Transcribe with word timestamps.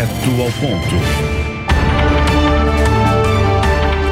Direto 0.00 0.40
ao 0.40 0.50
ponto. 0.52 0.94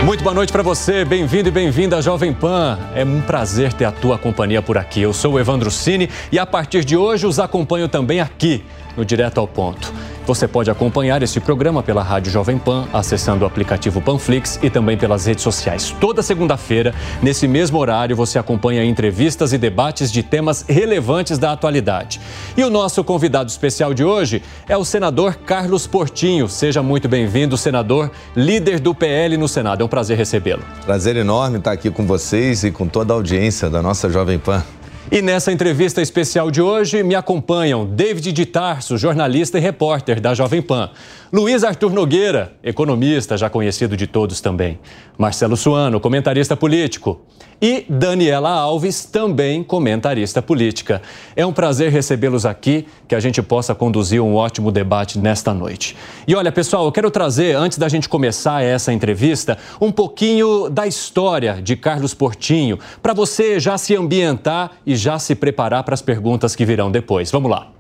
Muito 0.04 0.22
boa 0.22 0.34
noite 0.34 0.52
para 0.52 0.62
você, 0.62 1.02
bem-vindo 1.02 1.48
e 1.48 1.50
bem-vinda 1.50 1.96
à 1.96 2.02
Jovem 2.02 2.30
Pan. 2.30 2.78
É 2.94 3.02
um 3.04 3.22
prazer 3.22 3.72
ter 3.72 3.86
a 3.86 3.92
tua 3.92 4.18
companhia 4.18 4.60
por 4.60 4.76
aqui. 4.76 5.00
Eu 5.00 5.14
sou 5.14 5.32
o 5.34 5.40
Evandro 5.40 5.70
Cini 5.70 6.10
e 6.30 6.38
a 6.38 6.44
partir 6.44 6.84
de 6.84 6.94
hoje 6.94 7.26
os 7.26 7.38
acompanho 7.38 7.88
também 7.88 8.20
aqui 8.20 8.62
no 8.98 9.04
Direto 9.04 9.38
ao 9.38 9.48
Ponto. 9.48 9.90
Você 10.28 10.46
pode 10.46 10.70
acompanhar 10.70 11.22
esse 11.22 11.40
programa 11.40 11.82
pela 11.82 12.02
Rádio 12.02 12.30
Jovem 12.30 12.58
Pan, 12.58 12.86
acessando 12.92 13.44
o 13.44 13.46
aplicativo 13.46 13.98
Panflix 13.98 14.58
e 14.62 14.68
também 14.68 14.94
pelas 14.94 15.24
redes 15.24 15.42
sociais. 15.42 15.96
Toda 15.98 16.22
segunda-feira, 16.22 16.94
nesse 17.22 17.48
mesmo 17.48 17.78
horário, 17.78 18.14
você 18.14 18.38
acompanha 18.38 18.84
entrevistas 18.84 19.54
e 19.54 19.58
debates 19.58 20.12
de 20.12 20.22
temas 20.22 20.66
relevantes 20.68 21.38
da 21.38 21.52
atualidade. 21.52 22.20
E 22.58 22.62
o 22.62 22.68
nosso 22.68 23.02
convidado 23.02 23.48
especial 23.48 23.94
de 23.94 24.04
hoje 24.04 24.42
é 24.68 24.76
o 24.76 24.84
senador 24.84 25.34
Carlos 25.34 25.86
Portinho. 25.86 26.46
Seja 26.46 26.82
muito 26.82 27.08
bem-vindo, 27.08 27.56
senador, 27.56 28.10
líder 28.36 28.80
do 28.80 28.94
PL 28.94 29.38
no 29.38 29.48
Senado. 29.48 29.80
É 29.80 29.84
um 29.86 29.88
prazer 29.88 30.18
recebê-lo. 30.18 30.62
Prazer 30.84 31.16
enorme 31.16 31.56
estar 31.56 31.72
aqui 31.72 31.90
com 31.90 32.06
vocês 32.06 32.64
e 32.64 32.70
com 32.70 32.86
toda 32.86 33.14
a 33.14 33.16
audiência 33.16 33.70
da 33.70 33.80
nossa 33.80 34.10
Jovem 34.10 34.38
Pan. 34.38 34.62
E 35.10 35.22
nessa 35.22 35.50
entrevista 35.50 36.02
especial 36.02 36.50
de 36.50 36.60
hoje 36.60 37.02
me 37.02 37.14
acompanham 37.14 37.86
David 37.86 38.30
de 38.30 38.44
Tarso, 38.44 38.98
jornalista 38.98 39.56
e 39.56 39.60
repórter 39.60 40.20
da 40.20 40.34
Jovem 40.34 40.60
Pan, 40.60 40.90
Luiz 41.30 41.62
Arthur 41.62 41.92
Nogueira, 41.92 42.54
economista 42.62 43.36
já 43.36 43.50
conhecido 43.50 43.98
de 43.98 44.06
todos 44.06 44.40
também, 44.40 44.78
Marcelo 45.18 45.58
Suano, 45.58 46.00
comentarista 46.00 46.56
político, 46.56 47.20
e 47.60 47.84
Daniela 47.86 48.48
Alves, 48.48 49.04
também 49.04 49.62
comentarista 49.62 50.40
política. 50.40 51.02
É 51.36 51.44
um 51.44 51.52
prazer 51.52 51.92
recebê-los 51.92 52.46
aqui, 52.46 52.86
que 53.06 53.14
a 53.14 53.20
gente 53.20 53.42
possa 53.42 53.74
conduzir 53.74 54.22
um 54.22 54.36
ótimo 54.36 54.72
debate 54.72 55.18
nesta 55.18 55.52
noite. 55.52 55.94
E 56.26 56.34
olha, 56.34 56.50
pessoal, 56.50 56.86
eu 56.86 56.92
quero 56.92 57.10
trazer, 57.10 57.54
antes 57.54 57.76
da 57.76 57.88
gente 57.88 58.08
começar 58.08 58.62
essa 58.62 58.90
entrevista, 58.90 59.58
um 59.80 59.92
pouquinho 59.92 60.70
da 60.70 60.86
história 60.86 61.60
de 61.60 61.76
Carlos 61.76 62.14
Portinho, 62.14 62.78
para 63.02 63.12
você 63.12 63.60
já 63.60 63.76
se 63.76 63.94
ambientar 63.94 64.70
e 64.86 64.96
já 64.96 65.18
se 65.18 65.34
preparar 65.34 65.82
para 65.82 65.92
as 65.94 66.00
perguntas 66.00 66.56
que 66.56 66.64
virão 66.64 66.90
depois. 66.90 67.30
Vamos 67.30 67.50
lá. 67.50 67.77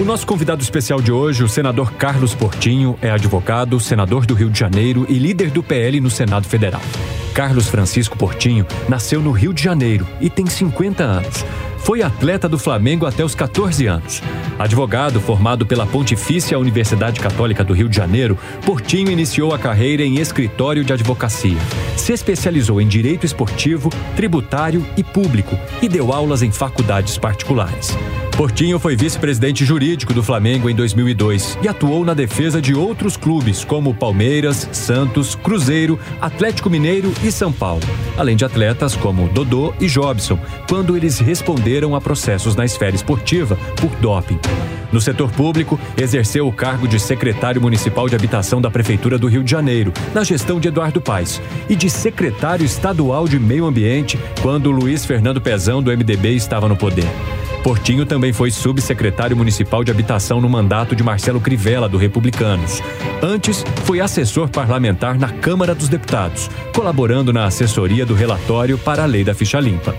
O 0.00 0.04
nosso 0.04 0.26
convidado 0.26 0.62
especial 0.62 1.02
de 1.02 1.12
hoje, 1.12 1.44
o 1.44 1.48
senador 1.48 1.92
Carlos 1.92 2.34
Portinho, 2.34 2.98
é 3.02 3.10
advogado, 3.10 3.78
senador 3.78 4.24
do 4.24 4.32
Rio 4.32 4.48
de 4.48 4.58
Janeiro 4.58 5.04
e 5.10 5.18
líder 5.18 5.50
do 5.50 5.62
PL 5.62 6.00
no 6.00 6.08
Senado 6.08 6.48
Federal. 6.48 6.80
Carlos 7.34 7.68
Francisco 7.68 8.16
Portinho 8.16 8.66
nasceu 8.88 9.20
no 9.20 9.30
Rio 9.30 9.52
de 9.52 9.62
Janeiro 9.62 10.08
e 10.18 10.30
tem 10.30 10.46
50 10.46 11.04
anos. 11.04 11.44
Foi 11.82 12.02
atleta 12.02 12.48
do 12.48 12.58
Flamengo 12.58 13.06
até 13.06 13.24
os 13.24 13.34
14 13.34 13.86
anos. 13.86 14.22
Advogado 14.58 15.20
formado 15.20 15.64
pela 15.64 15.86
Pontifícia 15.86 16.58
Universidade 16.58 17.18
Católica 17.18 17.64
do 17.64 17.72
Rio 17.72 17.88
de 17.88 17.96
Janeiro, 17.96 18.38
Portinho 18.64 19.10
iniciou 19.10 19.54
a 19.54 19.58
carreira 19.58 20.02
em 20.02 20.18
escritório 20.18 20.84
de 20.84 20.92
advocacia. 20.92 21.58
Se 21.96 22.12
especializou 22.12 22.80
em 22.80 22.86
direito 22.86 23.24
esportivo, 23.24 23.90
tributário 24.14 24.84
e 24.96 25.02
público 25.02 25.58
e 25.80 25.88
deu 25.88 26.12
aulas 26.12 26.42
em 26.42 26.52
faculdades 26.52 27.16
particulares. 27.16 27.96
Portinho 28.36 28.78
foi 28.78 28.96
vice-presidente 28.96 29.66
jurídico 29.66 30.14
do 30.14 30.22
Flamengo 30.22 30.70
em 30.70 30.74
2002 30.74 31.58
e 31.62 31.68
atuou 31.68 32.06
na 32.06 32.14
defesa 32.14 32.58
de 32.58 32.74
outros 32.74 33.14
clubes 33.14 33.64
como 33.64 33.92
Palmeiras, 33.92 34.66
Santos, 34.72 35.34
Cruzeiro, 35.34 35.98
Atlético 36.18 36.70
Mineiro 36.70 37.12
e 37.22 37.30
São 37.30 37.52
Paulo, 37.52 37.82
além 38.16 38.36
de 38.36 38.44
atletas 38.46 38.96
como 38.96 39.28
Dodô 39.28 39.74
e 39.78 39.86
Jobson, 39.86 40.38
quando 40.66 40.96
eles 40.96 41.18
responderam 41.18 41.69
a 41.94 42.00
processos 42.00 42.56
na 42.56 42.64
esfera 42.64 42.96
esportiva 42.96 43.56
por 43.76 43.90
doping. 43.96 44.38
No 44.92 45.00
setor 45.00 45.30
público, 45.30 45.78
exerceu 45.96 46.48
o 46.48 46.52
cargo 46.52 46.88
de 46.88 46.98
secretário 46.98 47.60
municipal 47.60 48.08
de 48.08 48.16
habitação 48.16 48.60
da 48.60 48.70
Prefeitura 48.70 49.16
do 49.16 49.28
Rio 49.28 49.44
de 49.44 49.50
Janeiro, 49.50 49.92
na 50.12 50.24
gestão 50.24 50.58
de 50.58 50.68
Eduardo 50.68 51.00
Paes, 51.00 51.40
e 51.68 51.76
de 51.76 51.88
secretário 51.88 52.66
estadual 52.66 53.28
de 53.28 53.38
Meio 53.38 53.66
Ambiente, 53.66 54.18
quando 54.42 54.70
Luiz 54.70 55.04
Fernando 55.04 55.40
Pezão, 55.40 55.82
do 55.82 55.90
MDB, 55.90 56.34
estava 56.34 56.68
no 56.68 56.76
poder. 56.76 57.08
Portinho 57.62 58.06
também 58.06 58.32
foi 58.32 58.50
subsecretário 58.50 59.36
municipal 59.36 59.84
de 59.84 59.90
habitação 59.90 60.40
no 60.40 60.48
mandato 60.48 60.96
de 60.96 61.02
Marcelo 61.02 61.40
Crivella, 61.40 61.88
do 61.88 61.98
Republicanos. 61.98 62.82
Antes, 63.22 63.64
foi 63.84 64.00
assessor 64.00 64.48
parlamentar 64.48 65.18
na 65.18 65.28
Câmara 65.28 65.74
dos 65.74 65.88
Deputados, 65.88 66.50
colaborando 66.74 67.32
na 67.32 67.44
assessoria 67.44 68.06
do 68.06 68.14
relatório 68.14 68.78
para 68.78 69.02
a 69.02 69.06
Lei 69.06 69.22
da 69.22 69.34
Ficha 69.34 69.60
Limpa. 69.60 69.94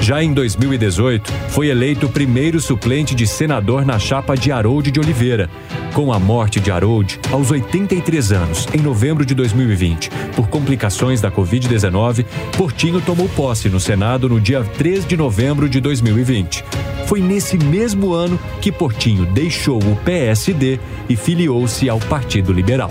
Já 0.00 0.22
em 0.22 0.32
2018, 0.32 1.32
foi 1.48 1.68
eleito 1.68 2.06
o 2.06 2.08
primeiro 2.08 2.60
suplente 2.60 3.14
de 3.14 3.26
senador 3.26 3.84
na 3.84 3.98
chapa 3.98 4.36
de 4.36 4.52
Harold 4.52 4.90
de 4.90 5.00
Oliveira. 5.00 5.50
Com 5.94 6.12
a 6.12 6.18
morte 6.18 6.60
de 6.60 6.70
Harold, 6.70 7.18
aos 7.32 7.50
83 7.50 8.32
anos, 8.32 8.68
em 8.74 8.80
novembro 8.80 9.24
de 9.24 9.34
2020, 9.34 10.10
por 10.36 10.48
complicações 10.48 11.20
da 11.20 11.30
Covid-19, 11.30 12.24
Portinho 12.56 13.00
tomou 13.00 13.28
posse 13.30 13.68
no 13.68 13.80
Senado 13.80 14.28
no 14.28 14.40
dia 14.40 14.62
3 14.62 15.06
de 15.06 15.16
novembro 15.16 15.68
de 15.68 15.80
2020. 15.80 16.64
Foi 17.06 17.20
nesse 17.20 17.56
mesmo 17.56 18.12
ano 18.12 18.38
que 18.60 18.70
Portinho 18.70 19.24
deixou 19.26 19.78
o 19.78 19.96
PSD 20.04 20.78
e 21.08 21.16
filiou-se 21.16 21.88
ao 21.88 21.98
Partido 22.00 22.52
Liberal. 22.52 22.90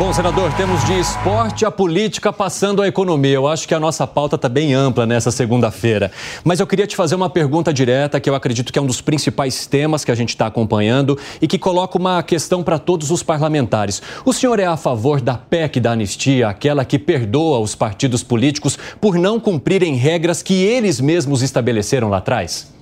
Bom, 0.00 0.14
senador, 0.14 0.50
temos 0.54 0.82
de 0.86 0.98
esporte 0.98 1.66
a 1.66 1.70
política 1.70 2.32
passando 2.32 2.80
a 2.80 2.88
economia. 2.88 3.34
Eu 3.34 3.46
acho 3.46 3.68
que 3.68 3.74
a 3.74 3.78
nossa 3.78 4.06
pauta 4.06 4.36
está 4.36 4.48
bem 4.48 4.72
ampla 4.72 5.04
nessa 5.04 5.30
segunda-feira. 5.30 6.10
Mas 6.42 6.58
eu 6.58 6.66
queria 6.66 6.86
te 6.86 6.96
fazer 6.96 7.14
uma 7.14 7.28
pergunta 7.28 7.70
direta, 7.70 8.18
que 8.18 8.30
eu 8.30 8.34
acredito 8.34 8.72
que 8.72 8.78
é 8.78 8.82
um 8.82 8.86
dos 8.86 9.02
principais 9.02 9.66
temas 9.66 10.02
que 10.02 10.10
a 10.10 10.14
gente 10.14 10.30
está 10.30 10.46
acompanhando 10.46 11.18
e 11.42 11.46
que 11.46 11.58
coloca 11.58 11.98
uma 11.98 12.22
questão 12.22 12.62
para 12.62 12.78
todos 12.78 13.10
os 13.10 13.22
parlamentares. 13.22 14.00
O 14.24 14.32
senhor 14.32 14.58
é 14.58 14.64
a 14.64 14.78
favor 14.78 15.20
da 15.20 15.34
PEC 15.34 15.78
da 15.80 15.92
anistia, 15.92 16.48
aquela 16.48 16.82
que 16.82 16.98
perdoa 16.98 17.58
os 17.58 17.74
partidos 17.74 18.22
políticos 18.22 18.78
por 18.98 19.16
não 19.16 19.38
cumprirem 19.38 19.96
regras 19.96 20.42
que 20.42 20.64
eles 20.64 20.98
mesmos 20.98 21.42
estabeleceram 21.42 22.08
lá 22.08 22.16
atrás? 22.16 22.79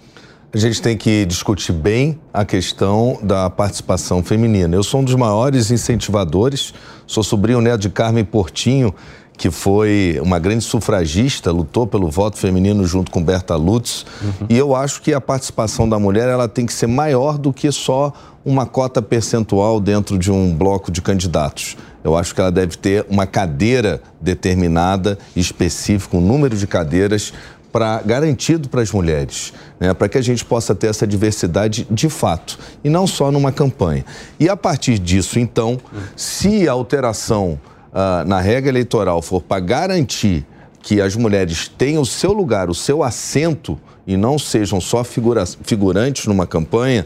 A 0.53 0.57
gente 0.57 0.81
tem 0.81 0.97
que 0.97 1.27
discutir 1.27 1.73
bem 1.73 2.19
a 2.33 2.45
questão 2.45 3.19
da 3.23 3.51
participação 3.51 4.23
feminina. 4.23 4.75
Eu 4.75 4.83
sou 4.83 5.01
um 5.01 5.05
dos 5.05 5.15
maiores 5.15 5.71
incentivadores, 5.71 6.73
sou 7.07 7.23
sobrinho 7.23 7.61
neto 7.61 7.81
de 7.81 7.91
Carmen 7.91 8.25
Portinho, 8.25 8.95
que 9.37 9.51
foi 9.51 10.19
uma 10.23 10.39
grande 10.39 10.65
sufragista, 10.65 11.53
lutou 11.53 11.87
pelo 11.87 12.11
voto 12.11 12.39
feminino 12.39 12.85
junto 12.87 13.11
com 13.11 13.23
Berta 13.23 13.55
Lutz. 13.57 14.07
Uhum. 14.23 14.47
E 14.49 14.57
eu 14.57 14.75
acho 14.75 15.03
que 15.03 15.13
a 15.13 15.21
participação 15.21 15.89
da 15.89 15.99
mulher 15.99 16.29
ela 16.29 16.49
tem 16.49 16.65
que 16.65 16.73
ser 16.73 16.87
maior 16.87 17.37
do 17.37 17.53
que 17.53 17.71
só 17.71 18.13
uma 18.45 18.65
cota 18.65 19.03
percentual 19.03 19.79
dentro 19.79 20.19
de 20.19 20.33
um 20.33 20.53
bloco 20.53 20.91
de 20.91 21.03
candidatos. 21.03 21.77
Eu 22.03 22.17
acho 22.17 22.35
que 22.35 22.41
ela 22.41 22.51
deve 22.51 22.77
ter 22.77 23.05
uma 23.09 23.27
cadeira 23.27 24.01
determinada, 24.19 25.19
específica, 25.37 26.17
um 26.17 26.21
número 26.21 26.57
de 26.57 26.67
cadeiras 26.67 27.33
para 27.73 28.01
garantido 28.03 28.69
para 28.69 28.81
as 28.81 28.91
mulheres, 28.91 29.53
né, 29.79 29.93
para 29.93 30.09
que 30.09 30.19
a 30.19 30.23
gente 30.23 30.45
possa 30.45 30.75
ter 30.75 30.89
essa 30.89 31.07
diversidade 31.07 31.87
de 31.91 32.09
fato 32.09 32.59
e 32.83 32.89
não 32.89 33.07
só 33.07 33.31
numa 33.31 33.53
campanha. 33.53 34.05
E 34.41 34.49
a 34.49 34.57
partir 34.57 34.99
disso, 34.99 35.39
então, 35.39 35.79
se 36.17 36.69
a 36.69 36.73
alteração 36.73 37.61
uh, 37.89 38.27
na 38.27 38.41
regra 38.41 38.71
eleitoral 38.71 39.21
for 39.23 39.43
para 39.43 39.61
garantir 39.61 40.47
que 40.83 41.01
as 41.01 41.15
mulheres 41.17 41.69
tenham 41.69 42.03
o 42.03 42.07
seu 42.07 42.33
lugar, 42.33 42.71
o 42.71 42.75
seu 42.75 43.03
assento 43.03 43.79
e 44.07 44.17
não 44.17 44.39
sejam 44.39 44.81
só 44.81 45.05
figura, 45.05 45.45
figurantes 45.63 46.27
numa 46.27 46.47
campanha, 46.47 47.05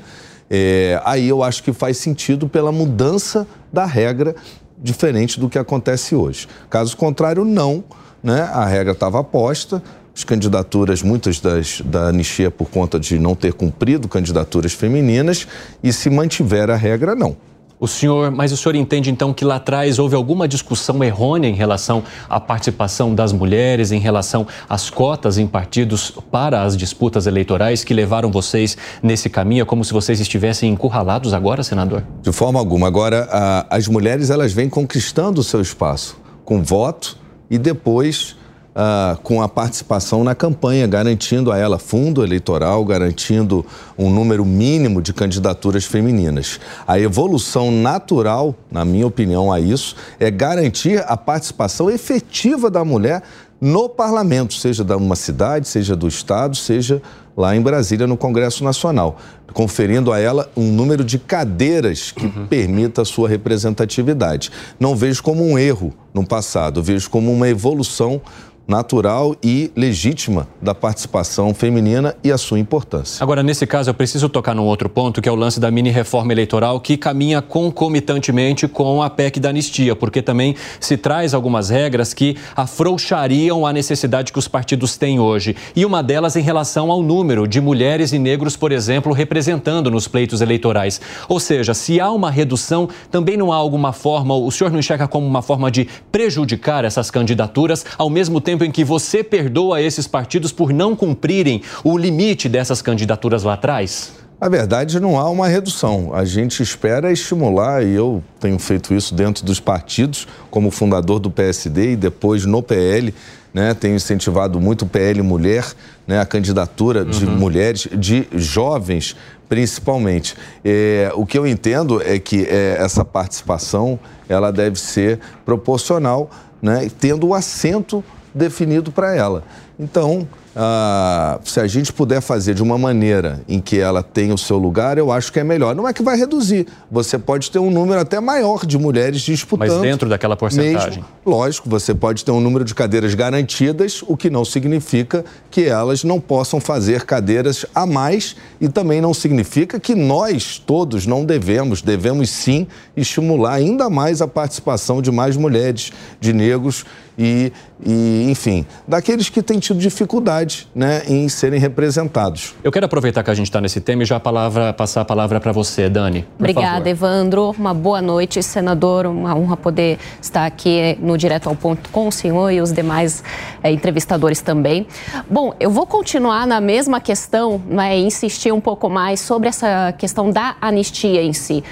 é, 0.48 1.00
aí 1.04 1.28
eu 1.28 1.42
acho 1.42 1.62
que 1.62 1.72
faz 1.72 1.96
sentido 1.96 2.46
pela 2.46 2.70
mudança 2.70 3.46
da 3.72 3.84
regra 3.84 4.36
diferente 4.78 5.40
do 5.40 5.48
que 5.48 5.58
acontece 5.58 6.14
hoje. 6.14 6.46
Caso 6.68 6.96
contrário, 6.96 7.44
não. 7.44 7.82
Né? 8.22 8.42
A 8.42 8.64
regra 8.64 8.92
estava 8.92 9.24
posta, 9.24 9.82
as 10.14 10.24
candidaturas, 10.24 11.02
muitas 11.02 11.40
das, 11.40 11.80
da 11.84 12.08
anistia 12.08 12.50
por 12.50 12.68
conta 12.68 13.00
de 13.00 13.18
não 13.18 13.34
ter 13.34 13.52
cumprido 13.52 14.08
candidaturas 14.08 14.72
femininas, 14.72 15.46
e 15.82 15.92
se 15.92 16.10
mantiver 16.10 16.70
a 16.70 16.76
regra, 16.76 17.14
não. 17.14 17.36
O 17.82 17.88
senhor, 17.88 18.30
mas 18.30 18.52
o 18.52 18.56
senhor 18.56 18.76
entende 18.76 19.10
então 19.10 19.34
que 19.34 19.44
lá 19.44 19.56
atrás 19.56 19.98
houve 19.98 20.14
alguma 20.14 20.46
discussão 20.46 21.02
errônea 21.02 21.48
em 21.48 21.54
relação 21.54 22.04
à 22.30 22.38
participação 22.38 23.12
das 23.12 23.32
mulheres, 23.32 23.90
em 23.90 23.98
relação 23.98 24.46
às 24.68 24.88
cotas 24.88 25.36
em 25.36 25.48
partidos 25.48 26.12
para 26.30 26.62
as 26.62 26.76
disputas 26.76 27.26
eleitorais 27.26 27.82
que 27.82 27.92
levaram 27.92 28.30
vocês 28.30 28.78
nesse 29.02 29.28
caminho? 29.28 29.62
É 29.62 29.64
como 29.64 29.84
se 29.84 29.92
vocês 29.92 30.20
estivessem 30.20 30.70
encurralados 30.70 31.34
agora, 31.34 31.64
senador? 31.64 32.04
De 32.22 32.30
forma 32.30 32.56
alguma. 32.56 32.86
Agora, 32.86 33.28
a, 33.28 33.66
as 33.76 33.88
mulheres 33.88 34.30
elas 34.30 34.52
vêm 34.52 34.68
conquistando 34.68 35.40
o 35.40 35.44
seu 35.44 35.60
espaço 35.60 36.16
com 36.44 36.62
voto 36.62 37.18
e 37.50 37.58
depois 37.58 38.36
Uh, 38.72 39.20
com 39.20 39.42
a 39.42 39.48
participação 39.50 40.24
na 40.24 40.34
campanha, 40.34 40.86
garantindo 40.86 41.52
a 41.52 41.58
ela 41.58 41.78
fundo 41.78 42.24
eleitoral, 42.24 42.82
garantindo 42.86 43.66
um 43.98 44.08
número 44.08 44.46
mínimo 44.46 45.02
de 45.02 45.12
candidaturas 45.12 45.84
femininas. 45.84 46.58
A 46.86 46.98
evolução 46.98 47.70
natural, 47.70 48.54
na 48.70 48.82
minha 48.82 49.06
opinião, 49.06 49.52
a 49.52 49.60
isso, 49.60 49.94
é 50.18 50.30
garantir 50.30 51.04
a 51.06 51.18
participação 51.18 51.90
efetiva 51.90 52.70
da 52.70 52.82
mulher 52.82 53.22
no 53.60 53.88
parlamento, 53.88 54.54
seja 54.54 54.82
de 54.82 54.94
uma 54.94 55.16
cidade, 55.16 55.68
seja 55.68 55.94
do 55.94 56.08
estado, 56.08 56.56
seja 56.56 57.00
lá 57.36 57.54
em 57.54 57.60
Brasília, 57.60 58.06
no 58.06 58.16
Congresso 58.16 58.64
Nacional, 58.64 59.18
conferindo 59.52 60.12
a 60.12 60.18
ela 60.18 60.50
um 60.56 60.72
número 60.72 61.04
de 61.04 61.18
cadeiras 61.18 62.10
que 62.10 62.26
uhum. 62.26 62.46
permita 62.48 63.02
a 63.02 63.04
sua 63.04 63.28
representatividade. 63.28 64.50
Não 64.80 64.96
vejo 64.96 65.22
como 65.22 65.44
um 65.44 65.58
erro 65.58 65.94
no 66.12 66.26
passado, 66.26 66.82
vejo 66.82 67.08
como 67.08 67.32
uma 67.32 67.48
evolução 67.48 68.20
natural 68.66 69.34
e 69.42 69.70
legítima 69.76 70.48
da 70.60 70.74
participação 70.74 71.52
feminina 71.52 72.14
e 72.22 72.30
a 72.30 72.38
sua 72.38 72.58
importância. 72.58 73.22
Agora, 73.22 73.42
nesse 73.42 73.66
caso, 73.66 73.90
eu 73.90 73.94
preciso 73.94 74.28
tocar 74.28 74.54
num 74.54 74.64
outro 74.64 74.88
ponto, 74.88 75.20
que 75.20 75.28
é 75.28 75.32
o 75.32 75.34
lance 75.34 75.58
da 75.58 75.70
mini-reforma 75.70 76.32
eleitoral, 76.32 76.80
que 76.80 76.96
caminha 76.96 77.42
concomitantemente 77.42 78.68
com 78.68 79.02
a 79.02 79.10
PEC 79.10 79.40
da 79.40 79.50
anistia, 79.50 79.96
porque 79.96 80.22
também 80.22 80.54
se 80.80 80.96
traz 80.96 81.34
algumas 81.34 81.70
regras 81.70 82.14
que 82.14 82.36
afrouxariam 82.54 83.66
a 83.66 83.72
necessidade 83.72 84.32
que 84.32 84.38
os 84.38 84.48
partidos 84.48 84.96
têm 84.96 85.18
hoje. 85.18 85.56
E 85.74 85.84
uma 85.84 86.02
delas 86.02 86.36
em 86.36 86.42
relação 86.42 86.90
ao 86.90 87.02
número 87.02 87.46
de 87.46 87.60
mulheres 87.60 88.12
e 88.12 88.18
negros, 88.18 88.56
por 88.56 88.72
exemplo, 88.72 89.12
representando 89.12 89.90
nos 89.90 90.06
pleitos 90.08 90.40
eleitorais. 90.40 91.00
Ou 91.28 91.40
seja, 91.40 91.74
se 91.74 92.00
há 92.00 92.10
uma 92.10 92.30
redução, 92.30 92.88
também 93.10 93.36
não 93.36 93.52
há 93.52 93.56
alguma 93.56 93.92
forma, 93.92 94.34
o 94.34 94.50
senhor 94.50 94.70
não 94.70 94.78
enxerga 94.78 95.08
como 95.08 95.26
uma 95.26 95.42
forma 95.42 95.70
de 95.70 95.88
prejudicar 96.10 96.84
essas 96.84 97.10
candidaturas, 97.10 97.84
ao 97.98 98.08
mesmo 98.08 98.40
tempo 98.40 98.51
tempo 98.52 98.64
em 98.64 98.70
que 98.70 98.84
você 98.84 99.24
perdoa 99.24 99.80
esses 99.80 100.06
partidos 100.06 100.52
por 100.52 100.74
não 100.74 100.94
cumprirem 100.94 101.62
o 101.82 101.96
limite 101.96 102.50
dessas 102.50 102.82
candidaturas 102.82 103.44
lá 103.44 103.54
atrás? 103.54 104.12
A 104.38 104.46
verdade, 104.48 105.00
não 105.00 105.18
há 105.18 105.30
uma 105.30 105.48
redução. 105.48 106.10
A 106.12 106.24
gente 106.24 106.62
espera 106.62 107.10
estimular, 107.10 107.82
e 107.82 107.94
eu 107.94 108.22
tenho 108.38 108.58
feito 108.58 108.92
isso 108.92 109.14
dentro 109.14 109.42
dos 109.46 109.58
partidos, 109.58 110.28
como 110.50 110.70
fundador 110.70 111.18
do 111.18 111.30
PSD 111.30 111.92
e 111.92 111.96
depois 111.96 112.44
no 112.44 112.62
PL, 112.62 113.14
né, 113.54 113.72
tenho 113.72 113.94
incentivado 113.94 114.60
muito 114.60 114.82
o 114.82 114.88
PL 114.88 115.22
Mulher, 115.22 115.64
né, 116.06 116.20
a 116.20 116.26
candidatura 116.26 117.04
de 117.04 117.24
uhum. 117.24 117.36
mulheres, 117.36 117.88
de 117.90 118.26
jovens 118.34 119.16
principalmente. 119.48 120.34
É, 120.64 121.10
o 121.14 121.24
que 121.24 121.38
eu 121.38 121.46
entendo 121.46 122.02
é 122.02 122.18
que 122.18 122.46
é, 122.46 122.76
essa 122.78 123.04
participação 123.04 123.98
ela 124.28 124.50
deve 124.50 124.78
ser 124.78 125.20
proporcional, 125.44 126.30
né, 126.60 126.90
tendo 126.98 127.28
o 127.28 127.34
assento 127.34 128.02
definido 128.34 128.90
para 128.90 129.14
ela. 129.14 129.44
Então, 129.78 130.28
ah, 130.54 131.40
se 131.44 131.58
a 131.58 131.66
gente 131.66 131.92
puder 131.92 132.20
fazer 132.20 132.54
de 132.54 132.62
uma 132.62 132.76
maneira 132.76 133.40
em 133.48 133.58
que 133.58 133.78
ela 133.78 134.02
tenha 134.02 134.34
o 134.34 134.38
seu 134.38 134.58
lugar, 134.58 134.98
eu 134.98 135.10
acho 135.10 135.32
que 135.32 135.40
é 135.40 135.44
melhor. 135.44 135.74
Não 135.74 135.88
é 135.88 135.92
que 135.92 136.02
vai 136.02 136.16
reduzir. 136.16 136.66
Você 136.90 137.18
pode 137.18 137.50
ter 137.50 137.58
um 137.58 137.70
número 137.70 138.00
até 138.00 138.20
maior 138.20 138.66
de 138.66 138.78
mulheres 138.78 139.22
disputando. 139.22 139.68
Mas 139.68 139.80
dentro 139.80 140.08
daquela 140.08 140.36
porcentagem. 140.36 140.98
Mesmo, 140.98 141.04
lógico, 141.24 141.68
você 141.70 141.94
pode 141.94 142.24
ter 142.24 142.30
um 142.30 142.40
número 142.40 142.64
de 142.64 142.74
cadeiras 142.74 143.14
garantidas, 143.14 144.04
o 144.06 144.16
que 144.16 144.28
não 144.28 144.44
significa 144.44 145.24
que 145.50 145.64
elas 145.64 146.04
não 146.04 146.20
possam 146.20 146.60
fazer 146.60 147.04
cadeiras 147.04 147.64
a 147.74 147.86
mais 147.86 148.36
e 148.60 148.68
também 148.68 149.00
não 149.00 149.14
significa 149.14 149.80
que 149.80 149.94
nós 149.94 150.58
todos 150.58 151.06
não 151.06 151.24
devemos, 151.24 151.80
devemos 151.80 152.28
sim 152.28 152.66
estimular 152.96 153.54
ainda 153.54 153.88
mais 153.88 154.20
a 154.20 154.28
participação 154.28 155.00
de 155.00 155.10
mais 155.10 155.36
mulheres, 155.36 155.92
de 156.20 156.32
negros 156.32 156.84
e, 157.16 157.52
e, 157.84 158.26
enfim, 158.30 158.66
daqueles 158.86 159.28
que 159.28 159.42
têm 159.42 159.58
tido 159.58 159.78
dificuldade 159.78 160.68
né, 160.74 161.02
em 161.06 161.28
serem 161.28 161.58
representados. 161.60 162.54
Eu 162.62 162.72
quero 162.72 162.86
aproveitar 162.86 163.22
que 163.22 163.30
a 163.30 163.34
gente 163.34 163.46
está 163.46 163.60
nesse 163.60 163.80
tema 163.80 164.02
e 164.02 164.06
já 164.06 164.16
a 164.16 164.20
palavra, 164.20 164.72
passar 164.72 165.02
a 165.02 165.04
palavra 165.04 165.40
para 165.40 165.52
você, 165.52 165.88
Dani. 165.88 166.26
Obrigada, 166.38 166.76
favor. 166.76 166.88
Evandro. 166.88 167.54
Uma 167.58 167.74
boa 167.74 168.00
noite, 168.00 168.42
senador. 168.42 169.06
Uma 169.06 169.34
honra 169.34 169.56
poder 169.56 169.98
estar 170.20 170.46
aqui 170.46 170.96
no 171.00 171.16
Direto 171.18 171.48
ao 171.48 171.56
Ponto 171.56 171.90
com 171.90 172.08
o 172.08 172.12
senhor 172.12 172.50
e 172.50 172.60
os 172.60 172.72
demais 172.72 173.22
é, 173.62 173.70
entrevistadores 173.70 174.40
também. 174.40 174.86
Bom, 175.28 175.54
eu 175.58 175.70
vou 175.70 175.86
continuar 175.86 176.46
na 176.46 176.60
mesma 176.60 177.00
questão, 177.00 177.60
né, 177.66 177.98
insistir 177.98 178.52
um 178.52 178.60
pouco 178.60 178.88
mais 178.88 179.20
sobre 179.20 179.48
essa 179.48 179.92
questão 179.92 180.30
da 180.30 180.56
anistia 180.60 181.22
em 181.22 181.32
si. 181.32 181.62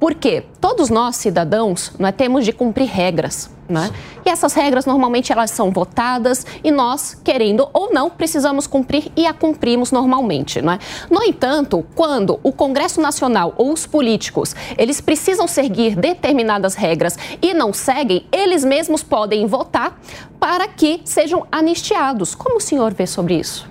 Porque 0.00 0.44
todos 0.58 0.88
nós, 0.88 1.16
cidadãos, 1.16 1.92
é, 2.00 2.10
temos 2.10 2.46
de 2.46 2.52
cumprir 2.52 2.88
regras. 2.88 3.50
Né? 3.68 3.88
E 4.26 4.28
essas 4.28 4.52
regras 4.54 4.84
normalmente 4.84 5.32
elas 5.32 5.52
são 5.52 5.70
votadas 5.70 6.44
e 6.64 6.72
nós, 6.72 7.14
querendo 7.22 7.68
ou 7.72 7.92
não, 7.92 8.10
precisamos 8.10 8.66
cumprir 8.66 9.12
e 9.14 9.26
a 9.26 9.32
cumprimos 9.32 9.92
normalmente. 9.92 10.60
Né? 10.60 10.80
No 11.08 11.22
entanto, 11.22 11.86
quando 11.94 12.40
o 12.42 12.50
Congresso 12.50 13.00
Nacional 13.00 13.54
ou 13.56 13.72
os 13.72 13.86
políticos 13.86 14.56
eles 14.76 15.00
precisam 15.00 15.46
seguir 15.46 15.94
determinadas 15.94 16.74
regras 16.74 17.16
e 17.40 17.54
não 17.54 17.72
seguem, 17.72 18.26
eles 18.32 18.64
mesmos 18.64 19.04
podem 19.04 19.46
votar 19.46 20.00
para 20.40 20.66
que 20.66 21.00
sejam 21.04 21.46
anistiados. 21.52 22.34
Como 22.34 22.56
o 22.56 22.60
senhor 22.60 22.92
vê 22.92 23.06
sobre 23.06 23.34
isso? 23.34 23.68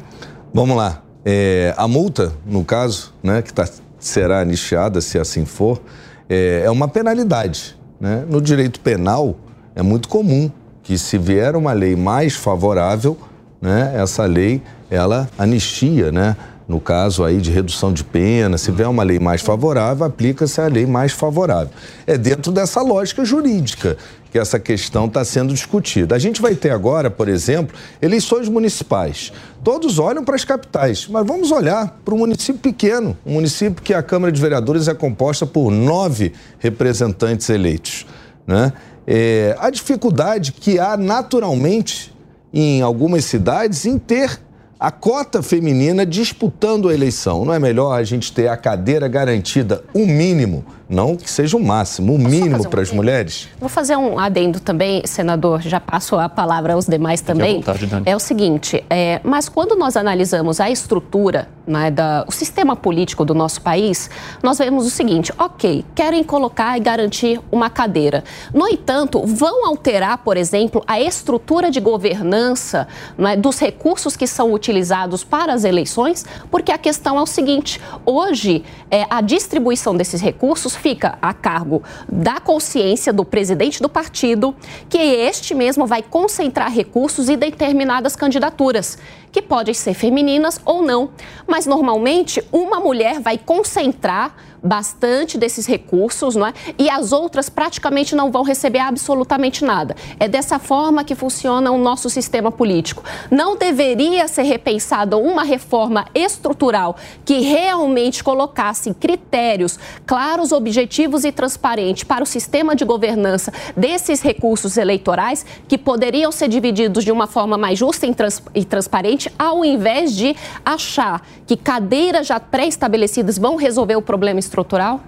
Vamos 0.54 0.78
lá. 0.78 1.02
É, 1.26 1.74
a 1.76 1.88
multa, 1.90 2.34
no 2.46 2.64
caso, 2.64 3.14
né, 3.22 3.42
que 3.42 3.54
tá, 3.54 3.68
será 4.00 4.40
anistiada, 4.40 5.02
se 5.02 5.20
assim 5.20 5.44
for, 5.44 5.82
é, 6.30 6.62
é 6.66 6.72
uma 6.72 6.88
penalidade. 6.88 7.76
Né? 8.00 8.24
No 8.30 8.40
direito 8.40 8.80
penal, 8.80 9.36
é 9.76 9.82
muito 9.82 10.08
comum 10.08 10.50
que 10.84 10.98
se 10.98 11.18
vier 11.18 11.56
uma 11.56 11.74
lei 11.74 11.96
mais 11.96 12.36
favorável, 12.36 13.18
né, 13.62 13.94
essa 13.96 14.26
lei 14.26 14.62
ela 14.90 15.30
anistia, 15.38 16.12
né? 16.12 16.36
No 16.68 16.80
caso 16.80 17.24
aí 17.24 17.42
de 17.42 17.50
redução 17.50 17.92
de 17.92 18.04
pena, 18.04 18.58
se 18.58 18.72
vier 18.72 18.88
uma 18.88 19.02
lei 19.02 19.18
mais 19.18 19.42
favorável, 19.42 20.06
aplica-se 20.06 20.62
a 20.62 20.68
lei 20.68 20.86
mais 20.86 21.12
favorável. 21.12 21.70
É 22.06 22.16
dentro 22.16 22.52
dessa 22.52 22.82
lógica 22.82 23.26
jurídica 23.26 23.98
que 24.32 24.38
essa 24.38 24.60
questão 24.60 25.06
está 25.06 25.26
sendo 25.26 25.54
discutida. 25.54 26.16
A 26.16 26.20
gente 26.20 26.42
vai 26.42 26.56
ter 26.56 26.72
agora, 26.72 27.10
por 27.10 27.28
exemplo, 27.28 27.76
eleições 28.02 28.48
municipais. 28.48 29.32
Todos 29.64 30.00
olham 30.00 30.24
para 30.24 30.36
as 30.36 30.46
capitais, 30.46 31.08
mas 31.08 31.26
vamos 31.26 31.52
olhar 31.52 32.00
para 32.06 32.14
um 32.14 32.20
município 32.20 32.62
pequeno, 32.62 33.18
um 33.26 33.34
município 33.34 33.82
que 33.82 33.94
a 33.94 34.04
Câmara 34.04 34.32
de 34.32 34.40
Vereadores 34.40 34.88
é 34.88 34.94
composta 34.94 35.46
por 35.46 35.72
nove 35.72 36.34
representantes 36.60 37.50
eleitos. 37.50 38.06
Né? 38.46 38.72
É, 39.06 39.56
a 39.60 39.70
dificuldade 39.70 40.52
que 40.52 40.80
há 40.80 40.96
naturalmente 40.96 42.14
em 42.54 42.82
algumas 42.82 43.26
cidades 43.26 43.86
em 43.86 43.98
ter 43.98 44.40
a 44.80 44.92
cota 44.92 45.44
feminina 45.44 46.06
disputando 46.06 46.88
a 46.88 46.94
eleição. 46.94 47.44
Não 47.44 47.54
é 47.54 47.60
melhor 47.60 47.92
a 47.94 48.04
gente 48.04 48.32
ter 48.32 48.48
a 48.48 48.56
cadeira 48.56 49.08
garantida, 49.08 49.84
o 49.94 50.06
mínimo, 50.06 50.64
não 50.90 51.16
que 51.16 51.30
seja 51.30 51.56
o 51.56 51.64
máximo, 51.64 52.16
o 52.16 52.18
mínimo 52.18 52.66
um 52.66 52.70
para 52.70 52.82
as 52.82 52.92
mulheres? 52.92 53.48
Vou 53.60 53.70
fazer 53.70 53.96
um 53.96 54.18
adendo 54.18 54.60
também, 54.60 55.06
senador, 55.06 55.62
já 55.62 55.80
passo 55.80 56.18
a 56.18 56.28
palavra 56.28 56.74
aos 56.74 56.86
demais 56.86 57.22
também. 57.22 57.58
Vontade, 57.58 57.88
é 58.06 58.16
o 58.16 58.20
seguinte, 58.20 58.84
é, 58.90 59.22
mas 59.24 59.48
quando 59.48 59.76
nós 59.76 59.96
analisamos 59.96 60.60
a 60.60 60.70
estrutura, 60.70 61.48
né, 61.68 61.92
da, 61.92 62.26
o 62.28 62.32
sistema 62.32 62.76
político 62.76 63.24
do 63.24 63.36
nosso 63.36 63.62
país, 63.62 64.10
nós 64.42 64.58
vemos 64.58 64.88
o 64.88 64.90
seguinte, 64.90 65.32
ok, 65.38 65.86
querem 65.94 66.24
colocar 66.24 66.78
e 66.78 66.80
garantir 66.80 67.40
uma 67.52 67.70
cadeira. 67.70 68.24
No 68.54 68.68
entanto, 68.68 69.24
vão 69.26 69.68
alterar, 69.68 70.18
por 70.20 70.36
exemplo, 70.36 70.84
a 70.88 71.00
estrutura 71.00 71.70
de 71.70 71.80
governança 71.80 72.88
né, 73.16 73.36
dos 73.36 73.60
recursos 73.60 74.18
que 74.18 74.26
são 74.26 74.52
utilizados 74.52 74.90
utilizados 74.90 75.24
para 75.24 75.54
as 75.54 75.64
eleições, 75.64 76.26
porque 76.50 76.72
a 76.72 76.78
questão 76.78 77.18
é 77.18 77.22
o 77.22 77.26
seguinte: 77.26 77.80
hoje 78.06 78.64
é, 78.90 79.06
a 79.10 79.22
distribuição 79.22 79.96
desses 79.96 80.22
recursos 80.22 80.76
fica 80.80 81.18
a 81.22 81.34
cargo 81.34 81.84
da 82.08 82.40
consciência 82.40 83.12
do 83.12 83.26
presidente 83.26 83.82
do 83.82 83.90
partido, 83.90 84.56
que 84.90 84.98
este 84.98 85.54
mesmo 85.54 85.86
vai 85.86 86.02
concentrar 86.02 86.72
recursos 86.72 87.30
em 87.30 87.38
determinadas 87.38 88.16
candidaturas, 88.16 88.98
que 89.32 89.42
podem 89.42 89.74
ser 89.74 89.94
femininas 89.94 90.60
ou 90.66 90.82
não, 90.82 91.10
mas 91.48 91.66
normalmente 91.66 92.44
uma 92.52 92.80
mulher 92.80 93.20
vai 93.20 93.38
concentrar 93.38 94.36
bastante 94.64 95.38
desses 95.38 95.66
recursos, 95.66 96.36
não 96.36 96.46
é? 96.46 96.54
E 96.78 96.90
as 96.90 97.12
outras 97.12 97.50
praticamente 97.50 98.16
não 98.16 98.32
vão 98.32 98.44
receber 98.44 98.80
absolutamente 98.80 99.64
nada. 99.64 99.96
É 100.20 100.28
dessa 100.28 100.60
forma 100.60 101.04
que 101.04 101.16
funciona 101.16 101.72
o 101.72 101.78
nosso 101.78 102.10
sistema 102.10 102.52
político. 102.52 103.04
Não 103.32 103.56
deveria 103.56 104.28
ser 104.28 104.44
repensada 104.44 105.18
uma 105.18 105.44
reforma 105.44 106.06
estrutural 106.14 106.96
que 107.26 107.40
realmente 107.40 108.24
colocasse 108.24 108.94
critérios 108.94 109.80
claros, 110.06 110.52
objetivos 110.52 111.24
e 111.24 111.32
transparentes 111.32 112.04
para 112.04 112.24
o 112.24 112.28
sistema 112.28 112.76
de 112.76 112.86
governança 112.86 113.54
desses 113.76 114.22
recursos 114.22 114.78
eleitorais 114.78 115.46
que 115.68 115.78
poderiam 115.78 116.32
ser 116.32 116.48
divididos 116.48 117.04
de 117.04 117.12
uma 117.12 117.28
forma 117.28 117.58
mais 117.58 117.80
justa 117.80 118.08
e 118.54 118.66
transparente, 118.66 119.19
ao 119.38 119.66
invés 119.66 120.16
de 120.16 120.36
achar 120.64 121.26
que 121.46 121.58
cadeiras 121.58 122.28
já 122.28 122.40
pré-estabelecidas 122.40 123.38
vão 123.38 123.56
resolver 123.56 123.96
o 123.96 124.02
problema 124.02 124.40
estrutural? 124.40 125.02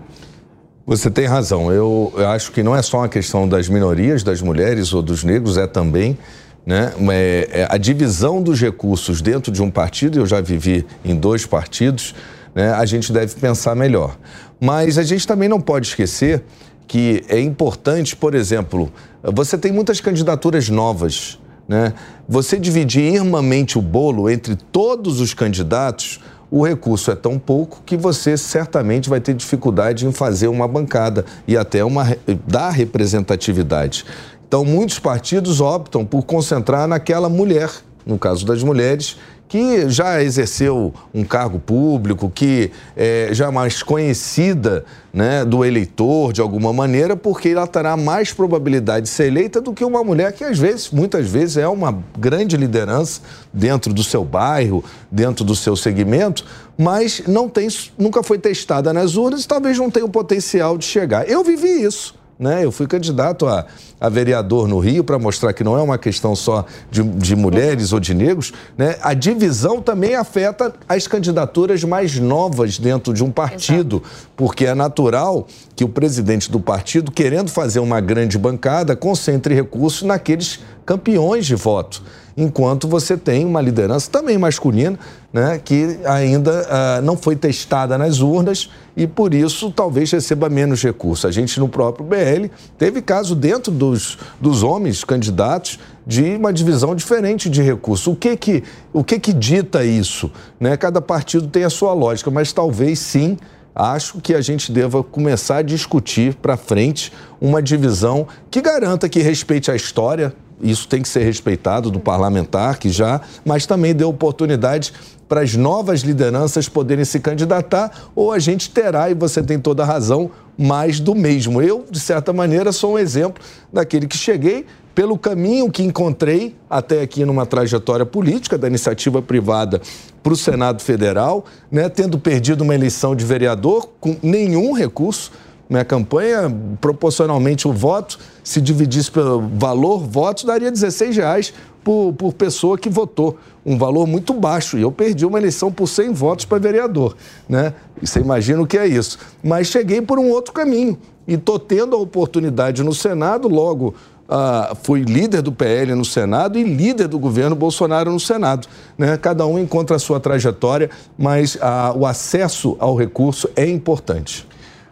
Você 0.86 1.10
tem 1.12 1.26
razão. 1.26 1.72
Eu, 1.72 2.12
eu, 2.18 2.28
acho 2.30 2.52
que 2.52 2.64
não 2.64 2.76
é 2.76 2.82
só 2.82 2.98
uma 2.98 3.10
questão 3.10 3.48
das 3.48 3.70
minorias, 3.70 4.24
das 4.24 4.42
mulheres 4.42 4.94
ou 4.94 5.02
dos 5.02 5.24
negros, 5.24 5.58
é 5.58 5.68
também 5.68 6.18
né, 6.66 6.94
é, 7.12 7.50
é 7.62 7.68
a 7.70 7.78
divisão 7.78 8.42
dos 8.42 8.60
recursos 8.60 9.22
dentro 9.22 9.52
de 9.52 9.62
um 9.62 9.70
partido. 9.70 10.20
Eu 10.20 10.26
já 10.26 10.42
vivi 10.42 10.86
em 11.06 11.16
dois 11.16 11.46
partidos. 11.46 12.16
Né, 12.54 12.74
a 12.74 12.86
gente 12.86 13.14
deve 13.14 13.36
pensar 13.36 13.76
melhor. 13.76 14.18
Mas 14.60 14.98
a 14.98 15.04
gente 15.04 15.26
também 15.26 15.48
não 15.48 15.62
pode 15.62 15.88
esquecer 15.88 16.44
que 16.88 17.24
é 17.30 17.40
importante, 17.40 18.16
por 18.16 18.36
exemplo, 18.36 18.92
você 19.24 19.58
tem 19.58 19.72
muitas 19.72 20.02
candidaturas 20.02 20.68
novas 20.68 21.40
né? 21.72 21.94
Você 22.28 22.60
dividir 22.60 23.14
irmamente 23.14 23.80
o 23.80 23.82
bolo 23.82 24.30
entre 24.30 24.58
todos 24.58 25.22
os 25.22 25.34
candidatos, 25.34 26.20
o 26.52 26.66
recurso 26.66 27.10
é 27.10 27.16
tão 27.16 27.40
pouco 27.40 27.82
que 27.86 27.96
você 27.96 28.36
certamente 28.36 29.10
vai 29.10 29.22
ter 29.22 29.34
dificuldade 29.34 30.06
em 30.06 30.12
fazer 30.12 30.50
uma 30.50 30.68
bancada 30.68 31.24
e 31.48 31.56
até 31.56 31.82
uma 31.82 32.18
dar 32.46 32.72
representatividade. 32.72 34.04
Então, 34.46 34.66
muitos 34.66 35.00
partidos 35.00 35.62
optam 35.62 36.06
por 36.06 36.24
concentrar 36.24 36.90
naquela 36.90 37.30
mulher, 37.30 37.72
no 38.06 38.20
caso 38.20 38.46
das 38.46 38.62
mulheres, 38.62 39.16
que 39.52 39.90
já 39.90 40.24
exerceu 40.24 40.94
um 41.14 41.26
cargo 41.26 41.60
público, 41.60 42.32
que 42.34 42.72
é 42.96 43.32
já 43.34 43.48
é 43.48 43.52
mais 43.52 43.84
conhecida 43.84 44.86
né, 45.12 45.44
do 45.44 45.66
eleitor 45.66 46.32
de 46.32 46.40
alguma 46.40 46.72
maneira, 46.72 47.18
porque 47.18 47.50
ela 47.50 47.68
terá 47.68 47.98
mais 47.98 48.32
probabilidade 48.32 49.08
de 49.08 49.10
ser 49.10 49.26
eleita 49.26 49.60
do 49.60 49.74
que 49.74 49.84
uma 49.84 50.06
mulher 50.06 50.32
que 50.32 50.46
às 50.46 50.58
vezes, 50.58 50.90
muitas 50.90 51.28
vezes, 51.28 51.58
é 51.58 51.68
uma 51.68 52.02
grande 52.18 52.56
liderança 52.56 53.20
dentro 53.52 53.94
do 53.94 54.06
seu 54.06 54.24
bairro, 54.24 54.86
dentro 55.12 55.44
do 55.44 55.54
seu 55.54 55.76
segmento, 55.76 56.46
mas 56.78 57.22
não 57.28 57.50
tem, 57.50 57.68
nunca 57.98 58.24
foi 58.24 58.40
testada 58.40 58.94
nas 58.94 59.18
urnas 59.18 59.44
e 59.44 59.48
talvez 59.50 59.78
não 59.78 59.92
tenha 59.92 60.06
o 60.06 60.10
potencial 60.10 60.78
de 60.78 60.86
chegar. 60.86 61.30
Eu 61.30 61.44
vivi 61.44 61.84
isso. 61.84 62.21
Né? 62.42 62.66
Eu 62.66 62.72
fui 62.72 62.88
candidato 62.88 63.46
a, 63.46 63.68
a 64.00 64.10
vereador 64.10 64.68
no 64.68 64.80
Rio 64.80 65.04
para 65.04 65.20
mostrar 65.20 65.54
que 65.54 65.64
não 65.64 65.78
é 65.78 65.82
uma 65.82 66.00
questão 66.00 66.36
só 66.36 66.66
de, 66.90 67.04
de 67.04 67.36
mulheres 67.36 67.94
ou 67.94 68.00
de 68.00 68.16
negros. 68.16 68.52
Né? 68.76 68.98
A 69.04 69.14
divisão 69.14 69.80
também 69.80 70.16
afeta 70.16 70.74
as 70.90 71.06
candidaturas 71.06 71.84
mais 71.84 72.18
novas 72.18 72.80
dentro 72.80 73.14
de 73.14 73.24
um 73.24 73.30
partido, 73.30 73.98
Exato. 74.04 74.30
porque 74.36 74.66
é 74.66 74.74
natural 74.74 75.46
que 75.76 75.84
o 75.84 75.90
presidente 75.90 76.50
do 76.50 76.60
partido, 76.60 77.12
querendo 77.12 77.52
fazer 77.52 77.80
uma 77.80 78.02
grande 78.02 78.40
bancada, 78.40 78.96
concentre 78.96 79.54
recursos 79.54 80.02
naqueles 80.02 80.62
campeões 80.84 81.46
de 81.46 81.54
voto 81.54 82.02
enquanto 82.36 82.88
você 82.88 83.18
tem 83.18 83.46
uma 83.46 83.62
liderança 83.62 84.10
também 84.10 84.38
masculina, 84.38 84.98
né, 85.34 85.60
que 85.64 86.00
ainda 86.06 86.52
uh, 86.52 87.02
não 87.02 87.16
foi 87.16 87.36
testada 87.36 87.98
nas 87.98 88.20
urnas 88.20 88.70
e 88.96 89.08
por 89.08 89.34
isso 89.34 89.72
talvez 89.72 90.12
receba 90.12 90.50
menos 90.50 90.84
recursos. 90.84 91.26
A 91.26 91.32
gente 91.32 91.60
no 91.60 91.70
próprio 91.70 92.06
BL 92.06 92.48
teve 92.78 93.02
caso 93.02 93.36
dentro 93.36 93.72
dos, 93.72 94.18
dos 94.40 94.64
homens 94.64 95.04
candidatos 95.04 95.80
de 96.06 96.36
uma 96.36 96.52
divisão 96.52 96.96
diferente 96.96 97.50
de 97.50 97.62
recursos. 97.62 98.08
O 98.08 98.16
que 98.16 98.36
que, 98.36 98.64
o 98.92 99.04
que, 99.04 99.20
que 99.20 99.32
dita 99.32 99.86
isso? 99.86 100.32
Né? 100.60 100.76
Cada 100.76 101.02
partido 101.02 101.48
tem 101.48 101.64
a 101.64 101.70
sua 101.70 101.94
lógica, 101.94 102.30
mas 102.30 102.52
talvez 102.52 103.00
sim 103.00 103.38
acho 103.74 104.20
que 104.20 104.34
a 104.34 104.42
gente 104.42 104.72
deva 104.72 105.02
começar 105.02 105.58
a 105.58 105.62
discutir 105.62 106.36
para 106.36 106.58
frente 106.58 107.12
uma 107.40 107.62
divisão 107.62 108.28
que 108.50 108.62
garanta 108.62 109.08
que 109.08 109.20
respeite 109.22 109.72
a 109.72 109.76
história 109.76 110.34
isso 110.64 110.88
tem 110.88 111.02
que 111.02 111.10
ser 111.10 111.24
respeitado 111.24 111.90
do 111.90 112.00
parlamentar 112.00 112.78
que 112.78 112.90
já, 112.90 113.22
mas 113.46 113.66
também 113.66 113.94
dê 113.94 114.04
oportunidade 114.04 114.94
para 115.28 115.42
as 115.42 115.56
novas 115.56 116.02
lideranças 116.02 116.68
poderem 116.68 117.06
se 117.06 117.18
candidatar, 117.20 118.10
ou 118.14 118.34
a 118.34 118.40
gente 118.40 118.70
terá, 118.70 119.10
e 119.10 119.14
você 119.14 119.42
tem 119.42 119.58
toda 119.58 119.82
a 119.82 119.86
razão, 119.86 120.30
mais 120.58 121.00
do 121.00 121.16
mesmo. 121.16 121.62
Eu, 121.62 121.86
de 121.90 122.02
certa 122.02 122.34
maneira, 122.34 122.74
sou 122.74 122.96
um 122.96 123.00
exemplo 123.00 123.42
daquele 123.72 124.08
que 124.08 124.18
cheguei 124.18 124.66
pelo 124.94 125.18
caminho 125.18 125.72
que 125.72 125.84
encontrei 125.84 126.56
até 126.70 127.02
aqui 127.02 127.24
numa 127.24 127.46
trajetória 127.46 128.06
política 128.06 128.58
da 128.58 128.68
iniciativa 128.68 129.22
privada 129.22 129.82
para 130.22 130.34
o 130.34 130.36
Senado 130.36 130.82
Federal, 130.82 131.46
né, 131.72 131.88
tendo 131.88 132.20
perdido 132.20 132.62
uma 132.62 132.76
eleição 132.76 133.16
de 133.16 133.24
vereador 133.24 133.90
com 134.00 134.18
nenhum 134.22 134.74
recurso 134.74 135.32
minha 135.72 135.86
campanha, 135.86 136.54
proporcionalmente 136.82 137.66
o 137.66 137.72
voto, 137.72 138.20
se 138.44 138.60
dividisse 138.60 139.10
pelo 139.10 139.42
valor 139.56 140.00
votos, 140.00 140.44
daria 140.44 140.70
16 140.70 141.16
reais 141.16 141.54
por, 141.82 142.12
por 142.12 142.34
pessoa 142.34 142.78
que 142.78 142.90
votou. 142.90 143.38
Um 143.66 143.78
valor 143.78 144.06
muito 144.06 144.34
baixo. 144.34 144.78
E 144.78 144.82
eu 144.82 144.92
perdi 144.92 145.26
uma 145.26 145.40
eleição 145.40 145.72
por 145.72 145.88
100 145.88 146.12
votos 146.12 146.44
para 146.44 146.60
vereador. 146.60 147.16
Né? 147.48 147.74
E 148.02 148.06
você 148.06 148.20
imagina 148.20 148.62
o 148.62 148.68
que 148.68 148.78
é 148.78 148.86
isso. 148.86 149.18
Mas 149.42 149.68
cheguei 149.68 150.02
por 150.02 150.20
um 150.20 150.30
outro 150.30 150.52
caminho. 150.52 150.98
E 151.26 151.36
estou 151.36 151.58
tendo 151.58 151.96
a 151.96 152.00
oportunidade 152.00 152.84
no 152.84 152.94
Senado, 152.94 153.48
logo 153.48 153.96
Uh, 154.32 154.74
fui 154.84 155.02
líder 155.02 155.42
do 155.42 155.52
PL 155.52 155.94
no 155.94 156.06
Senado 156.06 156.58
e 156.58 156.64
líder 156.64 157.10
do 157.10 157.20
governo 157.20 157.54
Bolsonaro 157.54 158.10
no 158.10 158.20
Senado. 158.20 158.66
Né? 158.98 159.18
Cada 159.18 159.46
um 159.46 159.60
encontra 159.60 159.98
a 159.98 160.00
sua 160.00 160.22
trajetória, 160.22 160.90
mas 161.18 161.56
uh, 161.56 161.98
o 161.98 162.06
acesso 162.06 162.78
ao 162.80 162.96
recurso 162.96 163.50
é 163.58 163.68
importante. 163.68 164.48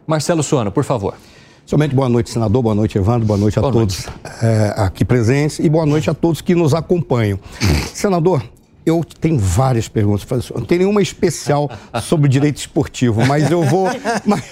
Marcelo 0.10 0.42
Suano, 0.42 0.72
por 0.72 0.84
favor. 0.84 1.14
Somente 1.68 1.94
boa 1.94 2.10
noite, 2.10 2.32
senador, 2.32 2.64
boa 2.64 2.74
noite, 2.74 2.98
Evandro, 2.98 3.28
boa 3.28 3.38
noite 3.38 3.60
a 3.60 3.62
boa 3.62 3.72
todos 3.72 4.08
noite. 4.08 4.20
É, 4.42 4.74
aqui 4.76 5.06
presentes 5.06 5.60
e 5.60 5.70
boa 5.70 5.86
noite 5.86 6.10
a 6.10 6.16
todos 6.16 6.42
que 6.42 6.56
nos 6.56 6.74
acompanham. 6.74 7.40
Senador, 7.94 8.42
eu 8.90 9.04
tenho 9.20 9.38
várias 9.38 9.88
perguntas 9.88 10.26
para 10.26 10.38
Não 10.56 10.66
tem 10.66 10.80
nenhuma 10.80 11.02
especial 11.02 11.70
sobre 12.02 12.28
direito 12.28 12.58
esportivo, 12.58 13.26
mas 13.26 13.50
eu 13.50 13.64
vou. 13.64 13.90
Mas, 14.26 14.44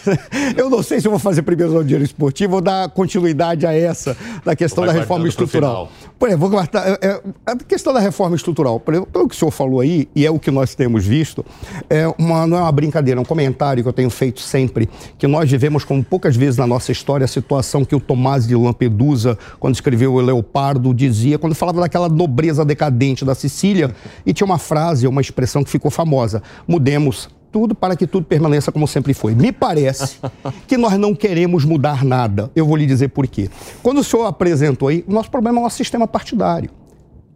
eu 0.56 0.70
não 0.70 0.82
sei 0.82 1.00
se 1.00 1.08
eu 1.08 1.12
vou 1.12 1.20
fazer 1.20 1.42
primeiro 1.42 1.72
sobre 1.72 1.88
direito 1.88 2.08
esportivo 2.08 2.56
ou 2.56 2.62
dar 2.62 2.90
continuidade 2.90 3.66
a 3.66 3.74
essa, 3.74 4.16
da 4.44 4.56
questão 4.56 4.86
da 4.86 4.92
reforma 4.92 5.28
estrutural. 5.28 5.90
Por 6.18 6.28
exemplo, 6.28 6.50
vou 6.50 6.50
guardar, 6.50 6.88
é, 6.88 6.98
é, 7.02 7.22
a 7.46 7.56
questão 7.56 7.94
da 7.94 8.00
reforma 8.00 8.36
estrutural, 8.36 8.80
por 8.80 8.94
exemplo, 8.94 9.12
pelo 9.12 9.28
que 9.28 9.36
o 9.36 9.38
senhor 9.38 9.52
falou 9.52 9.82
aí, 9.82 10.10
e 10.16 10.26
é 10.26 10.32
o 10.32 10.40
que 10.40 10.50
nós 10.50 10.74
temos 10.74 11.06
visto, 11.06 11.46
é 11.90 12.08
uma, 12.18 12.48
não 12.48 12.58
é 12.58 12.62
uma 12.62 12.72
brincadeira, 12.72 13.20
é 13.20 13.22
um 13.22 13.26
comentário 13.26 13.84
que 13.84 13.90
eu 13.90 13.94
tenho 13.94 14.10
feito 14.10 14.42
sempre, 14.42 14.90
que 15.18 15.28
nós 15.28 15.50
vivemos 15.50 15.84
como 15.84 16.04
poucas 16.04 16.36
vezes 16.36 16.58
na 16.58 16.66
nossa 16.66 16.92
história 16.92 17.26
a 17.26 17.28
situação 17.28 17.86
que 17.86 17.96
o 17.96 18.00
Tomás 18.00 18.48
de 18.48 18.56
Lampedusa, 18.56 19.38
quando 19.60 19.76
escreveu 19.76 20.14
o 20.14 20.22
Leopardo, 20.22 20.94
dizia, 20.94 21.38
quando 21.38 21.54
falava 21.54 21.82
daquela 21.82 22.10
nobreza 22.10 22.66
decadente 22.66 23.24
da 23.24 23.36
Sicília, 23.36 23.94
e 24.28 24.34
tinha 24.34 24.46
uma 24.46 24.58
frase, 24.58 25.08
uma 25.08 25.22
expressão 25.22 25.64
que 25.64 25.70
ficou 25.70 25.90
famosa: 25.90 26.44
mudemos 26.68 27.30
tudo 27.50 27.74
para 27.74 27.96
que 27.96 28.06
tudo 28.06 28.26
permaneça 28.26 28.74
como 28.74 28.86
sempre 28.86 29.14
foi. 29.14 29.34
Me 29.34 29.54
parece 29.54 30.20
que 30.68 30.76
nós 30.76 31.00
não 31.00 31.16
queremos 31.16 31.64
mudar 31.64 32.04
nada. 32.04 32.52
Eu 32.54 32.66
vou 32.66 32.76
lhe 32.76 32.86
dizer 32.86 33.08
por 33.08 33.26
quê. 33.26 33.50
Quando 33.82 34.00
o 34.00 34.04
senhor 34.04 34.26
apresentou 34.26 34.90
aí, 34.90 35.04
o 35.08 35.14
nosso 35.14 35.32
problema 35.32 35.58
é 35.58 35.62
o 35.62 35.64
nosso 35.64 35.78
sistema 35.78 36.06
partidário. 36.06 36.70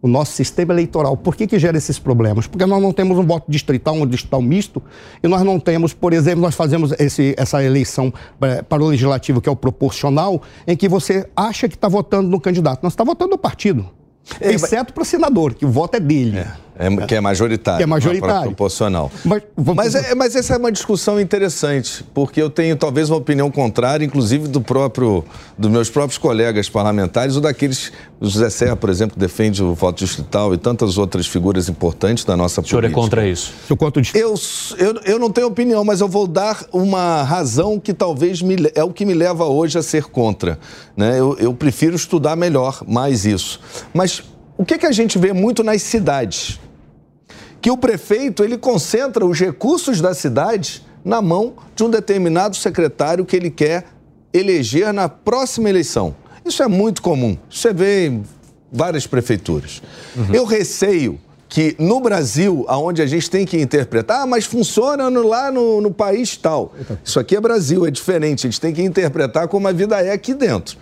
O 0.02 0.08
nosso 0.08 0.32
sistema 0.32 0.74
eleitoral. 0.74 1.16
Por 1.16 1.34
que, 1.34 1.46
que 1.46 1.58
gera 1.58 1.78
esses 1.78 1.98
problemas? 1.98 2.46
Porque 2.46 2.66
nós 2.66 2.82
não 2.82 2.92
temos 2.92 3.16
um 3.18 3.24
voto 3.24 3.50
distrital, 3.50 3.94
um 3.94 4.06
distrital 4.06 4.42
misto, 4.42 4.82
e 5.22 5.28
nós 5.28 5.42
não 5.42 5.60
temos, 5.60 5.94
por 5.94 6.12
exemplo, 6.12 6.42
nós 6.42 6.56
fazemos 6.56 6.92
esse, 6.98 7.34
essa 7.38 7.62
eleição 7.62 8.12
é, 8.40 8.62
para 8.62 8.82
o 8.82 8.88
legislativo, 8.88 9.40
que 9.40 9.48
é 9.48 9.52
o 9.52 9.56
proporcional, 9.56 10.42
em 10.66 10.76
que 10.76 10.88
você 10.88 11.26
acha 11.36 11.68
que 11.68 11.76
está 11.76 11.88
votando 11.88 12.28
no 12.28 12.40
candidato. 12.40 12.82
Nós 12.82 12.92
está 12.94 13.04
votando 13.04 13.30
no 13.30 13.38
partido. 13.38 13.88
É, 14.40 14.52
Exceto 14.52 14.92
para 14.92 15.04
senador, 15.04 15.54
que 15.54 15.64
o 15.64 15.70
voto 15.70 15.96
é 15.96 16.00
dele. 16.00 16.38
É. 16.38 16.52
É, 16.78 17.06
que 17.06 17.14
é 17.14 17.20
majoritário. 17.20 17.78
Que 17.78 17.82
é 17.82 17.86
majoritário. 17.86 18.42
Proporcional. 18.44 19.10
Mas, 19.24 19.42
vamos... 19.56 19.76
mas, 19.76 19.94
é, 19.94 20.14
mas 20.14 20.34
essa 20.34 20.54
é 20.54 20.56
uma 20.56 20.72
discussão 20.72 21.20
interessante, 21.20 22.04
porque 22.14 22.40
eu 22.40 22.48
tenho 22.48 22.76
talvez 22.76 23.10
uma 23.10 23.18
opinião 23.18 23.50
contrária, 23.50 24.04
inclusive 24.04 24.48
do 24.48 24.60
próprio, 24.60 25.24
dos 25.56 25.70
meus 25.70 25.90
próprios 25.90 26.18
colegas 26.18 26.68
parlamentares, 26.68 27.36
ou 27.36 27.42
daqueles, 27.42 27.92
o 28.20 28.26
José 28.26 28.48
Serra, 28.48 28.76
por 28.76 28.88
exemplo, 28.88 29.18
defende 29.18 29.62
o 29.62 29.74
voto 29.74 30.04
distrital 30.04 30.54
e 30.54 30.58
tantas 30.58 30.96
outras 30.96 31.26
figuras 31.26 31.68
importantes 31.68 32.24
da 32.24 32.36
nossa 32.36 32.62
política. 32.62 32.78
O 32.78 32.80
senhor 32.80 32.90
é 32.90 32.94
contra 32.94 33.28
isso? 33.28 33.52
Eu, 34.16 34.34
eu, 34.78 35.00
eu 35.04 35.18
não 35.18 35.30
tenho 35.30 35.46
opinião, 35.46 35.84
mas 35.84 36.00
eu 36.00 36.08
vou 36.08 36.26
dar 36.26 36.64
uma 36.72 37.22
razão 37.22 37.78
que 37.78 37.92
talvez 37.92 38.40
me, 38.40 38.56
é 38.74 38.82
o 38.82 38.92
que 38.92 39.04
me 39.04 39.14
leva 39.14 39.44
hoje 39.44 39.78
a 39.78 39.82
ser 39.82 40.04
contra. 40.04 40.58
Né? 40.96 41.18
Eu, 41.18 41.36
eu 41.38 41.54
prefiro 41.54 41.94
estudar 41.94 42.34
melhor 42.36 42.82
mais 42.86 43.24
isso. 43.24 43.60
Mas 43.92 44.22
o 44.56 44.64
que, 44.64 44.78
que 44.78 44.86
a 44.86 44.92
gente 44.92 45.18
vê 45.18 45.32
muito 45.32 45.62
nas 45.62 45.82
cidades? 45.82 46.60
Que 47.60 47.70
o 47.70 47.76
prefeito 47.76 48.42
ele 48.44 48.58
concentra 48.58 49.24
os 49.24 49.38
recursos 49.38 50.00
da 50.00 50.14
cidade 50.14 50.84
na 51.04 51.20
mão 51.20 51.54
de 51.74 51.84
um 51.84 51.90
determinado 51.90 52.56
secretário 52.56 53.24
que 53.24 53.36
ele 53.36 53.50
quer 53.50 53.86
eleger 54.32 54.92
na 54.92 55.08
próxima 55.08 55.68
eleição. 55.68 56.14
Isso 56.44 56.62
é 56.62 56.68
muito 56.68 57.02
comum. 57.02 57.36
Você 57.50 57.72
vê 57.72 58.08
em 58.08 58.24
várias 58.72 59.06
prefeituras. 59.06 59.82
Uhum. 60.16 60.34
Eu 60.34 60.44
receio 60.44 61.20
que 61.48 61.76
no 61.78 62.00
Brasil, 62.00 62.64
aonde 62.66 63.02
a 63.02 63.06
gente 63.06 63.28
tem 63.28 63.44
que 63.44 63.60
interpretar, 63.60 64.22
ah, 64.22 64.26
mas 64.26 64.46
funciona 64.46 65.10
no, 65.10 65.26
lá 65.26 65.50
no, 65.50 65.82
no 65.82 65.92
país 65.92 66.34
tal. 66.36 66.72
Isso 67.04 67.20
aqui 67.20 67.36
é 67.36 67.40
Brasil, 67.40 67.86
é 67.86 67.90
diferente. 67.90 68.46
A 68.46 68.50
gente 68.50 68.60
tem 68.60 68.72
que 68.72 68.82
interpretar 68.82 69.46
como 69.48 69.68
a 69.68 69.72
vida 69.72 70.00
é 70.00 70.12
aqui 70.12 70.32
dentro. 70.32 70.78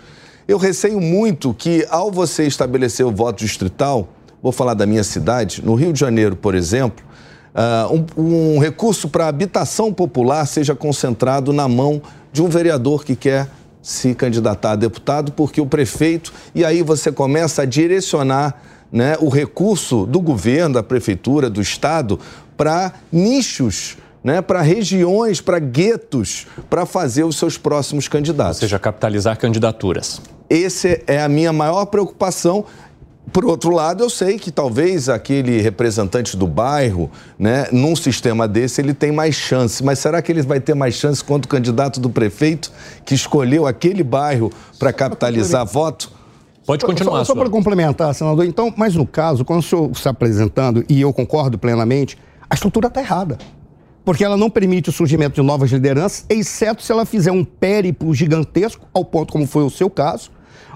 Eu 0.51 0.57
receio 0.57 0.99
muito 0.99 1.53
que, 1.53 1.87
ao 1.89 2.11
você 2.11 2.45
estabelecer 2.45 3.05
o 3.05 3.11
voto 3.11 3.39
distrital, 3.39 4.09
vou 4.43 4.51
falar 4.51 4.73
da 4.73 4.85
minha 4.85 5.01
cidade, 5.01 5.63
no 5.63 5.75
Rio 5.75 5.93
de 5.93 5.99
Janeiro, 6.01 6.35
por 6.35 6.55
exemplo, 6.55 7.05
uh, 7.55 8.05
um, 8.17 8.55
um 8.55 8.59
recurso 8.59 9.07
para 9.07 9.29
habitação 9.29 9.93
popular 9.93 10.45
seja 10.45 10.75
concentrado 10.75 11.53
na 11.53 11.69
mão 11.69 12.01
de 12.33 12.43
um 12.43 12.49
vereador 12.49 13.05
que 13.05 13.15
quer 13.15 13.47
se 13.81 14.13
candidatar 14.13 14.71
a 14.71 14.75
deputado, 14.75 15.31
porque 15.31 15.61
o 15.61 15.65
prefeito, 15.65 16.33
e 16.53 16.65
aí 16.65 16.83
você 16.83 17.13
começa 17.13 17.61
a 17.61 17.65
direcionar 17.65 18.61
né, 18.91 19.15
o 19.21 19.29
recurso 19.29 20.05
do 20.05 20.19
governo, 20.19 20.73
da 20.73 20.83
prefeitura, 20.83 21.49
do 21.49 21.61
Estado, 21.61 22.19
para 22.57 22.91
nichos 23.09 23.95
né, 24.23 24.41
para 24.41 24.61
regiões, 24.61 25.41
para 25.41 25.59
guetos, 25.59 26.47
para 26.69 26.85
fazer 26.85 27.23
os 27.23 27.37
seus 27.37 27.57
próximos 27.57 28.07
candidatos. 28.07 28.57
Ou 28.57 28.61
seja, 28.61 28.79
capitalizar 28.79 29.37
candidaturas. 29.37 30.21
Essa 30.49 30.99
é 31.07 31.21
a 31.21 31.29
minha 31.29 31.51
maior 31.51 31.85
preocupação. 31.85 32.65
por 33.31 33.45
outro 33.45 33.71
lado, 33.71 34.03
eu 34.03 34.09
sei 34.09 34.37
que 34.37 34.51
talvez 34.51 35.07
aquele 35.07 35.61
representante 35.61 36.35
do 36.35 36.45
bairro, 36.45 37.09
né, 37.39 37.67
num 37.71 37.95
sistema 37.95 38.47
desse, 38.47 38.81
ele 38.81 38.93
tem 38.93 39.11
mais 39.11 39.35
chance. 39.35 39.83
Mas 39.83 39.99
será 39.99 40.21
que 40.21 40.31
ele 40.31 40.41
vai 40.41 40.59
ter 40.59 40.73
mais 40.73 40.95
chance 40.95 41.23
quanto 41.23 41.45
o 41.45 41.47
candidato 41.47 41.99
do 41.99 42.09
prefeito 42.09 42.71
que 43.05 43.15
escolheu 43.15 43.65
aquele 43.65 44.03
bairro 44.03 44.51
para 44.77 44.91
capitalizar 44.91 45.65
voto? 45.65 46.11
Pode 46.65 46.85
continuar. 46.85 47.19
Só, 47.19 47.33
só 47.33 47.35
para 47.35 47.49
complementar, 47.49 48.13
senador. 48.13 48.45
Então, 48.45 48.73
mas 48.77 48.95
no 48.95 49.07
caso, 49.07 49.43
quando 49.43 49.59
o 49.59 49.63
senhor 49.63 49.89
está 49.91 50.11
apresentando, 50.11 50.83
e 50.87 51.01
eu 51.01 51.11
concordo 51.11 51.57
plenamente, 51.57 52.17
a 52.49 52.53
estrutura 52.53 52.87
está 52.87 53.01
errada. 53.01 53.37
Porque 54.03 54.23
ela 54.23 54.37
não 54.37 54.49
permite 54.49 54.89
o 54.89 54.91
surgimento 54.91 55.35
de 55.35 55.41
novas 55.41 55.71
lideranças, 55.71 56.25
exceto 56.29 56.81
se 56.81 56.91
ela 56.91 57.05
fizer 57.05 57.31
um 57.31 57.43
périplo 57.43 58.13
gigantesco, 58.13 58.87
ao 58.93 59.05
ponto 59.05 59.31
como 59.31 59.45
foi 59.45 59.63
o 59.63 59.69
seu 59.69 59.89
caso, 59.89 60.31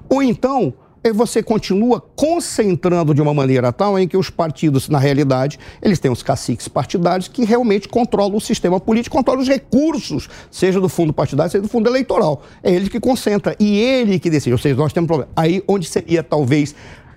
ou 0.10 0.22
então 0.22 0.74
você 1.13 1.44
continua 1.44 2.01
concentrando 2.15 3.13
de 3.13 3.22
uma 3.22 3.34
maneira 3.34 3.72
tal 3.72 3.98
em 4.00 4.08
que 4.08 4.17
os 4.17 4.29
partidos, 4.29 4.89
na 4.89 4.98
realidade, 4.98 5.60
eles 5.82 6.00
têm 6.00 6.12
os 6.12 6.24
caciques 6.24 6.67
partidários 6.67 7.27
que 7.27 7.46
realmente 7.46 7.88
controlam 7.88 8.36
o 8.36 8.41
sistema 8.41 8.79
político, 8.79 9.15
controlam 9.15 9.41
os 9.41 9.48
recursos, 9.48 10.27
seja 10.50 10.79
do 10.79 10.89
fundo 10.89 11.13
partidário, 11.13 11.51
seja 11.51 11.62
do 11.62 11.67
fundo 11.67 11.88
eleitoral. 11.88 12.41
É 12.63 12.72
ele 12.72 12.89
que 12.89 13.00
concentra 13.00 13.55
e 13.60 13.77
ele 13.77 14.20
que 14.20 14.29
decide. 14.29 14.53
Ou 14.53 14.58
seja, 14.58 14.75
nós 14.75 14.94
temos 14.94 15.05
um 15.05 15.08
problema. 15.08 15.32
Aí 15.36 15.63
onde 15.67 15.88
seria 15.88 16.24
talvez 16.24 16.74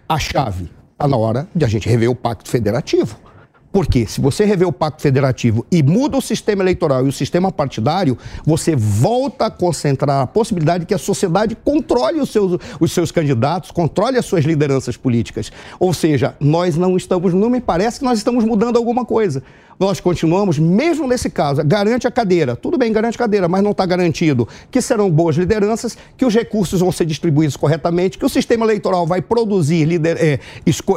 a 0.09 0.19
chave? 0.19 0.71
Está 0.93 1.09
na 1.09 1.17
hora 1.17 1.49
de 1.55 1.65
a 1.65 1.69
gente 1.69 1.89
rever 1.89 2.11
o 2.11 2.15
pacto 2.15 2.51
federativo. 2.51 3.17
Porque 3.71 4.07
se 4.07 4.21
você 4.21 4.45
rever 4.45 4.67
o 4.67 4.73
pacto 4.73 5.03
federativo 5.03 5.67
e 5.71 5.83
muda 5.83 6.17
o 6.17 6.23
sistema 6.23 6.63
eleitoral 6.63 7.05
e 7.05 7.09
o 7.09 7.13
sistema 7.13 7.53
partidário, 7.53 8.17
você 8.45 8.75
volta 8.75 9.47
a 9.47 9.51
concentrar 9.51 10.23
a 10.23 10.27
possibilidade 10.27 10.81
de 10.81 10.87
que 10.87 10.95
a 10.95 10.99
sociedade 10.99 11.55
controle 11.55 12.21
os 12.21 12.31
seus, 12.31 12.59
os 12.81 12.93
seus 12.93 13.13
candidatos, 13.13 13.71
controle 13.71 14.17
as 14.17 14.25
suas 14.25 14.45
lideranças 14.45 14.97
políticas. 14.97 15.53
Ou 15.79 15.93
seja, 15.93 16.35
nós 16.41 16.77
não 16.77 16.97
estamos, 16.97 17.35
não 17.35 17.51
me 17.51 17.61
parece 17.61 17.99
que 17.99 18.05
nós 18.05 18.19
estamos 18.19 18.45
mudando 18.45 18.77
alguma 18.77 19.05
coisa 19.05 19.43
nós 19.79 20.01
continuamos, 20.01 20.59
mesmo 20.59 21.07
nesse 21.07 21.31
caso, 21.31 21.63
garante 21.65 22.07
a 22.07 22.11
cadeira. 22.11 22.57
Tudo 22.57 22.77
bem, 22.77 22.93
garante 22.93 23.15
a 23.15 23.19
cadeira, 23.19 23.49
mas 23.49 23.63
não 23.63 23.71
está 23.71 23.87
garantido 23.87 24.49
que 24.71 24.83
serão 24.83 25.11
boas 25.11 25.37
lideranças, 25.37 25.97
que 26.17 26.25
os 26.25 26.35
recursos 26.35 26.81
vão 26.81 26.91
ser 26.91 27.07
distribuídos 27.07 27.57
corretamente, 27.57 28.19
que 28.19 28.27
o 28.27 28.29
sistema 28.29 28.65
eleitoral 28.65 29.07
vai 29.07 29.23
produzir 29.23 29.85
lider, 29.85 30.17
é, 30.19 30.41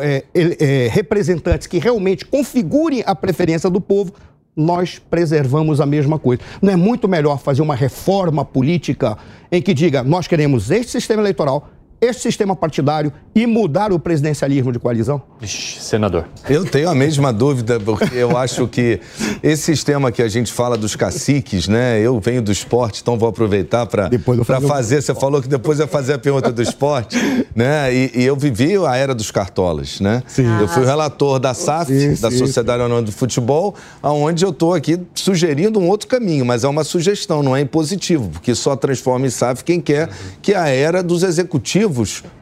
é, 0.01 0.23
é, 0.33 0.87
representantes 0.91 1.67
que 1.67 1.77
realmente 1.77 2.25
configurem 2.25 3.03
a 3.05 3.13
preferência 3.13 3.69
do 3.69 3.79
povo. 3.79 4.13
Nós 4.55 4.99
preservamos 4.99 5.79
a 5.79 5.85
mesma 5.85 6.19
coisa. 6.19 6.41
Não 6.61 6.73
é 6.73 6.75
muito 6.75 7.07
melhor 7.07 7.39
fazer 7.39 7.61
uma 7.61 7.75
reforma 7.75 8.43
política 8.43 9.17
em 9.51 9.61
que 9.61 9.73
diga 9.73 10.03
nós 10.03 10.27
queremos 10.27 10.71
este 10.71 10.91
sistema 10.91 11.21
eleitoral, 11.21 11.69
este 12.01 12.23
sistema 12.23 12.55
partidário 12.55 13.13
e 13.35 13.45
mudar 13.45 13.93
o 13.93 13.99
presidencialismo 13.99 14.71
de 14.71 14.79
coalizão? 14.79 15.21
Ixi, 15.39 15.79
senador. 15.81 16.25
Eu 16.49 16.65
tenho 16.65 16.89
a 16.89 16.95
mesma 16.95 17.31
dúvida, 17.31 17.79
porque 17.79 18.15
eu 18.15 18.35
acho 18.35 18.67
que 18.67 18.99
esse 19.43 19.61
sistema 19.61 20.11
que 20.11 20.23
a 20.23 20.27
gente 20.27 20.51
fala 20.51 20.75
dos 20.75 20.95
caciques, 20.95 21.67
né? 21.67 22.01
Eu 22.01 22.19
venho 22.19 22.41
do 22.41 22.51
esporte, 22.51 23.01
então 23.03 23.19
vou 23.19 23.29
aproveitar 23.29 23.85
para 23.85 24.09
fazer. 24.43 24.67
fazer. 24.67 25.01
Você 25.03 25.13
falou 25.13 25.43
que 25.43 25.47
depois 25.47 25.77
ia 25.77 25.85
fazer 25.85 26.13
a 26.13 26.17
pergunta 26.17 26.51
do 26.51 26.61
esporte, 26.63 27.15
né? 27.55 27.93
E, 27.93 28.11
e, 28.15 28.23
eu 28.23 28.35
vivi 28.35 28.75
a 28.83 28.95
era 28.95 29.13
dos 29.13 29.29
cartolas, 29.29 29.99
né? 29.99 30.23
Sim. 30.25 30.47
Eu 30.59 30.67
fui 30.67 30.83
relator 30.83 31.37
da 31.37 31.53
SAF, 31.53 31.91
sim, 31.93 32.19
da 32.19 32.31
sim, 32.31 32.39
Sociedade 32.39 32.81
Anônima 32.81 33.03
do 33.03 33.11
Futebol, 33.11 33.75
aonde 34.01 34.43
eu 34.43 34.49
estou 34.49 34.73
aqui 34.73 34.99
sugerindo 35.13 35.79
um 35.79 35.87
outro 35.87 36.07
caminho, 36.07 36.43
mas 36.43 36.63
é 36.63 36.67
uma 36.67 36.83
sugestão, 36.83 37.43
não 37.43 37.55
é 37.55 37.61
impositivo, 37.61 38.29
porque 38.29 38.55
só 38.55 38.75
transforma 38.75 39.27
em 39.27 39.29
SAF 39.29 39.63
quem 39.63 39.79
quer, 39.79 40.09
que 40.41 40.53
é 40.53 40.57
a 40.57 40.67
era 40.67 41.03
dos 41.03 41.21
executivos 41.21 41.90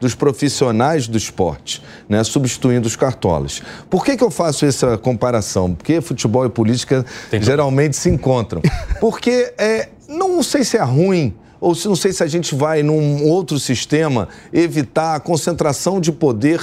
dos 0.00 0.14
profissionais 0.14 1.08
do 1.08 1.18
esporte, 1.18 1.82
né, 2.08 2.22
substituindo 2.24 2.86
os 2.86 2.96
cartolas. 2.96 3.62
Por 3.88 4.04
que, 4.04 4.16
que 4.16 4.24
eu 4.24 4.30
faço 4.30 4.64
essa 4.64 4.96
comparação? 4.96 5.74
Porque 5.74 6.00
futebol 6.00 6.46
e 6.46 6.48
política 6.48 7.04
Entendi. 7.28 7.46
geralmente 7.46 7.96
se 7.96 8.08
encontram. 8.08 8.62
Porque 9.00 9.52
é, 9.58 9.88
não 10.08 10.42
sei 10.42 10.64
se 10.64 10.76
é 10.76 10.82
ruim 10.82 11.34
ou 11.60 11.74
se 11.74 11.86
não 11.86 11.96
sei 11.96 12.12
se 12.12 12.22
a 12.22 12.26
gente 12.26 12.54
vai 12.54 12.82
num 12.82 13.28
outro 13.28 13.58
sistema 13.58 14.28
evitar 14.52 15.16
a 15.16 15.20
concentração 15.20 16.00
de 16.00 16.10
poder 16.10 16.60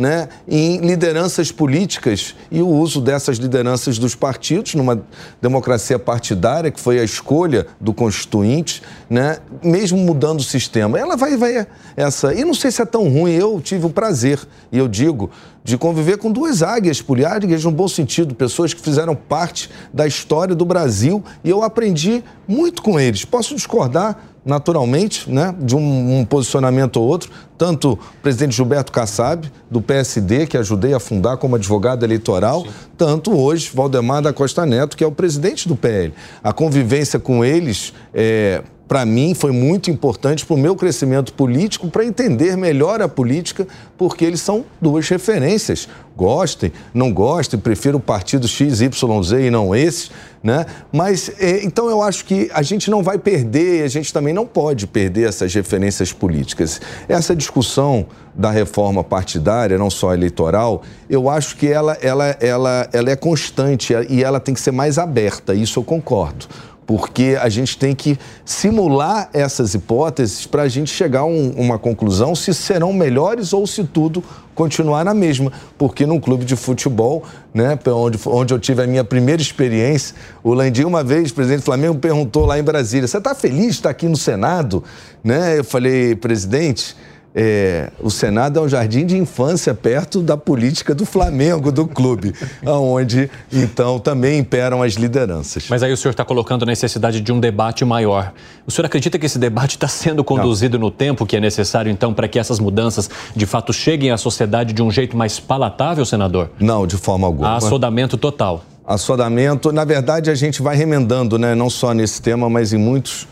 né, 0.00 0.30
em 0.48 0.78
lideranças 0.78 1.52
políticas 1.52 2.34
e 2.50 2.62
o 2.62 2.66
uso 2.66 3.02
dessas 3.02 3.36
lideranças 3.36 3.98
dos 3.98 4.14
partidos 4.14 4.74
numa 4.74 5.02
democracia 5.42 5.98
partidária 5.98 6.70
que 6.70 6.80
foi 6.80 6.98
a 6.98 7.04
escolha 7.04 7.66
do 7.78 7.92
constituinte, 7.92 8.82
né, 9.10 9.36
mesmo 9.62 9.98
mudando 9.98 10.40
o 10.40 10.42
sistema. 10.42 10.98
Ela 10.98 11.18
vai, 11.18 11.36
vai 11.36 11.66
essa. 11.94 12.32
E 12.32 12.46
não 12.46 12.54
sei 12.54 12.70
se 12.70 12.80
é 12.80 12.86
tão 12.86 13.10
ruim. 13.10 13.32
Eu 13.32 13.60
tive 13.60 13.84
o 13.84 13.90
prazer 13.90 14.40
e 14.72 14.78
eu 14.78 14.88
digo 14.88 15.30
de 15.62 15.76
conviver 15.76 16.16
com 16.16 16.32
duas 16.32 16.62
águias 16.62 17.02
poliárias 17.02 17.62
no 17.64 17.70
bom 17.70 17.86
sentido, 17.86 18.34
pessoas 18.34 18.72
que 18.72 18.80
fizeram 18.80 19.14
parte 19.14 19.68
da 19.92 20.06
história 20.06 20.54
do 20.54 20.64
Brasil 20.64 21.22
e 21.44 21.50
eu 21.50 21.62
aprendi 21.62 22.24
muito 22.48 22.80
com 22.80 22.98
eles. 22.98 23.26
Posso 23.26 23.54
discordar 23.54 24.16
naturalmente, 24.44 25.30
né, 25.30 25.54
de 25.60 25.76
um, 25.76 26.20
um, 26.20 26.24
posicionamento 26.24 26.96
ou 26.96 27.06
outro, 27.06 27.30
tanto 27.60 27.92
o 27.92 27.98
presidente 28.22 28.56
Gilberto 28.56 28.90
Kassab, 28.90 29.52
do 29.70 29.82
PSD, 29.82 30.46
que 30.46 30.56
ajudei 30.56 30.94
a 30.94 30.98
fundar 30.98 31.36
como 31.36 31.56
advogado 31.56 32.02
eleitoral, 32.06 32.62
Sim. 32.62 32.70
tanto 32.96 33.38
hoje 33.38 33.70
Valdemar 33.74 34.22
da 34.22 34.32
Costa 34.32 34.64
Neto, 34.64 34.96
que 34.96 35.04
é 35.04 35.06
o 35.06 35.12
presidente 35.12 35.68
do 35.68 35.76
PL. 35.76 36.14
A 36.42 36.54
convivência 36.54 37.20
com 37.20 37.44
eles 37.44 37.92
é, 38.14 38.62
para 38.90 39.06
mim, 39.06 39.34
foi 39.34 39.52
muito 39.52 39.88
importante 39.88 40.44
para 40.44 40.54
o 40.54 40.58
meu 40.58 40.74
crescimento 40.74 41.32
político, 41.32 41.88
para 41.88 42.04
entender 42.04 42.56
melhor 42.56 43.00
a 43.00 43.06
política, 43.06 43.64
porque 43.96 44.24
eles 44.24 44.40
são 44.40 44.64
duas 44.82 45.08
referências. 45.08 45.88
Gostem, 46.16 46.72
não 46.92 47.12
gostem, 47.12 47.60
prefiro 47.60 47.98
o 47.98 48.00
partido 48.00 48.48
X, 48.48 48.80
Y, 48.80 49.22
Z 49.22 49.46
e 49.46 49.48
não 49.48 49.76
esse, 49.76 50.10
né? 50.42 50.66
Mas, 50.90 51.30
é, 51.38 51.64
então 51.64 51.88
eu 51.88 52.02
acho 52.02 52.24
que 52.24 52.50
a 52.52 52.62
gente 52.62 52.90
não 52.90 53.00
vai 53.00 53.16
perder, 53.16 53.84
a 53.84 53.88
gente 53.88 54.12
também 54.12 54.34
não 54.34 54.44
pode 54.44 54.88
perder 54.88 55.28
essas 55.28 55.54
referências 55.54 56.12
políticas. 56.12 56.80
Essa 57.08 57.36
discussão 57.36 58.06
da 58.34 58.50
reforma 58.50 59.04
partidária, 59.04 59.78
não 59.78 59.88
só 59.88 60.12
eleitoral, 60.12 60.82
eu 61.08 61.30
acho 61.30 61.56
que 61.56 61.68
ela, 61.68 61.96
ela, 62.02 62.36
ela, 62.40 62.88
ela 62.92 63.10
é 63.10 63.14
constante 63.14 63.94
e 64.08 64.24
ela 64.24 64.40
tem 64.40 64.52
que 64.52 64.60
ser 64.60 64.72
mais 64.72 64.98
aberta, 64.98 65.54
isso 65.54 65.78
eu 65.78 65.84
concordo 65.84 66.48
porque 66.86 67.38
a 67.40 67.48
gente 67.48 67.78
tem 67.78 67.94
que 67.94 68.18
simular 68.44 69.30
essas 69.32 69.74
hipóteses 69.74 70.46
para 70.46 70.62
a 70.62 70.68
gente 70.68 70.90
chegar 70.92 71.20
a 71.20 71.24
um, 71.24 71.50
uma 71.50 71.78
conclusão 71.78 72.34
se 72.34 72.52
serão 72.52 72.92
melhores 72.92 73.52
ou 73.52 73.66
se 73.66 73.84
tudo 73.84 74.24
continuar 74.54 75.04
na 75.04 75.14
mesma. 75.14 75.52
Porque 75.78 76.04
num 76.04 76.18
clube 76.18 76.44
de 76.44 76.56
futebol, 76.56 77.22
né, 77.54 77.78
onde, 77.86 78.18
onde 78.26 78.52
eu 78.52 78.58
tive 78.58 78.82
a 78.82 78.86
minha 78.86 79.04
primeira 79.04 79.40
experiência, 79.40 80.16
o 80.42 80.52
Landim, 80.52 80.84
uma 80.84 81.04
vez, 81.04 81.30
o 81.30 81.34
presidente 81.34 81.60
do 81.60 81.64
Flamengo, 81.64 81.98
perguntou 81.98 82.44
lá 82.44 82.58
em 82.58 82.62
Brasília: 82.62 83.06
Você 83.06 83.18
está 83.18 83.34
feliz 83.34 83.66
de 83.66 83.70
estar 83.70 83.90
aqui 83.90 84.06
no 84.06 84.16
Senado? 84.16 84.82
Né? 85.22 85.58
Eu 85.58 85.64
falei, 85.64 86.16
presidente 86.16 86.96
é, 87.34 87.90
o 88.00 88.10
Senado 88.10 88.58
é 88.58 88.62
um 88.62 88.68
jardim 88.68 89.06
de 89.06 89.16
infância 89.16 89.72
perto 89.72 90.20
da 90.20 90.36
política 90.36 90.94
do 90.94 91.06
Flamengo, 91.06 91.70
do 91.70 91.86
clube, 91.86 92.34
onde 92.66 93.30
então 93.52 93.98
também 94.00 94.40
imperam 94.40 94.82
as 94.82 94.94
lideranças. 94.94 95.66
Mas 95.68 95.82
aí 95.82 95.92
o 95.92 95.96
senhor 95.96 96.10
está 96.10 96.24
colocando 96.24 96.64
a 96.64 96.66
necessidade 96.66 97.20
de 97.20 97.32
um 97.32 97.38
debate 97.38 97.84
maior. 97.84 98.32
O 98.66 98.70
senhor 98.70 98.86
acredita 98.86 99.18
que 99.18 99.26
esse 99.26 99.38
debate 99.38 99.76
está 99.76 99.86
sendo 99.86 100.24
conduzido 100.24 100.76
Não. 100.78 100.86
no 100.86 100.90
tempo 100.90 101.24
que 101.24 101.36
é 101.36 101.40
necessário, 101.40 101.90
então, 101.90 102.12
para 102.12 102.26
que 102.26 102.38
essas 102.38 102.58
mudanças 102.58 103.08
de 103.34 103.46
fato 103.46 103.72
cheguem 103.72 104.10
à 104.10 104.16
sociedade 104.16 104.72
de 104.72 104.82
um 104.82 104.90
jeito 104.90 105.16
mais 105.16 105.38
palatável, 105.38 106.04
senador? 106.04 106.50
Não, 106.58 106.86
de 106.86 106.96
forma 106.96 107.26
alguma. 107.26 107.56
Assodamento 107.56 108.16
total. 108.16 108.64
Assodamento, 108.84 109.70
na 109.70 109.84
verdade, 109.84 110.30
a 110.30 110.34
gente 110.34 110.60
vai 110.60 110.74
remendando, 110.74 111.38
né? 111.38 111.54
não 111.54 111.70
só 111.70 111.94
nesse 111.94 112.20
tema, 112.20 112.50
mas 112.50 112.72
em 112.72 112.78
muitos 112.78 113.28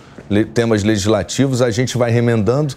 temas 0.55 0.85
legislativos, 0.85 1.61
a 1.61 1.71
gente 1.71 1.99
vai 1.99 2.13
remendando 2.13 2.77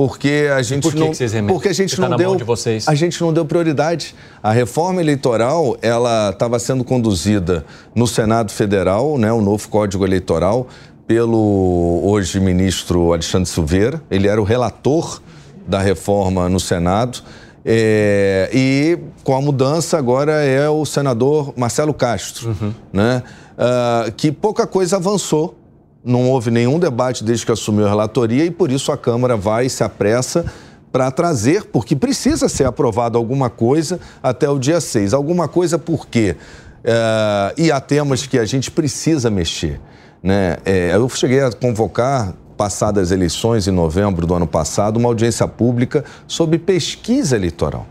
porque 0.00 0.48
a 0.56 0.62
gente 0.62 0.82
por 0.82 0.94
que 0.94 0.98
não 0.98 1.10
que 1.10 1.16
vocês 1.16 1.34
porque 1.46 1.68
a 1.68 1.74
gente 1.74 1.94
tá 1.94 2.08
não 2.08 2.16
deu 2.16 2.34
de 2.34 2.44
a 2.86 2.94
gente 2.94 3.20
não 3.20 3.34
deu 3.34 3.44
prioridade. 3.44 4.14
A 4.42 4.50
reforma 4.50 4.98
eleitoral 4.98 5.76
ela 5.82 6.30
estava 6.30 6.58
sendo 6.58 6.82
conduzida 6.82 7.66
no 7.94 8.06
Senado 8.06 8.50
Federal, 8.50 9.18
né, 9.18 9.30
o 9.30 9.42
novo 9.42 9.68
Código 9.68 10.02
Eleitoral 10.06 10.66
pelo 11.06 12.00
hoje 12.02 12.40
ministro 12.40 13.12
Alexandre 13.12 13.50
Silveira. 13.50 14.02
Ele 14.10 14.26
era 14.26 14.40
o 14.40 14.44
relator 14.44 15.20
da 15.66 15.80
reforma 15.80 16.48
no 16.48 16.58
Senado. 16.58 17.18
É, 17.62 18.48
e 18.54 18.98
com 19.22 19.36
a 19.36 19.42
mudança 19.42 19.98
agora 19.98 20.32
é 20.32 20.66
o 20.66 20.86
senador 20.86 21.52
Marcelo 21.58 21.92
Castro, 21.92 22.56
uhum. 22.58 22.72
né, 22.90 23.22
uh, 23.52 24.10
que 24.12 24.32
pouca 24.32 24.66
coisa 24.66 24.96
avançou 24.96 25.59
não 26.04 26.30
houve 26.30 26.50
nenhum 26.50 26.78
debate 26.78 27.22
desde 27.22 27.44
que 27.44 27.52
assumiu 27.52 27.86
a 27.86 27.88
relatoria 27.88 28.44
e 28.44 28.50
por 28.50 28.70
isso 28.70 28.90
a 28.90 28.96
Câmara 28.96 29.36
vai 29.36 29.66
e 29.66 29.70
se 29.70 29.84
apressa 29.84 30.44
para 30.90 31.10
trazer, 31.10 31.66
porque 31.66 31.94
precisa 31.94 32.48
ser 32.48 32.64
aprovado 32.66 33.16
alguma 33.16 33.48
coisa 33.48 34.00
até 34.22 34.48
o 34.48 34.58
dia 34.58 34.80
6. 34.80 35.14
Alguma 35.14 35.46
coisa 35.46 35.78
por 35.78 36.06
quê? 36.06 36.36
É, 36.82 37.54
e 37.56 37.70
há 37.70 37.80
temas 37.80 38.26
que 38.26 38.38
a 38.38 38.44
gente 38.44 38.70
precisa 38.70 39.30
mexer. 39.30 39.80
Né? 40.22 40.56
É, 40.64 40.94
eu 40.94 41.08
cheguei 41.08 41.40
a 41.40 41.52
convocar, 41.52 42.34
passadas 42.56 43.04
as 43.04 43.10
eleições, 43.10 43.68
em 43.68 43.70
novembro 43.70 44.26
do 44.26 44.34
ano 44.34 44.46
passado, 44.46 44.96
uma 44.98 45.08
audiência 45.08 45.46
pública 45.46 46.04
sobre 46.26 46.58
pesquisa 46.58 47.36
eleitoral. 47.36 47.86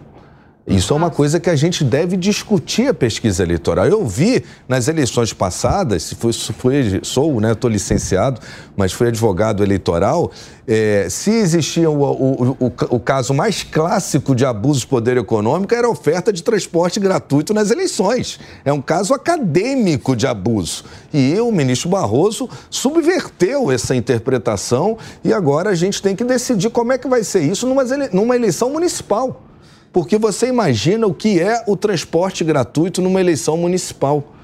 Isso 0.69 0.93
é 0.93 0.95
uma 0.95 1.09
coisa 1.09 1.39
que 1.39 1.49
a 1.49 1.55
gente 1.55 1.83
deve 1.83 2.15
discutir 2.15 2.89
a 2.89 2.93
pesquisa 2.93 3.41
eleitoral. 3.41 3.87
Eu 3.87 4.05
vi 4.05 4.45
nas 4.67 4.87
eleições 4.87 5.33
passadas, 5.33 6.03
se 6.03 6.15
foi, 6.15 6.31
foi 6.31 6.99
sou, 7.01 7.41
né, 7.41 7.53
estou 7.53 7.67
licenciado, 7.67 8.39
mas 8.77 8.93
fui 8.93 9.07
advogado 9.07 9.63
eleitoral, 9.63 10.31
é, 10.67 11.07
se 11.09 11.31
existia 11.31 11.89
o, 11.89 12.03
o, 12.03 12.57
o, 12.59 12.73
o, 12.91 12.99
caso 12.99 13.33
mais 13.33 13.63
clássico 13.63 14.35
de 14.35 14.45
abuso 14.45 14.81
de 14.81 14.87
poder 14.87 15.17
econômico 15.17 15.73
era 15.73 15.87
a 15.87 15.89
oferta 15.89 16.31
de 16.31 16.43
transporte 16.43 16.99
gratuito 16.99 17.51
nas 17.51 17.71
eleições. 17.71 18.39
É 18.63 18.71
um 18.71 18.81
caso 18.81 19.15
acadêmico 19.15 20.15
de 20.15 20.27
abuso. 20.27 20.83
E 21.11 21.35
o 21.39 21.51
ministro 21.51 21.89
Barroso 21.89 22.47
subverteu 22.69 23.71
essa 23.71 23.95
interpretação 23.95 24.99
e 25.23 25.33
agora 25.33 25.71
a 25.71 25.75
gente 25.75 25.99
tem 25.99 26.15
que 26.15 26.23
decidir 26.23 26.69
como 26.69 26.93
é 26.93 26.97
que 26.99 27.07
vai 27.07 27.23
ser 27.23 27.41
isso 27.41 27.65
numa, 27.65 27.83
numa 28.13 28.35
eleição 28.35 28.69
municipal. 28.69 29.48
Porque 29.91 30.17
você 30.17 30.47
imagina 30.47 31.07
o 31.07 31.13
que 31.13 31.39
é 31.39 31.63
o 31.67 31.75
transporte 31.75 32.43
gratuito 32.43 33.01
numa 33.01 33.19
eleição 33.19 33.57
municipal. 33.57 34.35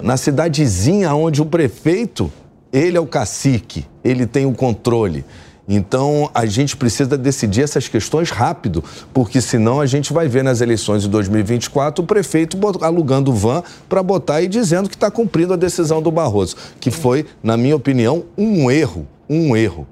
Na 0.00 0.16
cidadezinha 0.16 1.14
onde 1.14 1.42
o 1.42 1.46
prefeito, 1.46 2.32
ele 2.72 2.96
é 2.96 3.00
o 3.00 3.06
cacique, 3.06 3.86
ele 4.02 4.26
tem 4.26 4.46
o 4.46 4.52
controle. 4.52 5.24
Então, 5.68 6.30
a 6.32 6.46
gente 6.46 6.74
precisa 6.74 7.18
decidir 7.18 7.62
essas 7.62 7.88
questões 7.88 8.30
rápido, 8.30 8.82
porque 9.12 9.38
senão 9.38 9.80
a 9.80 9.86
gente 9.86 10.14
vai 10.14 10.26
ver 10.26 10.42
nas 10.42 10.62
eleições 10.62 11.02
de 11.02 11.10
2024 11.10 12.02
o 12.02 12.06
prefeito 12.06 12.56
alugando 12.80 13.34
van 13.34 13.62
para 13.86 14.02
botar 14.02 14.40
e 14.40 14.48
dizendo 14.48 14.88
que 14.88 14.94
está 14.94 15.10
cumprindo 15.10 15.52
a 15.52 15.56
decisão 15.56 16.00
do 16.00 16.10
Barroso, 16.10 16.56
que 16.80 16.90
foi, 16.90 17.26
na 17.42 17.54
minha 17.58 17.76
opinião, 17.76 18.24
um 18.36 18.70
erro, 18.70 19.06
um 19.28 19.54
erro. 19.54 19.86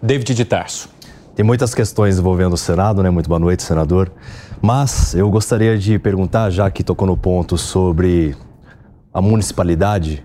David 0.00 0.34
de 0.34 0.46
Tarso. 0.46 0.88
Tem 1.34 1.42
muitas 1.42 1.74
questões 1.74 2.18
envolvendo 2.18 2.52
o 2.52 2.58
Senado, 2.58 3.02
né? 3.02 3.08
Muito 3.08 3.26
boa 3.26 3.38
noite, 3.38 3.62
senador. 3.62 4.12
Mas 4.60 5.14
eu 5.14 5.30
gostaria 5.30 5.78
de 5.78 5.98
perguntar, 5.98 6.50
já 6.50 6.70
que 6.70 6.84
tocou 6.84 7.08
no 7.08 7.16
ponto 7.16 7.56
sobre 7.56 8.36
a 9.14 9.22
municipalidade, 9.22 10.22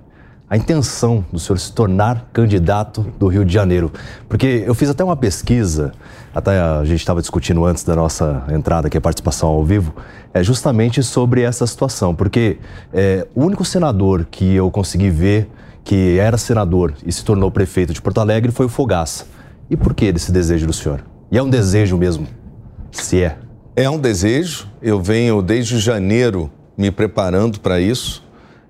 a 0.50 0.58
intenção 0.58 1.24
do 1.32 1.40
senhor 1.40 1.58
se 1.60 1.72
tornar 1.72 2.28
candidato 2.34 3.04
do 3.18 3.28
Rio 3.28 3.46
de 3.46 3.54
Janeiro? 3.54 3.90
Porque 4.28 4.64
eu 4.66 4.76
fiz 4.76 4.90
até 4.90 5.02
uma 5.02 5.16
pesquisa, 5.16 5.94
até 6.36 6.60
a 6.60 6.84
gente 6.84 7.00
estava 7.00 7.22
discutindo 7.22 7.64
antes 7.64 7.86
da 7.86 7.96
nossa 7.96 8.44
entrada 8.50 8.88
aqui, 8.88 8.98
a 8.98 9.02
participação 9.02 9.48
ao 9.48 9.64
vivo, 9.64 9.96
é 10.34 10.44
justamente 10.44 11.02
sobre 11.04 11.42
essa 11.42 11.66
situação. 11.66 12.14
Porque 12.14 12.58
é, 12.92 13.26
o 13.34 13.46
único 13.46 13.64
senador 13.64 14.28
que 14.30 14.56
eu 14.56 14.70
consegui 14.70 15.10
ver 15.10 15.50
que 15.86 16.20
era 16.20 16.38
senador 16.38 16.94
e 17.06 17.14
se 17.14 17.24
tornou 17.24 17.50
prefeito 17.50 17.94
de 17.94 18.02
Porto 18.02 18.20
Alegre 18.20 18.52
foi 18.52 18.66
o 18.66 18.70
Fogaça. 18.70 19.37
E 19.70 19.76
por 19.76 19.94
que 19.94 20.12
desse 20.12 20.32
desejo 20.32 20.68
do 20.68 20.74
senhor? 20.74 21.04
E 21.32 21.38
é 21.38 21.44
um 21.44 21.50
desejo 21.50 21.98
mesmo, 21.98 22.28
se 22.92 23.22
é? 23.22 23.38
É 23.76 23.90
um 23.90 24.00
desejo. 24.00 24.68
Eu 24.82 25.02
venho 25.02 25.42
desde 25.42 25.78
janeiro 25.80 26.50
me 26.78 26.92
preparando 26.92 27.60
para 27.60 27.80
isso 27.80 28.24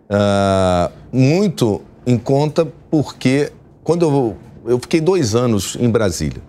uh, 0.10 0.92
muito 1.12 1.82
em 2.06 2.18
conta 2.18 2.68
porque 2.90 3.52
quando 3.84 4.06
eu, 4.06 4.38
eu 4.66 4.80
fiquei 4.80 5.02
dois 5.02 5.36
anos 5.36 5.78
em 5.80 5.90
Brasília, 5.90 6.42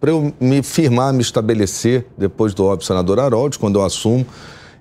para 0.00 0.10
eu 0.10 0.32
me 0.40 0.62
firmar, 0.62 1.12
me 1.12 1.22
estabelecer 1.22 2.06
depois 2.18 2.54
do 2.54 2.64
óbvio 2.64 2.86
senador 2.86 3.20
Harold, 3.20 3.58
quando 3.58 3.78
eu 3.78 3.84
assumo, 3.84 4.26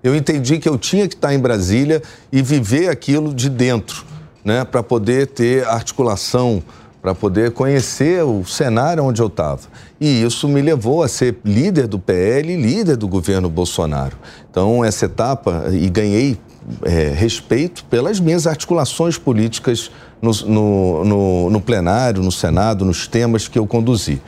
eu 0.04 0.16
entendi 0.16 0.58
que 0.58 0.68
eu 0.68 0.78
tinha 0.78 1.08
que 1.08 1.14
estar 1.14 1.34
em 1.34 1.40
Brasília 1.40 2.02
e 2.32 2.42
viver 2.42 2.90
aquilo 2.90 3.34
de 3.34 3.50
dentro, 3.50 4.04
né, 4.44 4.66
para 4.66 4.82
poder 4.82 5.28
ter 5.28 5.66
articulação, 5.68 6.64
para 7.02 7.16
poder 7.16 7.52
conhecer 7.52 8.24
o 8.24 8.46
cenário 8.46 9.04
onde 9.04 9.22
eu 9.22 9.28
estava. 9.28 9.62
E 10.00 10.22
isso 10.22 10.48
me 10.48 10.62
levou 10.62 11.02
a 11.02 11.08
ser 11.08 11.38
líder 11.44 11.88
do 11.88 11.98
PL 11.98 12.54
e 12.54 12.56
líder 12.56 12.96
do 12.96 13.08
governo 13.08 13.50
Bolsonaro. 13.50 14.16
Então, 14.50 14.86
essa 14.86 15.06
etapa, 15.06 15.66
e 15.72 15.90
ganhei 15.90 16.38
é, 16.84 17.10
respeito 17.10 17.84
pelas 17.86 18.20
minhas 18.20 18.46
articulações 18.46 19.18
políticas 19.18 19.90
no, 20.22 20.32
no, 20.32 21.06
no, 21.06 21.50
no, 21.50 21.62
plenário, 21.62 22.22
no 22.22 22.32
Senado, 22.32 22.86
nos 22.86 23.08
temas 23.08 23.48
que 23.48 23.58
eu 23.58 23.66
conduzi. 23.66 24.22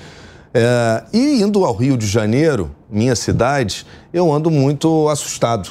É, 0.51 1.03
e 1.13 1.41
indo 1.41 1.63
ao 1.63 1.75
Rio 1.75 1.95
de 1.95 2.07
Janeiro, 2.07 2.71
minha 2.89 3.15
cidade, 3.15 3.85
eu 4.11 4.33
ando 4.33 4.49
muito 4.49 5.07
assustado. 5.09 5.69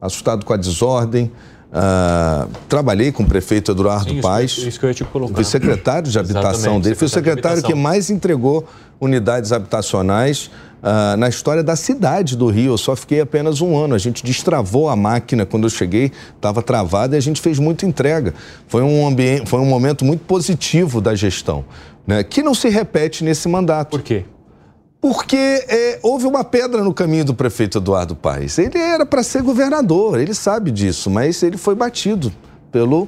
Assustado 0.00 0.44
com 0.44 0.52
a 0.52 0.56
desordem. 0.56 1.32
Uh, 1.72 2.50
trabalhei 2.68 3.10
com 3.10 3.22
o 3.22 3.26
prefeito 3.26 3.72
Eduardo 3.72 4.10
Sim, 4.10 4.20
Paes. 4.20 4.58
Isso 4.58 4.78
que 4.78 4.84
eu 4.84 4.90
ia 4.90 4.94
te 4.94 5.04
colocar. 5.04 5.34
Fui 5.34 5.44
secretário 5.44 6.10
de 6.10 6.18
habitação 6.18 6.78
dele. 6.78 6.94
Fui 6.94 7.06
o 7.06 7.10
secretário 7.10 7.62
que 7.62 7.74
mais 7.74 8.10
entregou 8.10 8.68
unidades 9.00 9.52
habitacionais 9.52 10.50
uh, 10.82 11.16
na 11.16 11.30
história 11.30 11.62
da 11.62 11.74
cidade 11.74 12.36
do 12.36 12.48
Rio. 12.48 12.74
Eu 12.74 12.78
só 12.78 12.94
fiquei 12.94 13.22
apenas 13.22 13.62
um 13.62 13.74
ano. 13.74 13.94
A 13.94 13.98
gente 13.98 14.22
destravou 14.22 14.90
a 14.90 14.94
máquina 14.94 15.46
quando 15.46 15.64
eu 15.64 15.70
cheguei, 15.70 16.12
estava 16.36 16.62
travada 16.62 17.16
e 17.16 17.18
a 17.18 17.22
gente 17.22 17.40
fez 17.40 17.58
muita 17.58 17.86
entrega. 17.86 18.34
Foi 18.68 18.82
um, 18.82 19.06
ambiente, 19.06 19.48
foi 19.48 19.58
um 19.58 19.66
momento 19.66 20.04
muito 20.04 20.20
positivo 20.26 21.00
da 21.00 21.14
gestão, 21.14 21.64
né, 22.06 22.22
que 22.22 22.42
não 22.42 22.54
se 22.54 22.68
repete 22.68 23.24
nesse 23.24 23.48
mandato. 23.48 23.90
Por 23.92 24.02
quê? 24.02 24.24
Porque 25.02 25.36
é, 25.36 25.98
houve 26.02 26.26
uma 26.26 26.44
pedra 26.44 26.82
no 26.82 26.94
caminho 26.94 27.26
do 27.26 27.34
prefeito 27.34 27.76
Eduardo 27.76 28.16
Paes. 28.16 28.56
Ele 28.56 28.78
era 28.78 29.04
para 29.04 29.22
ser 29.22 29.42
governador, 29.42 30.18
ele 30.18 30.32
sabe 30.32 30.70
disso, 30.70 31.10
mas 31.10 31.42
ele 31.42 31.58
foi 31.58 31.74
batido 31.74 32.32
pelo 32.70 33.06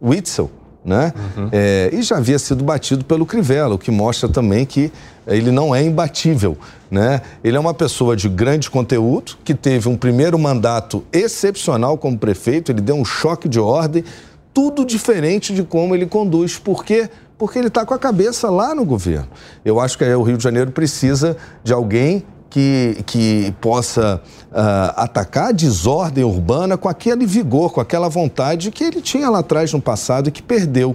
Witzel 0.00 0.50
né? 0.84 1.12
Uhum. 1.36 1.48
É, 1.52 1.90
e 1.92 2.02
já 2.02 2.16
havia 2.16 2.38
sido 2.38 2.64
batido 2.64 3.04
pelo 3.04 3.26
Crivella, 3.26 3.74
o 3.74 3.78
que 3.78 3.90
mostra 3.90 4.28
também 4.28 4.64
que 4.64 4.90
ele 5.26 5.50
não 5.50 5.74
é 5.74 5.82
imbatível, 5.82 6.56
né? 6.90 7.20
Ele 7.44 7.56
é 7.56 7.60
uma 7.60 7.74
pessoa 7.74 8.16
de 8.16 8.28
grande 8.28 8.70
conteúdo, 8.70 9.36
que 9.44 9.54
teve 9.54 9.88
um 9.88 9.96
primeiro 9.96 10.38
mandato 10.38 11.04
excepcional 11.12 11.98
como 11.98 12.18
prefeito, 12.18 12.72
ele 12.72 12.80
deu 12.80 12.96
um 12.96 13.04
choque 13.04 13.48
de 13.48 13.60
ordem, 13.60 14.04
tudo 14.52 14.84
diferente 14.84 15.54
de 15.54 15.62
como 15.62 15.94
ele 15.94 16.06
conduz. 16.06 16.58
Por 16.58 16.84
quê? 16.84 17.08
Porque 17.40 17.58
ele 17.58 17.68
está 17.68 17.86
com 17.86 17.94
a 17.94 17.98
cabeça 17.98 18.50
lá 18.50 18.74
no 18.74 18.84
governo. 18.84 19.26
Eu 19.64 19.80
acho 19.80 19.96
que 19.96 20.04
o 20.04 20.22
Rio 20.22 20.36
de 20.36 20.44
Janeiro 20.44 20.72
precisa 20.72 21.38
de 21.64 21.72
alguém 21.72 22.22
que, 22.50 23.02
que 23.06 23.54
possa 23.62 24.20
uh, 24.50 24.92
atacar 24.94 25.48
a 25.48 25.52
desordem 25.52 26.22
urbana 26.22 26.76
com 26.76 26.86
aquele 26.86 27.24
vigor, 27.24 27.72
com 27.72 27.80
aquela 27.80 28.10
vontade 28.10 28.70
que 28.70 28.84
ele 28.84 29.00
tinha 29.00 29.30
lá 29.30 29.38
atrás 29.38 29.72
no 29.72 29.80
passado 29.80 30.28
e 30.28 30.30
que 30.30 30.42
perdeu. 30.42 30.94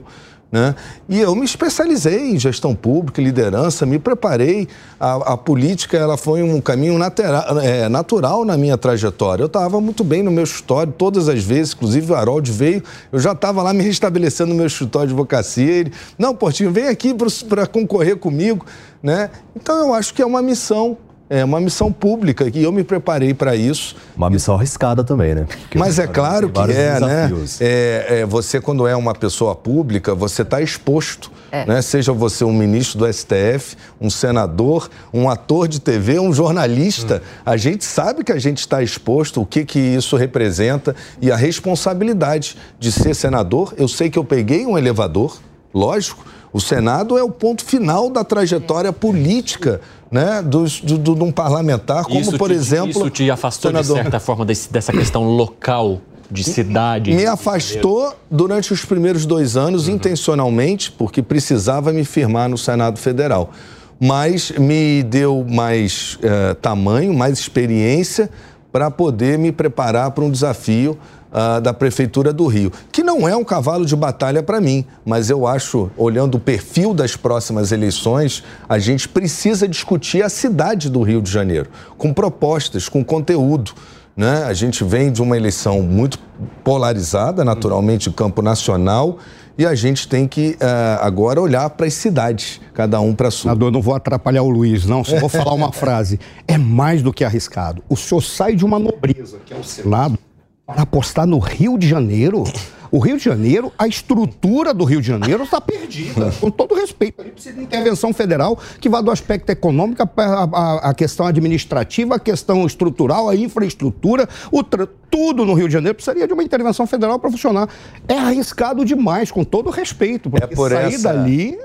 Né? 0.55 0.73
E 1.09 1.19
eu 1.19 1.35
me 1.35 1.43
especializei 1.43 2.31
em 2.31 2.39
gestão 2.39 2.73
pública, 2.73 3.21
liderança, 3.21 3.85
me 3.85 3.99
preparei. 3.99 4.69
A, 4.97 5.33
a 5.33 5.37
política 5.37 5.97
ela 5.97 6.15
foi 6.15 6.41
um 6.41 6.61
caminho 6.61 6.97
natural, 6.97 7.59
é, 7.59 7.89
natural 7.89 8.45
na 8.45 8.55
minha 8.55 8.77
trajetória. 8.77 9.43
Eu 9.43 9.47
estava 9.47 9.81
muito 9.81 10.01
bem 10.01 10.23
no 10.23 10.31
meu 10.31 10.45
escritório, 10.45 10.93
todas 10.97 11.27
as 11.27 11.43
vezes, 11.43 11.73
inclusive 11.73 12.09
o 12.09 12.15
Harold 12.15 12.49
veio, 12.53 12.81
eu 13.11 13.19
já 13.19 13.33
estava 13.33 13.61
lá 13.61 13.73
me 13.73 13.83
restabelecendo 13.83 14.51
no 14.51 14.55
meu 14.55 14.67
escritório 14.67 15.09
de 15.09 15.13
advocacia. 15.13 15.69
Ele, 15.69 15.91
não, 16.17 16.33
Portinho, 16.33 16.71
vem 16.71 16.87
aqui 16.87 17.13
para 17.49 17.67
concorrer 17.67 18.15
comigo. 18.15 18.65
Né? 19.03 19.29
Então 19.53 19.77
eu 19.77 19.93
acho 19.93 20.13
que 20.13 20.21
é 20.21 20.25
uma 20.25 20.41
missão 20.41 20.97
é 21.29 21.43
uma 21.43 21.59
missão 21.59 21.91
pública 21.91 22.49
e 22.53 22.63
eu 22.63 22.71
me 22.71 22.83
preparei 22.83 23.33
para 23.33 23.55
isso. 23.55 23.95
Uma 24.15 24.29
missão 24.29 24.55
arriscada 24.55 25.03
também, 25.03 25.33
né? 25.33 25.45
Porque 25.47 25.77
Mas 25.77 25.97
é 25.97 26.05
claro 26.05 26.49
que 26.49 26.59
é, 26.59 26.99
né? 26.99 27.27
desafios. 27.27 27.59
né? 27.59 27.67
É, 27.67 28.05
é, 28.09 28.25
você, 28.25 28.61
quando 28.61 28.87
é 28.87 28.95
uma 28.95 29.13
pessoa 29.13 29.55
pública, 29.55 30.13
você 30.13 30.43
está 30.43 30.61
exposto. 30.61 31.31
É. 31.51 31.65
Né? 31.65 31.81
Seja 31.81 32.11
você 32.13 32.43
um 32.43 32.53
ministro 32.53 32.99
do 32.99 33.11
STF, 33.11 33.75
um 33.99 34.09
senador, 34.09 34.89
um 35.11 35.29
ator 35.29 35.67
de 35.67 35.79
TV, 35.79 36.19
um 36.19 36.31
jornalista. 36.31 37.21
Hum. 37.23 37.41
A 37.45 37.57
gente 37.57 37.83
sabe 37.83 38.23
que 38.23 38.31
a 38.31 38.39
gente 38.39 38.59
está 38.59 38.83
exposto, 38.83 39.41
o 39.41 39.45
que, 39.45 39.65
que 39.65 39.79
isso 39.79 40.15
representa 40.15 40.95
e 41.21 41.31
a 41.31 41.35
responsabilidade 41.35 42.55
de 42.79 42.91
ser 42.91 43.15
senador. 43.15 43.73
Eu 43.77 43.87
sei 43.87 44.09
que 44.09 44.19
eu 44.19 44.23
peguei 44.23 44.65
um 44.65 44.77
elevador, 44.77 45.39
lógico. 45.75 46.25
O 46.53 46.61
Senado 46.61 47.17
é 47.17 47.23
o 47.23 47.29
ponto 47.29 47.65
final 47.65 48.09
da 48.09 48.23
trajetória 48.23 48.93
política 48.93 49.81
né, 50.09 50.41
dos, 50.41 50.79
do, 50.79 50.97
de 50.97 51.23
um 51.23 51.31
parlamentar, 51.31 52.05
como 52.05 52.17
isso 52.17 52.37
por 52.37 52.49
te, 52.49 52.55
exemplo. 52.55 52.89
Isso 52.91 53.09
te 53.09 53.29
afastou 53.29 53.69
senador... 53.69 53.97
de 53.97 54.03
certa 54.03 54.19
forma 54.21 54.45
desse, 54.45 54.71
dessa 54.71 54.93
questão 54.93 55.23
local 55.23 55.99
de 56.31 56.43
cidade. 56.45 57.13
Me 57.13 57.25
afastou 57.25 58.15
durante 58.31 58.71
os 58.71 58.85
primeiros 58.85 59.25
dois 59.25 59.57
anos, 59.57 59.87
uhum. 59.87 59.95
intencionalmente, 59.95 60.91
porque 60.91 61.21
precisava 61.21 61.91
me 61.91 62.05
firmar 62.05 62.47
no 62.47 62.57
Senado 62.57 62.97
Federal. 62.97 63.51
Mas 63.99 64.51
me 64.51 65.03
deu 65.03 65.45
mais 65.47 66.15
uh, 66.15 66.55
tamanho, 66.55 67.13
mais 67.13 67.37
experiência 67.37 68.29
para 68.71 68.89
poder 68.89 69.37
me 69.37 69.51
preparar 69.51 70.11
para 70.11 70.23
um 70.23 70.31
desafio 70.31 70.97
uh, 71.35 71.59
da 71.59 71.73
Prefeitura 71.73 72.31
do 72.31 72.47
Rio, 72.47 72.71
que 72.91 73.03
não 73.03 73.27
é 73.27 73.35
um 73.35 73.43
cavalo 73.43 73.85
de 73.85 73.95
batalha 73.95 74.41
para 74.41 74.61
mim, 74.61 74.85
mas 75.05 75.29
eu 75.29 75.45
acho, 75.45 75.91
olhando 75.97 76.35
o 76.35 76.39
perfil 76.39 76.93
das 76.93 77.17
próximas 77.17 77.73
eleições, 77.73 78.43
a 78.69 78.79
gente 78.79 79.09
precisa 79.09 79.67
discutir 79.67 80.23
a 80.23 80.29
cidade 80.29 80.89
do 80.89 81.01
Rio 81.01 81.21
de 81.21 81.29
Janeiro, 81.29 81.69
com 81.97 82.13
propostas, 82.13 82.87
com 82.87 83.03
conteúdo. 83.03 83.73
Né? 84.15 84.45
A 84.45 84.53
gente 84.53 84.83
vem 84.85 85.11
de 85.11 85.21
uma 85.21 85.35
eleição 85.35 85.81
muito 85.81 86.17
polarizada, 86.63 87.43
naturalmente, 87.43 88.09
campo 88.09 88.41
nacional, 88.41 89.17
e 89.57 89.65
a 89.65 89.73
gente 89.73 90.07
tem 90.07 90.27
que 90.27 90.57
uh, 90.61 90.99
agora 91.01 91.39
olhar 91.39 91.69
para 91.69 91.85
as 91.85 91.93
cidades, 91.93 92.59
cada 92.73 92.99
um 92.99 93.15
para 93.15 93.29
a 93.29 93.31
sua. 93.31 93.51
Senador, 93.51 93.71
não 93.71 93.81
vou 93.81 93.95
atrapalhar 93.95 94.43
o 94.43 94.49
Luiz, 94.49 94.85
não, 94.85 95.03
só 95.03 95.17
vou 95.17 95.29
falar 95.29 95.53
uma 95.53 95.71
frase. 95.71 96.19
É 96.45 96.57
mais 96.57 97.01
do 97.01 97.13
que 97.13 97.23
arriscado. 97.23 97.81
O 97.87 97.95
senhor 97.95 98.21
sai 98.21 98.55
de 98.55 98.65
uma 98.65 98.77
nobreza, 98.77 99.37
que 99.45 99.53
é 99.53 99.57
o 99.57 99.63
Senado, 99.63 100.17
para 100.65 100.81
apostar 100.81 101.27
no 101.27 101.37
Rio 101.37 101.77
de 101.77 101.87
Janeiro. 101.87 102.43
O 102.91 102.99
Rio 102.99 103.17
de 103.17 103.23
Janeiro, 103.23 103.73
a 103.77 103.87
estrutura 103.87 104.73
do 104.73 104.85
Rio 104.85 105.01
de 105.01 105.07
Janeiro 105.07 105.43
está 105.43 105.59
perdida. 105.59 106.31
Com 106.39 106.49
todo 106.49 106.75
respeito, 106.75 107.21
ali 107.21 107.31
precisa 107.31 107.55
de 107.55 107.63
intervenção 107.63 108.13
federal 108.13 108.57
que 108.79 108.87
vá 108.87 109.01
do 109.01 109.11
aspecto 109.11 109.49
econômico, 109.49 110.01
a, 110.01 110.09
a, 110.15 110.89
a 110.89 110.93
questão 110.93 111.25
administrativa, 111.25 112.15
a 112.15 112.19
questão 112.19 112.65
estrutural, 112.65 113.27
a 113.27 113.35
infraestrutura, 113.35 114.29
o 114.51 114.63
tudo 114.63 115.45
no 115.45 115.53
Rio 115.53 115.67
de 115.67 115.73
Janeiro 115.73 115.95
precisaria 115.95 116.25
de 116.27 116.33
uma 116.33 116.43
intervenção 116.43 116.87
federal 116.87 117.19
para 117.19 117.29
funcionar. 117.29 117.67
É 118.07 118.17
arriscado 118.17 118.85
demais, 118.85 119.31
com 119.31 119.43
todo 119.43 119.69
respeito, 119.69 120.29
porque 120.29 120.53
é 120.53 120.55
por 120.55 120.71
sair 120.71 120.93
essa... 120.93 121.13
dali. 121.13 121.57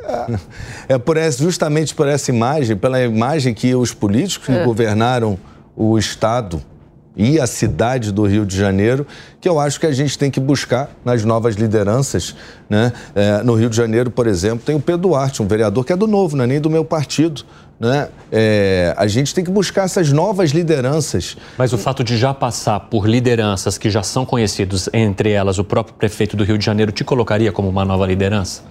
É... 0.89 0.95
é 0.95 0.99
por 0.99 1.17
essa, 1.17 1.43
justamente 1.43 1.95
por 1.95 2.09
essa 2.09 2.31
imagem, 2.31 2.77
pela 2.77 3.03
imagem 3.03 3.55
que 3.55 3.75
os 3.75 3.95
políticos 3.95 4.47
que 4.47 4.53
é. 4.53 4.65
governaram 4.65 5.39
o 5.77 5.97
Estado 5.99 6.63
e 7.21 7.39
a 7.39 7.47
cidade 7.47 8.13
do 8.13 8.25
Rio 8.27 8.47
de 8.47 8.57
Janeiro, 8.57 9.07
que 9.43 9.47
eu 9.47 9.61
acho 9.61 9.79
que 9.79 9.85
a 9.85 9.93
gente 9.93 10.19
tem 10.19 10.31
que 10.31 10.41
buscar 10.41 10.89
nas 11.05 11.23
novas 11.23 11.55
lideranças. 11.55 12.35
Né? 12.69 12.95
É, 13.15 13.43
no 13.43 13.55
Rio 13.55 13.69
de 13.69 13.77
Janeiro, 13.77 14.11
por 14.11 14.27
exemplo, 14.27 14.61
tem 14.65 14.75
o 14.75 14.81
Pedro 14.81 15.03
Duarte, 15.03 15.43
um 15.43 15.47
vereador 15.47 15.85
que 15.85 15.93
é 15.93 15.97
do 15.97 16.07
Novo, 16.07 16.35
não 16.35 16.45
é 16.45 16.47
nem 16.47 16.59
do 16.59 16.71
meu 16.71 16.83
partido. 16.83 17.43
Né? 17.79 18.09
É, 18.33 18.95
a 18.97 19.07
gente 19.07 19.35
tem 19.35 19.45
que 19.45 19.51
buscar 19.51 19.85
essas 19.85 20.11
novas 20.11 20.53
lideranças. 20.53 21.37
Mas 21.59 21.75
o 21.75 21.79
fato 21.79 22.03
de 22.03 22.17
já 22.17 22.33
passar 22.33 22.81
por 22.81 23.07
lideranças 23.07 23.77
que 23.77 23.91
já 23.91 24.03
são 24.03 24.25
conhecidos, 24.25 24.89
entre 24.91 25.31
elas 25.31 25.59
o 25.59 25.65
próprio 25.65 25.95
prefeito 25.97 26.39
do 26.39 26.45
Rio 26.45 26.57
de 26.57 26.65
Janeiro, 26.65 26.91
te 26.91 27.05
colocaria 27.05 27.53
como 27.53 27.69
uma 27.69 27.85
nova 27.85 28.07
liderança? 28.07 28.63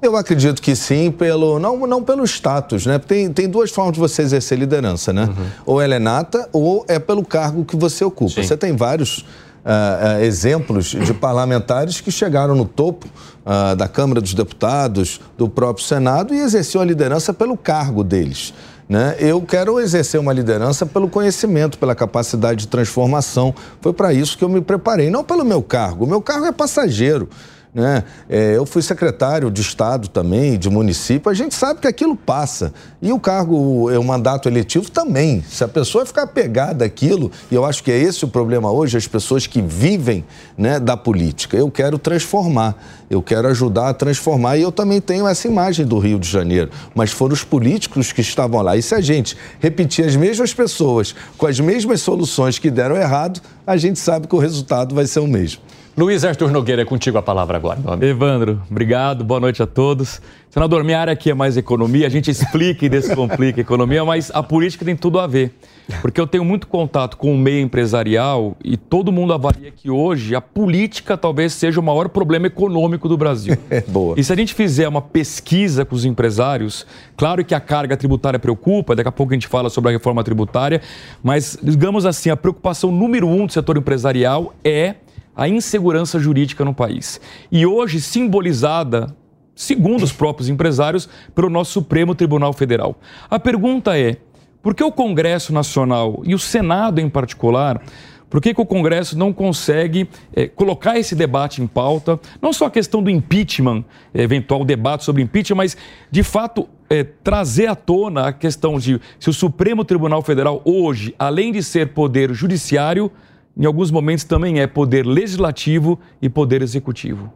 Eu 0.00 0.14
acredito 0.14 0.60
que 0.60 0.76
sim, 0.76 1.10
pelo 1.10 1.58
não, 1.58 1.86
não 1.86 2.02
pelo 2.02 2.22
status, 2.24 2.84
né? 2.84 2.98
Tem, 2.98 3.32
tem 3.32 3.48
duas 3.48 3.70
formas 3.70 3.94
de 3.94 4.00
você 4.00 4.22
exercer 4.22 4.58
liderança, 4.58 5.12
né? 5.12 5.24
Uhum. 5.24 5.46
Ou 5.64 5.80
ela 5.80 5.94
é 5.94 5.98
nata 5.98 6.48
ou 6.52 6.84
é 6.86 6.98
pelo 6.98 7.24
cargo 7.24 7.64
que 7.64 7.76
você 7.76 8.04
ocupa. 8.04 8.34
Sim. 8.34 8.42
Você 8.42 8.56
tem 8.56 8.76
vários 8.76 9.18
uh, 9.18 10.18
uh, 10.18 10.22
exemplos 10.22 10.86
de 10.86 11.14
parlamentares 11.14 12.00
que 12.00 12.10
chegaram 12.10 12.54
no 12.54 12.66
topo 12.66 13.06
uh, 13.06 13.74
da 13.74 13.88
Câmara 13.88 14.20
dos 14.20 14.34
Deputados, 14.34 15.20
do 15.36 15.48
próprio 15.48 15.84
Senado 15.84 16.34
e 16.34 16.38
exerciam 16.38 16.82
a 16.82 16.84
liderança 16.84 17.32
pelo 17.32 17.56
cargo 17.56 18.04
deles. 18.04 18.52
Né? 18.88 19.16
Eu 19.18 19.42
quero 19.42 19.80
exercer 19.80 20.20
uma 20.20 20.32
liderança 20.32 20.86
pelo 20.86 21.08
conhecimento, 21.08 21.78
pela 21.78 21.94
capacidade 21.94 22.60
de 22.60 22.68
transformação. 22.68 23.52
Foi 23.80 23.92
para 23.92 24.12
isso 24.12 24.38
que 24.38 24.44
eu 24.44 24.48
me 24.48 24.60
preparei, 24.60 25.10
não 25.10 25.24
pelo 25.24 25.44
meu 25.44 25.62
cargo. 25.62 26.04
O 26.04 26.08
meu 26.08 26.20
cargo 26.20 26.46
é 26.46 26.52
passageiro. 26.52 27.28
Né? 27.76 28.04
É, 28.26 28.56
eu 28.56 28.64
fui 28.64 28.80
secretário 28.80 29.50
de 29.50 29.60
Estado 29.60 30.08
também, 30.08 30.58
de 30.58 30.70
município, 30.70 31.30
a 31.30 31.34
gente 31.34 31.54
sabe 31.54 31.78
que 31.78 31.86
aquilo 31.86 32.16
passa. 32.16 32.72
E 33.02 33.12
o 33.12 33.20
cargo, 33.20 33.90
o 33.90 34.02
mandato 34.02 34.48
eletivo 34.48 34.90
também. 34.90 35.44
Se 35.46 35.62
a 35.62 35.68
pessoa 35.68 36.06
ficar 36.06 36.26
pegada 36.28 36.86
àquilo, 36.86 37.30
e 37.50 37.54
eu 37.54 37.66
acho 37.66 37.84
que 37.84 37.92
é 37.92 37.98
esse 37.98 38.24
o 38.24 38.28
problema 38.28 38.72
hoje, 38.72 38.96
as 38.96 39.06
pessoas 39.06 39.46
que 39.46 39.60
vivem 39.60 40.24
né, 40.56 40.80
da 40.80 40.96
política. 40.96 41.54
Eu 41.54 41.70
quero 41.70 41.98
transformar, 41.98 42.82
eu 43.10 43.20
quero 43.20 43.46
ajudar 43.48 43.90
a 43.90 43.94
transformar. 43.94 44.56
E 44.56 44.62
eu 44.62 44.72
também 44.72 44.98
tenho 44.98 45.28
essa 45.28 45.46
imagem 45.46 45.84
do 45.84 45.98
Rio 45.98 46.18
de 46.18 46.30
Janeiro. 46.30 46.70
Mas 46.94 47.12
foram 47.12 47.34
os 47.34 47.44
políticos 47.44 48.10
que 48.10 48.22
estavam 48.22 48.62
lá. 48.62 48.74
E 48.74 48.80
se 48.80 48.94
a 48.94 49.02
gente 49.02 49.36
repetir 49.60 50.06
as 50.06 50.16
mesmas 50.16 50.54
pessoas 50.54 51.14
com 51.36 51.46
as 51.46 51.60
mesmas 51.60 52.00
soluções 52.00 52.58
que 52.58 52.70
deram 52.70 52.96
errado, 52.96 53.38
a 53.66 53.76
gente 53.76 53.98
sabe 53.98 54.26
que 54.26 54.34
o 54.34 54.38
resultado 54.38 54.94
vai 54.94 55.06
ser 55.06 55.20
o 55.20 55.26
mesmo. 55.26 55.60
Luiz 55.96 56.26
Arthur 56.26 56.52
Nogueira, 56.52 56.82
é 56.82 56.84
contigo 56.84 57.16
a 57.16 57.22
palavra 57.22 57.56
agora. 57.56 57.78
Evandro, 58.02 58.60
obrigado, 58.70 59.24
boa 59.24 59.40
noite 59.40 59.62
a 59.62 59.66
todos. 59.66 60.20
Senador, 60.50 60.84
minha 60.84 61.00
área 61.00 61.14
aqui 61.14 61.30
é 61.30 61.34
mais 61.34 61.56
economia, 61.56 62.06
a 62.06 62.10
gente 62.10 62.30
explica 62.30 62.84
e 62.84 62.88
descomplica 62.90 63.58
a 63.58 63.62
economia, 63.62 64.04
mas 64.04 64.30
a 64.34 64.42
política 64.42 64.84
tem 64.84 64.94
tudo 64.94 65.18
a 65.18 65.26
ver. 65.26 65.54
Porque 66.02 66.20
eu 66.20 66.26
tenho 66.26 66.44
muito 66.44 66.66
contato 66.66 67.16
com 67.16 67.34
o 67.34 67.38
meio 67.38 67.60
empresarial 67.60 68.54
e 68.62 68.76
todo 68.76 69.10
mundo 69.10 69.32
avalia 69.32 69.70
que 69.70 69.88
hoje 69.88 70.34
a 70.34 70.40
política 70.40 71.16
talvez 71.16 71.54
seja 71.54 71.80
o 71.80 71.82
maior 71.82 72.10
problema 72.10 72.46
econômico 72.46 73.08
do 73.08 73.16
Brasil. 73.16 73.56
É 73.70 73.80
boa. 73.80 74.14
E 74.18 74.22
se 74.22 74.32
a 74.32 74.36
gente 74.36 74.52
fizer 74.52 74.86
uma 74.86 75.00
pesquisa 75.00 75.84
com 75.84 75.94
os 75.94 76.04
empresários, 76.04 76.86
claro 77.16 77.42
que 77.42 77.54
a 77.54 77.60
carga 77.60 77.96
tributária 77.96 78.38
preocupa, 78.38 78.94
daqui 78.94 79.08
a 79.08 79.12
pouco 79.12 79.32
a 79.32 79.36
gente 79.36 79.46
fala 79.46 79.70
sobre 79.70 79.90
a 79.90 79.92
reforma 79.92 80.22
tributária, 80.22 80.82
mas 81.22 81.58
digamos 81.62 82.04
assim, 82.04 82.28
a 82.28 82.36
preocupação 82.36 82.92
número 82.92 83.26
um 83.26 83.46
do 83.46 83.52
setor 83.52 83.78
empresarial 83.78 84.54
é 84.62 84.96
a 85.36 85.48
insegurança 85.48 86.18
jurídica 86.18 86.64
no 86.64 86.74
país. 86.74 87.20
E 87.52 87.66
hoje 87.66 88.00
simbolizada, 88.00 89.14
segundo 89.54 90.02
os 90.02 90.12
próprios 90.12 90.48
empresários, 90.48 91.08
pelo 91.34 91.50
nosso 91.50 91.72
Supremo 91.72 92.14
Tribunal 92.14 92.52
Federal. 92.52 92.98
A 93.28 93.38
pergunta 93.38 93.98
é: 93.98 94.16
por 94.62 94.74
que 94.74 94.82
o 94.82 94.90
Congresso 94.90 95.52
Nacional 95.52 96.22
e 96.24 96.34
o 96.34 96.38
Senado 96.38 97.00
em 97.00 97.08
particular 97.08 97.82
por 98.28 98.40
que, 98.40 98.52
que, 98.52 98.60
o 98.60 98.66
Congresso 98.66 99.16
não 99.16 99.32
consegue 99.32 100.08
é, 100.34 100.48
colocar 100.48 100.98
esse 100.98 101.14
debate 101.14 101.62
em 101.62 101.66
pauta? 101.66 102.18
Não 102.42 102.52
só 102.52 102.66
a 102.66 102.70
questão 102.70 103.02
do 103.02 103.08
impeachment, 103.08 103.84
eventual 104.12 104.64
debate 104.64 105.04
sobre 105.04 105.22
impeachment, 105.22 105.56
mas, 105.56 105.76
de 106.10 106.22
fato, 106.24 106.68
é, 106.90 107.04
trazer 107.04 107.68
à 107.68 107.76
tona 107.76 108.28
a 108.28 108.32
questão 108.32 108.78
de 108.78 109.00
se 109.20 109.30
o 109.30 109.32
Supremo 109.32 109.84
Tribunal 109.84 110.22
Federal 110.22 110.60
hoje, 110.64 111.14
além 111.18 111.52
de 111.52 111.62
ser 111.62 111.94
poder 111.94 112.34
judiciário, 112.34 113.12
em 113.56 113.64
alguns 113.64 113.90
momentos 113.90 114.24
também 114.24 114.60
é 114.60 114.66
poder 114.66 115.06
legislativo 115.06 115.98
e 116.20 116.28
poder 116.28 116.60
executivo. 116.60 117.32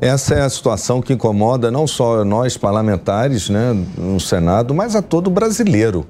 Essa 0.00 0.34
é 0.34 0.42
a 0.42 0.50
situação 0.50 1.00
que 1.00 1.12
incomoda 1.12 1.70
não 1.70 1.86
só 1.86 2.24
nós 2.24 2.56
parlamentares 2.56 3.48
né, 3.48 3.72
no 3.96 4.20
Senado, 4.20 4.74
mas 4.74 4.94
a 4.94 5.00
todo 5.00 5.30
brasileiro. 5.30 6.06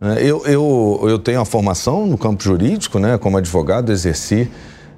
É, 0.00 0.22
eu, 0.24 0.44
eu, 0.46 1.00
eu 1.08 1.18
tenho 1.18 1.40
a 1.40 1.44
formação 1.44 2.06
no 2.06 2.16
campo 2.16 2.42
jurídico, 2.42 2.98
né, 2.98 3.18
como 3.18 3.36
advogado, 3.36 3.92
exerci, 3.92 4.50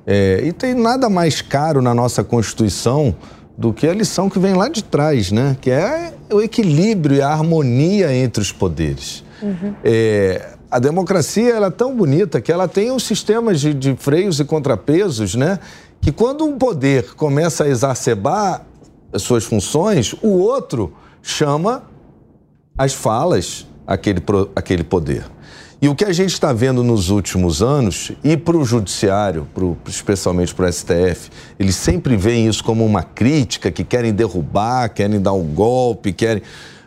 é, 0.06 0.40
e 0.44 0.52
tem 0.52 0.74
nada 0.74 1.10
mais 1.10 1.42
caro 1.42 1.82
na 1.82 1.94
nossa 1.94 2.24
Constituição 2.24 3.14
do 3.56 3.72
que 3.72 3.86
a 3.86 3.92
lição 3.92 4.30
que 4.30 4.38
vem 4.38 4.54
lá 4.54 4.68
de 4.68 4.82
trás, 4.82 5.30
né, 5.30 5.56
que 5.60 5.70
é 5.70 6.14
o 6.32 6.40
equilíbrio 6.40 7.16
e 7.16 7.22
a 7.22 7.28
harmonia 7.28 8.14
entre 8.14 8.42
os 8.42 8.52
poderes. 8.52 9.24
Uhum. 9.42 9.74
É, 9.84 10.54
a 10.70 10.78
democracia 10.78 11.54
ela 11.54 11.66
é 11.66 11.70
tão 11.70 11.96
bonita 11.96 12.40
que 12.40 12.52
ela 12.52 12.68
tem 12.68 12.90
os 12.90 13.02
sistemas 13.02 13.60
de, 13.60 13.74
de 13.74 13.96
freios 13.96 14.38
e 14.38 14.44
contrapesos, 14.44 15.34
né? 15.34 15.58
Que 16.00 16.12
quando 16.12 16.44
um 16.44 16.56
poder 16.56 17.14
começa 17.14 17.64
a 17.64 17.68
exacerbar 17.68 18.64
as 19.12 19.22
suas 19.22 19.44
funções, 19.44 20.14
o 20.22 20.38
outro 20.38 20.92
chama 21.22 21.82
as 22.78 22.94
falas 22.94 23.66
aquele, 23.86 24.22
aquele 24.54 24.84
poder. 24.84 25.24
E 25.82 25.88
o 25.88 25.94
que 25.94 26.04
a 26.04 26.12
gente 26.12 26.34
está 26.34 26.52
vendo 26.52 26.84
nos 26.84 27.08
últimos 27.08 27.62
anos, 27.62 28.12
e 28.22 28.36
para 28.36 28.56
o 28.56 28.64
judiciário, 28.64 29.48
pro, 29.54 29.76
especialmente 29.88 30.54
para 30.54 30.66
o 30.66 30.72
STF, 30.72 31.30
eles 31.58 31.74
sempre 31.74 32.16
veem 32.16 32.46
isso 32.46 32.62
como 32.62 32.84
uma 32.84 33.02
crítica, 33.02 33.70
que 33.70 33.82
querem 33.82 34.12
derrubar, 34.12 34.90
querem 34.90 35.20
dar 35.20 35.32
um 35.32 35.44
golpe, 35.54 36.12
querem. 36.12 36.42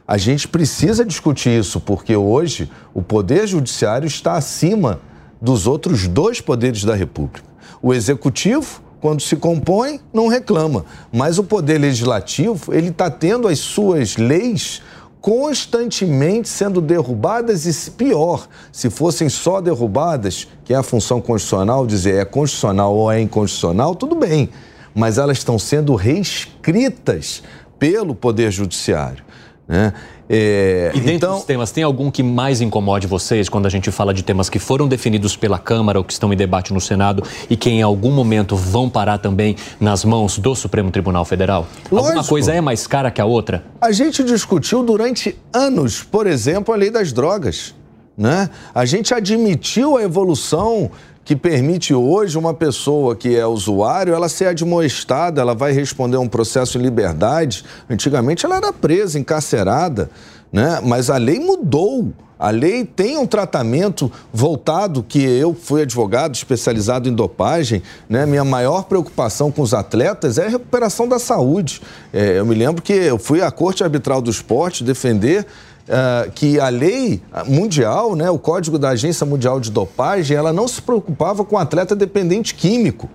A 0.07 0.17
gente 0.17 0.47
precisa 0.47 1.05
discutir 1.05 1.57
isso, 1.57 1.79
porque 1.79 2.15
hoje 2.15 2.69
o 2.93 3.01
Poder 3.01 3.47
Judiciário 3.47 4.05
está 4.05 4.33
acima 4.33 4.99
dos 5.41 5.65
outros 5.65 6.07
dois 6.07 6.41
poderes 6.41 6.83
da 6.83 6.93
República. 6.93 7.41
O 7.81 7.93
Executivo, 7.93 8.81
quando 8.99 9.21
se 9.21 9.35
compõe, 9.37 10.01
não 10.13 10.27
reclama, 10.27 10.85
mas 11.11 11.37
o 11.37 11.43
Poder 11.43 11.77
Legislativo, 11.77 12.73
ele 12.73 12.89
está 12.89 13.09
tendo 13.09 13.47
as 13.47 13.59
suas 13.59 14.17
leis 14.17 14.81
constantemente 15.21 16.49
sendo 16.49 16.81
derrubadas 16.81 17.65
e 17.65 17.91
pior, 17.91 18.45
se 18.73 18.89
fossem 18.89 19.29
só 19.29 19.61
derrubadas, 19.61 20.49
que 20.65 20.73
é 20.73 20.75
a 20.75 20.83
função 20.83 21.21
constitucional, 21.21 21.87
dizer 21.87 22.15
é 22.15 22.25
constitucional 22.25 22.93
ou 22.93 23.09
é 23.09 23.21
inconstitucional, 23.21 23.95
tudo 23.95 24.15
bem, 24.15 24.49
mas 24.93 25.17
elas 25.17 25.37
estão 25.37 25.57
sendo 25.57 25.95
reescritas 25.95 27.41
pelo 27.79 28.13
Poder 28.13 28.51
Judiciário. 28.51 29.23
Né? 29.67 29.93
É, 30.29 30.91
e 30.93 30.99
dentro 30.99 31.13
então... 31.13 31.35
dos 31.35 31.45
temas, 31.45 31.71
tem 31.71 31.83
algum 31.83 32.09
que 32.09 32.23
mais 32.23 32.61
incomode 32.61 33.07
vocês 33.07 33.47
quando 33.47 33.65
a 33.65 33.69
gente 33.69 33.91
fala 33.91 34.13
de 34.13 34.23
temas 34.23 34.49
que 34.49 34.59
foram 34.59 34.87
definidos 34.87 35.35
pela 35.35 35.59
Câmara 35.59 35.99
ou 35.99 36.03
que 36.03 36.13
estão 36.13 36.31
em 36.33 36.35
debate 36.35 36.73
no 36.73 36.81
Senado 36.81 37.23
e 37.49 37.55
que 37.55 37.69
em 37.69 37.81
algum 37.81 38.11
momento 38.11 38.55
vão 38.55 38.89
parar 38.89 39.17
também 39.17 39.55
nas 39.79 40.03
mãos 40.03 40.37
do 40.37 40.55
Supremo 40.55 40.91
Tribunal 40.91 41.25
Federal? 41.25 41.67
Lógico. 41.91 42.07
Alguma 42.07 42.23
coisa 42.23 42.53
é 42.53 42.61
mais 42.61 42.87
cara 42.87 43.11
que 43.11 43.21
a 43.21 43.25
outra? 43.25 43.63
A 43.79 43.91
gente 43.91 44.23
discutiu 44.23 44.83
durante 44.83 45.37
anos, 45.53 46.03
por 46.03 46.27
exemplo, 46.27 46.73
a 46.73 46.77
lei 46.77 46.89
das 46.89 47.13
drogas. 47.13 47.75
Né? 48.17 48.49
A 48.75 48.85
gente 48.85 49.13
admitiu 49.13 49.97
a 49.97 50.03
evolução 50.03 50.91
que 51.25 51.35
permite 51.35 51.93
hoje 51.93 52.37
uma 52.37 52.53
pessoa 52.53 53.15
que 53.15 53.35
é 53.35 53.45
usuário, 53.45 54.13
ela 54.13 54.27
ser 54.27 54.47
admoestada, 54.47 55.41
ela 55.41 55.55
vai 55.55 55.71
responder 55.71 56.17
um 56.17 56.27
processo 56.27 56.77
em 56.77 56.81
liberdade. 56.81 57.63
Antigamente 57.89 58.45
ela 58.45 58.57
era 58.57 58.73
presa, 58.73 59.17
encarcerada. 59.17 60.09
Né? 60.53 60.79
Mas 60.83 61.09
a 61.09 61.17
lei 61.17 61.39
mudou. 61.39 62.13
A 62.37 62.49
lei 62.49 62.83
tem 62.83 63.17
um 63.17 63.25
tratamento 63.25 64.11
voltado, 64.31 65.01
que 65.01 65.23
eu 65.23 65.53
fui 65.53 65.83
advogado 65.83 66.35
especializado 66.35 67.07
em 67.07 67.13
dopagem, 67.13 67.81
né? 68.09 68.25
Minha 68.25 68.43
maior 68.43 68.83
preocupação 68.83 69.49
com 69.49 69.61
os 69.61 69.73
atletas 69.73 70.37
é 70.37 70.45
a 70.45 70.49
recuperação 70.49 71.07
da 71.07 71.17
saúde. 71.17 71.81
É, 72.11 72.39
eu 72.39 72.45
me 72.45 72.53
lembro 72.53 72.81
que 72.81 72.91
eu 72.91 73.17
fui 73.17 73.41
à 73.41 73.49
Corte 73.49 73.83
Arbitral 73.83 74.21
do 74.21 74.29
Esporte 74.29 74.83
defender 74.83 75.45
Uh, 75.83 76.31
que 76.31 76.61
a 76.61 76.69
lei 76.69 77.21
mundial, 77.45 78.15
né, 78.15 78.29
o 78.29 78.39
código 78.39 78.79
da 78.79 78.91
Agência 78.91 79.25
Mundial 79.25 79.59
de 79.59 79.69
Dopagem, 79.69 80.37
ela 80.37 80.53
não 80.53 80.65
se 80.65 80.81
preocupava 80.81 81.43
com 81.43 81.57
o 81.57 81.59
atleta 81.59 81.93
dependente 81.93 82.55
químico. 82.55 83.09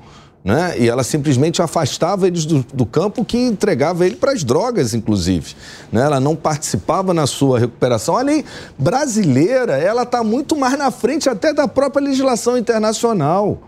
Né? 0.49 0.77
E 0.79 0.89
ela 0.89 1.05
simplesmente 1.05 1.61
afastava 1.61 2.27
eles 2.27 2.47
do, 2.47 2.65
do 2.73 2.87
campo 2.87 3.23
que 3.23 3.37
entregava 3.37 4.07
ele 4.07 4.17
para 4.17 4.33
as 4.33 4.43
drogas, 4.43 4.95
inclusive. 4.95 5.55
Né? 5.93 6.01
Ela 6.01 6.19
não 6.19 6.35
participava 6.35 7.13
na 7.13 7.27
sua 7.27 7.59
recuperação. 7.59 8.17
A 8.17 8.23
lei 8.23 8.43
brasileira, 8.79 9.77
ela 9.77 10.05
está 10.05 10.25
muito 10.25 10.57
mais 10.57 10.79
na 10.79 10.91
frente 10.91 11.29
até 11.29 11.53
da 11.53 11.69
própria 11.69 12.03
legislação 12.03 12.57
internacional. 12.57 13.59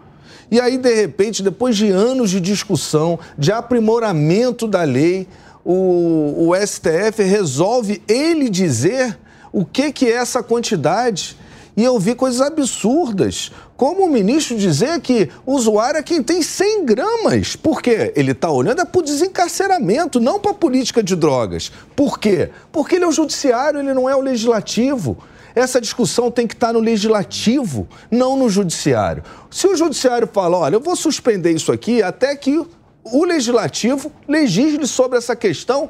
E 0.51 0.59
aí, 0.59 0.79
de 0.79 0.95
repente, 0.95 1.43
depois 1.43 1.77
de 1.77 1.91
anos 1.91 2.31
de 2.31 2.41
discussão, 2.41 3.19
de 3.37 3.53
aprimoramento 3.53 4.67
da 4.67 4.83
lei, 4.83 5.29
o, 5.63 6.49
o 6.49 6.67
STF 6.67 7.23
resolve 7.23 8.01
ele 8.09 8.49
dizer 8.49 9.19
o 9.53 9.67
que, 9.67 9.93
que 9.93 10.07
é 10.07 10.13
essa 10.13 10.43
quantidade. 10.43 11.37
E 11.77 11.85
eu 11.85 11.99
vi 11.99 12.15
coisas 12.15 12.41
absurdas, 12.41 13.51
como 13.77 14.05
o 14.05 14.11
ministro 14.11 14.57
dizer 14.57 15.01
que 15.01 15.29
o 15.47 15.55
usuário 15.55 15.99
é 15.99 16.03
quem 16.03 16.23
tem 16.23 16.43
100 16.43 16.85
gramas. 16.85 17.57
Por 17.57 17.81
quê? 17.81 18.13
Ele 18.17 18.33
está 18.33 18.51
olhando 18.51 18.81
é 18.81 18.85
para 18.85 18.99
o 18.99 19.03
desencarceramento, 19.03 20.21
não 20.21 20.39
para 20.39 20.51
a 20.51 20.55
política 20.55 21.03
de 21.03 21.17
drogas. 21.17 21.73
Por 21.97 22.19
quê? 22.19 22.51
Porque 22.73 22.97
ele 22.97 23.05
é 23.05 23.09
o 23.09 23.13
judiciário, 23.13 23.81
ele 23.81 23.95
não 23.95 24.09
é 24.09 24.15
o 24.15 24.21
legislativo. 24.21 25.17
Essa 25.55 25.81
discussão 25.81 26.31
tem 26.31 26.47
que 26.47 26.55
estar 26.55 26.69
tá 26.69 26.73
no 26.73 26.81
legislativo, 26.81 27.89
não 28.11 28.37
no 28.37 28.49
judiciário. 28.49 29.23
Se 29.51 29.67
o 29.67 29.77
judiciário 29.77 30.29
fala, 30.33 30.59
olha, 30.59 30.77
eu 30.77 30.81
vou 30.81 30.95
suspender 30.95 31.53
isso 31.53 31.73
aqui 31.73 32.03
até 32.03 32.35
que 32.37 32.65
o 33.03 33.25
legislativo 33.25 34.13
legisle 34.29 34.87
sobre 34.87 35.19
essa 35.19 35.35
questão, 35.35 35.89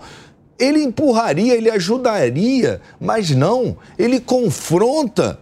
ele 0.58 0.82
empurraria, 0.82 1.54
ele 1.54 1.70
ajudaria, 1.70 2.80
mas 3.00 3.30
não, 3.30 3.76
ele 3.98 4.20
confronta 4.20 5.38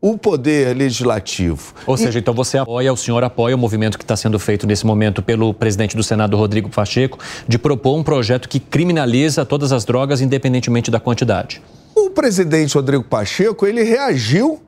o 0.00 0.16
poder 0.16 0.74
legislativo. 0.74 1.74
Ou 1.86 1.96
seja, 1.96 2.18
então 2.18 2.32
você 2.32 2.56
apoia, 2.58 2.92
o 2.92 2.96
senhor 2.96 3.22
apoia 3.22 3.54
o 3.54 3.58
movimento 3.58 3.98
que 3.98 4.04
está 4.04 4.16
sendo 4.16 4.38
feito 4.38 4.66
nesse 4.66 4.86
momento 4.86 5.22
pelo 5.22 5.52
presidente 5.52 5.94
do 5.96 6.02
Senado, 6.02 6.36
Rodrigo 6.36 6.70
Pacheco, 6.70 7.18
de 7.46 7.58
propor 7.58 7.98
um 7.98 8.02
projeto 8.02 8.48
que 8.48 8.58
criminaliza 8.58 9.44
todas 9.44 9.72
as 9.72 9.84
drogas, 9.84 10.20
independentemente 10.20 10.90
da 10.90 10.98
quantidade. 10.98 11.60
O 11.94 12.10
presidente 12.10 12.74
Rodrigo 12.74 13.04
Pacheco, 13.04 13.66
ele 13.66 13.82
reagiu 13.82 14.60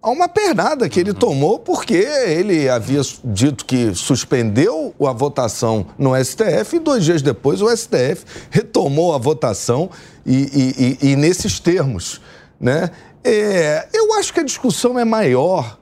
a 0.00 0.10
uma 0.10 0.28
pernada 0.28 0.88
que 0.88 1.00
ele 1.00 1.12
tomou 1.12 1.58
porque 1.58 1.94
ele 1.94 2.68
havia 2.68 3.02
dito 3.24 3.64
que 3.64 3.94
suspendeu 3.94 4.94
a 5.00 5.12
votação 5.12 5.86
no 5.98 6.12
STF 6.16 6.76
e 6.76 6.78
dois 6.78 7.04
dias 7.04 7.20
depois 7.20 7.60
o 7.60 7.68
STF 7.68 8.24
retomou 8.48 9.14
a 9.14 9.18
votação 9.18 9.90
e, 10.24 10.96
e, 11.02 11.08
e, 11.08 11.10
e 11.12 11.16
nesses 11.16 11.58
termos, 11.58 12.20
né? 12.60 12.90
É, 13.24 13.88
eu 13.92 14.14
acho 14.14 14.32
que 14.32 14.40
a 14.40 14.44
discussão 14.44 14.98
é 14.98 15.04
maior. 15.04 15.78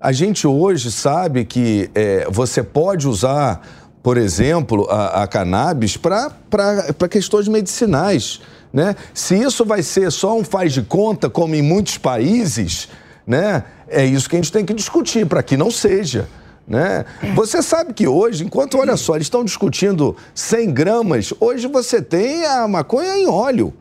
A 0.00 0.12
gente 0.12 0.46
hoje 0.46 0.90
sabe 0.92 1.44
que 1.44 1.90
é, 1.94 2.26
você 2.30 2.62
pode 2.62 3.08
usar, 3.08 3.66
por 4.02 4.16
exemplo, 4.16 4.86
a, 4.88 5.24
a 5.24 5.26
cannabis 5.26 5.96
para 5.96 6.30
questões 7.10 7.48
medicinais. 7.48 8.40
Né? 8.72 8.94
Se 9.12 9.34
isso 9.36 9.64
vai 9.64 9.82
ser 9.82 10.12
só 10.12 10.36
um 10.38 10.44
faz 10.44 10.72
de 10.72 10.82
conta, 10.82 11.28
como 11.28 11.54
em 11.54 11.62
muitos 11.62 11.98
países, 11.98 12.88
né? 13.26 13.64
é 13.88 14.04
isso 14.04 14.28
que 14.28 14.36
a 14.36 14.38
gente 14.38 14.52
tem 14.52 14.64
que 14.64 14.74
discutir, 14.74 15.26
para 15.26 15.42
que 15.42 15.56
não 15.56 15.70
seja. 15.70 16.28
Né? 16.66 17.04
Você 17.34 17.62
sabe 17.62 17.94
que 17.94 18.06
hoje, 18.06 18.44
enquanto, 18.44 18.78
olha 18.78 18.96
só, 18.96 19.14
eles 19.14 19.26
estão 19.26 19.42
discutindo 19.42 20.14
100 20.34 20.70
gramas, 20.72 21.32
hoje 21.40 21.66
você 21.66 22.02
tem 22.02 22.44
a 22.44 22.68
maconha 22.68 23.16
em 23.16 23.26
óleo. 23.26 23.72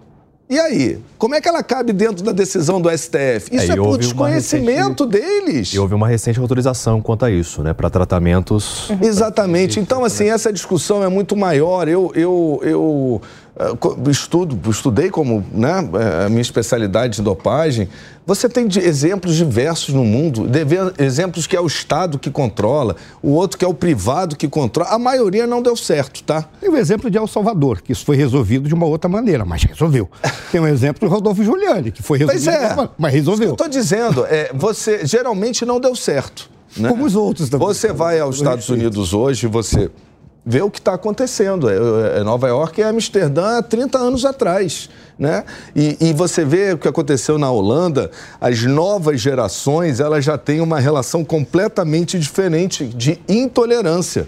E 0.49 0.57
aí, 0.57 0.97
como 1.17 1.35
é 1.35 1.41
que 1.41 1.49
ela 1.49 1.61
cabe 1.61 1.91
dentro 1.91 2.23
da 2.23 2.31
decisão 2.31 2.79
do 2.79 2.89
STF? 2.89 3.49
Isso 3.51 3.69
é, 3.69 3.73
é 3.73 3.75
por 3.75 3.97
desconhecimento 3.97 5.05
recente, 5.05 5.43
deles. 5.43 5.73
E 5.73 5.79
houve 5.79 5.93
uma 5.93 6.07
recente 6.07 6.39
autorização 6.39 7.01
quanto 7.01 7.25
a 7.25 7.31
isso, 7.31 7.61
né? 7.61 7.73
Para 7.73 7.89
tratamentos. 7.89 8.89
Uhum. 8.89 8.99
Exatamente. 9.01 9.77
Então, 9.77 10.05
assim, 10.05 10.29
essa 10.29 10.51
discussão 10.51 11.03
é 11.03 11.09
muito 11.09 11.35
maior. 11.35 11.89
Eu, 11.89 12.13
eu, 12.15 12.61
eu 12.63 13.21
estudo, 14.09 14.59
estudei 14.69 15.09
como 15.09 15.43
né, 15.51 15.89
a 16.25 16.29
minha 16.29 16.41
especialidade 16.41 17.15
de 17.15 17.21
dopagem. 17.21 17.89
Você 18.25 18.47
tem 18.49 18.67
exemplos 18.77 19.35
diversos 19.35 19.93
no 19.93 20.03
mundo, 20.03 20.49
exemplos 20.99 21.47
que 21.47 21.55
é 21.55 21.61
o 21.61 21.65
Estado 21.65 22.19
que 22.19 22.29
controla, 22.29 22.95
o 23.21 23.31
outro 23.31 23.57
que 23.57 23.63
é 23.63 23.67
o 23.67 23.73
privado 23.73 24.35
que 24.35 24.47
controla. 24.47 24.89
A 24.91 24.99
maioria 24.99 25.47
não 25.47 25.61
deu 25.61 25.75
certo, 25.75 26.21
tá? 26.23 26.43
Tem 26.59 26.69
o 26.69 26.77
exemplo 26.77 27.09
de 27.09 27.17
El 27.17 27.25
Salvador, 27.25 27.81
que 27.81 27.91
isso 27.91 28.05
foi 28.05 28.17
resolvido 28.17 28.67
de 28.67 28.73
uma 28.73 28.85
outra 28.85 29.09
maneira, 29.09 29.45
mas 29.45 29.63
resolveu. 29.63 30.09
Tem 30.51 30.59
um 30.59 30.67
exemplo 30.67 31.07
do 31.07 31.13
Rodolfo 31.13 31.43
Giuliani, 31.43 31.91
que 31.91 32.03
foi 32.03 32.19
resolvido, 32.19 32.49
é, 32.49 32.89
mas 32.97 33.13
resolveu. 33.13 33.51
Estou 33.53 33.69
dizendo, 33.69 34.25
é, 34.25 34.51
você 34.53 35.05
geralmente 35.05 35.65
não 35.65 35.79
deu 35.79 35.95
certo. 35.95 36.49
Né? 36.75 36.89
Como 36.89 37.05
os 37.05 37.15
outros 37.15 37.49
também. 37.49 37.67
Você 37.67 37.91
vai 37.93 38.19
aos 38.19 38.37
Estados 38.37 38.69
Unidos 38.69 39.13
hoje, 39.13 39.47
você 39.47 39.89
vê 40.47 40.61
o 40.61 40.71
que 40.71 40.79
está 40.79 40.93
acontecendo. 40.93 41.69
É, 41.69 42.19
é, 42.19 42.23
Nova 42.23 42.47
York 42.47 42.79
e 42.79 42.83
Amsterdã 42.83 43.57
há 43.57 43.61
30 43.61 43.97
anos 43.97 44.23
atrás. 44.23 44.89
Né? 45.19 45.43
E, 45.75 45.97
e, 45.99 46.13
você 46.13 46.45
vê 46.45 46.73
o 46.73 46.77
que 46.77 46.87
aconteceu 46.87 47.37
na 47.37 47.51
Holanda, 47.51 48.09
as 48.39 48.63
novas 48.63 49.19
gerações 49.19 49.99
elas 49.99 50.23
já 50.23 50.37
têm 50.37 50.61
uma 50.61 50.79
relação 50.79 51.25
completamente 51.25 52.19
diferente 52.19 52.85
de 52.85 53.19
intolerância. 53.27 54.27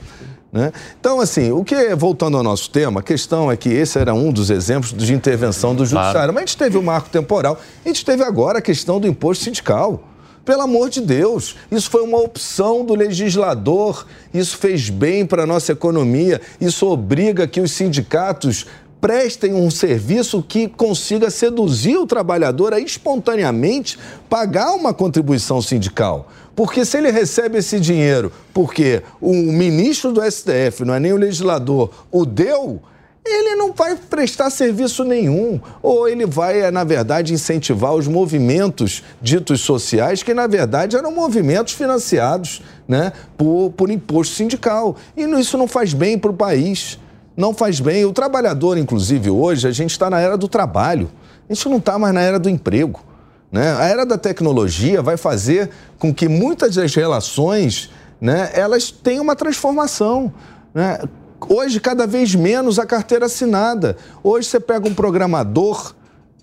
Né? 0.51 0.73
Então, 0.99 1.21
assim, 1.21 1.51
o 1.51 1.63
que, 1.63 1.95
voltando 1.95 2.35
ao 2.35 2.43
nosso 2.43 2.71
tema, 2.71 3.01
a 3.01 3.03
questão 3.03 3.51
é 3.51 3.55
que 3.55 3.69
esse 3.69 3.99
era 3.99 4.15
um 4.15 4.31
dos 4.31 4.49
exemplos 4.49 4.91
de 4.91 5.13
intervenção 5.13 5.75
do 5.75 5.85
judiciário. 5.85 6.13
Claro. 6.13 6.33
Mas 6.33 6.43
a 6.43 6.45
gente 6.47 6.57
teve 6.57 6.77
o 6.77 6.81
marco 6.81 7.07
temporal, 7.09 7.59
a 7.85 7.87
gente 7.87 8.03
teve 8.03 8.23
agora 8.23 8.57
a 8.57 8.61
questão 8.61 8.99
do 8.99 9.07
imposto 9.07 9.43
sindical. 9.43 10.03
Pelo 10.49 10.63
amor 10.63 10.89
de 10.89 10.99
Deus, 10.99 11.55
isso 11.71 11.91
foi 11.91 12.01
uma 12.01 12.17
opção 12.17 12.83
do 12.83 12.95
legislador, 12.95 14.07
isso 14.33 14.57
fez 14.57 14.89
bem 14.89 15.23
para 15.23 15.43
a 15.43 15.45
nossa 15.45 15.73
economia, 15.73 16.41
isso 16.59 16.87
obriga 16.87 17.47
que 17.47 17.61
os 17.61 17.71
sindicatos 17.71 18.65
prestem 18.99 19.53
um 19.53 19.69
serviço 19.69 20.41
que 20.41 20.67
consiga 20.67 21.29
seduzir 21.29 21.97
o 21.97 22.07
trabalhador 22.07 22.73
a 22.73 22.79
espontaneamente 22.79 23.99
pagar 24.27 24.71
uma 24.71 24.91
contribuição 24.91 25.61
sindical. 25.61 26.27
Porque 26.55 26.83
se 26.83 26.97
ele 26.97 27.11
recebe 27.11 27.59
esse 27.59 27.79
dinheiro 27.79 28.31
porque 28.51 29.03
o 29.21 29.35
ministro 29.35 30.11
do 30.11 30.19
STF, 30.19 30.83
não 30.83 30.95
é 30.95 30.99
nem 30.99 31.13
o 31.13 31.17
legislador, 31.17 31.91
o 32.11 32.25
deu, 32.25 32.81
ele 33.29 33.55
não 33.55 33.73
vai 33.73 33.95
prestar 33.95 34.49
serviço 34.49 35.03
nenhum. 35.03 35.59
Ou 35.81 36.07
ele 36.07 36.25
vai, 36.25 36.61
é, 36.61 36.71
na 36.71 36.83
verdade, 36.83 37.33
incentivar 37.33 37.93
os 37.93 38.07
movimentos 38.07 39.03
ditos 39.21 39.61
sociais, 39.61 40.23
que, 40.23 40.33
na 40.33 40.47
verdade, 40.47 40.95
eram 40.95 41.11
movimentos 41.11 41.73
financiados 41.73 42.61
né, 42.87 43.11
por, 43.37 43.71
por 43.71 43.89
imposto 43.89 44.35
sindical. 44.35 44.95
E 45.15 45.23
isso 45.39 45.57
não 45.57 45.67
faz 45.67 45.93
bem 45.93 46.17
para 46.17 46.31
o 46.31 46.33
país 46.33 46.99
não 47.39 47.53
faz 47.53 47.79
bem. 47.79 48.03
O 48.03 48.11
trabalhador, 48.11 48.77
inclusive, 48.77 49.29
hoje, 49.29 49.65
a 49.65 49.71
gente 49.71 49.91
está 49.91 50.09
na 50.09 50.19
era 50.19 50.37
do 50.37 50.49
trabalho. 50.49 51.09
A 51.49 51.53
gente 51.53 51.69
não 51.69 51.77
está 51.77 51.97
mais 51.97 52.13
na 52.13 52.19
era 52.19 52.37
do 52.37 52.49
emprego. 52.49 53.01
Né? 53.49 53.73
A 53.77 53.85
era 53.85 54.05
da 54.05 54.17
tecnologia 54.17 55.01
vai 55.01 55.15
fazer 55.15 55.69
com 55.97 56.13
que 56.13 56.27
muitas 56.27 56.75
das 56.75 56.93
relações 56.93 57.89
né, 58.19 58.51
elas 58.53 58.91
tenham 58.91 59.23
uma 59.23 59.37
transformação. 59.37 60.33
Né? 60.73 60.99
Hoje, 61.47 61.79
cada 61.79 62.05
vez 62.05 62.35
menos 62.35 62.79
a 62.79 62.85
carteira 62.85 63.27
assinada. 63.27 63.95
Hoje, 64.23 64.47
você 64.47 64.59
pega 64.59 64.87
um 64.87 64.93
programador 64.93 65.93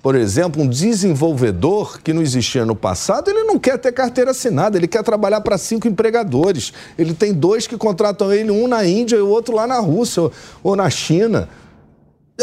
por 0.06 0.14
exemplo, 0.14 0.62
um 0.62 0.68
desenvolvedor 0.68 2.00
que 2.00 2.12
não 2.12 2.22
existia 2.22 2.64
no 2.64 2.76
passado, 2.76 3.28
ele 3.28 3.42
não 3.42 3.58
quer 3.58 3.76
ter 3.76 3.90
carteira 3.90 4.30
assinada, 4.30 4.78
ele 4.78 4.86
quer 4.86 5.02
trabalhar 5.02 5.40
para 5.40 5.58
cinco 5.58 5.88
empregadores. 5.88 6.72
Ele 6.96 7.12
tem 7.12 7.34
dois 7.34 7.66
que 7.66 7.76
contratam 7.76 8.32
ele, 8.32 8.52
um 8.52 8.68
na 8.68 8.86
Índia 8.86 9.16
e 9.16 9.20
o 9.20 9.28
outro 9.28 9.52
lá 9.52 9.66
na 9.66 9.80
Rússia 9.80 10.30
ou 10.62 10.76
na 10.76 10.88
China. 10.88 11.48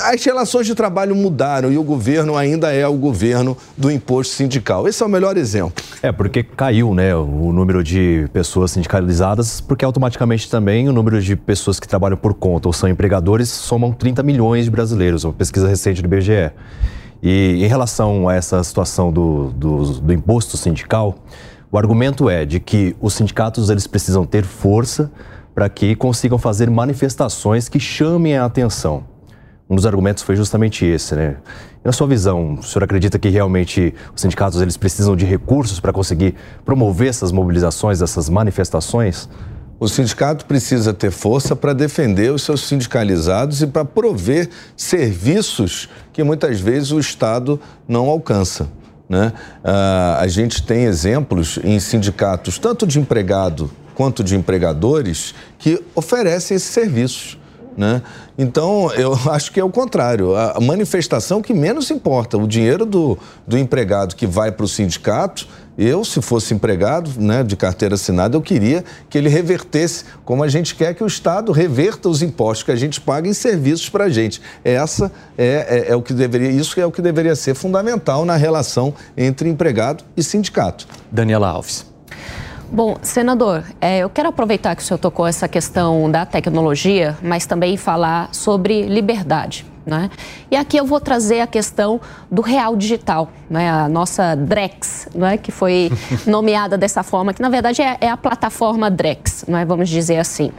As 0.02 0.24
relações 0.26 0.66
de 0.66 0.74
trabalho 0.74 1.16
mudaram 1.16 1.72
e 1.72 1.78
o 1.78 1.84
governo 1.84 2.36
ainda 2.36 2.74
é 2.74 2.88
o 2.88 2.96
governo 2.96 3.56
do 3.78 3.92
imposto 3.92 4.34
sindical. 4.34 4.88
Esse 4.88 5.04
é 5.04 5.06
o 5.06 5.10
melhor 5.10 5.38
exemplo. 5.38 5.84
É, 6.02 6.12
porque 6.12 6.42
caiu 6.42 6.96
né, 6.96 7.16
o 7.16 7.54
número 7.54 7.84
de 7.84 8.28
pessoas 8.34 8.72
sindicalizadas, 8.72 9.62
porque 9.62 9.86
automaticamente 9.86 10.50
também 10.50 10.90
o 10.90 10.92
número 10.92 11.22
de 11.22 11.36
pessoas 11.36 11.80
que 11.80 11.88
trabalham 11.88 12.18
por 12.18 12.34
conta 12.34 12.68
ou 12.68 12.74
são 12.74 12.90
empregadores 12.90 13.50
somam 13.50 13.92
30 13.92 14.24
milhões 14.24 14.66
de 14.66 14.72
brasileiros, 14.72 15.26
uma 15.26 15.34
pesquisa 15.34 15.68
recente 15.68 16.02
do 16.02 16.08
IBGE. 16.08 16.52
E 17.22 17.64
em 17.64 17.68
relação 17.68 18.28
a 18.28 18.34
essa 18.34 18.64
situação 18.64 19.14
do, 19.14 19.52
do, 19.52 20.00
do 20.02 20.12
imposto 20.12 20.58
sindical, 20.58 21.16
o 21.72 21.78
argumento 21.78 22.32
é 22.32 22.46
de 22.46 22.60
que 22.60 22.96
os 23.00 23.14
sindicatos 23.14 23.70
eles 23.70 23.86
precisam 23.86 24.26
ter 24.26 24.44
força 24.44 25.12
para 25.54 25.70
que 25.70 25.96
consigam 25.96 26.40
fazer 26.40 26.68
manifestações 26.68 27.70
que 27.70 27.80
chamem 27.80 28.36
a 28.36 28.46
atenção. 28.46 29.13
Um 29.70 29.76
dos 29.76 29.86
argumentos 29.86 30.24
foi 30.24 30.36
justamente 30.36 30.86
esse, 30.86 31.16
né? 31.16 31.38
E 31.84 31.86
na 31.86 31.92
sua 31.92 32.08
visão, 32.08 32.56
o 32.56 32.64
senhor 32.64 32.84
acredita 32.84 33.18
que 33.18 33.30
realmente 33.30 33.94
os 34.14 34.22
sindicatos 34.22 34.62
eles 34.62 34.78
precisam 34.78 35.16
de 35.16 35.26
recursos 35.26 35.80
para 35.80 35.92
conseguir 35.92 36.36
promover 36.66 37.10
essas 37.10 37.32
mobilizações, 37.32 38.02
essas 38.02 38.30
manifestações? 38.30 39.30
O 39.80 39.88
sindicato 39.90 40.46
precisa 40.46 40.94
ter 40.94 41.12
força 41.12 41.56
para 41.56 41.74
defender 41.74 42.32
os 42.32 42.44
seus 42.44 42.62
sindicalizados 42.68 43.62
e 43.62 43.68
para 43.68 43.84
prover 43.84 44.50
serviços 44.78 45.90
que 46.14 46.24
muitas 46.24 46.60
vezes 46.60 46.92
o 46.92 47.00
Estado 47.00 47.60
não 47.88 48.08
alcança. 48.08 48.70
Né? 49.10 49.34
Uh, 49.64 50.22
a 50.22 50.28
gente 50.28 50.64
tem 50.64 50.86
exemplos 50.86 51.60
em 51.64 51.80
sindicatos, 51.80 52.58
tanto 52.58 52.88
de 52.88 53.00
empregado 53.00 53.70
quanto 53.94 54.24
de 54.24 54.36
empregadores, 54.36 55.36
que 55.60 55.84
oferecem 55.94 56.56
esses 56.56 56.70
serviços. 56.70 57.38
Né? 57.78 58.02
Então, 58.38 58.92
eu 58.94 59.14
acho 59.32 59.52
que 59.52 59.60
é 59.60 59.64
o 59.64 59.70
contrário. 59.70 60.36
A 60.36 60.60
manifestação 60.60 61.42
que 61.42 61.54
menos 61.54 61.90
importa, 61.92 62.38
o 62.38 62.48
dinheiro 62.48 62.86
do, 62.86 63.18
do 63.48 63.58
empregado 63.58 64.16
que 64.16 64.28
vai 64.28 64.52
para 64.52 64.66
o 64.66 64.68
sindicato, 64.68 65.48
eu, 65.78 66.06
se 66.06 66.22
fosse 66.22 66.54
empregado 66.54 67.10
né, 67.18 67.44
de 67.44 67.56
carteira 67.56 67.96
assinada, 67.96 68.36
eu 68.36 68.42
queria 68.42 68.84
que 69.10 69.18
ele 69.18 69.28
revertesse, 69.28 70.06
como 70.24 70.44
a 70.44 70.48
gente 70.48 70.76
quer 70.76 70.94
que 70.94 71.04
o 71.04 71.08
Estado 71.08 71.52
reverta 71.52 72.08
os 72.10 72.22
impostos 72.22 72.64
que 72.64 72.72
a 72.72 72.76
gente 72.76 73.02
paga 73.02 73.28
em 73.28 73.34
serviços 73.34 73.90
para 73.90 74.06
a 74.06 74.10
gente. 74.10 74.42
Essa 74.64 75.12
é, 75.38 75.86
é, 75.88 75.92
é, 75.92 75.96
o 75.96 76.02
que 76.02 76.14
deveria, 76.14 76.52
isso 76.52 76.80
é 76.80 76.86
o 76.86 76.92
que 76.92 77.02
deveria 77.02 77.36
ser 77.36 77.56
fundamental 77.56 78.24
na 78.24 78.36
relação 78.36 78.94
entre 79.18 79.50
empregado 79.50 80.04
e 80.16 80.22
sindicato. 80.22 80.88
Daniela 81.12 81.48
Alves. 81.48 81.93
Bom, 82.74 82.98
senador, 83.04 83.64
é, 83.80 84.00
eu 84.00 84.10
quero 84.10 84.30
aproveitar 84.30 84.76
que 84.76 84.82
o 84.82 84.86
senhor 84.86 84.98
tocou 84.98 85.28
essa 85.28 85.48
questão 85.48 86.10
da 86.10 86.26
tecnologia, 86.26 87.16
mas 87.22 87.46
também 87.46 87.78
falar 87.78 88.34
sobre 88.34 88.82
liberdade. 88.82 89.64
Né? 89.86 90.10
E 90.50 90.56
aqui 90.56 90.78
eu 90.78 90.84
vou 90.84 91.00
trazer 91.00 91.42
a 91.42 91.46
questão 91.46 92.02
do 92.32 92.42
real 92.42 92.76
digital, 92.76 93.30
né? 93.48 93.70
a 93.70 93.88
nossa 93.88 94.34
Drex, 94.34 95.08
né? 95.14 95.38
que 95.38 95.52
foi 95.52 95.92
nomeada 96.26 96.76
dessa 96.76 97.04
forma, 97.04 97.32
que 97.32 97.44
na 97.44 97.50
verdade 97.50 97.80
é, 97.84 97.96
é, 98.02 98.10
a 98.10 98.18
plataforma 98.18 98.90
Drex, 98.90 99.46
né? 99.48 99.64
vamos 99.66 99.88
dizer 99.88 100.18
assim. 100.18 100.52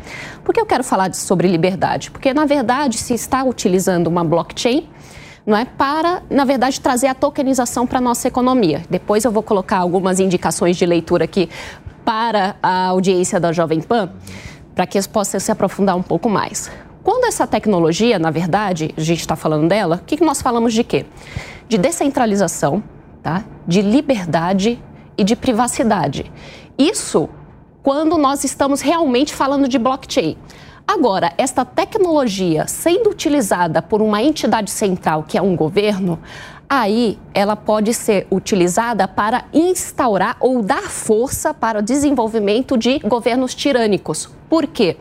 Por 0.44 0.54
que 0.54 0.60
eu 0.60 0.66
quero 0.66 0.84
falar 0.84 1.12
sobre 1.14 1.48
liberdade? 1.48 2.12
Porque 2.12 2.32
na 2.32 2.44
verdade 2.46 2.96
se 2.96 3.12
está 3.12 3.42
utilizando 3.42 4.06
uma 4.06 4.22
blockchain 4.22 4.88
não 5.46 5.56
é 5.56 5.64
para, 5.64 6.22
na 6.30 6.44
verdade, 6.44 6.80
trazer 6.80 7.06
a 7.06 7.14
tokenização 7.14 7.86
para 7.86 7.98
a 7.98 8.00
nossa 8.00 8.26
economia. 8.26 8.82
Depois 8.88 9.24
eu 9.24 9.30
vou 9.30 9.42
colocar 9.42 9.78
algumas 9.78 10.18
indicações 10.18 10.76
de 10.76 10.86
leitura 10.86 11.24
aqui 11.24 11.50
para 12.04 12.56
a 12.62 12.86
audiência 12.86 13.40
da 13.40 13.52
Jovem 13.52 13.80
Pan, 13.80 14.10
para 14.74 14.86
que 14.86 14.98
eles 14.98 15.06
possam 15.06 15.40
se 15.40 15.50
aprofundar 15.50 15.96
um 15.96 16.02
pouco 16.02 16.28
mais. 16.28 16.70
Quando 17.02 17.24
essa 17.26 17.46
tecnologia, 17.46 18.18
na 18.18 18.30
verdade, 18.30 18.94
a 18.96 19.00
gente 19.00 19.20
está 19.20 19.36
falando 19.36 19.68
dela, 19.68 20.00
o 20.02 20.04
que, 20.04 20.16
que 20.16 20.24
nós 20.24 20.40
falamos 20.40 20.72
de 20.72 20.82
quê? 20.82 21.06
De 21.68 21.76
descentralização, 21.76 22.82
tá? 23.22 23.44
de 23.66 23.82
liberdade 23.82 24.82
e 25.16 25.24
de 25.24 25.36
privacidade. 25.36 26.30
Isso 26.78 27.28
quando 27.82 28.16
nós 28.16 28.44
estamos 28.44 28.80
realmente 28.80 29.34
falando 29.34 29.68
de 29.68 29.78
blockchain. 29.78 30.38
Agora, 30.86 31.32
esta 31.38 31.64
tecnologia 31.64 32.66
sendo 32.66 33.10
utilizada 33.10 33.80
por 33.80 34.02
uma 34.02 34.22
entidade 34.22 34.70
central, 34.70 35.22
que 35.22 35.36
é 35.36 35.42
um 35.42 35.56
governo, 35.56 36.18
aí 36.80 37.18
ela 37.32 37.56
pode 37.56 37.94
ser 37.94 38.26
utilizada 38.30 39.06
para 39.06 39.44
instaurar 39.52 40.36
ou 40.40 40.62
dar 40.62 40.82
força 40.82 41.54
para 41.54 41.78
o 41.78 41.82
desenvolvimento 41.82 42.76
de 42.76 42.98
governos 42.98 43.54
tirânicos. 43.54 44.28
Por 44.48 44.66
quê? 44.66 44.96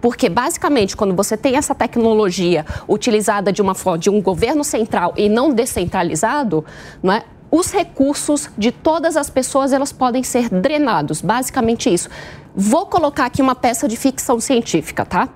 Porque, 0.00 0.28
basicamente, 0.28 0.96
quando 0.96 1.14
você 1.14 1.36
tem 1.36 1.56
essa 1.56 1.74
tecnologia 1.74 2.64
utilizada 2.88 3.52
de 3.52 3.60
uma 3.60 3.74
forma 3.74 3.98
de 3.98 4.08
um 4.08 4.22
governo 4.22 4.62
central 4.62 5.12
e 5.16 5.28
não 5.28 5.52
descentralizado, 5.52 6.64
não 7.02 7.12
é? 7.12 7.24
os 7.50 7.72
recursos 7.72 8.50
de 8.58 8.70
todas 8.70 9.16
as 9.16 9.30
pessoas 9.30 9.72
elas 9.72 9.92
podem 9.92 10.22
ser 10.22 10.48
drenados, 10.50 11.22
basicamente 11.22 11.92
isso. 11.92 12.08
Vou 12.54 12.86
colocar 12.86 13.26
aqui 13.26 13.40
uma 13.40 13.54
peça 13.54 13.88
de 13.88 13.96
ficção 13.96 14.38
científica, 14.38 15.04
tá? 15.04 15.28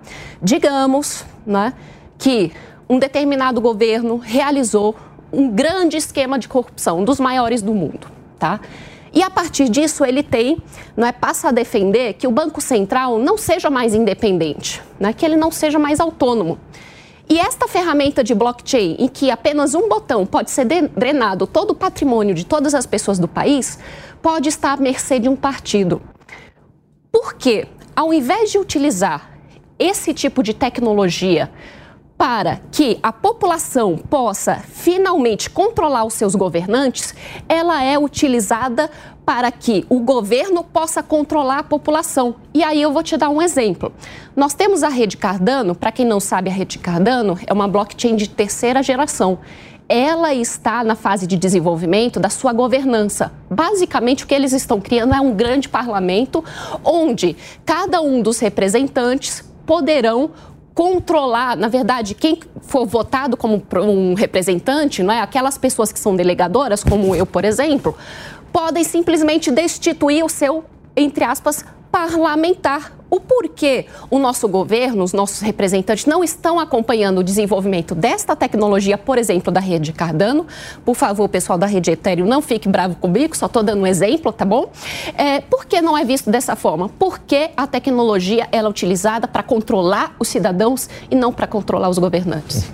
Digamos, 0.42 1.24
né, 1.46 1.72
que 2.18 2.52
um 2.88 2.98
determinado 2.98 3.60
governo 3.60 4.18
realizou 4.18 4.94
um 5.32 5.48
grande 5.50 5.96
esquema 5.96 6.38
de 6.38 6.48
corrupção, 6.48 7.00
um 7.00 7.04
dos 7.04 7.18
maiores 7.18 7.62
do 7.62 7.72
mundo, 7.72 8.06
tá? 8.38 8.60
E 9.12 9.22
a 9.22 9.28
partir 9.28 9.68
disso 9.68 10.04
ele 10.04 10.22
tem, 10.22 10.58
não 10.96 11.06
é, 11.06 11.12
passa 11.12 11.48
a 11.48 11.52
defender 11.52 12.14
que 12.14 12.26
o 12.26 12.30
Banco 12.30 12.60
Central 12.60 13.18
não 13.18 13.36
seja 13.36 13.68
mais 13.68 13.94
independente, 13.94 14.82
né, 14.98 15.12
que 15.12 15.24
ele 15.24 15.36
não 15.36 15.50
seja 15.50 15.78
mais 15.78 16.00
autônomo. 16.00 16.58
E 17.28 17.38
esta 17.38 17.68
ferramenta 17.68 18.24
de 18.24 18.34
blockchain, 18.34 18.96
em 18.98 19.08
que 19.08 19.30
apenas 19.30 19.74
um 19.74 19.88
botão 19.88 20.26
pode 20.26 20.50
ser 20.50 20.64
drenado 20.64 21.46
todo 21.46 21.70
o 21.70 21.74
patrimônio 21.74 22.34
de 22.34 22.44
todas 22.44 22.74
as 22.74 22.86
pessoas 22.86 23.18
do 23.18 23.28
país, 23.28 23.78
pode 24.20 24.48
estar 24.48 24.72
à 24.72 24.76
mercê 24.76 25.18
de 25.18 25.28
um 25.28 25.36
partido. 25.36 26.02
Por 27.10 27.34
quê? 27.34 27.66
Ao 27.94 28.12
invés 28.12 28.50
de 28.50 28.58
utilizar 28.58 29.30
esse 29.78 30.14
tipo 30.14 30.42
de 30.42 30.54
tecnologia 30.54 31.50
para 32.22 32.60
que 32.70 33.00
a 33.02 33.12
população 33.12 33.96
possa 33.96 34.54
finalmente 34.54 35.50
controlar 35.50 36.04
os 36.04 36.14
seus 36.14 36.36
governantes, 36.36 37.12
ela 37.48 37.82
é 37.82 37.98
utilizada 37.98 38.88
para 39.26 39.50
que 39.50 39.84
o 39.88 39.98
governo 39.98 40.62
possa 40.62 41.02
controlar 41.02 41.58
a 41.58 41.62
população. 41.64 42.36
E 42.54 42.62
aí 42.62 42.80
eu 42.80 42.92
vou 42.92 43.02
te 43.02 43.16
dar 43.16 43.28
um 43.28 43.42
exemplo. 43.42 43.92
Nós 44.36 44.54
temos 44.54 44.84
a 44.84 44.88
rede 44.88 45.16
Cardano, 45.16 45.74
para 45.74 45.90
quem 45.90 46.06
não 46.06 46.20
sabe, 46.20 46.48
a 46.48 46.52
rede 46.52 46.78
Cardano 46.78 47.36
é 47.44 47.52
uma 47.52 47.66
blockchain 47.66 48.14
de 48.14 48.28
terceira 48.28 48.84
geração 48.84 49.40
ela 49.88 50.32
está 50.32 50.82
na 50.82 50.94
fase 50.94 51.26
de 51.26 51.36
desenvolvimento 51.36 52.18
da 52.18 52.30
sua 52.30 52.52
governança. 52.52 53.30
Basicamente, 53.50 54.24
o 54.24 54.26
que 54.26 54.34
eles 54.34 54.52
estão 54.52 54.80
criando 54.80 55.12
é 55.12 55.20
um 55.20 55.34
grande 55.34 55.68
parlamento 55.68 56.42
onde 56.82 57.36
cada 57.66 58.00
um 58.00 58.22
dos 58.22 58.38
representantes 58.38 59.44
poderão 59.66 60.30
controlar, 60.74 61.56
na 61.56 61.68
verdade, 61.68 62.14
quem 62.14 62.38
for 62.62 62.86
votado 62.86 63.36
como 63.36 63.62
um 63.76 64.14
representante, 64.14 65.02
não 65.02 65.12
é? 65.12 65.20
Aquelas 65.20 65.58
pessoas 65.58 65.92
que 65.92 65.98
são 65.98 66.16
delegadoras, 66.16 66.82
como 66.82 67.14
eu, 67.14 67.26
por 67.26 67.44
exemplo, 67.44 67.96
podem 68.52 68.84
simplesmente 68.84 69.50
destituir 69.50 70.24
o 70.24 70.28
seu, 70.28 70.64
entre 70.96 71.24
aspas, 71.24 71.64
parlamentar. 71.92 72.92
O 73.10 73.20
porquê 73.20 73.84
o 74.10 74.18
nosso 74.18 74.48
governo, 74.48 75.04
os 75.04 75.12
nossos 75.12 75.40
representantes 75.40 76.06
não 76.06 76.24
estão 76.24 76.58
acompanhando 76.58 77.18
o 77.18 77.22
desenvolvimento 77.22 77.94
desta 77.94 78.34
tecnologia, 78.34 78.96
por 78.96 79.18
exemplo, 79.18 79.52
da 79.52 79.60
rede 79.60 79.92
Cardano. 79.92 80.46
Por 80.82 80.96
favor, 80.96 81.28
pessoal 81.28 81.58
da 81.58 81.66
rede 81.66 81.90
Ethereum, 81.90 82.26
não 82.26 82.40
fique 82.40 82.70
bravo 82.70 82.96
comigo, 82.96 83.36
só 83.36 83.44
estou 83.44 83.62
dando 83.62 83.82
um 83.82 83.86
exemplo, 83.86 84.32
tá 84.32 84.46
bom? 84.46 84.70
É, 85.14 85.42
por 85.42 85.66
que 85.66 85.82
não 85.82 85.96
é 85.96 86.06
visto 86.06 86.30
dessa 86.30 86.56
forma? 86.56 86.88
Porque 86.88 87.50
a 87.54 87.66
tecnologia 87.66 88.48
ela 88.50 88.68
é 88.68 88.70
utilizada 88.70 89.28
para 89.28 89.42
controlar 89.42 90.16
os 90.18 90.28
cidadãos 90.28 90.88
e 91.10 91.14
não 91.14 91.34
para 91.34 91.46
controlar 91.46 91.90
os 91.90 91.98
governantes. 91.98 92.64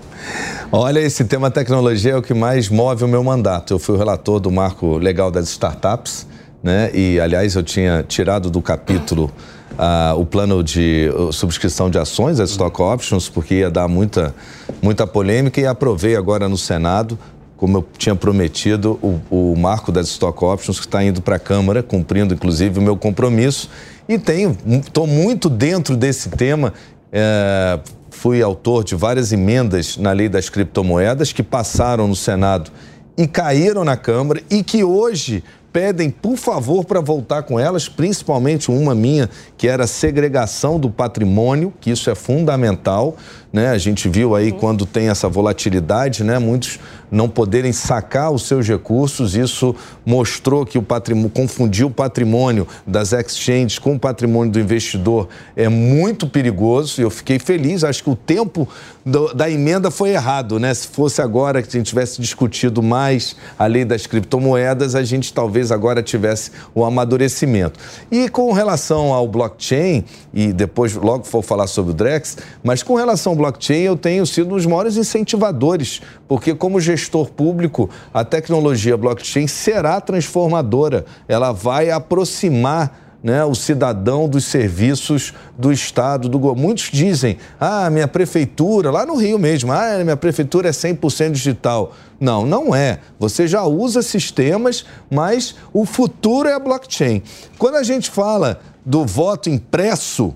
Olha, 0.70 1.00
esse 1.00 1.24
tema 1.24 1.50
tecnologia 1.50 2.12
é 2.12 2.16
o 2.16 2.22
que 2.22 2.34
mais 2.34 2.68
move 2.68 3.02
o 3.02 3.08
meu 3.08 3.24
mandato. 3.24 3.74
Eu 3.74 3.78
fui 3.80 3.96
o 3.96 3.98
relator 3.98 4.38
do 4.38 4.52
marco 4.52 4.98
legal 4.98 5.32
das 5.32 5.48
startups 5.48 6.28
né? 6.62 6.90
E, 6.92 7.20
aliás, 7.20 7.54
eu 7.54 7.62
tinha 7.62 8.02
tirado 8.02 8.50
do 8.50 8.60
capítulo 8.60 9.30
uh, 9.72 10.18
o 10.18 10.26
plano 10.26 10.62
de 10.62 11.08
subscrição 11.32 11.88
de 11.90 11.98
ações, 11.98 12.40
as 12.40 12.50
stock 12.50 12.80
options, 12.82 13.28
porque 13.28 13.56
ia 13.56 13.70
dar 13.70 13.88
muita, 13.88 14.34
muita 14.82 15.06
polêmica 15.06 15.60
e 15.60 15.66
aprovei 15.66 16.16
agora 16.16 16.48
no 16.48 16.56
Senado, 16.56 17.18
como 17.56 17.78
eu 17.78 17.86
tinha 17.96 18.14
prometido, 18.14 18.98
o, 19.02 19.20
o 19.52 19.56
marco 19.56 19.90
das 19.90 20.08
stock 20.08 20.44
options 20.44 20.78
que 20.78 20.86
está 20.86 21.02
indo 21.02 21.20
para 21.20 21.36
a 21.36 21.40
Câmara, 21.40 21.82
cumprindo 21.82 22.32
inclusive 22.34 22.78
o 22.78 22.82
meu 22.82 22.96
compromisso. 22.96 23.68
E 24.08 24.18
tenho, 24.18 24.56
estou 24.66 25.06
muito 25.06 25.50
dentro 25.50 25.96
desse 25.96 26.30
tema. 26.30 26.72
É, 27.12 27.78
fui 28.10 28.42
autor 28.42 28.84
de 28.84 28.94
várias 28.94 29.32
emendas 29.32 29.96
na 29.96 30.12
lei 30.12 30.28
das 30.28 30.48
criptomoedas 30.48 31.32
que 31.32 31.42
passaram 31.42 32.06
no 32.08 32.16
Senado 32.16 32.70
e 33.16 33.26
caíram 33.26 33.84
na 33.84 33.96
Câmara 33.96 34.40
e 34.48 34.62
que 34.62 34.84
hoje 34.84 35.42
pedem, 35.78 36.10
por 36.10 36.36
favor, 36.36 36.84
para 36.84 37.00
voltar 37.00 37.44
com 37.44 37.56
elas, 37.56 37.88
principalmente 37.88 38.68
uma 38.68 38.96
minha, 38.96 39.30
que 39.56 39.68
era 39.68 39.86
segregação 39.86 40.76
do 40.76 40.90
patrimônio, 40.90 41.72
que 41.80 41.88
isso 41.88 42.10
é 42.10 42.16
fundamental. 42.16 43.16
Né? 43.52 43.70
A 43.70 43.78
gente 43.78 44.08
viu 44.08 44.34
aí 44.34 44.52
quando 44.52 44.84
tem 44.84 45.08
essa 45.08 45.28
volatilidade, 45.28 46.22
né? 46.22 46.38
muitos 46.38 46.78
não 47.10 47.28
poderem 47.28 47.72
sacar 47.72 48.30
os 48.30 48.46
seus 48.46 48.66
recursos. 48.68 49.34
Isso 49.34 49.74
mostrou 50.04 50.66
que 50.66 50.78
o 50.78 50.82
patrimônio, 50.82 51.30
confundir 51.30 51.86
o 51.86 51.90
patrimônio 51.90 52.66
das 52.86 53.12
exchanges 53.12 53.78
com 53.78 53.94
o 53.94 53.98
patrimônio 53.98 54.52
do 54.52 54.60
investidor 54.60 55.28
é 55.56 55.68
muito 55.68 56.26
perigoso. 56.26 57.00
Eu 57.00 57.10
fiquei 57.10 57.38
feliz, 57.38 57.84
acho 57.84 58.02
que 58.02 58.10
o 58.10 58.16
tempo 58.16 58.68
do, 59.04 59.32
da 59.32 59.48
emenda 59.48 59.90
foi 59.90 60.10
errado, 60.10 60.58
né? 60.58 60.72
Se 60.74 60.86
fosse 60.88 61.22
agora 61.22 61.62
que 61.62 61.68
a 61.68 61.80
gente 61.80 61.86
tivesse 61.86 62.20
discutido 62.20 62.82
mais 62.82 63.36
a 63.58 63.66
lei 63.66 63.84
das 63.84 64.06
criptomoedas, 64.06 64.94
a 64.94 65.02
gente 65.02 65.32
talvez 65.32 65.72
agora 65.72 66.02
tivesse 66.02 66.50
o 66.74 66.84
amadurecimento. 66.84 67.80
E 68.10 68.28
com 68.28 68.52
relação 68.52 69.12
ao 69.14 69.26
blockchain, 69.26 70.04
e 70.32 70.52
depois 70.52 70.94
logo 70.94 71.24
vou 71.24 71.42
falar 71.42 71.66
sobre 71.66 71.92
o 71.92 71.94
Drex, 71.94 72.36
mas 72.62 72.82
com 72.82 72.94
relação 72.94 73.34
blockchain, 73.38 73.82
eu 73.82 73.96
tenho 73.96 74.26
sido 74.26 74.48
um 74.48 74.56
dos 74.56 74.66
maiores 74.66 74.96
incentivadores, 74.96 76.02
porque 76.26 76.54
como 76.54 76.80
gestor 76.80 77.30
público, 77.30 77.88
a 78.12 78.24
tecnologia 78.24 78.96
blockchain 78.96 79.46
será 79.46 80.00
transformadora, 80.00 81.06
ela 81.26 81.52
vai 81.52 81.90
aproximar 81.90 83.08
né, 83.22 83.44
o 83.44 83.54
cidadão 83.54 84.28
dos 84.28 84.44
serviços 84.44 85.34
do 85.56 85.72
Estado. 85.72 86.28
Do... 86.28 86.38
Muitos 86.54 86.90
dizem, 86.92 87.38
ah, 87.58 87.90
minha 87.90 88.06
prefeitura, 88.06 88.90
lá 88.90 89.04
no 89.04 89.16
Rio 89.16 89.38
mesmo, 89.38 89.72
ah, 89.72 89.98
minha 90.02 90.16
prefeitura 90.16 90.68
é 90.68 90.72
100% 90.72 91.32
digital. 91.32 91.92
Não, 92.20 92.46
não 92.46 92.74
é. 92.74 92.98
Você 93.18 93.46
já 93.46 93.64
usa 93.64 94.02
sistemas, 94.02 94.84
mas 95.10 95.54
o 95.72 95.84
futuro 95.84 96.48
é 96.48 96.54
a 96.54 96.60
blockchain. 96.60 97.22
Quando 97.58 97.76
a 97.76 97.82
gente 97.82 98.10
fala 98.10 98.60
do 98.84 99.04
voto 99.04 99.50
impresso, 99.50 100.34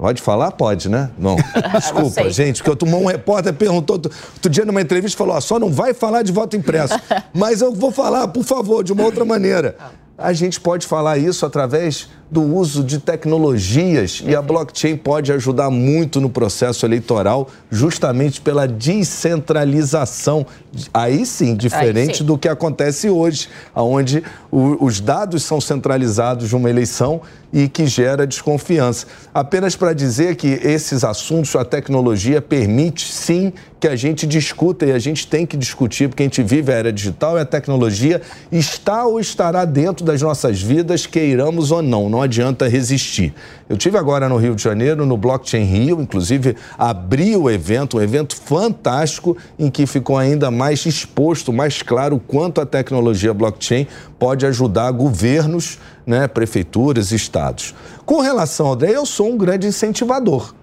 Pode 0.00 0.22
falar? 0.22 0.52
Pode, 0.52 0.88
né? 0.88 1.10
Não. 1.18 1.36
Desculpa, 1.76 2.30
gente, 2.30 2.62
porque 2.62 2.86
um 2.86 3.04
repórter 3.04 3.52
perguntou 3.52 3.96
outro 3.96 4.50
dia 4.50 4.64
numa 4.64 4.80
entrevista 4.80 5.18
falou: 5.18 5.38
só 5.42 5.58
não 5.58 5.70
vai 5.70 5.92
falar 5.92 6.22
de 6.22 6.32
voto 6.32 6.56
impresso. 6.56 6.94
Mas 7.34 7.60
eu 7.60 7.74
vou 7.74 7.92
falar, 7.92 8.26
por 8.28 8.42
favor, 8.42 8.82
de 8.82 8.94
uma 8.94 9.04
outra 9.04 9.26
maneira. 9.26 9.76
A 10.16 10.32
gente 10.32 10.58
pode 10.58 10.86
falar 10.86 11.18
isso 11.18 11.44
através 11.44 12.08
do 12.30 12.42
uso 12.42 12.84
de 12.84 12.98
tecnologias 12.98 14.22
e 14.24 14.36
a 14.36 14.42
blockchain 14.42 14.96
pode 14.96 15.32
ajudar 15.32 15.70
muito 15.70 16.20
no 16.20 16.28
processo 16.28 16.84
eleitoral, 16.84 17.48
justamente 17.70 18.40
pela 18.40 18.68
descentralização. 18.68 20.46
Aí 20.92 21.24
sim, 21.24 21.56
diferente 21.56 22.10
Aí 22.10 22.16
sim. 22.18 22.24
do 22.24 22.36
que 22.36 22.48
acontece 22.48 23.08
hoje, 23.08 23.48
onde 23.74 24.22
os 24.52 25.00
dados 25.00 25.42
são 25.42 25.58
centralizados 25.58 26.52
numa 26.52 26.68
eleição 26.68 27.22
e 27.52 27.68
que 27.68 27.86
gera 27.86 28.26
desconfiança. 28.26 29.06
Apenas 29.32 29.76
para 29.76 29.92
dizer 29.92 30.36
que 30.36 30.48
esses 30.48 31.04
assuntos, 31.04 31.54
a 31.56 31.64
tecnologia 31.64 32.40
permite 32.40 33.10
sim 33.10 33.52
que 33.80 33.88
a 33.88 33.96
gente 33.96 34.26
discuta 34.26 34.84
e 34.84 34.92
a 34.92 34.98
gente 34.98 35.26
tem 35.26 35.46
que 35.46 35.56
discutir, 35.56 36.08
porque 36.08 36.22
a 36.22 36.26
gente 36.26 36.42
vive 36.42 36.70
a 36.70 36.76
era 36.76 36.92
digital 36.92 37.38
e 37.38 37.40
a 37.40 37.46
tecnologia 37.46 38.20
está 38.52 39.06
ou 39.06 39.18
estará 39.18 39.64
dentro 39.64 40.04
das 40.04 40.20
nossas 40.20 40.60
vidas, 40.60 41.06
queiramos 41.06 41.70
ou 41.70 41.80
não. 41.80 42.10
Não 42.10 42.20
adianta 42.20 42.68
resistir. 42.68 43.32
Eu 43.68 43.78
tive 43.78 43.96
agora 43.96 44.28
no 44.28 44.36
Rio 44.36 44.54
de 44.54 44.62
Janeiro, 44.62 45.06
no 45.06 45.16
Blockchain 45.16 45.64
Rio, 45.64 46.00
inclusive 46.00 46.56
abri 46.76 47.34
o 47.36 47.48
evento, 47.48 47.96
um 47.96 48.02
evento 48.02 48.36
fantástico 48.36 49.36
em 49.58 49.70
que 49.70 49.86
ficou 49.86 50.18
ainda 50.18 50.50
mais 50.50 50.84
exposto, 50.84 51.52
mais 51.52 51.80
claro 51.80 52.20
quanto 52.20 52.60
a 52.60 52.66
tecnologia 52.66 53.32
blockchain 53.32 53.86
pode 54.20 54.46
ajudar 54.46 54.92
governos, 54.92 55.80
né, 56.06 56.28
prefeituras, 56.28 57.10
estados. 57.10 57.74
Com 58.06 58.20
relação 58.20 58.68
ao 58.68 58.76
DRE, 58.76 58.92
eu 58.92 59.06
sou 59.06 59.32
um 59.32 59.36
grande 59.36 59.66
incentivador. 59.66 60.54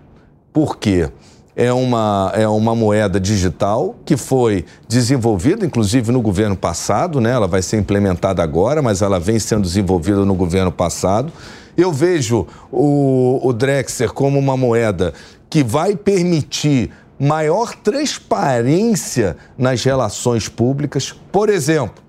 Por 0.53 0.77
quê? 0.77 1.09
é 1.59 1.73
uma, 1.73 2.31
é 2.35 2.47
uma 2.47 2.75
moeda 2.75 3.19
digital 3.19 3.95
que 4.05 4.15
foi 4.15 4.63
desenvolvida, 4.87 5.65
inclusive 5.65 6.11
no 6.11 6.21
governo 6.21 6.55
passado, 6.55 7.19
né? 7.19 7.31
ela 7.31 7.47
vai 7.47 7.63
ser 7.63 7.77
implementada 7.77 8.43
agora, 8.43 8.79
mas 8.79 9.01
ela 9.01 9.19
vem 9.19 9.39
sendo 9.39 9.63
desenvolvida 9.63 10.23
no 10.23 10.35
governo 10.35 10.71
passado. 10.71 11.33
Eu 11.75 11.91
vejo 11.91 12.45
o, 12.71 13.39
o 13.41 13.51
Drexer 13.53 14.13
como 14.13 14.37
uma 14.37 14.55
moeda 14.55 15.15
que 15.49 15.63
vai 15.63 15.95
permitir 15.95 16.91
maior 17.19 17.73
transparência 17.73 19.35
nas 19.57 19.83
relações 19.83 20.47
públicas. 20.47 21.11
Por 21.31 21.49
exemplo, 21.49 22.03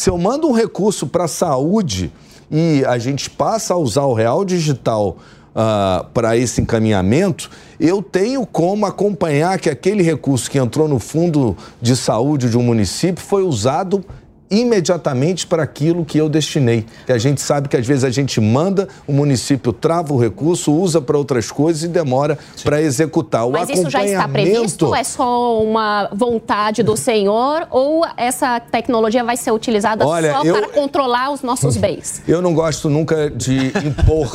se 0.00 0.08
eu 0.08 0.16
mando 0.16 0.48
um 0.48 0.52
recurso 0.52 1.06
para 1.06 1.24
a 1.24 1.28
saúde 1.28 2.10
e 2.50 2.82
a 2.86 2.96
gente 2.96 3.28
passa 3.28 3.74
a 3.74 3.76
usar 3.76 4.04
o 4.04 4.14
real 4.14 4.46
digital 4.46 5.18
uh, 5.50 6.06
para 6.14 6.38
esse 6.38 6.58
encaminhamento, 6.58 7.50
eu 7.78 8.02
tenho 8.02 8.46
como 8.46 8.86
acompanhar 8.86 9.60
que 9.60 9.68
aquele 9.68 10.02
recurso 10.02 10.50
que 10.50 10.56
entrou 10.56 10.88
no 10.88 10.98
fundo 10.98 11.54
de 11.82 11.94
saúde 11.94 12.48
de 12.48 12.56
um 12.56 12.62
município 12.62 13.22
foi 13.22 13.42
usado 13.42 14.02
imediatamente 14.50 15.46
para 15.46 15.62
aquilo 15.62 16.04
que 16.04 16.18
eu 16.18 16.28
destinei. 16.28 16.84
Que 17.06 17.12
a 17.12 17.18
gente 17.18 17.40
sabe 17.40 17.68
que 17.68 17.76
às 17.76 17.86
vezes 17.86 18.02
a 18.02 18.10
gente 18.10 18.40
manda, 18.40 18.88
o 19.06 19.12
município 19.12 19.72
trava 19.72 20.12
o 20.12 20.18
recurso, 20.18 20.72
usa 20.72 21.00
para 21.00 21.16
outras 21.16 21.50
coisas 21.50 21.84
e 21.84 21.88
demora 21.88 22.36
para 22.64 22.82
executar. 22.82 23.46
O 23.46 23.52
Mas 23.52 23.68
isso 23.68 23.88
já 23.88 24.04
está 24.04 24.26
previsto? 24.26 24.94
É 24.94 25.04
só 25.04 25.62
uma 25.62 26.08
vontade 26.12 26.82
do 26.82 26.96
senhor 26.96 27.68
ou 27.70 28.04
essa 28.16 28.58
tecnologia 28.58 29.22
vai 29.22 29.36
ser 29.36 29.52
utilizada 29.52 30.06
Olha, 30.06 30.32
só 30.32 30.44
eu... 30.44 30.54
para 30.54 30.68
controlar 30.68 31.30
os 31.30 31.42
nossos 31.42 31.76
bens? 31.78 32.22
Eu 32.26 32.42
não 32.42 32.52
gosto 32.52 32.88
nunca 32.88 33.30
de 33.30 33.72
impor. 33.84 34.30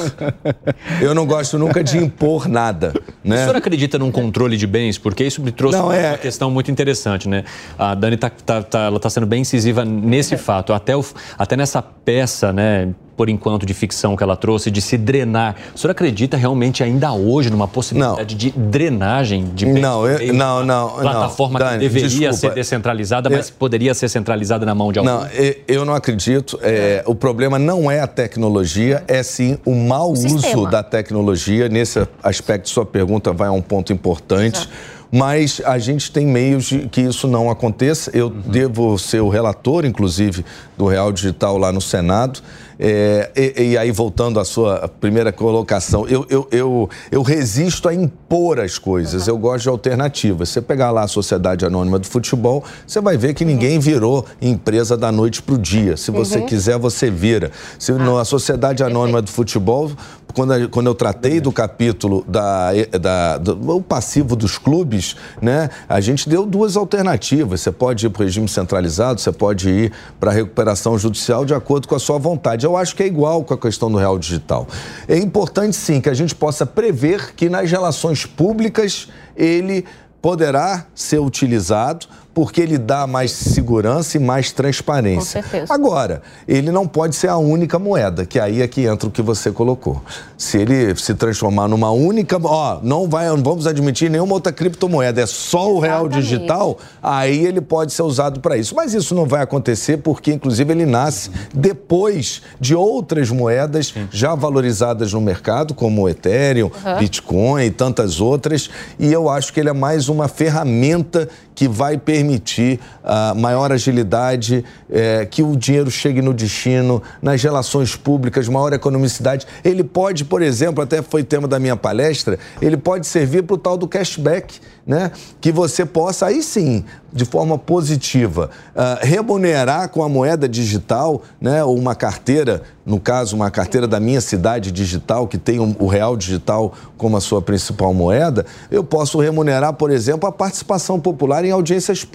eu 1.02 1.14
não 1.14 1.26
gosto 1.26 1.58
nunca 1.58 1.84
de 1.84 1.98
impor 1.98 2.48
nada. 2.48 2.94
Né? 3.24 3.36
O 3.36 3.40
senhor 3.40 3.56
acredita 3.56 4.00
num 4.00 4.12
controle 4.12 4.56
de 4.56 4.68
bens? 4.68 4.98
Porque 4.98 5.24
isso 5.24 5.42
me 5.42 5.52
trouxe 5.52 5.78
não, 5.78 5.92
é... 5.92 6.10
uma 6.10 6.18
questão 6.18 6.50
muito 6.50 6.72
interessante, 6.72 7.28
né? 7.28 7.44
A 7.78 7.94
Dani 7.96 8.16
está 8.16 8.30
tá, 8.30 8.64
tá, 8.64 8.80
ela 8.84 9.00
tá 9.00 9.10
sendo 9.10 9.26
bem 9.26 9.42
incisiva 9.42 9.84
nesse 10.06 10.38
fato, 10.38 10.74
até, 10.74 10.96
o, 10.96 11.04
até 11.38 11.58
nessa 11.58 11.82
peça, 11.82 12.54
né, 12.54 12.94
por 13.16 13.30
enquanto, 13.30 13.66
de 13.66 13.74
ficção 13.74 14.16
que 14.16 14.24
ela 14.24 14.36
trouxe, 14.36 14.70
de 14.70 14.82
se 14.82 14.98
drenar. 14.98 15.56
O 15.74 15.78
senhor 15.78 15.92
acredita 15.92 16.36
realmente 16.36 16.84
ainda 16.84 17.14
hoje 17.14 17.50
numa 17.50 17.68
possibilidade 17.68 18.36
não. 18.36 18.40
de 18.40 18.52
drenagem 18.52 19.46
de 19.54 19.66
não, 19.66 20.06
eu, 20.08 20.34
não, 20.34 20.66
não, 20.66 20.90
plataforma 20.90 21.60
não. 21.60 21.66
Dani, 21.66 21.80
que 21.80 21.90
deveria 21.90 22.30
desculpa. 22.30 22.36
ser 22.36 22.54
descentralizada, 22.54 23.30
mas 23.30 23.50
eu, 23.50 23.56
poderia 23.58 23.94
ser 23.94 24.10
centralizada 24.10 24.66
na 24.66 24.76
mão 24.76 24.92
de 24.92 25.00
alguém? 25.00 25.14
Não, 25.14 25.28
eu 25.68 25.86
não 25.86 25.96
acredito. 25.96 26.60
É, 26.62 27.04
o 27.06 27.16
problema 27.16 27.58
não 27.58 27.90
é 27.90 28.02
a 28.02 28.08
tecnologia, 28.08 29.04
é 29.08 29.24
sim 29.24 29.58
o 29.66 29.74
mau 29.74 30.10
o 30.10 30.14
uso 30.14 30.40
sistema. 30.40 30.70
da 30.70 30.84
tecnologia. 30.84 31.70
Nesse 31.70 32.06
aspecto, 32.22 32.70
sua 32.70 32.86
pergunta 32.86 33.32
vai 33.32 33.48
a 33.48 33.52
um 33.52 33.62
ponto 33.62 33.94
importante. 33.94 34.58
Exato 34.58 34.95
mas 35.16 35.62
a 35.64 35.78
gente 35.78 36.12
tem 36.12 36.28
meios 36.28 36.66
de 36.66 36.90
que 36.90 37.00
isso 37.00 37.26
não 37.26 37.50
aconteça. 37.50 38.12
Eu 38.14 38.28
uhum. 38.28 38.42
devo 38.48 39.00
ser 39.00 39.22
o 39.22 39.30
relator, 39.30 39.86
inclusive, 39.86 40.46
do 40.78 40.88
Real 40.88 41.10
Digital 41.10 41.58
lá 41.58 41.72
no 41.72 41.80
Senado. 41.80 42.42
É, 42.78 43.32
e, 43.34 43.64
e, 43.64 43.78
aí, 43.78 43.92
voltando 43.92 44.42
à 44.42 44.44
sua 44.44 44.90
primeira 45.00 45.32
colocação, 45.32 46.06
eu, 46.10 46.26
eu, 46.30 46.46
eu, 46.52 46.90
eu 47.10 47.22
resisto 47.22 47.88
a 47.88 47.94
impor 47.94 48.60
as 48.60 48.78
coisas, 48.78 49.26
eu 49.26 49.38
gosto 49.38 49.64
de 49.64 49.70
alternativas. 49.70 50.50
Você 50.50 50.62
pegar 50.62 50.92
lá 50.92 51.04
a 51.04 51.08
Sociedade 51.08 51.66
Anônima 51.66 51.98
do 51.98 52.08
Futebol, 52.08 52.62
você 52.86 53.00
vai 53.00 53.16
ver 53.16 53.34
que 53.34 53.46
ninguém 53.46 53.80
virou 53.80 54.26
empresa 54.42 54.98
da 54.98 55.14
noite 55.14 55.42
para 55.42 55.56
o 55.56 55.58
dia. 55.58 55.96
Se 55.96 56.12
você 56.12 56.40
uhum. 56.40 56.46
quiser, 56.46 56.78
você 56.78 57.10
vira. 57.10 57.52
Se 57.80 57.94
ah. 57.94 57.96
na 57.96 58.26
Sociedade 58.26 58.84
Anônima 58.84 59.22
do 59.22 59.32
Futebol, 59.32 59.92
quando, 60.36 60.70
quando 60.70 60.88
eu 60.88 60.94
tratei 60.94 61.40
do 61.40 61.52
capítulo 61.52 62.24
da, 62.28 62.72
da, 63.00 63.38
do 63.38 63.82
passivo 63.82 64.36
dos 64.36 64.58
clubes, 64.58 65.16
né, 65.42 65.70
a 65.88 66.02
gente 66.02 66.28
deu 66.28 66.46
duas 66.46 66.76
alternativas. 66.76 67.62
Você 67.62 67.72
pode 67.72 68.06
ir 68.06 68.10
para 68.10 68.22
o 68.22 68.26
regime 68.26 68.48
centralizado, 68.48 69.22
você 69.22 69.32
pode 69.32 69.70
ir 69.70 69.94
para 70.20 70.32
a 70.32 70.34
recuperação 70.34 70.98
judicial 70.98 71.46
de 71.46 71.54
acordo 71.54 71.88
com 71.88 71.96
a 71.96 72.00
sua 72.00 72.18
vontade 72.18 72.66
eu 72.66 72.76
acho 72.76 72.96
que 72.96 73.04
é 73.04 73.08
igual 73.08 73.44
com 73.44 73.54
a 73.54 73.58
questão 73.58 73.92
do 73.92 73.98
real 73.98 74.20
digital. 74.20 74.68
É 75.08 75.18
importante, 75.18 75.76
sim, 75.76 76.02
que 76.02 76.10
a 76.10 76.14
gente 76.14 76.36
possa 76.36 76.66
prever 76.66 77.34
que 77.36 77.48
nas 77.48 77.72
relações 77.72 78.26
públicas 78.26 79.08
ele 79.36 79.86
poderá 80.22 80.88
ser 80.96 81.20
utilizado 81.20 82.08
porque 82.36 82.60
ele 82.60 82.78
dá 82.78 83.08
mais 83.08 83.32
segurança 83.32 84.18
e 84.18 84.20
mais 84.20 84.52
transparência. 84.52 85.42
Com 85.42 85.50
certeza. 85.50 85.74
Agora, 85.74 86.22
ele 86.46 86.70
não 86.70 86.86
pode 86.86 87.16
ser 87.16 87.30
a 87.30 87.38
única 87.38 87.80
moeda, 87.80 88.26
que 88.26 88.38
aí 88.38 88.62
é 88.62 88.68
que 88.68 88.82
entra 88.82 89.08
o 89.08 89.12
que 89.12 89.22
você 89.22 89.54
colocou. 89.54 90.02
Se 90.38 90.58
ele 90.58 90.94
se 90.98 91.14
transformar 91.16 91.70
numa 91.70 91.92
única, 91.92 92.38
ó, 92.44 92.80
não 92.84 93.08
vai, 93.08 93.30
não 93.30 93.42
vamos 93.42 93.66
admitir 93.66 94.10
nenhuma 94.10 94.34
outra 94.34 94.52
criptomoeda, 94.52 95.22
é 95.22 95.26
só 95.26 95.74
o 95.74 95.80
real 95.80 96.10
digital, 96.10 96.78
aí 97.02 97.46
ele 97.46 97.62
pode 97.62 97.94
ser 97.94 98.02
usado 98.02 98.42
para 98.42 98.58
isso. 98.58 98.76
Mas 98.76 98.94
isso 98.94 99.16
não 99.16 99.26
vai 99.26 99.42
acontecer 99.42 100.00
porque 100.00 100.34
inclusive 100.34 100.74
ele 100.74 100.86
nasce 100.86 101.32
depois 101.54 102.42
de 102.60 102.76
outras 102.76 103.32
moedas 103.32 103.94
já 104.12 104.36
valorizadas 104.36 105.14
no 105.14 105.22
mercado, 105.22 105.74
como 105.74 106.02
o 106.02 106.10
Ethereum, 106.10 106.70
uhum. 106.86 107.00
Bitcoin 107.00 107.64
e 107.64 107.72
tantas 107.72 108.20
outras, 108.20 108.70
e 109.00 109.10
eu 109.10 109.30
acho 109.30 109.54
que 109.54 109.60
ele 109.62 109.70
é 109.70 109.74
mais 109.74 110.10
uma 110.10 110.28
ferramenta 110.28 111.30
que 111.56 111.70
vai 111.70 111.98
permitir 111.98 112.25
permitir 112.26 112.80
uh, 113.04 113.36
maior 113.36 113.72
agilidade, 113.72 114.66
é, 114.90 115.26
que 115.26 115.44
o 115.44 115.56
dinheiro 115.56 115.92
chegue 115.92 116.22
no 116.22 116.34
destino, 116.34 117.02
nas 117.22 117.42
relações 117.42 117.96
públicas, 117.96 118.48
maior 118.48 118.74
economicidade. 118.74 119.46
Ele 119.64 119.84
pode, 119.84 120.26
por 120.26 120.42
exemplo, 120.42 120.84
até 120.84 121.02
foi 121.02 121.24
tema 121.24 121.48
da 121.48 121.60
minha 121.60 121.76
palestra, 121.76 122.40
ele 122.62 122.78
pode 122.78 123.06
servir 123.06 123.44
para 123.44 123.54
o 123.54 123.58
tal 123.58 123.78
do 123.78 123.88
cashback, 123.88 124.60
né? 124.86 125.12
Que 125.42 125.52
você 125.52 125.86
possa, 125.86 126.28
aí 126.28 126.44
sim, 126.44 126.86
de 127.12 127.26
forma 127.26 127.58
positiva, 127.58 128.50
uh, 128.76 129.06
remunerar 129.06 129.90
com 129.90 130.04
a 130.04 130.10
moeda 130.10 130.48
digital, 130.48 131.24
né? 131.42 131.64
Ou 131.64 131.78
uma 131.78 131.96
carteira, 131.96 132.62
no 132.86 133.00
caso, 133.00 133.36
uma 133.36 133.50
carteira 133.50 133.88
da 133.88 134.00
minha 134.00 134.22
cidade 134.22 134.72
digital, 134.72 135.28
que 135.28 135.38
tem 135.38 135.60
o 135.60 135.88
real 135.88 136.16
digital 136.16 136.74
como 136.98 137.18
a 137.18 137.22
sua 137.22 137.42
principal 137.42 137.94
moeda, 137.94 138.46
eu 138.70 138.84
posso 138.84 139.20
remunerar, 139.20 139.74
por 139.74 139.90
exemplo, 139.90 140.30
a 140.30 140.32
participação 140.32 141.00
popular 141.00 141.44
em 141.44 141.52
audiências 141.52 142.04
públicas, 142.04 142.15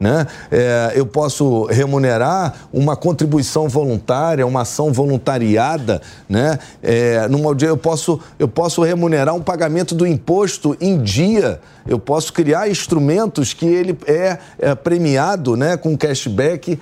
né? 0.00 0.26
É, 0.50 0.92
eu 0.94 1.06
posso 1.06 1.64
remunerar 1.66 2.54
uma 2.72 2.96
contribuição 2.96 3.68
voluntária, 3.68 4.46
uma 4.46 4.62
ação 4.62 4.92
voluntariada, 4.92 6.02
né? 6.28 6.58
É, 6.82 7.28
numa, 7.28 7.56
eu, 7.60 7.76
posso, 7.76 8.20
eu 8.38 8.48
posso 8.48 8.82
remunerar 8.82 9.34
um 9.34 9.42
pagamento 9.42 9.94
do 9.94 10.06
imposto 10.06 10.76
em 10.80 11.00
dia, 11.00 11.60
eu 11.86 11.98
posso 11.98 12.32
criar 12.32 12.68
instrumentos 12.68 13.52
que 13.52 13.66
ele 13.66 13.96
é, 14.06 14.38
é 14.58 14.74
premiado 14.74 15.54
né, 15.54 15.76
com 15.76 15.96
cashback 15.96 16.72
uh, 16.72 16.78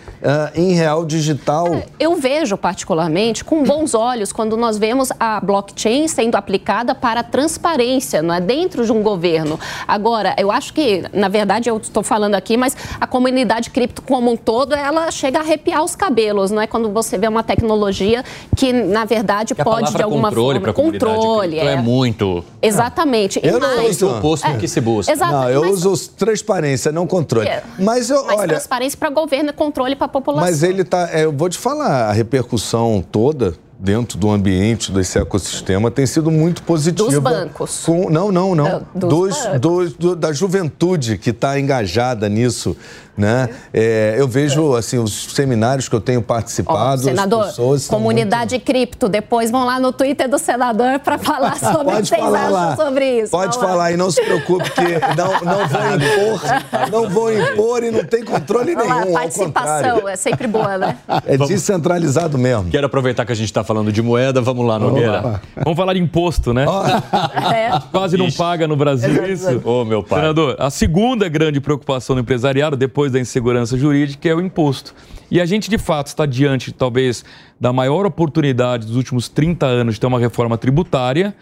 em 0.54 0.74
real 0.74 1.04
digital. 1.04 1.66
É, 1.74 1.86
eu 1.98 2.14
vejo 2.16 2.56
particularmente 2.56 3.44
com 3.44 3.64
bons 3.64 3.94
olhos 3.94 4.32
quando 4.32 4.56
nós 4.56 4.78
vemos 4.78 5.10
a 5.18 5.40
blockchain 5.40 6.06
sendo 6.06 6.36
aplicada 6.36 6.94
para 6.94 7.22
transparência, 7.24 8.22
não 8.22 8.32
é 8.32 8.40
dentro 8.40 8.84
de 8.84 8.92
um 8.92 9.02
governo. 9.02 9.58
Agora, 9.88 10.36
eu 10.38 10.52
acho 10.52 10.72
que, 10.72 11.04
na 11.12 11.28
verdade, 11.28 11.68
eu 11.68 11.76
estou 11.78 12.02
falando 12.02 12.21
aqui, 12.30 12.56
mas 12.56 12.76
a 13.00 13.06
comunidade 13.06 13.70
cripto 13.70 14.02
como 14.02 14.30
um 14.30 14.36
todo, 14.36 14.74
ela 14.74 15.10
chega 15.10 15.38
a 15.38 15.42
arrepiar 15.42 15.82
os 15.84 15.94
cabelos, 15.94 16.50
não 16.50 16.60
é? 16.60 16.66
Quando 16.66 16.90
você 16.90 17.18
vê 17.18 17.28
uma 17.28 17.42
tecnologia 17.42 18.24
que, 18.56 18.72
na 18.72 19.04
verdade, 19.04 19.54
que 19.54 19.62
pode 19.62 19.92
de 19.92 20.02
alguma 20.02 20.28
controle 20.28 20.60
forma 20.60 20.72
controle. 20.72 21.58
É. 21.58 21.66
é 21.72 21.76
muito. 21.76 22.44
Exatamente. 22.60 23.40
Eu 23.42 23.58
não 23.58 23.76
mais, 23.76 24.02
o 24.02 24.16
oposto 24.16 24.46
é, 24.46 24.56
que 24.56 24.68
se 24.68 24.80
busca. 24.80 25.12
Exato, 25.12 25.32
não, 25.32 25.50
eu 25.50 25.62
mas, 25.62 25.84
uso 25.84 26.10
transparência, 26.12 26.92
não 26.92 27.06
controle. 27.06 27.48
É, 27.48 27.62
mas 27.78 28.10
eu, 28.10 28.24
mas 28.24 28.38
olha, 28.38 28.48
transparência 28.48 28.98
para 28.98 29.10
governo 29.10 29.50
e 29.50 29.52
controle 29.52 29.96
para 29.96 30.06
a 30.06 30.08
população. 30.08 30.48
Mas 30.48 30.62
ele 30.62 30.84
tá, 30.84 31.08
é, 31.12 31.24
eu 31.24 31.32
vou 31.32 31.48
te 31.48 31.58
falar, 31.58 32.08
a 32.08 32.12
repercussão 32.12 33.04
toda 33.10 33.54
dentro 33.82 34.16
do 34.16 34.30
ambiente 34.30 34.92
desse 34.92 35.18
ecossistema 35.18 35.90
tem 35.90 36.06
sido 36.06 36.30
muito 36.30 36.62
positiva. 36.62 37.10
Dos 37.10 37.18
bancos. 37.18 37.82
Com, 37.84 38.08
não, 38.08 38.30
não, 38.30 38.54
não. 38.54 38.66
É, 38.66 38.82
dos, 38.94 39.10
dos, 39.10 39.60
dos 39.60 39.92
do, 39.94 40.16
da 40.16 40.32
juventude 40.32 41.18
que 41.18 41.30
está 41.30 41.58
engajada 41.58 42.28
nisso. 42.28 42.76
Né? 43.16 43.50
É, 43.74 44.14
eu 44.16 44.26
vejo 44.26 44.74
assim 44.74 44.98
os 44.98 45.34
seminários 45.34 45.88
que 45.88 45.94
eu 45.94 46.00
tenho 46.00 46.22
participado. 46.22 47.02
Oh, 47.02 47.04
senador, 47.04 47.46
comunidade 47.88 48.54
muito... 48.54 48.64
cripto. 48.64 49.08
Depois 49.08 49.50
vão 49.50 49.66
lá 49.66 49.78
no 49.78 49.92
Twitter 49.92 50.28
do 50.28 50.38
senador 50.38 50.98
para 51.00 51.18
falar 51.18 51.58
sobre 51.60 51.92
Pode 51.92 52.10
falar 52.10 52.48
lá. 52.48 52.76
sobre 52.76 53.20
isso. 53.20 53.30
Pode 53.30 53.58
falar 53.58 53.74
lá. 53.74 53.92
e 53.92 53.96
não 53.96 54.10
se 54.10 54.22
preocupe 54.22 54.70
que 54.70 54.82
não, 55.16 55.40
não 55.44 55.68
vou 55.68 55.94
impor, 55.94 56.90
não 56.90 57.10
vou 57.10 57.32
impor 57.32 57.84
e 57.84 57.90
não 57.90 58.04
tem 58.04 58.24
controle 58.24 58.74
nenhum. 58.74 59.12
Lá, 59.12 59.20
participação 59.20 60.08
é 60.08 60.16
sempre 60.16 60.46
boa, 60.46 60.78
né? 60.78 60.98
É 61.26 61.36
descentralizado 61.36 62.36
mesmo. 62.36 62.70
Quero 62.70 62.86
aproveitar 62.86 63.24
que 63.24 63.32
a 63.32 63.34
gente 63.34 63.46
está 63.46 63.62
falando 63.62 63.92
de 63.92 64.02
moeda, 64.02 64.40
vamos 64.40 64.66
lá, 64.66 64.78
Nogueira. 64.78 65.20
Vamos, 65.20 65.40
vamos 65.56 65.76
falar 65.76 65.94
de 65.94 66.00
imposto, 66.00 66.52
né? 66.52 66.66
Oh. 66.68 66.82
É. 67.52 67.80
Quase 67.90 68.16
não 68.16 68.30
paga 68.30 68.66
no 68.66 68.76
Brasil 68.76 69.26
isso. 69.26 69.60
Ô, 69.64 69.82
oh, 69.82 69.84
meu 69.84 70.02
pai. 70.02 70.20
Senador, 70.20 70.56
a 70.58 70.70
segunda 70.70 71.28
grande 71.28 71.60
preocupação 71.60 72.14
do 72.14 72.22
empresariado, 72.22 72.76
depois 72.76 73.01
depois 73.02 73.10
da 73.10 73.18
insegurança 73.18 73.76
jurídica, 73.76 74.28
é 74.28 74.34
o 74.34 74.40
imposto. 74.40 74.94
E 75.28 75.40
a 75.40 75.44
gente, 75.44 75.68
de 75.68 75.76
fato, 75.76 76.06
está 76.06 76.24
diante, 76.24 76.70
talvez, 76.70 77.24
da 77.60 77.72
maior 77.72 78.06
oportunidade 78.06 78.86
dos 78.86 78.94
últimos 78.94 79.28
30 79.28 79.66
anos 79.66 79.94
de 79.94 80.00
ter 80.00 80.06
uma 80.06 80.20
reforma 80.20 80.56
tributária, 80.56 81.34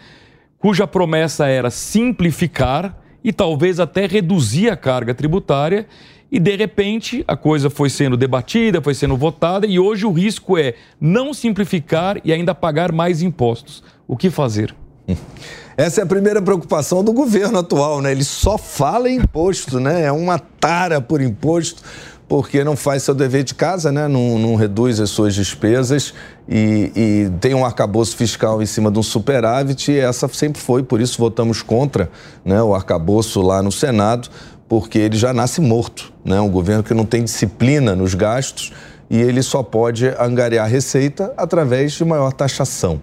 cuja 0.57 0.87
promessa 0.87 1.45
era 1.45 1.69
simplificar 1.69 2.97
e 3.23 3.31
talvez 3.31 3.79
até 3.79 4.07
reduzir 4.07 4.71
a 4.71 4.75
carga 4.75 5.13
tributária. 5.13 5.85
E, 6.31 6.39
de 6.39 6.55
repente, 6.55 7.23
a 7.27 7.35
coisa 7.35 7.69
foi 7.69 7.91
sendo 7.91 8.17
debatida, 8.17 8.81
foi 8.81 8.95
sendo 8.95 9.15
votada, 9.15 9.67
e 9.67 9.77
hoje 9.77 10.03
o 10.03 10.11
risco 10.11 10.57
é 10.57 10.73
não 10.99 11.31
simplificar 11.31 12.19
e 12.23 12.33
ainda 12.33 12.55
pagar 12.55 12.91
mais 12.91 13.21
impostos. 13.21 13.83
O 14.07 14.17
que 14.17 14.31
fazer? 14.31 14.73
Essa 15.77 16.01
é 16.01 16.03
a 16.03 16.07
primeira 16.07 16.41
preocupação 16.41 17.03
do 17.03 17.13
governo 17.13 17.59
atual, 17.59 18.01
né? 18.01 18.11
Ele 18.11 18.23
só 18.23 18.57
fala 18.57 19.09
em 19.09 19.17
imposto, 19.17 19.79
né? 19.79 20.03
É 20.03 20.11
uma 20.11 20.37
tara 20.37 20.99
por 20.99 21.21
imposto, 21.21 21.81
porque 22.27 22.63
não 22.63 22.75
faz 22.75 23.03
seu 23.03 23.15
dever 23.15 23.43
de 23.43 23.55
casa, 23.55 23.91
né? 23.91 24.07
Não, 24.07 24.37
não 24.37 24.55
reduz 24.55 24.99
as 24.99 25.09
suas 25.09 25.33
despesas 25.33 26.13
e, 26.47 26.91
e, 26.95 27.31
tem 27.39 27.53
um 27.53 27.65
arcabouço 27.65 28.15
fiscal 28.15 28.61
em 28.61 28.65
cima 28.65 28.91
de 28.91 28.99
um 28.99 29.03
superávit 29.03 29.91
e 29.91 29.99
essa 29.99 30.27
sempre 30.27 30.61
foi, 30.61 30.83
por 30.83 30.99
isso 30.99 31.17
votamos 31.17 31.61
contra 31.61 32.09
né? 32.43 32.61
o 32.61 32.75
arcabouço 32.75 33.41
lá 33.41 33.61
no 33.61 33.71
Senado, 33.71 34.29
porque 34.67 34.97
ele 34.97 35.17
já 35.17 35.33
nasce 35.33 35.61
morto, 35.61 36.11
né? 36.23 36.39
Um 36.41 36.49
governo 36.49 36.83
que 36.83 36.93
não 36.93 37.05
tem 37.05 37.23
disciplina 37.23 37.95
nos 37.95 38.13
gastos 38.13 38.73
e 39.09 39.21
ele 39.21 39.41
só 39.41 39.61
pode 39.63 40.07
angariar 40.19 40.69
receita 40.69 41.33
através 41.35 41.93
de 41.93 42.05
maior 42.05 42.31
taxação. 42.31 43.01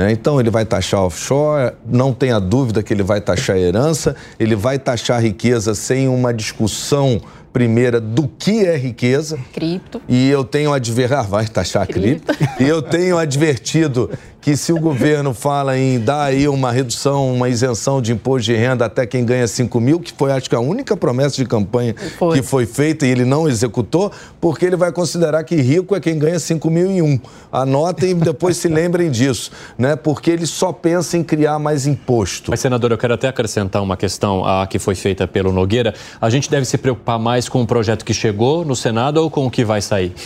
Né? 0.00 0.12
Então, 0.12 0.40
ele 0.40 0.50
vai 0.50 0.64
taxar 0.64 1.02
offshore, 1.02 1.74
não 1.86 2.12
tenha 2.12 2.40
dúvida 2.40 2.82
que 2.82 2.92
ele 2.92 3.02
vai 3.02 3.20
taxar 3.20 3.56
herança, 3.56 4.16
ele 4.38 4.56
vai 4.56 4.78
taxar 4.78 5.20
riqueza 5.20 5.74
sem 5.74 6.08
uma 6.08 6.32
discussão 6.32 7.20
primeira 7.52 8.00
do 8.00 8.28
que 8.28 8.64
é 8.64 8.76
riqueza. 8.76 9.38
Cripto. 9.52 10.00
E 10.08 10.30
eu 10.30 10.44
tenho 10.44 10.72
advertido. 10.72 11.20
Ah, 11.20 11.22
vai 11.22 11.46
taxar 11.46 11.86
cripto. 11.86 12.32
cripto. 12.32 12.62
E 12.62 12.68
eu 12.68 12.80
tenho 12.80 13.18
advertido 13.18 14.10
que 14.40 14.56
se 14.56 14.72
o 14.72 14.80
governo 14.80 15.34
fala 15.34 15.76
em 15.76 16.00
dar 16.00 16.24
aí 16.24 16.48
uma 16.48 16.72
redução, 16.72 17.32
uma 17.32 17.48
isenção 17.48 18.00
de 18.00 18.12
imposto 18.12 18.46
de 18.46 18.54
renda 18.54 18.86
até 18.86 19.06
quem 19.06 19.24
ganha 19.24 19.46
5 19.46 19.80
mil, 19.80 20.00
que 20.00 20.12
foi 20.16 20.32
acho 20.32 20.48
que 20.48 20.54
a 20.54 20.60
única 20.60 20.96
promessa 20.96 21.36
de 21.36 21.44
campanha 21.44 21.94
foi. 22.18 22.38
que 22.38 22.42
foi 22.42 22.64
feita 22.64 23.06
e 23.06 23.10
ele 23.10 23.24
não 23.24 23.46
executou, 23.46 24.10
porque 24.40 24.64
ele 24.64 24.76
vai 24.76 24.92
considerar 24.92 25.44
que 25.44 25.56
rico 25.56 25.94
é 25.94 26.00
quem 26.00 26.18
ganha 26.18 26.38
5 26.38 26.70
mil 26.70 26.90
em 26.90 27.02
um. 27.02 27.20
Anotem 27.52 28.12
e 28.12 28.14
depois 28.14 28.56
se 28.56 28.68
lembrem 28.68 29.10
disso, 29.10 29.50
né? 29.76 29.89
Porque 29.96 30.30
ele 30.30 30.46
só 30.46 30.72
pensa 30.72 31.16
em 31.16 31.24
criar 31.24 31.58
mais 31.58 31.86
imposto. 31.86 32.50
Mas, 32.50 32.60
senador, 32.60 32.92
eu 32.92 32.98
quero 32.98 33.14
até 33.14 33.28
acrescentar 33.28 33.82
uma 33.82 33.96
questão 33.96 34.44
a, 34.44 34.66
que 34.66 34.78
foi 34.78 34.94
feita 34.94 35.26
pelo 35.26 35.52
Nogueira. 35.52 35.94
A 36.20 36.30
gente 36.30 36.50
deve 36.50 36.64
se 36.64 36.78
preocupar 36.78 37.18
mais 37.18 37.48
com 37.48 37.62
o 37.62 37.66
projeto 37.66 38.04
que 38.04 38.14
chegou 38.14 38.64
no 38.64 38.76
Senado 38.76 39.18
ou 39.18 39.30
com 39.30 39.46
o 39.46 39.50
que 39.50 39.64
vai 39.64 39.80
sair? 39.80 40.12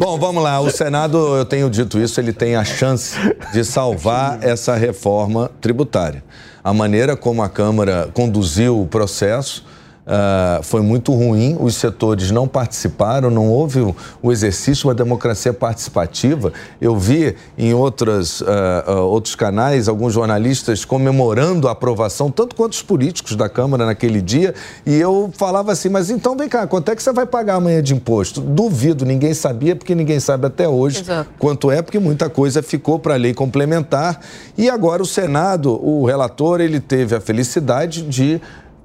Bom, 0.00 0.18
vamos 0.18 0.42
lá. 0.42 0.60
O 0.60 0.70
Senado, 0.70 1.36
eu 1.36 1.44
tenho 1.44 1.70
dito 1.70 1.98
isso, 1.98 2.20
ele 2.20 2.32
tem 2.32 2.56
a 2.56 2.64
chance 2.64 3.16
de 3.52 3.64
salvar 3.64 4.42
essa 4.42 4.76
reforma 4.76 5.50
tributária. 5.60 6.22
A 6.62 6.74
maneira 6.74 7.16
como 7.16 7.42
a 7.42 7.48
Câmara 7.48 8.08
conduziu 8.12 8.80
o 8.80 8.86
processo 8.86 9.64
Uh, 10.06 10.62
foi 10.62 10.80
muito 10.80 11.12
ruim, 11.12 11.56
os 11.60 11.76
setores 11.76 12.30
não 12.30 12.48
participaram, 12.48 13.30
não 13.30 13.48
houve 13.48 13.80
o, 13.80 13.94
o 14.22 14.32
exercício 14.32 14.82
de 14.82 14.86
uma 14.88 14.94
democracia 14.94 15.52
participativa. 15.52 16.52
Eu 16.80 16.96
vi 16.96 17.36
em 17.56 17.74
outras, 17.74 18.40
uh, 18.40 18.46
uh, 18.88 18.92
outros 19.02 19.34
canais 19.34 19.88
alguns 19.88 20.14
jornalistas 20.14 20.84
comemorando 20.84 21.68
a 21.68 21.72
aprovação, 21.72 22.30
tanto 22.30 22.56
quanto 22.56 22.72
os 22.72 22.82
políticos 22.82 23.36
da 23.36 23.48
Câmara 23.48 23.84
naquele 23.84 24.22
dia, 24.22 24.54
e 24.86 24.94
eu 24.96 25.30
falava 25.36 25.72
assim: 25.72 25.90
mas 25.90 26.10
então 26.10 26.36
vem 26.36 26.48
cá, 26.48 26.66
quanto 26.66 26.90
é 26.90 26.96
que 26.96 27.02
você 27.02 27.12
vai 27.12 27.26
pagar 27.26 27.56
amanhã 27.56 27.82
de 27.82 27.94
imposto? 27.94 28.40
Duvido, 28.40 29.04
ninguém 29.04 29.34
sabia, 29.34 29.76
porque 29.76 29.94
ninguém 29.94 30.18
sabe 30.18 30.46
até 30.46 30.66
hoje 30.66 31.02
Exato. 31.02 31.30
quanto 31.38 31.70
é, 31.70 31.82
porque 31.82 31.98
muita 31.98 32.30
coisa 32.30 32.62
ficou 32.62 32.98
para 32.98 33.14
a 33.14 33.16
lei 33.18 33.34
complementar. 33.34 34.20
E 34.56 34.68
agora 34.70 35.02
o 35.02 35.06
Senado, 35.06 35.72
o 35.72 36.06
relator, 36.06 36.60
ele 36.60 36.80
teve 36.80 37.14
a 37.14 37.20
felicidade 37.20 38.02
de 38.02 38.40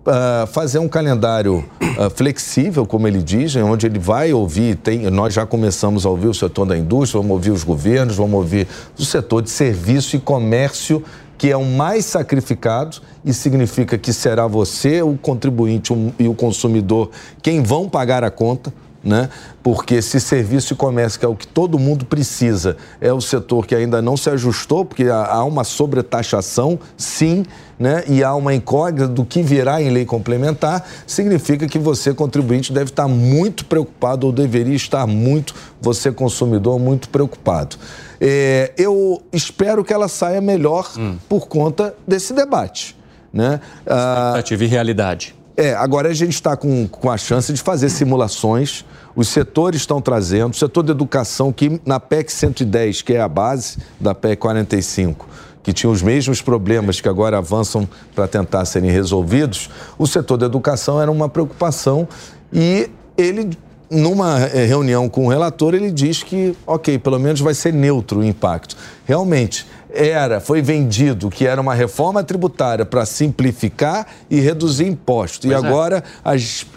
uh, 0.05 0.47
fazer 0.47 0.79
um 0.79 0.87
calendário 0.87 1.65
uh, 1.81 2.09
flexível, 2.09 2.85
como 2.85 3.07
ele 3.07 3.21
diz, 3.21 3.55
onde 3.55 3.85
ele 3.85 3.99
vai 3.99 4.31
ouvir, 4.33 4.75
tem, 4.75 5.09
nós 5.09 5.33
já 5.33 5.45
começamos 5.45 6.05
a 6.05 6.09
ouvir 6.09 6.27
o 6.27 6.33
setor 6.33 6.65
da 6.65 6.77
indústria, 6.77 7.21
vamos 7.21 7.33
ouvir 7.35 7.51
os 7.51 7.63
governos, 7.63 8.15
vamos 8.15 8.35
ouvir 8.35 8.67
o 8.97 9.03
setor 9.03 9.41
de 9.41 9.49
serviço 9.49 10.15
e 10.15 10.19
comércio, 10.19 11.03
que 11.37 11.51
é 11.51 11.57
o 11.57 11.65
mais 11.65 12.05
sacrificado 12.05 12.97
e 13.23 13.33
significa 13.33 13.97
que 13.97 14.13
será 14.13 14.47
você, 14.47 15.01
o 15.01 15.17
contribuinte 15.17 15.93
e 16.17 16.27
o 16.27 16.33
consumidor, 16.33 17.09
quem 17.41 17.61
vão 17.61 17.89
pagar 17.89 18.23
a 18.23 18.31
conta 18.31 18.73
né? 19.05 19.29
Porque 19.61 20.01
se 20.01 20.19
serviço 20.19 20.73
e 20.73 20.75
comércio, 20.75 21.19
que 21.19 21.25
é 21.25 21.29
o 21.29 21.35
que 21.35 21.45
todo 21.45 21.77
mundo 21.77 22.05
precisa, 22.05 22.75
é 22.99 23.13
o 23.13 23.21
setor 23.21 23.67
que 23.67 23.75
ainda 23.75 24.01
não 24.01 24.17
se 24.17 24.29
ajustou, 24.31 24.83
porque 24.83 25.03
há 25.03 25.43
uma 25.43 25.63
sobretaxação, 25.63 26.79
sim, 26.97 27.45
né? 27.77 28.03
E 28.07 28.23
há 28.23 28.33
uma 28.33 28.53
incógnita 28.55 29.07
do 29.07 29.23
que 29.23 29.43
virá 29.43 29.79
em 29.81 29.91
lei 29.91 30.05
complementar, 30.05 30.83
significa 31.05 31.67
que 31.67 31.77
você, 31.77 32.13
contribuinte, 32.13 32.73
deve 32.73 32.89
estar 32.89 33.07
muito 33.07 33.65
preocupado, 33.65 34.25
ou 34.25 34.33
deveria 34.33 34.75
estar 34.75 35.05
muito, 35.05 35.53
você, 35.79 36.11
consumidor, 36.11 36.79
muito 36.79 37.07
preocupado. 37.09 37.75
É, 38.19 38.73
eu 38.75 39.21
espero 39.31 39.83
que 39.83 39.93
ela 39.93 40.07
saia 40.07 40.41
melhor 40.41 40.91
hum. 40.97 41.17
por 41.29 41.47
conta 41.47 41.93
desse 42.07 42.33
debate. 42.33 42.97
Né? 43.31 43.59
Expectativa 43.85 44.63
ah, 44.63 44.65
e 44.65 44.67
realidade. 44.67 45.35
É, 45.57 45.73
agora 45.73 46.09
a 46.09 46.13
gente 46.13 46.33
está 46.33 46.57
com, 46.57 46.85
com 46.87 47.09
a 47.09 47.17
chance 47.17 47.53
de 47.53 47.61
fazer 47.61 47.89
simulações. 47.89 48.83
Os 49.15 49.29
setores 49.29 49.81
estão 49.81 50.01
trazendo, 50.01 50.51
o 50.51 50.55
setor 50.55 50.83
da 50.83 50.91
educação, 50.91 51.53
que 51.53 51.79
na 51.85 51.97
PEC 51.99 52.31
110, 52.31 53.01
que 53.01 53.13
é 53.13 53.21
a 53.21 53.27
base 53.29 53.77
da 53.97 54.13
PEC 54.13 54.35
45, 54.41 55.27
que 55.63 55.71
tinha 55.71 55.89
os 55.89 56.01
mesmos 56.01 56.41
problemas 56.41 56.99
que 56.99 57.07
agora 57.07 57.37
avançam 57.37 57.87
para 58.13 58.27
tentar 58.27 58.65
serem 58.65 58.91
resolvidos, 58.91 59.69
o 59.97 60.05
setor 60.05 60.35
da 60.37 60.45
educação 60.45 61.01
era 61.01 61.09
uma 61.09 61.29
preocupação 61.29 62.05
e 62.51 62.89
ele 63.17 63.57
numa 63.89 64.39
eh, 64.41 64.65
reunião 64.65 65.07
com 65.07 65.25
o 65.25 65.29
relator, 65.29 65.73
ele 65.73 65.91
diz 65.91 66.23
que, 66.23 66.55
ok, 66.65 66.97
pelo 66.97 67.19
menos 67.19 67.39
vai 67.39 67.53
ser 67.53 67.71
neutro 67.71 68.19
o 68.19 68.23
impacto. 68.25 68.75
Realmente, 69.05 69.65
era, 69.95 70.39
foi 70.39 70.61
vendido 70.61 71.29
que 71.29 71.47
era 71.47 71.59
uma 71.59 71.73
reforma 71.73 72.23
tributária 72.23 72.85
para 72.85 73.05
simplificar 73.05 74.07
e 74.29 74.39
reduzir 74.39 74.87
impostos. 74.87 75.49
Pois 75.49 75.51
e 75.51 75.53
é. 75.53 75.67
agora 75.67 76.03
a, 76.23 76.31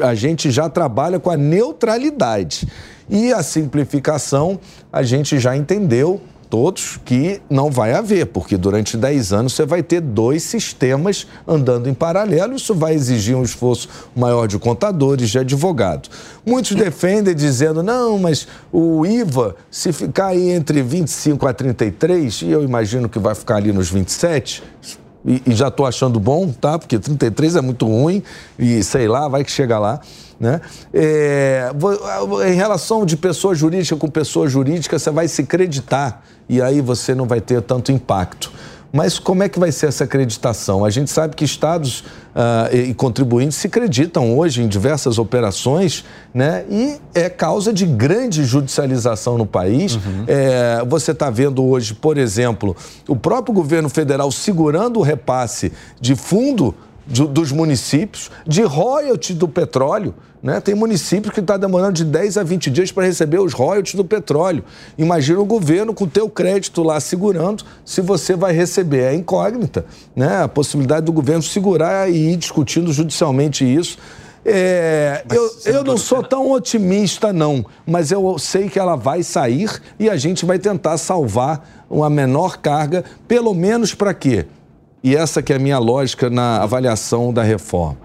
a 0.08 0.14
gente 0.14 0.50
já 0.50 0.68
trabalha 0.68 1.18
com 1.18 1.30
a 1.30 1.36
neutralidade. 1.36 2.68
E 3.10 3.32
a 3.32 3.42
simplificação, 3.42 4.60
a 4.92 5.02
gente 5.02 5.38
já 5.38 5.56
entendeu 5.56 6.20
todos 6.50 6.98
que 7.04 7.40
não 7.48 7.70
vai 7.70 7.92
haver, 7.92 8.26
porque 8.26 8.56
durante 8.56 8.96
10 8.96 9.32
anos 9.32 9.52
você 9.52 9.66
vai 9.66 9.82
ter 9.82 10.00
dois 10.00 10.42
sistemas 10.42 11.26
andando 11.46 11.88
em 11.88 11.94
paralelo. 11.94 12.56
Isso 12.56 12.74
vai 12.74 12.94
exigir 12.94 13.36
um 13.36 13.42
esforço 13.42 13.88
maior 14.14 14.46
de 14.46 14.58
contadores, 14.58 15.30
de 15.30 15.38
advogados. 15.38 16.10
Muitos 16.44 16.74
defendem 16.74 17.34
dizendo, 17.34 17.82
não, 17.82 18.18
mas 18.18 18.48
o 18.72 19.04
IVA, 19.04 19.56
se 19.70 19.92
ficar 19.92 20.28
aí 20.28 20.50
entre 20.50 20.82
25 20.82 21.46
a 21.46 21.52
33, 21.52 22.42
e 22.42 22.50
eu 22.50 22.62
imagino 22.62 23.08
que 23.08 23.18
vai 23.18 23.34
ficar 23.34 23.56
ali 23.56 23.72
nos 23.72 23.90
27, 23.90 24.62
e, 25.24 25.42
e 25.46 25.54
já 25.54 25.68
estou 25.68 25.84
achando 25.84 26.18
bom, 26.18 26.50
tá? 26.50 26.78
Porque 26.78 26.98
33 26.98 27.56
é 27.56 27.60
muito 27.60 27.86
ruim, 27.86 28.22
e 28.58 28.82
sei 28.82 29.06
lá, 29.08 29.28
vai 29.28 29.44
que 29.44 29.50
chega 29.50 29.78
lá. 29.78 30.00
Né? 30.38 30.60
É, 30.94 31.70
em 32.48 32.54
relação 32.54 33.04
de 33.04 33.16
pessoa 33.16 33.54
jurídica 33.54 33.96
com 33.96 34.08
pessoa 34.08 34.48
jurídica, 34.48 34.98
você 34.98 35.10
vai 35.10 35.26
se 35.26 35.42
creditar 35.44 36.22
e 36.48 36.62
aí 36.62 36.80
você 36.80 37.14
não 37.14 37.26
vai 37.26 37.40
ter 37.40 37.60
tanto 37.62 37.90
impacto. 37.90 38.52
Mas 38.92 39.18
como 39.18 39.42
é 39.42 39.48
que 39.48 39.58
vai 39.58 39.70
ser 39.70 39.86
essa 39.86 40.04
acreditação? 40.04 40.84
A 40.84 40.90
gente 40.90 41.10
sabe 41.10 41.36
que 41.36 41.44
estados 41.44 42.00
uh, 42.00 42.74
e 42.74 42.94
contribuintes 42.94 43.58
se 43.58 43.66
acreditam 43.66 44.36
hoje 44.36 44.62
em 44.62 44.68
diversas 44.68 45.18
operações, 45.18 46.04
né? 46.32 46.64
E 46.70 46.96
é 47.14 47.28
causa 47.28 47.70
de 47.70 47.84
grande 47.84 48.44
judicialização 48.44 49.36
no 49.36 49.44
país. 49.44 49.96
Uhum. 49.96 50.24
É, 50.26 50.82
você 50.88 51.12
está 51.12 51.28
vendo 51.28 51.62
hoje, 51.62 51.92
por 51.92 52.16
exemplo, 52.16 52.74
o 53.06 53.14
próprio 53.14 53.54
governo 53.54 53.90
federal 53.90 54.32
segurando 54.32 55.00
o 55.00 55.02
repasse 55.02 55.70
de 56.00 56.16
fundo 56.16 56.74
de, 57.08 57.26
dos 57.26 57.50
municípios, 57.50 58.30
de 58.46 58.62
royalty 58.62 59.32
do 59.32 59.48
petróleo. 59.48 60.14
Né? 60.42 60.60
Tem 60.60 60.74
municípios 60.74 61.34
que 61.34 61.40
está 61.40 61.56
demorando 61.56 61.94
de 61.94 62.04
10 62.04 62.38
a 62.38 62.44
20 62.44 62.70
dias 62.70 62.92
para 62.92 63.04
receber 63.04 63.40
os 63.40 63.52
royalties 63.52 63.94
do 63.94 64.04
petróleo. 64.04 64.62
Imagina 64.96 65.40
o 65.40 65.44
governo 65.44 65.92
com 65.92 66.04
o 66.04 66.08
teu 66.08 66.28
crédito 66.28 66.82
lá 66.82 67.00
segurando 67.00 67.64
se 67.84 68.00
você 68.00 68.36
vai 68.36 68.52
receber. 68.52 69.00
É 69.00 69.14
incógnita. 69.14 69.84
Né? 70.14 70.42
A 70.42 70.48
possibilidade 70.48 71.06
do 71.06 71.12
governo 71.12 71.42
segurar 71.42 72.08
e 72.08 72.32
ir 72.32 72.36
discutindo 72.36 72.92
judicialmente 72.92 73.64
isso. 73.64 73.98
É, 74.44 75.24
eu, 75.30 75.50
eu 75.66 75.84
não 75.84 75.98
sou 75.98 76.22
tão 76.22 76.50
otimista, 76.50 77.32
não, 77.32 77.66
mas 77.84 78.10
eu 78.10 78.38
sei 78.38 78.68
que 78.68 78.78
ela 78.78 78.96
vai 78.96 79.22
sair 79.22 79.68
e 79.98 80.08
a 80.08 80.16
gente 80.16 80.46
vai 80.46 80.58
tentar 80.58 80.96
salvar 80.96 81.84
uma 81.90 82.08
menor 82.08 82.58
carga, 82.58 83.04
pelo 83.26 83.52
menos 83.52 83.94
para 83.94 84.14
quê? 84.14 84.46
E 85.02 85.14
essa 85.14 85.42
que 85.42 85.52
é 85.52 85.56
a 85.56 85.58
minha 85.58 85.78
lógica 85.78 86.28
na 86.28 86.62
avaliação 86.62 87.32
da 87.32 87.42
reforma. 87.42 87.98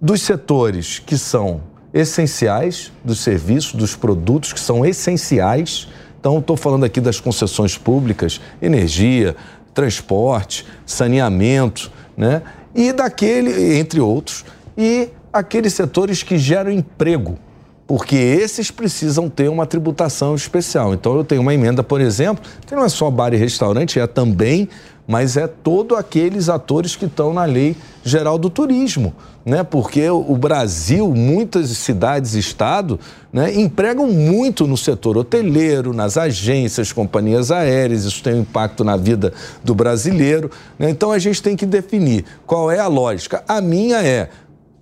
Dos 0.00 0.22
setores 0.22 0.98
que 0.98 1.16
são 1.16 1.60
essenciais, 1.92 2.92
dos 3.02 3.20
serviços, 3.20 3.74
dos 3.74 3.96
produtos 3.96 4.52
que 4.52 4.60
são 4.60 4.84
essenciais. 4.84 5.88
Então, 6.20 6.38
estou 6.38 6.56
falando 6.56 6.84
aqui 6.84 7.00
das 7.00 7.20
concessões 7.20 7.78
públicas, 7.78 8.40
energia, 8.60 9.34
transporte, 9.72 10.66
saneamento, 10.84 11.90
né? 12.16 12.42
E 12.74 12.92
daquele, 12.92 13.78
entre 13.78 14.00
outros, 14.00 14.44
e 14.76 15.08
aqueles 15.32 15.72
setores 15.72 16.22
que 16.22 16.36
geram 16.36 16.70
emprego, 16.70 17.38
porque 17.86 18.16
esses 18.16 18.70
precisam 18.70 19.28
ter 19.28 19.48
uma 19.48 19.66
tributação 19.66 20.34
especial. 20.34 20.92
Então, 20.92 21.16
eu 21.16 21.24
tenho 21.24 21.40
uma 21.40 21.54
emenda, 21.54 21.82
por 21.82 22.00
exemplo, 22.00 22.44
que 22.66 22.74
não 22.74 22.84
é 22.84 22.88
só 22.88 23.10
bar 23.10 23.32
e 23.32 23.36
restaurante, 23.36 23.98
é 23.98 24.06
também 24.06 24.68
mas 25.08 25.38
é 25.38 25.46
todos 25.46 25.96
aqueles 25.96 26.50
atores 26.50 26.94
que 26.94 27.06
estão 27.06 27.32
na 27.32 27.46
Lei 27.46 27.74
Geral 28.04 28.36
do 28.38 28.50
Turismo, 28.50 29.14
né? 29.42 29.64
Porque 29.64 30.10
o 30.10 30.36
Brasil, 30.36 31.08
muitas 31.14 31.70
cidades 31.70 32.34
e 32.34 32.38
estado, 32.38 33.00
né, 33.32 33.54
empregam 33.54 34.06
muito 34.06 34.66
no 34.66 34.76
setor 34.76 35.16
hoteleiro, 35.16 35.94
nas 35.94 36.18
agências, 36.18 36.92
companhias 36.92 37.50
aéreas, 37.50 38.04
isso 38.04 38.22
tem 38.22 38.34
um 38.34 38.40
impacto 38.40 38.84
na 38.84 38.98
vida 38.98 39.32
do 39.64 39.74
brasileiro. 39.74 40.50
Né? 40.78 40.90
Então 40.90 41.10
a 41.10 41.18
gente 41.18 41.42
tem 41.42 41.56
que 41.56 41.64
definir 41.64 42.26
qual 42.46 42.70
é 42.70 42.78
a 42.78 42.86
lógica. 42.86 43.42
A 43.48 43.62
minha 43.62 44.02
é 44.02 44.28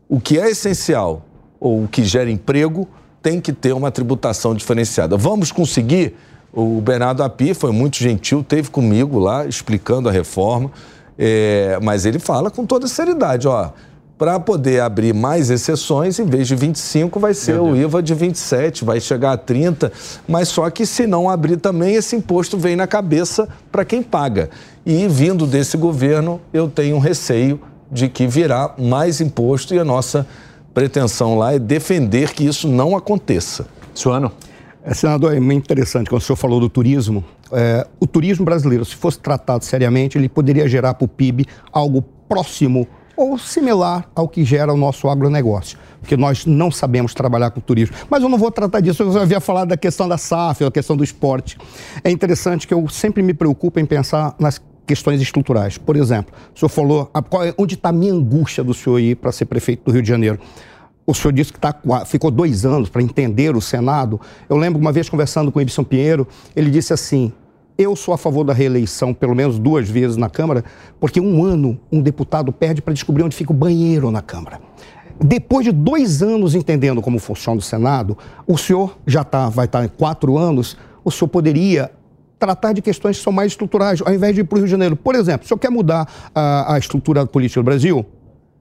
o 0.08 0.20
que 0.20 0.40
é 0.40 0.50
essencial 0.50 1.24
ou 1.60 1.84
o 1.84 1.88
que 1.88 2.04
gera 2.04 2.28
emprego 2.28 2.88
tem 3.22 3.40
que 3.40 3.52
ter 3.52 3.72
uma 3.72 3.92
tributação 3.92 4.54
diferenciada. 4.54 5.16
Vamos 5.16 5.52
conseguir? 5.52 6.16
O 6.52 6.80
Bernardo 6.80 7.22
Api 7.22 7.54
foi 7.54 7.72
muito 7.72 7.96
gentil, 7.96 8.42
teve 8.42 8.70
comigo 8.70 9.18
lá 9.18 9.46
explicando 9.46 10.08
a 10.08 10.12
reforma, 10.12 10.70
é, 11.18 11.78
mas 11.82 12.06
ele 12.06 12.18
fala 12.18 12.50
com 12.50 12.64
toda 12.64 12.86
seriedade, 12.88 13.46
ó, 13.46 13.70
para 14.18 14.40
poder 14.40 14.80
abrir 14.80 15.12
mais 15.12 15.50
exceções, 15.50 16.18
em 16.18 16.24
vez 16.24 16.48
de 16.48 16.56
25 16.56 17.20
vai 17.20 17.34
ser 17.34 17.60
o 17.60 17.76
IVA 17.76 18.02
de 18.02 18.14
27, 18.14 18.84
vai 18.84 18.98
chegar 18.98 19.32
a 19.32 19.36
30, 19.36 19.92
mas 20.26 20.48
só 20.48 20.70
que 20.70 20.86
se 20.86 21.06
não 21.06 21.28
abrir 21.28 21.58
também 21.58 21.94
esse 21.94 22.16
imposto 22.16 22.56
vem 22.56 22.76
na 22.76 22.86
cabeça 22.86 23.46
para 23.70 23.84
quem 23.84 24.02
paga. 24.02 24.48
E 24.86 25.06
vindo 25.06 25.46
desse 25.46 25.76
governo, 25.76 26.40
eu 26.50 26.68
tenho 26.68 26.96
um 26.96 27.00
receio 27.00 27.60
de 27.92 28.08
que 28.08 28.26
virá 28.26 28.74
mais 28.78 29.20
imposto 29.20 29.74
e 29.74 29.78
a 29.78 29.84
nossa 29.84 30.26
pretensão 30.72 31.36
lá 31.36 31.52
é 31.52 31.58
defender 31.58 32.32
que 32.32 32.46
isso 32.46 32.66
não 32.68 32.96
aconteça. 32.96 33.66
Suano. 33.94 34.32
É, 34.86 34.94
senador, 34.94 35.34
é 35.36 35.40
muito 35.40 35.64
interessante 35.64 36.08
quando 36.08 36.22
o 36.22 36.24
senhor 36.24 36.36
falou 36.36 36.60
do 36.60 36.68
turismo. 36.68 37.24
É, 37.50 37.84
o 37.98 38.06
turismo 38.06 38.44
brasileiro, 38.44 38.84
se 38.84 38.94
fosse 38.94 39.18
tratado 39.18 39.64
seriamente, 39.64 40.16
ele 40.16 40.28
poderia 40.28 40.68
gerar 40.68 40.94
para 40.94 41.04
o 41.04 41.08
PIB 41.08 41.44
algo 41.72 42.02
próximo 42.28 42.86
ou 43.16 43.36
similar 43.36 44.08
ao 44.14 44.28
que 44.28 44.44
gera 44.44 44.72
o 44.72 44.76
nosso 44.76 45.08
agronegócio, 45.08 45.76
porque 46.00 46.16
nós 46.16 46.46
não 46.46 46.70
sabemos 46.70 47.14
trabalhar 47.14 47.50
com 47.50 47.60
turismo. 47.60 47.96
Mas 48.08 48.22
eu 48.22 48.28
não 48.28 48.38
vou 48.38 48.52
tratar 48.52 48.78
disso, 48.78 49.02
eu 49.02 49.20
havia 49.20 49.40
falado 49.40 49.70
da 49.70 49.76
questão 49.76 50.06
da 50.06 50.16
SAF, 50.16 50.62
da 50.62 50.70
questão 50.70 50.96
do 50.96 51.02
esporte. 51.02 51.58
É 52.04 52.10
interessante 52.10 52.64
que 52.64 52.74
eu 52.74 52.88
sempre 52.88 53.24
me 53.24 53.34
preocupo 53.34 53.80
em 53.80 53.86
pensar 53.86 54.36
nas 54.38 54.60
questões 54.86 55.20
estruturais. 55.20 55.78
Por 55.78 55.96
exemplo, 55.96 56.32
o 56.54 56.58
senhor 56.58 56.68
falou, 56.68 57.10
onde 57.58 57.74
está 57.74 57.88
a 57.88 57.92
minha 57.92 58.12
angústia 58.12 58.62
do 58.62 58.72
senhor 58.72 59.00
ir 59.00 59.16
para 59.16 59.32
ser 59.32 59.46
prefeito 59.46 59.82
do 59.86 59.90
Rio 59.90 60.02
de 60.02 60.08
Janeiro? 60.08 60.38
O 61.06 61.14
senhor 61.14 61.32
disse 61.32 61.52
que 61.52 61.60
tá, 61.60 61.74
ficou 62.04 62.30
dois 62.30 62.66
anos 62.66 62.88
para 62.88 63.00
entender 63.00 63.54
o 63.54 63.60
Senado. 63.60 64.20
Eu 64.48 64.56
lembro 64.56 64.80
uma 64.80 64.90
vez 64.90 65.08
conversando 65.08 65.52
com 65.52 65.58
o 65.58 65.62
Ibson 65.62 65.84
Pinheiro, 65.84 66.26
ele 66.54 66.68
disse 66.68 66.92
assim: 66.92 67.32
eu 67.78 67.94
sou 67.94 68.14
a 68.14 68.18
favor 68.18 68.42
da 68.42 68.52
reeleição 68.52 69.12
pelo 69.12 69.34
menos 69.34 69.58
duas 69.58 69.88
vezes 69.88 70.16
na 70.16 70.30
Câmara, 70.30 70.64
porque 70.98 71.20
um 71.20 71.44
ano 71.44 71.78
um 71.92 72.00
deputado 72.00 72.50
perde 72.50 72.80
para 72.80 72.94
descobrir 72.94 73.22
onde 73.22 73.36
fica 73.36 73.52
o 73.52 73.54
banheiro 73.54 74.10
na 74.10 74.22
Câmara. 74.22 74.60
Depois 75.22 75.64
de 75.64 75.72
dois 75.72 76.22
anos 76.22 76.54
entendendo 76.54 77.00
como 77.00 77.18
funciona 77.18 77.58
o 77.58 77.62
Senado, 77.62 78.16
o 78.46 78.56
senhor 78.56 78.98
já 79.06 79.22
tá, 79.22 79.48
vai 79.48 79.66
estar 79.66 79.80
tá 79.80 79.84
em 79.84 79.88
quatro 79.88 80.36
anos, 80.36 80.76
o 81.04 81.10
senhor 81.10 81.28
poderia 81.28 81.90
tratar 82.38 82.72
de 82.72 82.82
questões 82.82 83.18
que 83.18 83.24
são 83.24 83.32
mais 83.32 83.52
estruturais, 83.52 84.02
ao 84.04 84.12
invés 84.12 84.34
de 84.34 84.42
ir 84.42 84.44
para 84.44 84.56
o 84.56 84.58
Rio 84.58 84.66
de 84.66 84.70
Janeiro. 84.70 84.96
Por 84.96 85.14
exemplo, 85.14 85.44
o 85.44 85.48
senhor 85.48 85.58
quer 85.58 85.70
mudar 85.70 86.06
a, 86.34 86.74
a 86.74 86.78
estrutura 86.78 87.26
política 87.26 87.60
do 87.60 87.64
Brasil? 87.64 88.04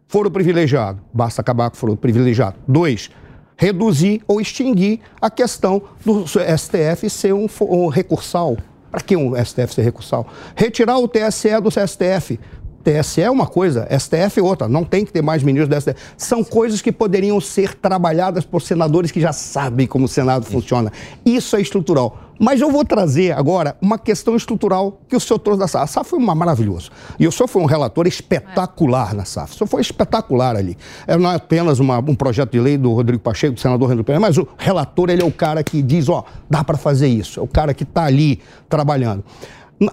Foro 0.07 0.29
privilegiado. 0.31 1.01
Basta 1.13 1.41
acabar 1.41 1.69
com 1.69 1.75
o 1.75 1.79
foro 1.79 1.97
privilegiado. 1.97 2.57
Dois, 2.67 3.09
reduzir 3.57 4.21
ou 4.27 4.39
extinguir 4.39 4.99
a 5.21 5.29
questão 5.29 5.81
do 6.03 6.25
STF 6.27 7.09
ser 7.09 7.33
um, 7.33 7.47
um 7.61 7.87
recursal. 7.87 8.57
Para 8.91 9.01
que 9.01 9.15
um 9.17 9.33
STF 9.35 9.73
ser 9.73 9.81
recursal? 9.81 10.27
Retirar 10.55 10.97
o 10.97 11.07
TSE 11.07 11.59
do 11.61 11.69
STF. 11.69 12.39
TSE 12.85 13.21
é 13.21 13.31
uma 13.31 13.47
coisa, 13.47 13.87
STF 13.89 14.39
é 14.39 14.43
outra. 14.43 14.67
Não 14.67 14.83
tem 14.83 15.03
que 15.03 15.11
ter 15.11 15.23
mais 15.23 15.41
ministros 15.41 15.67
do 15.67 15.81
STF. 15.81 15.99
São 16.15 16.43
coisas 16.43 16.81
que 16.81 16.91
poderiam 16.91 17.41
ser 17.41 17.73
trabalhadas 17.73 18.45
por 18.45 18.61
senadores 18.61 19.11
que 19.11 19.19
já 19.19 19.33
sabem 19.33 19.87
como 19.87 20.05
o 20.05 20.07
Senado 20.07 20.45
funciona. 20.45 20.93
Isso 21.25 21.55
é 21.55 21.61
estrutural. 21.61 22.24
Mas 22.39 22.59
eu 22.59 22.69
vou 22.69 22.83
trazer 22.83 23.31
agora 23.31 23.77
uma 23.81 23.97
questão 23.97 24.35
estrutural 24.35 24.99
que 25.07 25.15
o 25.15 25.19
senhor 25.19 25.39
trouxe 25.39 25.59
da 25.59 25.67
SAF. 25.67 25.83
A 25.83 25.87
SAF 25.87 26.09
foi 26.09 26.19
uma 26.19 26.35
maravilhoso. 26.35 26.91
E 27.19 27.27
o 27.27 27.31
senhor 27.31 27.47
foi 27.47 27.61
um 27.61 27.65
relator 27.65 28.07
espetacular 28.07 29.13
na 29.13 29.23
SAF. 29.23 29.53
O 29.53 29.57
senhor 29.57 29.67
foi 29.67 29.81
espetacular 29.81 30.55
ali. 30.55 30.77
É, 31.07 31.17
não 31.17 31.31
é 31.31 31.35
apenas 31.35 31.79
uma, 31.79 31.99
um 31.99 32.15
projeto 32.15 32.51
de 32.51 32.59
lei 32.59 32.77
do 32.77 32.91
Rodrigo 32.93 33.21
Pacheco, 33.21 33.53
do 33.53 33.59
senador 33.59 33.87
Rodrigo 33.87 34.05
Pacheco, 34.05 34.21
mas 34.21 34.37
o 34.37 34.47
relator, 34.57 35.09
ele 35.09 35.21
é 35.21 35.25
o 35.25 35.31
cara 35.31 35.63
que 35.63 35.81
diz, 35.81 36.09
ó, 36.09 36.25
dá 36.49 36.63
para 36.63 36.77
fazer 36.77 37.07
isso. 37.07 37.39
É 37.39 37.43
o 37.43 37.47
cara 37.47 37.73
que 37.73 37.83
está 37.83 38.05
ali 38.05 38.41
trabalhando. 38.67 39.23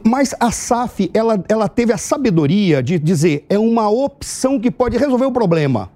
Mas 0.05 0.34
a 0.38 0.51
SAF, 0.51 1.11
ela, 1.12 1.43
ela 1.49 1.68
teve 1.68 1.93
a 1.93 1.99
sabedoria 1.99 2.82
de 2.82 2.99
dizer, 2.99 3.45
é 3.49 3.59
uma 3.59 3.88
opção 3.88 4.59
que 4.59 4.70
pode 4.70 4.97
resolver 4.97 5.26
o 5.26 5.32
problema. 5.32 5.90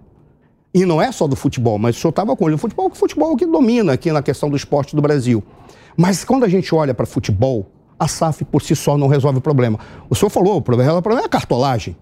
E 0.74 0.84
não 0.84 1.01
é 1.01 1.11
só 1.11 1.26
do 1.26 1.34
futebol, 1.36 1.78
mas 1.78 1.97
o 1.97 2.01
senhor 2.01 2.11
estava 2.11 2.36
com 2.36 2.47
ele. 2.47 2.57
O 2.57 2.59
futebol, 2.59 2.88
o 2.88 2.94
futebol 2.94 3.36
que 3.36 3.47
domina 3.47 3.92
aqui 3.94 4.12
na 4.12 4.22
questão 4.22 4.51
do 4.51 4.57
esporte 4.57 4.94
do 4.94 5.01
Brasil. 5.01 5.42
Mas 5.97 6.24
quando 6.24 6.44
a 6.44 6.49
gente 6.49 6.74
olha 6.74 6.92
para 6.92 7.07
futebol, 7.07 7.66
a 7.99 8.07
SAF 8.07 8.44
por 8.44 8.61
si 8.62 8.76
só 8.76 8.99
não 8.99 9.09
resolve 9.09 9.38
o 9.38 9.40
problema. 9.40 9.78
O 10.11 10.14
senhor 10.14 10.30
falou, 10.30 10.57
o 10.57 10.62
problema, 10.62 10.99
o 10.99 11.03
problema 11.03 11.24
é 11.24 11.26
a 11.26 11.30
cartolagem. 11.30 11.97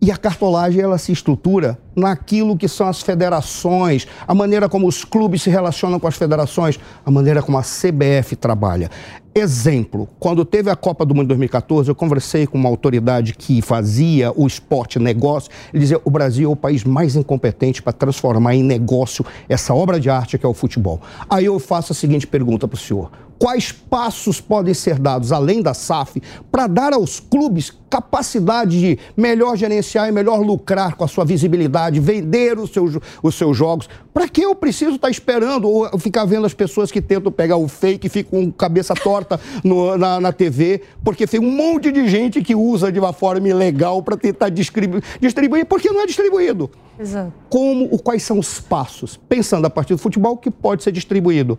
E 0.00 0.10
a 0.10 0.18
cartolagem 0.18 0.82
ela 0.82 0.98
se 0.98 1.12
estrutura 1.12 1.78
naquilo 1.96 2.58
que 2.58 2.68
são 2.68 2.86
as 2.86 3.00
federações, 3.00 4.06
a 4.28 4.34
maneira 4.34 4.68
como 4.68 4.86
os 4.86 5.02
clubes 5.02 5.42
se 5.42 5.48
relacionam 5.48 5.98
com 5.98 6.06
as 6.06 6.16
federações, 6.16 6.78
a 7.06 7.10
maneira 7.10 7.42
como 7.42 7.56
a 7.56 7.62
CBF 7.62 8.36
trabalha. 8.36 8.90
Exemplo, 9.34 10.08
quando 10.20 10.44
teve 10.44 10.70
a 10.70 10.76
Copa 10.76 11.04
do 11.04 11.14
Mundo 11.14 11.28
2014, 11.28 11.88
eu 11.88 11.94
conversei 11.94 12.46
com 12.46 12.58
uma 12.58 12.68
autoridade 12.68 13.34
que 13.34 13.62
fazia 13.62 14.30
o 14.36 14.46
esporte 14.46 14.98
negócio. 14.98 15.50
Ele 15.72 15.80
dizia: 15.80 16.00
o 16.04 16.10
Brasil 16.10 16.50
é 16.50 16.52
o 16.52 16.56
país 16.56 16.84
mais 16.84 17.16
incompetente 17.16 17.82
para 17.82 17.92
transformar 17.92 18.54
em 18.54 18.62
negócio 18.62 19.24
essa 19.48 19.74
obra 19.74 19.98
de 19.98 20.10
arte 20.10 20.38
que 20.38 20.46
é 20.46 20.48
o 20.48 20.54
futebol. 20.54 21.00
Aí 21.28 21.46
eu 21.46 21.58
faço 21.58 21.92
a 21.92 21.96
seguinte 21.96 22.26
pergunta 22.26 22.68
para 22.68 22.76
o 22.76 22.78
senhor: 22.78 23.10
quais 23.38 23.72
passos 23.72 24.40
podem 24.40 24.74
ser 24.74 24.98
dados, 24.98 25.32
além 25.32 25.62
da 25.62 25.74
SAF, 25.74 26.22
para 26.50 26.66
dar 26.66 26.92
aos 26.92 27.20
clubes 27.20 27.72
capacidade 27.94 28.80
de 28.80 28.98
melhor 29.16 29.56
gerenciar 29.56 30.08
e 30.08 30.12
melhor 30.12 30.40
lucrar 30.40 30.96
com 30.96 31.04
a 31.04 31.08
sua 31.08 31.24
visibilidade, 31.24 32.00
vender 32.00 32.58
os 32.58 32.70
seus, 32.70 32.98
os 33.22 33.34
seus 33.36 33.56
jogos? 33.56 33.88
Para 34.12 34.28
que 34.28 34.42
eu 34.42 34.54
preciso 34.54 34.96
estar 34.96 35.06
tá 35.06 35.10
esperando 35.10 35.68
ou 35.68 35.98
ficar 35.98 36.24
vendo 36.24 36.44
as 36.44 36.54
pessoas 36.54 36.90
que 36.90 37.00
tentam 37.00 37.30
pegar 37.30 37.56
o 37.56 37.68
fake 37.68 38.08
e 38.08 38.10
ficam 38.10 38.46
com 38.46 38.52
cabeça 38.52 38.94
torta 38.94 39.38
no, 39.62 39.96
na, 39.96 40.20
na 40.20 40.32
TV? 40.32 40.82
Porque 41.04 41.26
tem 41.26 41.38
um 41.38 41.50
monte 41.50 41.92
de 41.92 42.08
gente 42.08 42.42
que 42.42 42.54
usa 42.54 42.90
de 42.90 42.98
uma 42.98 43.12
forma 43.12 43.48
ilegal 43.48 44.02
para 44.02 44.16
tentar 44.16 44.48
distribuir, 44.48 45.02
distribuir, 45.20 45.64
porque 45.66 45.88
não 45.90 46.00
é 46.00 46.06
distribuído. 46.06 46.70
Exato. 46.98 47.32
Como, 47.48 47.88
quais 47.98 48.22
são 48.22 48.38
os 48.38 48.60
passos? 48.60 49.16
Pensando 49.28 49.66
a 49.66 49.70
partir 49.70 49.94
do 49.94 49.98
futebol 49.98 50.36
que 50.36 50.50
pode 50.50 50.82
ser 50.82 50.90
distribuído 50.90 51.58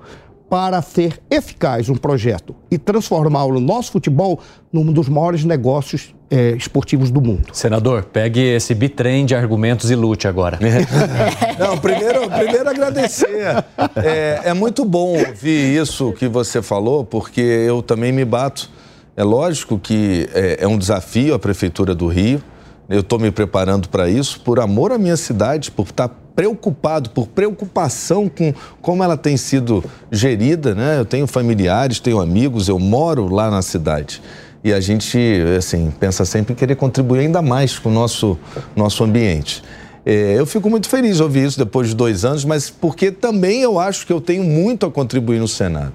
para 0.50 0.82
ser 0.82 1.20
eficaz 1.30 1.90
um 1.90 1.96
projeto 1.96 2.56
e 2.70 2.78
transformá-lo 2.78 3.56
no 3.56 3.60
nosso 3.60 3.92
futebol 3.92 4.40
num 4.72 4.92
dos 4.92 5.10
maiores 5.10 5.44
negócios 5.44 6.14
é, 6.30 6.52
esportivos 6.52 7.12
do 7.12 7.22
mundo. 7.22 7.48
Senador, 7.54 8.04
pegue 8.06 8.40
esse 8.42 8.74
bitrem 8.74 9.26
de 9.26 9.36
argumentos 9.36 9.90
e 9.90 9.96
lute 9.96 10.28
agora. 10.28 10.60
Não, 11.58 11.78
primeiro, 11.78 12.30
primeiro 12.30 12.70
agradecer. 12.70 13.64
É, 13.96 14.42
é 14.46 14.54
muito 14.54 14.84
bom 14.84 15.18
ouvir 15.18 15.82
isso 15.82 16.12
que 16.14 16.28
você 16.28 16.62
falou, 16.62 17.06
porque 17.06 17.42
eu 17.42 17.82
também 17.82 18.12
me 18.12 18.26
bato. 18.26 18.70
É 19.16 19.24
lógico 19.24 19.80
que 19.80 20.28
é, 20.34 20.58
é 20.62 20.68
um 20.68 20.78
desafio 20.78 21.34
a 21.34 21.40
Prefeitura 21.40 21.96
do 21.96 22.08
Rio. 22.08 22.44
Eu 22.90 23.00
estou 23.00 23.18
me 23.18 23.32
preparando 23.32 23.90
para 23.90 24.10
isso 24.10 24.42
por 24.42 24.60
amor 24.60 24.92
à 24.92 24.98
minha 24.98 25.18
cidade, 25.18 25.72
por 25.72 25.88
estar 25.88 26.10
tá 26.10 26.16
preocupado, 26.36 27.10
por 27.12 27.28
preocupação 27.28 28.28
com 28.28 28.54
como 28.82 29.04
ela 29.04 29.16
tem 29.16 29.38
sido 29.38 29.84
gerida, 30.12 30.76
né? 30.76 31.00
Eu 31.00 31.06
tenho 31.06 31.26
familiares, 31.26 32.00
tenho 32.00 32.20
amigos, 32.20 32.68
eu 32.68 32.78
moro 32.78 33.34
lá 33.34 33.50
na 33.50 33.62
cidade. 33.62 34.22
E 34.64 34.74
a 34.74 34.80
gente, 34.80 35.18
assim, 35.58 35.94
pensa 36.00 36.26
sempre 36.26 36.54
em 36.54 36.56
querer 36.56 36.76
contribuir 36.76 37.20
ainda 37.20 37.42
mais 37.42 37.78
com 37.78 37.90
o 37.90 37.94
nosso, 37.94 38.38
nosso 38.76 39.04
ambiente. 39.04 39.64
É, 40.06 40.36
eu 40.38 40.46
fico 40.46 40.70
muito 40.70 40.90
feliz 40.90 41.18
de 41.18 41.24
ouvir 41.24 41.46
isso 41.46 41.58
depois 41.58 41.90
de 41.90 41.96
dois 41.96 42.26
anos, 42.26 42.44
mas 42.44 42.70
porque 42.70 43.12
também 43.12 43.62
eu 43.62 43.80
acho 43.80 44.06
que 44.06 44.14
eu 44.14 44.22
tenho 44.22 44.44
muito 44.44 44.86
a 44.86 44.92
contribuir 44.92 45.40
no 45.40 45.48
Senado. 45.48 45.94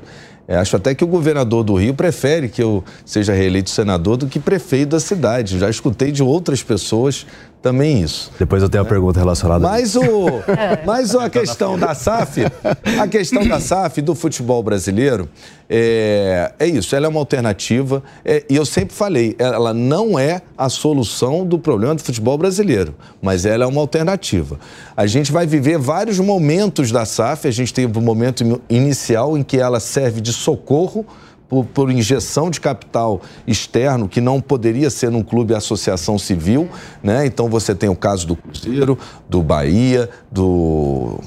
É, 0.50 0.56
acho 0.56 0.74
até 0.74 0.96
que 0.96 1.04
o 1.04 1.06
governador 1.06 1.62
do 1.62 1.76
Rio 1.76 1.94
prefere 1.94 2.48
que 2.48 2.60
eu 2.60 2.82
seja 3.04 3.32
reeleito 3.32 3.70
senador 3.70 4.16
do 4.16 4.26
que 4.26 4.40
prefeito 4.40 4.88
da 4.88 4.98
cidade. 4.98 5.60
Já 5.60 5.70
escutei 5.70 6.10
de 6.10 6.24
outras 6.24 6.60
pessoas 6.60 7.24
também 7.62 8.02
isso. 8.02 8.32
Depois 8.38 8.62
eu 8.62 8.68
tenho 8.68 8.82
a 8.82 8.86
pergunta 8.86 9.18
relacionada. 9.18 9.60
Mas 9.60 9.94
o, 9.94 10.02
mas 10.86 11.14
a 11.14 11.28
questão 11.28 11.78
da 11.78 11.94
SAF, 11.94 12.42
a 12.98 13.06
questão 13.06 13.46
da 13.46 13.60
SAF 13.60 14.00
do 14.00 14.14
futebol 14.14 14.62
brasileiro 14.62 15.28
é, 15.68 16.52
é 16.58 16.66
isso. 16.66 16.96
Ela 16.96 17.06
é 17.06 17.08
uma 17.08 17.20
alternativa 17.20 18.02
é, 18.24 18.44
e 18.48 18.56
eu 18.56 18.64
sempre 18.64 18.94
falei, 18.94 19.36
ela 19.38 19.74
não 19.74 20.18
é 20.18 20.42
a 20.56 20.68
solução 20.68 21.44
do 21.46 21.58
problema 21.58 21.94
do 21.94 22.02
futebol 22.02 22.36
brasileiro, 22.38 22.94
mas 23.20 23.44
ela 23.44 23.64
é 23.64 23.66
uma 23.66 23.80
alternativa. 23.80 24.58
A 24.96 25.06
gente 25.06 25.30
vai 25.30 25.46
viver 25.46 25.78
vários 25.78 26.18
momentos 26.18 26.90
da 26.90 27.04
SAF. 27.04 27.46
A 27.46 27.50
gente 27.50 27.72
teve 27.72 27.98
um 27.98 28.02
momento 28.02 28.60
inicial 28.68 29.36
em 29.36 29.42
que 29.42 29.58
ela 29.58 29.80
serve 29.80 30.20
de 30.20 30.32
socorro 30.32 31.06
por, 31.50 31.66
por, 31.66 31.90
injeção 31.90 32.48
de 32.48 32.60
capital 32.60 33.20
externo 33.46 34.08
que 34.08 34.20
não 34.20 34.40
poderia 34.40 34.88
ser 34.88 35.10
num 35.10 35.22
clube 35.22 35.52
associação 35.52 36.16
civil, 36.16 36.68
né? 37.02 37.26
Então 37.26 37.48
você 37.48 37.74
tem 37.74 37.90
o 37.90 37.96
caso 37.96 38.26
do 38.26 38.36
Cruzeiro, 38.36 38.96
do 39.28 39.42
Bahia, 39.42 40.08
do 40.30 41.18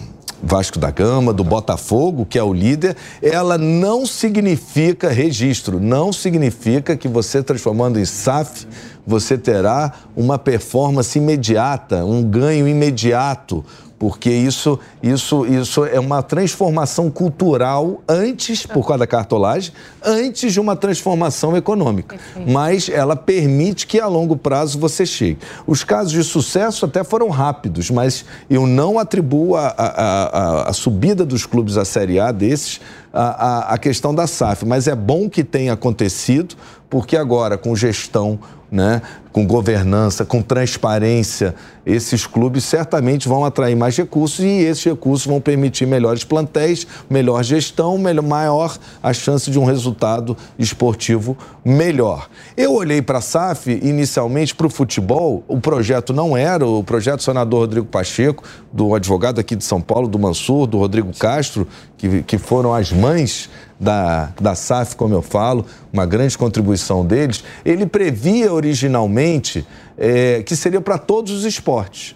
Vasco 0.41 0.77
da 0.77 0.91
Gama, 0.91 1.31
do 1.31 1.43
Botafogo, 1.43 2.25
que 2.25 2.37
é 2.37 2.43
o 2.43 2.53
líder, 2.53 2.97
ela 3.21 3.57
não 3.57 4.05
significa 4.05 5.09
registro, 5.09 5.79
não 5.79 6.11
significa 6.11 6.97
que 6.97 7.07
você 7.07 7.41
transformando 7.41 7.97
em 7.97 8.03
SAF, 8.03 8.67
você 9.07 9.37
terá 9.37 9.93
uma 10.15 10.37
performance 10.37 11.17
imediata, 11.17 12.03
um 12.03 12.21
ganho 12.21 12.67
imediato, 12.67 13.63
porque 14.03 14.29
isso, 14.29 14.77
isso, 15.01 15.45
isso 15.45 15.85
é 15.85 15.97
uma 15.97 16.21
transformação 16.21 17.09
cultural 17.09 18.01
antes, 18.05 18.65
por 18.65 18.85
causa 18.85 18.97
da 18.97 19.07
cartolagem, 19.07 19.71
antes 20.03 20.51
de 20.51 20.59
uma 20.59 20.75
transformação 20.75 21.55
econômica. 21.55 22.17
Mas 22.45 22.89
ela 22.89 23.15
permite 23.15 23.87
que 23.87 24.01
a 24.01 24.07
longo 24.07 24.35
prazo 24.35 24.77
você 24.77 25.05
chegue. 25.05 25.37
Os 25.65 25.85
casos 25.85 26.11
de 26.11 26.21
sucesso 26.21 26.83
até 26.83 27.01
foram 27.01 27.29
rápidos, 27.29 27.89
mas 27.89 28.25
eu 28.49 28.67
não 28.67 28.99
atribuo 28.99 29.55
a, 29.55 29.67
a, 29.67 29.87
a, 29.87 30.69
a 30.69 30.73
subida 30.73 31.23
dos 31.23 31.45
clubes 31.45 31.77
à 31.77 31.85
Série 31.85 32.19
A 32.19 32.29
desses 32.33 32.81
a, 33.13 33.73
a, 33.73 33.77
questão 33.77 34.13
da 34.13 34.27
SAF. 34.27 34.65
Mas 34.65 34.85
é 34.85 34.95
bom 34.95 35.29
que 35.29 35.45
tenha 35.45 35.71
acontecido, 35.71 36.55
porque 36.89 37.15
agora, 37.15 37.57
com 37.57 37.73
gestão, 37.73 38.37
né, 38.73 39.03
com 39.31 39.45
governança, 39.45 40.25
com 40.25 40.41
transparência, 40.41 41.53
esses 41.85 42.25
clubes 42.25 42.63
certamente 42.63 43.27
vão 43.27 43.45
atrair 43.45 43.75
mais 43.75 43.95
recursos 43.95 44.39
e 44.39 44.47
esses 44.47 44.83
recursos 44.83 45.27
vão 45.27 45.39
permitir 45.39 45.85
melhores 45.85 46.23
plantéis, 46.23 46.87
melhor 47.07 47.43
gestão, 47.43 47.99
melhor, 47.99 48.23
maior 48.23 48.77
a 49.01 49.13
chance 49.13 49.51
de 49.51 49.59
um 49.59 49.63
resultado 49.63 50.35
esportivo 50.57 51.37
melhor. 51.63 52.27
Eu 52.57 52.73
olhei 52.73 52.99
para 52.99 53.19
a 53.19 53.21
SAF 53.21 53.69
inicialmente 53.69 54.55
para 54.55 54.65
o 54.65 54.69
futebol, 54.71 55.43
o 55.47 55.61
projeto 55.61 56.11
não 56.11 56.35
era, 56.35 56.65
o 56.65 56.83
projeto 56.83 57.17
do 57.17 57.23
senador 57.23 57.59
Rodrigo 57.61 57.85
Pacheco, 57.85 58.43
do 58.71 58.95
advogado 58.95 59.39
aqui 59.39 59.55
de 59.55 59.63
São 59.63 59.81
Paulo, 59.81 60.07
do 60.07 60.17
Mansur, 60.17 60.65
do 60.65 60.79
Rodrigo 60.79 61.11
Castro, 61.15 61.67
que, 61.95 62.23
que 62.23 62.37
foram 62.39 62.73
as 62.73 62.91
mães 62.91 63.49
da, 63.79 64.29
da 64.39 64.55
SAF, 64.55 64.95
como 64.95 65.13
eu 65.13 65.21
falo, 65.21 65.65
uma 65.91 66.05
grande 66.05 66.37
contribuição 66.37 67.05
deles, 67.05 67.43
ele 67.65 67.85
previa 67.85 68.51
originalmente 68.63 69.65
é, 69.97 70.41
que 70.43 70.55
seria 70.55 70.79
para 70.79 70.97
todos 70.97 71.31
os 71.33 71.43
esportes. 71.43 72.15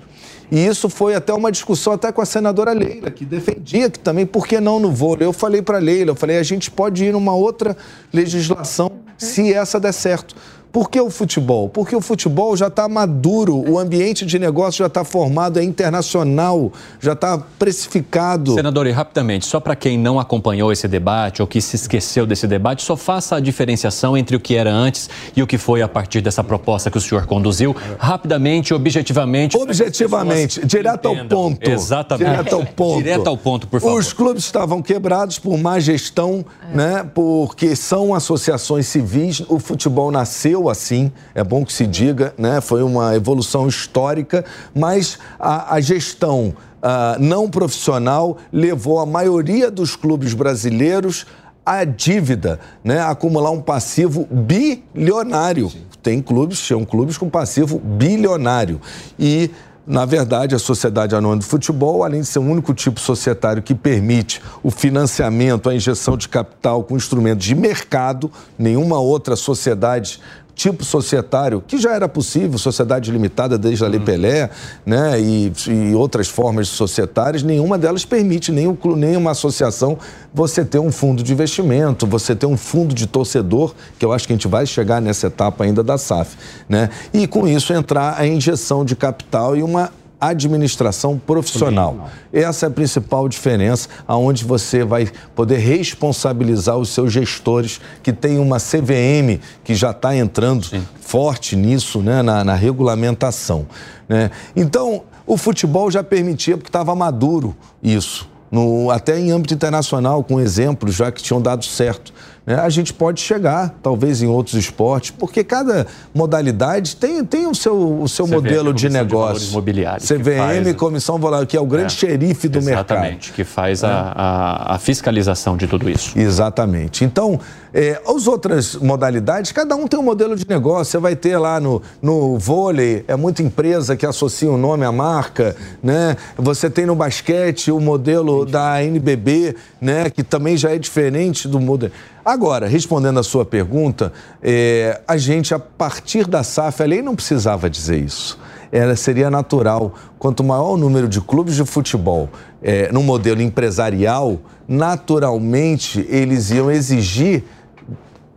E 0.49 0.65
isso 0.65 0.89
foi 0.89 1.13
até 1.13 1.33
uma 1.33 1.51
discussão 1.51 1.91
até 1.91 2.09
com 2.09 2.21
a 2.21 2.25
senadora 2.25 2.71
Leila, 2.71 3.11
que 3.11 3.25
defendia 3.25 3.89
que 3.89 3.99
também, 3.99 4.25
por 4.25 4.47
que 4.47 4.61
não 4.61 4.79
no 4.79 4.89
vôlei? 4.89 5.27
Eu 5.27 5.33
falei 5.33 5.61
para 5.61 5.77
Leila, 5.77 6.11
eu 6.11 6.15
falei, 6.15 6.37
a 6.37 6.43
gente 6.43 6.71
pode 6.71 7.03
ir 7.03 7.11
numa 7.11 7.33
outra 7.33 7.75
legislação 8.13 8.89
se 9.17 9.53
essa 9.53 9.77
der 9.77 9.91
certo. 9.91 10.35
Por 10.72 10.89
que 10.89 10.99
o 10.99 11.09
futebol? 11.09 11.70
Porque 11.70 11.95
o 11.95 12.01
futebol 12.01 12.55
já 12.55 12.68
está 12.68 12.88
maduro, 12.88 13.55
o 13.70 13.80
ambiente 13.80 14.26
de 14.26 14.38
negócio 14.38 14.80
já 14.80 14.88
está 14.88 15.03
formado, 15.03 15.59
é 15.59 15.63
internacional, 15.63 16.72
já 16.99 17.13
está 17.13 17.38
precificado. 17.38 18.53
Senador, 18.53 18.86
e 18.88 18.91
rapidamente, 18.91 19.45
só 19.45 19.59
para 19.59 19.76
quem 19.76 19.97
não 19.97 20.20
acompanhou 20.20 20.72
esse 20.72 20.88
debate 20.88 21.41
ou 21.41 21.47
que 21.47 21.61
se 21.61 21.76
esqueceu 21.76 22.26
desse 22.26 22.47
debate, 22.47 22.84
só 22.84 22.95
faça 22.95 23.36
a 23.38 23.39
diferenciação 23.39 24.18
entre 24.18 24.36
o 24.36 24.39
que 24.39 24.55
era 24.55 24.72
antes 24.72 25.09
e 25.36 25.41
o 25.41 25.47
que 25.47 25.57
foi 25.57 25.82
a 25.82 25.88
partir 25.88 26.22
dessa 26.22 26.43
proposta 26.43 26.91
que 26.91 26.97
o 26.97 27.01
senhor 27.01 27.26
conduziu, 27.26 27.76
rapidamente, 27.97 28.74
objetivamente. 28.74 29.57
Objetivamente, 29.57 30.65
direto 30.65 31.09
entendam. 31.09 31.39
ao 31.39 31.45
ponto. 31.45 31.70
Exatamente. 31.70 32.30
Direto 32.30 32.55
ao 32.55 32.65
ponto. 32.68 32.97
Direto 33.03 33.28
ao 33.28 33.38
ponto, 33.38 33.68
por 33.68 33.82
favor. 33.82 33.99
Os 33.99 34.13
clubes 34.13 34.43
estavam 34.43 34.82
quebrados 34.82 35.39
por 35.39 35.57
má 35.57 35.80
gestão, 35.80 36.45
é. 36.72 36.76
né? 36.76 37.09
Porque 37.13 37.76
são 37.76 38.13
associações 38.13 38.88
civis, 38.88 39.41
o 39.47 39.59
futebol 39.59 40.11
nasceu 40.11 40.66
assim, 40.70 41.11
é 41.34 41.43
bom 41.43 41.65
que 41.65 41.74
se 41.74 41.86
diga, 41.86 42.34
né? 42.38 42.61
foi 42.61 42.84
uma 42.84 43.15
evolução 43.15 43.68
histórica, 43.68 44.45
mas 44.74 45.18
a, 45.39 45.76
a 45.76 45.82
gestão 45.82 46.53
uh, 46.78 47.20
não 47.20 47.49
profissional 47.49 48.38
levou 48.51 48.99
a 48.99 49.05
maioria 49.05 49.70
dos 49.72 49.95
clubes 49.95 50.34
brasileiros 50.34 51.26
à 51.65 51.84
dívida, 51.84 52.59
né? 52.82 52.99
A 52.99 53.09
acumular 53.09 53.51
um 53.51 53.61
passivo 53.61 54.26
bilionário. 54.32 55.70
Sim. 55.70 55.82
Tem 56.01 56.22
clubes, 56.22 56.59
são 56.59 56.86
clubes 56.86 57.18
com 57.18 57.30
passivo 57.30 57.78
bilionário. 57.78 58.80
E 59.20 59.51
na 59.88 60.03
verdade, 60.03 60.53
a 60.53 60.59
Sociedade 60.59 61.15
Anônima 61.15 61.39
de 61.39 61.45
Futebol, 61.45 62.03
além 62.03 62.20
de 62.20 62.28
ser 62.28 62.39
o 62.39 62.41
único 62.41 62.74
tipo 62.74 62.99
societário 62.99 63.63
que 63.63 63.74
permite 63.74 64.41
o 64.61 64.70
financiamento, 64.70 65.70
a 65.70 65.76
injeção 65.76 66.18
de 66.18 66.28
capital 66.28 66.84
com 66.84 66.97
instrumentos 66.97 67.45
de 67.45 67.55
mercado, 67.55 68.30
nenhuma 68.59 68.99
outra 68.99 69.38
sociedade 69.38 70.20
tipo 70.57 70.83
societário, 70.83 71.63
que 71.65 71.77
já 71.77 71.93
era 71.93 72.09
possível, 72.09 72.57
sociedade 72.57 73.11
limitada 73.11 73.59
desde 73.59 73.85
a 73.85 73.87
Lei 73.87 73.99
uhum. 73.99 74.05
Pelé, 74.05 74.49
né, 74.83 75.21
e, 75.21 75.53
e, 75.67 75.93
outras 75.93 76.27
formas 76.27 76.67
societárias, 76.67 77.43
nenhuma 77.43 77.77
delas 77.77 78.03
permite, 78.03 78.51
nem 78.51 78.75
nenhuma 78.95 79.31
associação, 79.31 79.99
você 80.33 80.65
ter 80.65 80.79
um 80.79 80.91
fundo 80.91 81.21
de 81.21 81.31
investimento, 81.31 82.07
você 82.07 82.35
ter 82.35 82.47
um 82.47 82.57
fundo 82.57 82.95
de 82.95 83.05
torcedor, 83.05 83.75
que 83.99 84.03
eu 84.03 84.11
acho 84.11 84.25
que 84.25 84.33
a 84.33 84.35
gente 84.35 84.47
vai 84.47 84.65
chegar 84.65 84.99
nessa 84.99 85.27
etapa 85.27 85.63
ainda 85.63 85.83
da 85.83 85.95
SAF, 85.95 86.35
né, 86.67 86.89
e 87.13 87.27
com 87.27 87.47
isso 87.47 87.71
entrar 87.71 88.19
a 88.19 88.25
injeção 88.25 88.83
de 88.83 88.95
capital 88.95 89.55
e 89.55 89.61
uma 89.61 89.91
administração 90.20 91.18
profissional. 91.18 92.09
Essa 92.34 92.65
é 92.65 92.70
a 92.70 92.72
principal 92.72 93.30
diferença, 93.30 93.88
aonde 94.07 94.43
você 94.43 94.84
vai 94.84 95.09
poder 95.36 95.57
responsabilizar 95.57 96.78
os 96.78 96.89
seus 96.89 97.13
gestores, 97.13 97.80
que 98.01 98.11
tem 98.11 98.39
uma 98.39 98.57
CVM 98.57 99.39
que 99.63 99.76
já 99.76 99.91
está 99.91 100.15
entrando 100.15 100.65
Sim. 100.65 100.84
forte 100.99 101.55
nisso, 101.55 101.99
né, 102.01 102.22
na, 102.22 102.43
na 102.43 102.55
regulamentação. 102.55 103.68
Né? 104.09 104.32
Então, 104.55 105.03
o 105.26 105.38
futebol 105.38 105.91
já 105.91 106.03
permitia, 106.03 106.57
porque 106.57 106.70
estava 106.70 106.95
maduro 106.95 107.55
isso. 107.84 108.28
No, 108.49 108.89
até 108.89 109.20
em 109.20 109.30
âmbito 109.30 109.53
internacional, 109.53 110.24
com 110.24 110.39
exemplos 110.39 110.95
já 110.95 111.11
que 111.11 111.22
tinham 111.22 111.41
dado 111.41 111.65
certo 111.65 112.13
né, 112.47 112.55
a 112.55 112.69
gente 112.69 112.93
pode 112.93 113.19
chegar, 113.19 113.75
talvez 113.83 114.23
em 114.23 114.27
outros 114.27 114.55
esportes, 114.55 115.11
porque 115.11 115.43
cada 115.43 115.85
modalidade 116.15 116.95
tem, 116.95 117.21
tem 117.25 117.45
o 117.45 117.53
seu, 117.53 118.01
o 118.01 118.07
seu 118.07 118.25
modelo 118.25 118.73
de 118.73 118.87
negócio. 118.87 119.61
De 119.61 119.83
CVM, 119.99 120.63
faz... 120.63 120.75
Comissão 120.77 121.19
Volátil, 121.19 121.45
que 121.45 121.57
é 121.57 121.59
o 121.59 121.65
grande 121.65 121.93
é, 121.93 121.97
xerife 121.97 122.47
do 122.47 122.59
exatamente, 122.59 122.65
mercado. 122.69 122.97
Exatamente, 122.97 123.33
que 123.33 123.43
faz 123.43 123.83
a, 123.83 124.13
a, 124.15 124.75
a, 124.75 124.79
fiscalização 124.79 125.57
de 125.57 125.67
tudo 125.67 125.89
isso. 125.89 126.17
Exatamente. 126.17 127.03
Então, 127.03 127.37
é, 127.73 128.01
as 128.07 128.27
outras 128.27 128.75
modalidades, 128.75 129.51
cada 129.51 129.75
um 129.75 129.85
tem 129.85 129.99
um 129.99 130.03
modelo 130.03 130.33
de 130.33 130.47
negócio. 130.47 130.85
Você 130.85 130.99
vai 130.99 131.17
ter 131.17 131.37
lá 131.37 131.59
no, 131.59 131.81
no 132.01 132.37
vôlei, 132.37 133.03
é 133.09 133.17
muita 133.17 133.43
empresa 133.43 133.97
que 133.97 134.05
associa 134.05 134.49
o 134.49 134.57
nome 134.57 134.85
à 134.85 134.91
marca, 134.91 135.53
né? 135.83 136.15
Você 136.37 136.69
tem 136.69 136.85
no 136.85 136.95
basquete 136.95 137.71
o 137.71 137.79
modelo 137.81 138.45
da 138.45 138.81
NBB, 138.81 139.53
né? 139.81 140.09
Que 140.09 140.23
também 140.23 140.55
já 140.55 140.71
é 140.71 140.79
diferente 140.79 141.45
do 141.45 141.59
modelo. 141.59 141.91
Agora, 142.28 142.67
respondendo 142.67 143.21
a 143.21 143.23
sua 143.23 143.45
pergunta, 143.45 144.11
é, 144.43 144.99
a 145.07 145.15
gente, 145.15 145.53
a 145.53 145.59
partir 145.59 146.28
da 146.28 146.43
SAF, 146.43 146.84
a 146.84 146.86
lei 146.86 147.01
não 147.01 147.15
precisava 147.15 147.69
dizer 147.69 148.03
isso. 148.03 148.38
Ela 148.69 148.97
seria 148.97 149.30
natural. 149.30 149.93
Quanto 150.19 150.43
maior 150.43 150.73
o 150.73 150.78
número 150.78 151.07
de 151.07 151.21
clubes 151.21 151.55
de 151.55 151.63
futebol 151.63 152.28
é, 152.61 152.91
no 152.91 153.01
modelo 153.01 153.41
empresarial, 153.41 154.41
naturalmente 154.67 156.05
eles 156.09 156.51
iam 156.51 156.69
exigir 156.69 157.45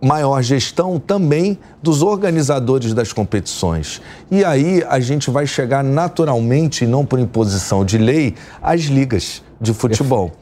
maior 0.00 0.40
gestão 0.40 1.00
também 1.00 1.58
dos 1.82 2.00
organizadores 2.00 2.94
das 2.94 3.12
competições. 3.12 4.00
E 4.30 4.44
aí 4.44 4.84
a 4.88 5.00
gente 5.00 5.32
vai 5.32 5.48
chegar 5.48 5.82
naturalmente, 5.82 6.84
e 6.84 6.86
não 6.86 7.04
por 7.04 7.18
imposição 7.18 7.84
de 7.84 7.98
lei, 7.98 8.36
às 8.62 8.82
ligas 8.82 9.42
de 9.60 9.74
futebol. 9.74 10.32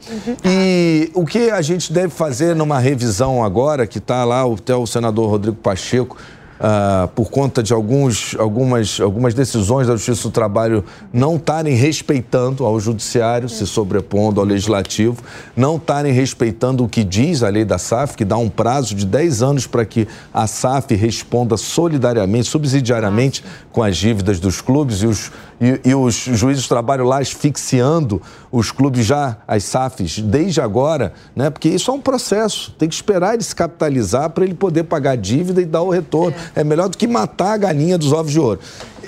E 0.45 1.11
o 1.13 1.25
que 1.25 1.49
a 1.49 1.61
gente 1.61 1.91
deve 1.91 2.09
fazer 2.09 2.55
numa 2.55 2.79
revisão 2.79 3.43
agora, 3.43 3.85
que 3.85 3.97
está 3.97 4.23
lá 4.23 4.43
até 4.45 4.75
o 4.75 4.87
senador 4.87 5.29
Rodrigo 5.29 5.57
Pacheco 5.57 6.17
uh, 6.59 7.07
por 7.09 7.29
conta 7.29 7.63
de 7.63 7.73
alguns, 7.73 8.35
algumas, 8.37 8.99
algumas 8.99 9.33
decisões 9.33 9.87
da 9.87 9.95
Justiça 9.95 10.23
do 10.23 10.31
Trabalho 10.31 10.83
não 11.11 11.37
estarem 11.37 11.75
respeitando 11.75 12.65
ao 12.65 12.79
Judiciário, 12.79 13.49
se 13.49 13.65
sobrepondo 13.65 14.39
ao 14.39 14.45
Legislativo, 14.45 15.23
não 15.55 15.77
estarem 15.77 16.11
respeitando 16.13 16.83
o 16.83 16.89
que 16.89 17.03
diz 17.03 17.41
a 17.43 17.49
lei 17.49 17.65
da 17.65 17.77
SAF, 17.77 18.15
que 18.15 18.25
dá 18.25 18.37
um 18.37 18.49
prazo 18.49 18.93
de 18.93 19.05
10 19.05 19.41
anos 19.41 19.67
para 19.67 19.85
que 19.85 20.07
a 20.33 20.45
SAF 20.45 20.93
responda 20.95 21.57
solidariamente, 21.57 22.47
subsidiariamente 22.47 23.43
com 23.71 23.81
as 23.81 23.97
dívidas 23.97 24.39
dos 24.39 24.61
clubes 24.61 25.01
e 25.01 25.07
os, 25.07 25.31
e, 25.59 25.89
e 25.89 25.95
os 25.95 26.15
juízes 26.15 26.63
do 26.63 26.69
trabalho 26.69 27.03
lá 27.03 27.19
asfixiando 27.19 28.21
os 28.51 28.71
clubes 28.71 29.05
já, 29.05 29.37
as 29.47 29.63
SAFs, 29.63 30.19
desde 30.19 30.61
agora, 30.61 31.13
né? 31.35 31.49
porque 31.49 31.69
isso 31.69 31.91
é 31.91 31.93
um 31.93 32.01
processo, 32.01 32.71
tem 32.77 32.87
que 32.87 32.95
esperar 32.95 33.33
ele 33.33 33.43
se 33.43 33.55
capitalizar 33.55 34.29
para 34.29 34.43
ele 34.43 34.53
poder 34.53 34.83
pagar 34.83 35.11
a 35.11 35.15
dívida 35.15 35.61
e 35.61 35.65
dar 35.65 35.81
o 35.81 35.89
retorno. 35.89 36.35
É 36.55 36.59
é 36.59 36.63
melhor 36.63 36.89
do 36.89 36.97
que 36.97 37.07
matar 37.07 37.53
a 37.53 37.57
galinha 37.57 37.97
dos 37.97 38.11
ovos 38.11 38.31
de 38.31 38.39
ouro. 38.39 38.59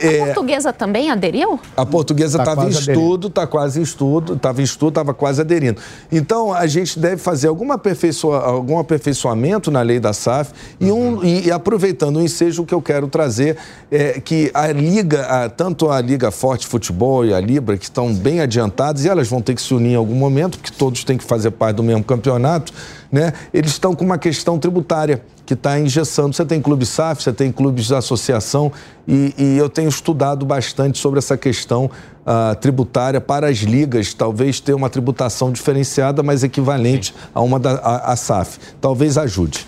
A 0.01 0.05
é, 0.05 0.25
portuguesa 0.25 0.73
também 0.73 1.11
aderiu? 1.11 1.59
A 1.77 1.85
portuguesa 1.85 2.39
estava 2.39 2.61
tá 2.61 2.67
em 2.67 2.71
estudo, 2.71 3.27
está 3.27 3.45
quase 3.45 3.79
em 3.79 3.83
estudo, 3.83 4.33
estava 4.33 4.61
em 4.61 4.63
estudo, 4.63 4.89
estava 4.89 5.13
quase 5.13 5.41
aderindo. 5.41 5.79
Então, 6.11 6.53
a 6.53 6.65
gente 6.67 6.97
deve 6.99 7.17
fazer 7.17 7.49
aperfeiçoa, 7.71 8.39
algum 8.39 8.79
aperfeiçoamento 8.79 9.69
na 9.69 9.81
lei 9.81 9.99
da 9.99 10.13
SAF 10.13 10.51
e, 10.79 10.91
um, 10.91 11.15
uhum. 11.15 11.23
e, 11.23 11.47
e 11.47 11.51
aproveitando 11.51 12.17
o 12.17 12.21
ensejo 12.21 12.65
que 12.65 12.73
eu 12.73 12.81
quero 12.81 13.07
trazer, 13.07 13.57
é 13.91 14.19
que 14.19 14.49
a 14.53 14.67
Liga, 14.71 15.25
a, 15.25 15.49
tanto 15.49 15.89
a 15.89 16.01
Liga 16.01 16.31
Forte 16.31 16.65
Futebol 16.67 17.25
e 17.25 17.33
a 17.33 17.39
Libra, 17.39 17.77
que 17.77 17.83
estão 17.83 18.13
bem 18.13 18.41
adiantadas, 18.41 19.05
e 19.05 19.09
elas 19.09 19.27
vão 19.27 19.41
ter 19.41 19.55
que 19.55 19.61
se 19.61 19.73
unir 19.73 19.93
em 19.93 19.95
algum 19.95 20.15
momento, 20.15 20.57
porque 20.57 20.73
todos 20.75 21.03
têm 21.03 21.17
que 21.17 21.23
fazer 21.23 21.51
parte 21.51 21.77
do 21.77 21.83
mesmo 21.83 22.03
campeonato, 22.03 22.73
né? 23.11 23.33
eles 23.53 23.71
estão 23.71 23.95
com 23.95 24.03
uma 24.03 24.17
questão 24.17 24.57
tributária 24.57 25.21
que 25.51 25.55
está 25.55 25.77
engessando. 25.77 26.33
Você 26.33 26.45
tem 26.45 26.61
clubes 26.61 26.87
SAF, 26.87 27.23
você 27.23 27.33
tem 27.33 27.51
clubes 27.51 27.87
de 27.87 27.93
associação 27.93 28.71
e, 29.05 29.33
e 29.37 29.57
eu 29.57 29.67
tenho 29.67 29.89
estudado 29.89 30.45
bastante 30.45 30.97
sobre 30.97 31.19
essa 31.19 31.35
questão 31.35 31.85
uh, 32.21 32.55
tributária 32.55 33.19
para 33.19 33.49
as 33.49 33.57
ligas, 33.57 34.13
talvez 34.13 34.61
ter 34.61 34.73
uma 34.73 34.89
tributação 34.89 35.51
diferenciada, 35.51 36.23
mas 36.23 36.41
equivalente 36.41 37.11
Sim. 37.11 37.19
a 37.33 37.41
uma 37.41 37.59
da 37.59 37.71
a, 37.71 38.13
a 38.13 38.15
SAF. 38.15 38.59
Talvez 38.79 39.17
ajude. 39.17 39.67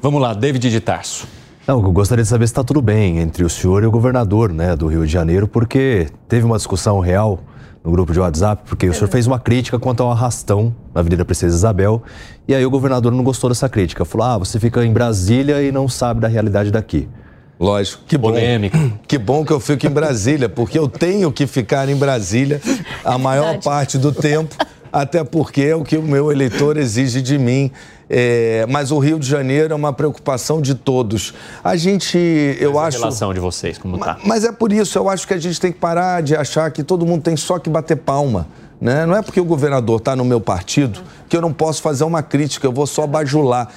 Vamos 0.00 0.20
lá, 0.20 0.34
David 0.34 0.68
de 0.68 0.80
Tarso. 0.80 1.28
Não, 1.68 1.80
eu 1.80 1.92
gostaria 1.92 2.24
de 2.24 2.28
saber 2.28 2.48
se 2.48 2.52
está 2.52 2.64
tudo 2.64 2.82
bem 2.82 3.18
entre 3.18 3.44
o 3.44 3.48
senhor 3.48 3.84
e 3.84 3.86
o 3.86 3.90
governador 3.92 4.52
né, 4.52 4.74
do 4.74 4.88
Rio 4.88 5.06
de 5.06 5.12
Janeiro, 5.12 5.46
porque 5.46 6.08
teve 6.26 6.44
uma 6.44 6.56
discussão 6.56 6.98
real 6.98 7.38
no 7.84 7.90
grupo 7.90 8.12
de 8.12 8.20
WhatsApp, 8.20 8.62
porque 8.66 8.88
o 8.88 8.94
senhor 8.94 9.08
fez 9.08 9.26
uma 9.26 9.38
crítica 9.38 9.78
quanto 9.78 10.02
ao 10.02 10.10
arrastão 10.10 10.74
na 10.94 11.00
Avenida 11.00 11.24
Princesa 11.24 11.56
Isabel, 11.56 12.02
e 12.46 12.54
aí 12.54 12.64
o 12.64 12.70
governador 12.70 13.12
não 13.12 13.24
gostou 13.24 13.50
dessa 13.50 13.68
crítica. 13.68 14.04
Falou: 14.04 14.26
ah, 14.26 14.38
você 14.38 14.60
fica 14.60 14.84
em 14.84 14.92
Brasília 14.92 15.62
e 15.62 15.72
não 15.72 15.88
sabe 15.88 16.20
da 16.20 16.28
realidade 16.28 16.70
daqui. 16.70 17.08
Lógico, 17.58 18.02
que 18.06 18.18
Polêmica. 18.18 18.76
bom. 18.76 18.90
Que 19.06 19.18
bom 19.18 19.44
que 19.44 19.52
eu 19.52 19.60
fico 19.60 19.86
em 19.86 19.90
Brasília, 19.90 20.48
porque 20.48 20.78
eu 20.78 20.88
tenho 20.88 21.30
que 21.30 21.46
ficar 21.46 21.88
em 21.88 21.96
Brasília 21.96 22.60
a 23.04 23.18
maior 23.18 23.58
parte 23.58 23.98
do 23.98 24.10
tempo, 24.10 24.56
até 24.92 25.24
porque 25.24 25.62
é 25.62 25.74
o 25.74 25.82
que 25.82 25.96
o 25.96 26.02
meu 26.02 26.30
eleitor 26.30 26.76
exige 26.76 27.22
de 27.22 27.38
mim. 27.38 27.70
É, 28.10 28.66
mas 28.68 28.90
o 28.90 28.98
Rio 28.98 29.18
de 29.18 29.26
Janeiro 29.26 29.72
é 29.72 29.76
uma 29.76 29.92
preocupação 29.92 30.60
de 30.60 30.74
todos. 30.74 31.32
A 31.64 31.76
gente, 31.76 32.18
eu 32.60 32.74
mas 32.74 32.88
acho. 32.88 32.96
A 32.98 33.00
relação 33.00 33.32
de 33.32 33.40
vocês, 33.40 33.78
como 33.78 33.96
está? 33.96 34.18
Mas, 34.18 34.26
mas 34.26 34.44
é 34.44 34.52
por 34.52 34.70
isso, 34.70 34.98
eu 34.98 35.08
acho 35.08 35.26
que 35.26 35.32
a 35.32 35.38
gente 35.38 35.58
tem 35.58 35.72
que 35.72 35.78
parar 35.78 36.22
de 36.22 36.36
achar 36.36 36.70
que 36.70 36.82
todo 36.82 37.06
mundo 37.06 37.22
tem 37.22 37.36
só 37.36 37.58
que 37.58 37.70
bater 37.70 37.96
palma. 37.96 38.46
Né? 38.78 39.06
Não 39.06 39.16
é 39.16 39.22
porque 39.22 39.40
o 39.40 39.44
governador 39.44 39.98
está 39.98 40.16
no 40.16 40.24
meu 40.24 40.40
partido 40.40 41.00
que 41.28 41.36
eu 41.36 41.40
não 41.40 41.52
posso 41.52 41.80
fazer 41.80 42.02
uma 42.02 42.20
crítica, 42.20 42.66
eu 42.66 42.72
vou 42.72 42.86
só 42.86 43.06
bajular. 43.06 43.68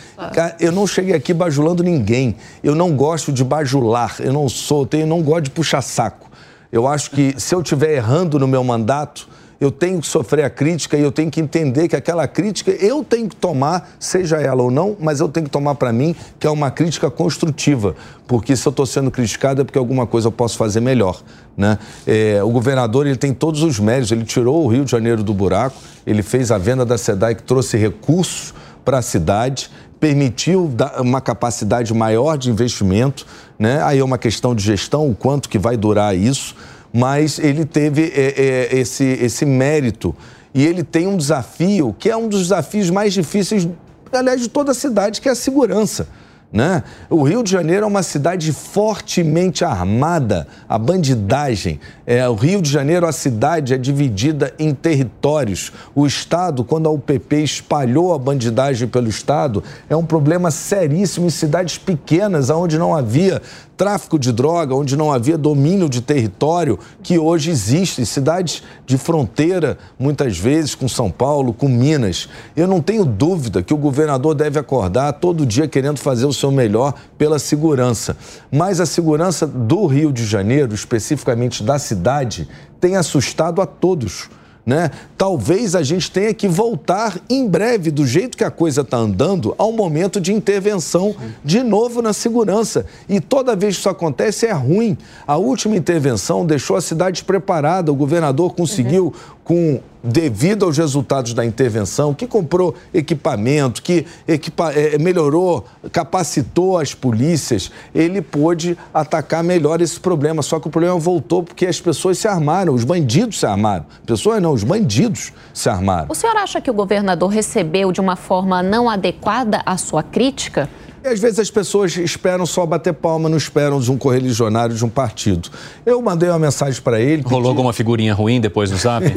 Eu 0.59 0.71
não 0.71 0.85
cheguei 0.85 1.15
aqui 1.15 1.31
bajulando 1.31 1.83
ninguém. 1.83 2.35
Eu 2.61 2.75
não 2.75 2.93
gosto 2.93 3.31
de 3.31 3.43
bajular, 3.43 4.15
eu 4.19 4.33
não 4.33 4.49
sou, 4.49 4.85
eu 4.91 5.07
não 5.07 5.21
gosto 5.21 5.43
de 5.43 5.51
puxar 5.51 5.81
saco. 5.81 6.29
Eu 6.71 6.87
acho 6.87 7.11
que 7.11 7.35
se 7.37 7.53
eu 7.55 7.61
estiver 7.61 7.93
errando 7.93 8.39
no 8.39 8.47
meu 8.47 8.63
mandato, 8.63 9.29
eu 9.59 9.71
tenho 9.71 10.01
que 10.01 10.07
sofrer 10.07 10.43
a 10.43 10.49
crítica 10.49 10.97
e 10.97 11.01
eu 11.01 11.11
tenho 11.11 11.31
que 11.31 11.39
entender 11.39 11.87
que 11.87 11.95
aquela 11.95 12.27
crítica 12.27 12.71
eu 12.71 13.03
tenho 13.03 13.29
que 13.29 13.35
tomar, 13.35 13.95
seja 13.99 14.37
ela 14.37 14.63
ou 14.63 14.71
não, 14.71 14.95
mas 14.99 15.19
eu 15.19 15.29
tenho 15.29 15.45
que 15.45 15.51
tomar 15.51 15.75
para 15.75 15.91
mim 15.93 16.15
que 16.39 16.45
é 16.45 16.49
uma 16.49 16.69
crítica 16.71 17.09
construtiva, 17.09 17.95
porque 18.27 18.55
se 18.55 18.67
eu 18.67 18.69
estou 18.71 18.85
sendo 18.85 19.09
criticado 19.09 19.61
é 19.61 19.63
porque 19.63 19.77
alguma 19.77 20.05
coisa 20.05 20.27
eu 20.27 20.31
posso 20.31 20.57
fazer 20.57 20.81
melhor. 20.81 21.21
Né? 21.55 21.77
É, 22.05 22.43
o 22.43 22.49
governador 22.49 23.07
ele 23.07 23.17
tem 23.17 23.33
todos 23.33 23.63
os 23.63 23.79
méritos, 23.79 24.11
ele 24.11 24.25
tirou 24.25 24.65
o 24.65 24.67
Rio 24.67 24.83
de 24.83 24.91
Janeiro 24.91 25.23
do 25.23 25.33
buraco, 25.33 25.77
ele 26.05 26.21
fez 26.21 26.51
a 26.51 26.57
venda 26.57 26.85
da 26.85 26.97
SEDAI 26.97 27.35
que 27.35 27.43
trouxe 27.43 27.77
recursos 27.77 28.53
para 28.83 28.99
a 28.99 29.01
cidade, 29.01 29.69
permitiu 29.99 30.71
uma 30.99 31.21
capacidade 31.21 31.93
maior 31.93 32.37
de 32.37 32.51
investimento, 32.51 33.25
né? 33.57 33.81
aí 33.83 33.99
é 33.99 34.03
uma 34.03 34.17
questão 34.17 34.53
de 34.53 34.63
gestão, 34.63 35.09
o 35.09 35.15
quanto 35.15 35.49
que 35.49 35.57
vai 35.57 35.77
durar 35.77 36.15
isso, 36.15 36.55
mas 36.95 37.39
ele 37.39 37.65
teve 37.65 38.13
é, 38.15 38.69
é, 38.71 38.79
esse, 38.79 39.03
esse 39.03 39.45
mérito. 39.45 40.15
E 40.53 40.65
ele 40.65 40.81
tem 40.81 41.07
um 41.07 41.17
desafio 41.17 41.93
que 41.99 42.09
é 42.09 42.15
um 42.15 42.29
dos 42.29 42.43
desafios 42.43 42.89
mais 42.89 43.13
difíceis, 43.13 43.67
aliás, 44.13 44.39
de 44.39 44.47
toda 44.47 44.71
a 44.71 44.73
cidade, 44.73 45.19
que 45.19 45.27
é 45.27 45.33
a 45.33 45.35
segurança. 45.35 46.07
Né? 46.55 46.83
O 47.09 47.21
Rio 47.21 47.43
de 47.43 47.51
Janeiro 47.51 47.83
é 47.83 47.87
uma 47.87 48.01
cidade 48.01 48.53
fortemente 48.53 49.65
armada, 49.65 50.47
a 50.69 50.77
bandidagem. 50.77 51.81
É, 52.07 52.29
o 52.29 52.33
Rio 52.33 52.61
de 52.61 52.71
Janeiro, 52.71 53.05
a 53.05 53.11
cidade 53.11 53.73
é 53.73 53.77
dividida 53.77 54.53
em 54.57 54.73
territórios. 54.73 55.73
O 55.93 56.07
Estado, 56.07 56.63
quando 56.63 56.87
a 56.87 56.91
UPP 56.91 57.43
espalhou 57.43 58.13
a 58.13 58.17
bandidagem 58.17 58.87
pelo 58.87 59.09
Estado, 59.09 59.61
é 59.89 59.97
um 59.97 60.05
problema 60.05 60.49
seríssimo 60.49 61.27
em 61.27 61.29
cidades 61.29 61.77
pequenas, 61.77 62.49
onde 62.49 62.79
não 62.79 62.95
havia 62.95 63.41
tráfico 63.75 64.17
de 64.17 64.31
droga, 64.31 64.73
onde 64.73 64.95
não 64.95 65.11
havia 65.11 65.37
domínio 65.37 65.89
de 65.89 66.01
território, 66.01 66.79
que 67.03 67.19
hoje 67.19 67.51
existe, 67.51 68.05
cidades 68.05 68.63
de 68.85 68.97
fronteira, 68.97 69.77
muitas 69.99 70.37
vezes 70.37 70.75
com 70.75 70.87
São 70.87 71.11
Paulo, 71.11 71.53
com 71.53 71.67
Minas. 71.67 72.29
Eu 72.55 72.67
não 72.67 72.81
tenho 72.81 73.03
dúvida 73.03 73.61
que 73.61 73.73
o 73.73 73.77
governador 73.77 74.33
deve 74.33 74.57
acordar 74.57 75.13
todo 75.13 75.45
dia 75.45 75.67
querendo 75.67 75.97
fazer 75.97 76.25
o 76.25 76.33
seu 76.33 76.44
seu 76.45 76.51
melhor 76.51 76.93
pela 77.17 77.39
segurança. 77.39 78.15
Mas 78.51 78.79
a 78.79 78.85
segurança 78.85 79.47
do 79.47 79.85
Rio 79.87 80.11
de 80.11 80.25
Janeiro, 80.25 80.75
especificamente 80.75 81.63
da 81.63 81.79
cidade, 81.79 82.47
tem 82.79 82.95
assustado 82.95 83.61
a 83.61 83.65
todos 83.65 84.29
né? 84.65 84.89
Talvez 85.15 85.75
a 85.75 85.83
gente 85.83 86.09
tenha 86.09 86.33
que 86.33 86.47
voltar 86.47 87.19
em 87.29 87.47
breve, 87.47 87.91
do 87.91 88.05
jeito 88.05 88.35
que 88.35 88.43
a 88.43 88.49
coisa 88.49 88.81
está 88.81 88.97
andando, 88.97 89.53
ao 89.57 89.71
momento 89.71 90.19
de 90.19 90.33
intervenção 90.33 91.15
de 91.43 91.61
novo 91.61 92.01
na 92.01 92.13
segurança. 92.13 92.85
E 93.07 93.21
toda 93.21 93.55
vez 93.55 93.75
que 93.75 93.81
isso 93.81 93.89
acontece 93.89 94.47
é 94.47 94.51
ruim. 94.51 94.97
A 95.27 95.37
última 95.37 95.75
intervenção 95.75 96.45
deixou 96.45 96.75
a 96.75 96.81
cidade 96.81 97.23
preparada, 97.23 97.91
o 97.91 97.95
governador 97.95 98.55
conseguiu, 98.55 99.05
uhum. 99.05 99.13
com 99.43 99.79
devido 100.05 100.65
aos 100.65 100.77
resultados 100.77 101.33
da 101.33 101.43
intervenção, 101.43 102.13
que 102.13 102.27
comprou 102.27 102.75
equipamento, 102.93 103.81
que 103.81 104.05
equipa 104.27 104.71
é, 104.71 104.97
melhorou, 104.97 105.65
capacitou 105.91 106.77
as 106.77 106.93
polícias, 106.93 107.71
ele 107.93 108.21
pôde 108.21 108.77
atacar 108.93 109.43
melhor 109.43 109.81
esse 109.81 109.99
problema. 109.99 110.41
Só 110.41 110.59
que 110.59 110.67
o 110.67 110.69
problema 110.69 110.97
voltou 110.99 111.43
porque 111.43 111.65
as 111.65 111.81
pessoas 111.81 112.19
se 112.19 112.27
armaram, 112.27 112.73
os 112.73 112.83
bandidos 112.83 113.39
se 113.39 113.45
armaram. 113.45 113.85
Pessoas 114.05 114.41
não, 114.41 114.53
os 114.53 114.63
bandidos 114.63 115.33
se 115.53 115.67
armaram. 115.67 116.07
O 116.09 116.15
senhor 116.15 116.35
acha 116.37 116.61
que 116.61 116.69
o 116.69 116.73
governador 116.73 117.29
recebeu 117.29 117.91
de 117.91 117.99
uma 117.99 118.15
forma 118.15 118.61
não 118.61 118.89
adequada 118.89 119.61
a 119.65 119.77
sua 119.77 120.03
crítica? 120.03 120.69
E 121.05 121.07
às 121.07 121.19
vezes 121.19 121.37
as 121.37 121.51
pessoas 121.51 121.95
esperam 121.97 122.47
só 122.47 122.65
bater 122.65 122.91
palma, 122.91 123.29
não 123.29 123.37
esperam 123.37 123.79
de 123.79 123.91
um 123.91 123.97
correligionário 123.97 124.75
de 124.75 124.83
um 124.83 124.89
partido. 124.89 125.51
Eu 125.85 126.01
mandei 126.01 126.27
uma 126.29 126.39
mensagem 126.39 126.81
para 126.81 126.99
ele. 126.99 127.21
Rolou 127.21 127.43
pedi... 127.43 127.49
alguma 127.49 127.73
figurinha 127.73 128.11
ruim 128.11 128.41
depois 128.41 128.71
no 128.71 128.77
zap? 128.77 129.05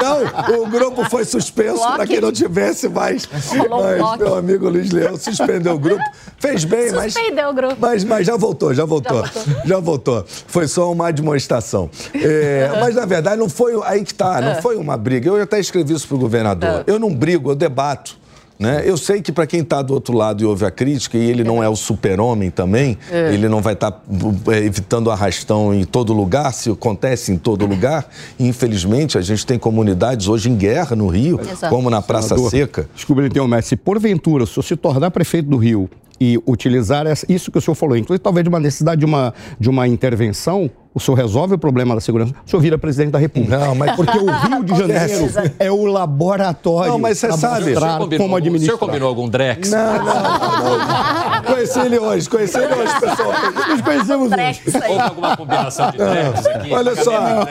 não, 0.00 0.62
o 0.62 0.68
grupo 0.68 1.10
foi 1.10 1.24
suspenso 1.24 1.80
para 1.80 2.06
quem 2.06 2.20
não 2.20 2.30
tivesse 2.30 2.88
mais. 2.88 3.24
Rolou 3.48 3.82
mas 3.82 4.18
meu 4.20 4.36
amigo 4.36 4.68
Luiz 4.68 4.92
Leão 4.92 5.16
suspendeu 5.16 5.74
o 5.74 5.78
grupo. 5.80 6.04
Fez 6.38 6.64
bem, 6.64 6.92
mas. 6.92 7.14
Suspendeu 7.14 7.48
o 7.48 7.52
grupo. 7.52 7.76
Mas, 7.80 8.04
mas 8.04 8.24
já 8.24 8.36
voltou, 8.36 8.72
já 8.72 8.84
voltou. 8.84 9.24
Já 9.26 9.32
voltou. 9.32 9.64
Já 9.64 9.80
voltou. 9.80 10.24
Foi 10.46 10.68
só 10.68 10.92
uma 10.92 11.12
demonstração. 11.12 11.90
É, 12.14 12.70
mas 12.78 12.94
na 12.94 13.06
verdade 13.06 13.36
não 13.36 13.48
foi. 13.48 13.72
Aí 13.86 14.04
que 14.04 14.14
tá, 14.14 14.40
não 14.40 14.52
é. 14.52 14.62
foi 14.62 14.76
uma 14.76 14.96
briga. 14.96 15.30
Eu 15.30 15.42
até 15.42 15.58
escrevi 15.58 15.94
isso 15.94 16.06
para 16.06 16.16
o 16.16 16.20
governador. 16.20 16.68
É. 16.68 16.84
Eu 16.86 17.00
não 17.00 17.12
brigo, 17.12 17.50
eu 17.50 17.56
debato. 17.56 18.19
Né? 18.60 18.82
Eu 18.84 18.98
sei 18.98 19.22
que 19.22 19.32
para 19.32 19.46
quem 19.46 19.60
está 19.60 19.80
do 19.80 19.94
outro 19.94 20.14
lado 20.14 20.42
e 20.42 20.44
ouve 20.44 20.66
a 20.66 20.70
crítica, 20.70 21.16
e 21.16 21.30
ele 21.30 21.42
não 21.42 21.64
é 21.64 21.68
o 21.68 21.74
super-homem 21.74 22.50
também, 22.50 22.98
é. 23.10 23.32
ele 23.32 23.48
não 23.48 23.62
vai 23.62 23.72
estar 23.72 23.90
tá 23.90 24.02
é, 24.48 24.58
evitando 24.58 25.10
arrastão 25.10 25.72
em 25.72 25.82
todo 25.82 26.12
lugar, 26.12 26.52
se 26.52 26.70
acontece 26.70 27.32
em 27.32 27.38
todo 27.38 27.64
lugar. 27.64 28.06
infelizmente, 28.38 29.16
a 29.16 29.22
gente 29.22 29.46
tem 29.46 29.58
comunidades 29.58 30.28
hoje 30.28 30.50
em 30.50 30.56
guerra 30.56 30.94
no 30.94 31.06
Rio, 31.06 31.40
Exato. 31.40 31.74
como 31.74 31.88
na 31.88 32.02
Praça 32.02 32.28
Senador, 32.36 32.50
Seca. 32.50 32.88
Desculpa, 32.94 33.24
então, 33.24 33.48
mas 33.48 33.64
se 33.64 33.76
porventura, 33.76 34.44
se 34.44 34.54
você 34.54 34.76
tornar 34.76 35.10
prefeito 35.10 35.48
do 35.48 35.56
Rio 35.56 35.88
e 36.20 36.38
utilizar 36.46 37.06
isso 37.28 37.50
que 37.50 37.56
o 37.56 37.60
senhor 37.60 37.74
falou, 37.74 37.96
inclusive 37.96 38.22
talvez 38.22 38.44
de 38.44 38.50
uma 38.50 38.60
necessidade 38.60 38.98
de 38.98 39.06
uma, 39.06 39.32
de 39.58 39.70
uma 39.70 39.88
intervenção, 39.88 40.70
o 40.92 41.00
senhor 41.00 41.16
resolve 41.16 41.54
o 41.54 41.58
problema 41.58 41.94
da 41.94 42.00
segurança, 42.00 42.34
o 42.44 42.50
senhor 42.50 42.60
vira 42.60 42.76
presidente 42.76 43.12
da 43.12 43.18
República. 43.18 43.58
Não, 43.58 43.74
mas 43.74 43.96
porque 43.96 44.18
o 44.18 44.26
Rio 44.26 44.64
de 44.64 44.74
Janeiro 44.76 45.30
é 45.58 45.70
o 45.70 45.84
laboratório. 45.86 46.92
Não, 46.92 46.98
mas 46.98 47.18
você 47.18 47.32
sabe. 47.32 47.74
Como 48.18 48.36
administrar. 48.36 48.74
O 48.74 48.78
senhor 48.78 48.78
combinou 48.78 49.08
algum 49.08 49.28
Drex? 49.28 49.70
Não, 49.70 49.94
não, 49.94 50.04
não. 50.04 51.42
Conheci 51.44 51.78
ele 51.78 51.98
hoje, 51.98 52.28
conheci 52.28 52.58
ele 52.58 52.74
hoje, 52.74 53.00
pessoal. 53.00 53.32
Nos 53.68 53.80
conhecemos 53.80 54.32
hoje. 54.32 54.62
Houve 54.88 55.00
alguma 55.00 55.36
combinação 55.36 55.90
de 55.90 55.98
Drex 55.98 56.46
aqui? 56.46 56.72
Olha 56.72 56.96
só. 56.96 57.46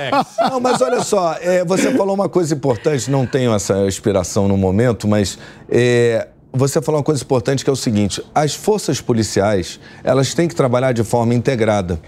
Não, 0.49 0.59
mas 0.59 0.82
olha 0.82 1.01
só, 1.01 1.36
é, 1.41 1.63
você 1.63 1.91
falou 1.95 2.13
uma 2.13 2.30
coisa 2.30 2.53
importante, 2.53 3.09
não 3.09 3.26
tenho 3.26 3.53
essa 3.53 3.88
inspiração 3.88 4.47
no 4.47 4.57
momento, 4.57 5.07
mas 5.07 5.39
é, 5.70 6.28
você 6.52 6.82
falou 6.82 7.00
uma 7.00 7.04
coisa 7.04 7.24
importante 7.24 7.64
que 7.64 7.70
é 7.70 7.74
o 7.74 7.76
seguinte: 7.76 8.24
as 8.34 8.56
forças 8.56 9.00
policiais 9.00 9.80
elas 10.04 10.34
têm 10.34 10.47
que 10.47 10.56
trabalhar 10.56 10.91
de 10.91 11.04
forma 11.04 11.34
integrada. 11.34 12.00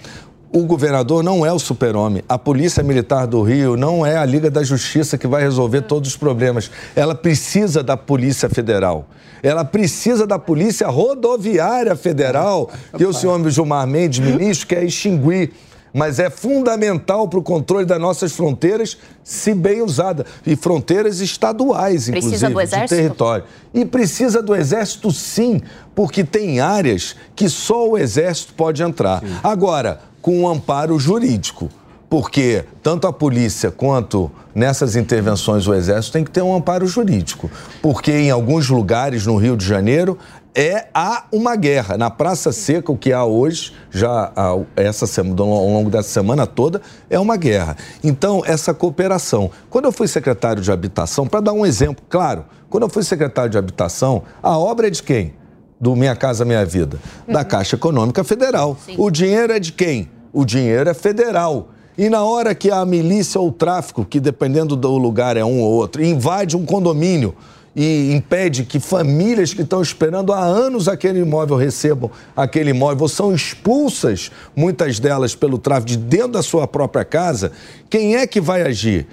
O 0.53 0.65
governador 0.65 1.23
não 1.23 1.45
é 1.45 1.53
o 1.53 1.57
super-homem. 1.57 2.23
A 2.27 2.37
Polícia 2.37 2.83
Militar 2.83 3.25
do 3.25 3.41
Rio 3.41 3.77
não 3.77 4.05
é 4.05 4.17
a 4.17 4.25
Liga 4.25 4.51
da 4.51 4.61
Justiça 4.61 5.17
que 5.17 5.25
vai 5.25 5.41
resolver 5.41 5.83
todos 5.83 6.09
os 6.09 6.17
problemas. 6.17 6.69
Ela 6.93 7.15
precisa 7.15 7.81
da 7.81 7.95
Polícia 7.95 8.49
Federal. 8.49 9.07
Ela 9.41 9.63
precisa 9.63 10.27
da 10.27 10.37
Polícia 10.37 10.87
Rodoviária 10.89 11.95
Federal, 11.95 12.69
que 12.97 13.05
o 13.05 13.13
senhor 13.13 13.49
Gilmar 13.49 13.87
Mendes, 13.87 14.19
ministro, 14.19 14.67
quer 14.67 14.83
extinguir 14.83 15.53
mas 15.93 16.19
é 16.19 16.29
fundamental 16.29 17.27
para 17.27 17.39
o 17.39 17.43
controle 17.43 17.85
das 17.85 17.99
nossas 17.99 18.31
fronteiras, 18.31 18.97
se 19.23 19.53
bem 19.53 19.81
usada. 19.81 20.25
E 20.45 20.55
fronteiras 20.55 21.19
estaduais, 21.19 22.07
inclusive, 22.07 22.29
precisa 22.29 22.49
do 22.49 22.61
exército? 22.61 22.95
de 22.95 23.01
território. 23.01 23.43
E 23.73 23.85
precisa 23.85 24.41
do 24.41 24.55
Exército, 24.55 25.11
sim, 25.11 25.61
porque 25.95 26.23
tem 26.23 26.59
áreas 26.59 27.15
que 27.35 27.47
só 27.47 27.89
o 27.89 27.97
Exército 27.97 28.53
pode 28.53 28.83
entrar. 28.83 29.21
Sim. 29.21 29.27
Agora, 29.41 30.01
com 30.21 30.41
um 30.41 30.47
amparo 30.47 30.99
jurídico 30.99 31.69
porque 32.11 32.65
tanto 32.83 33.07
a 33.07 33.13
polícia 33.13 33.71
quanto 33.71 34.29
nessas 34.53 34.97
intervenções 34.97 35.65
o 35.65 35.73
Exército 35.73 36.11
tem 36.11 36.25
que 36.25 36.29
ter 36.29 36.41
um 36.41 36.53
amparo 36.53 36.85
jurídico. 36.85 37.49
Porque 37.81 38.11
em 38.11 38.29
alguns 38.29 38.67
lugares 38.67 39.25
no 39.25 39.37
Rio 39.37 39.55
de 39.55 39.65
Janeiro 39.65 40.19
é 40.55 40.87
há 40.93 41.25
uma 41.31 41.55
guerra. 41.55 41.97
Na 41.97 42.09
Praça 42.09 42.51
Seca, 42.51 42.91
o 42.91 42.97
que 42.97 43.13
há 43.13 43.23
hoje, 43.23 43.73
já 43.89 44.31
essa 44.75 45.07
semana, 45.07 45.41
ao 45.41 45.67
longo 45.67 45.89
dessa 45.89 46.09
semana 46.09 46.45
toda, 46.45 46.81
é 47.09 47.19
uma 47.19 47.37
guerra. 47.37 47.77
Então, 48.03 48.41
essa 48.45 48.73
cooperação. 48.73 49.49
Quando 49.69 49.85
eu 49.85 49.91
fui 49.91 50.07
secretário 50.07 50.61
de 50.61 50.71
habitação, 50.71 51.27
para 51.27 51.39
dar 51.39 51.53
um 51.53 51.65
exemplo, 51.65 52.03
claro, 52.09 52.45
quando 52.69 52.83
eu 52.83 52.89
fui 52.89 53.03
secretário 53.03 53.49
de 53.49 53.57
habitação, 53.57 54.23
a 54.41 54.57
obra 54.57 54.87
é 54.87 54.89
de 54.89 55.03
quem? 55.03 55.33
Do 55.79 55.95
Minha 55.95 56.15
Casa 56.15 56.45
Minha 56.45 56.65
Vida? 56.65 56.99
Da 57.27 57.39
uhum. 57.39 57.45
Caixa 57.45 57.75
Econômica 57.75 58.23
Federal. 58.23 58.77
Sim. 58.85 58.95
O 58.97 59.09
dinheiro 59.09 59.51
é 59.51 59.59
de 59.59 59.71
quem? 59.71 60.09
O 60.31 60.45
dinheiro 60.45 60.89
é 60.89 60.93
federal. 60.93 61.69
E 61.97 62.09
na 62.09 62.23
hora 62.23 62.55
que 62.55 62.71
a 62.71 62.85
milícia 62.85 63.39
ou 63.39 63.49
o 63.49 63.51
tráfico, 63.51 64.05
que 64.05 64.19
dependendo 64.19 64.75
do 64.75 64.97
lugar 64.97 65.35
é 65.37 65.43
um 65.43 65.59
ou 65.59 65.71
outro, 65.71 66.03
invade 66.03 66.55
um 66.55 66.65
condomínio, 66.65 67.35
e 67.75 68.13
impede 68.13 68.63
que 68.63 68.79
famílias 68.79 69.53
que 69.53 69.61
estão 69.61 69.81
esperando 69.81 70.33
há 70.33 70.39
anos 70.39 70.87
aquele 70.87 71.19
imóvel 71.19 71.55
recebam 71.55 72.11
aquele 72.35 72.71
imóvel, 72.71 73.07
são 73.07 73.33
expulsas, 73.33 74.31
muitas 74.55 74.99
delas 74.99 75.35
pelo 75.35 75.57
tráfico 75.57 75.89
de 75.89 75.97
dentro 75.97 76.33
da 76.33 76.43
sua 76.43 76.67
própria 76.67 77.05
casa, 77.05 77.51
quem 77.89 78.15
é 78.15 78.27
que 78.27 78.41
vai 78.41 78.61
agir? 78.63 79.07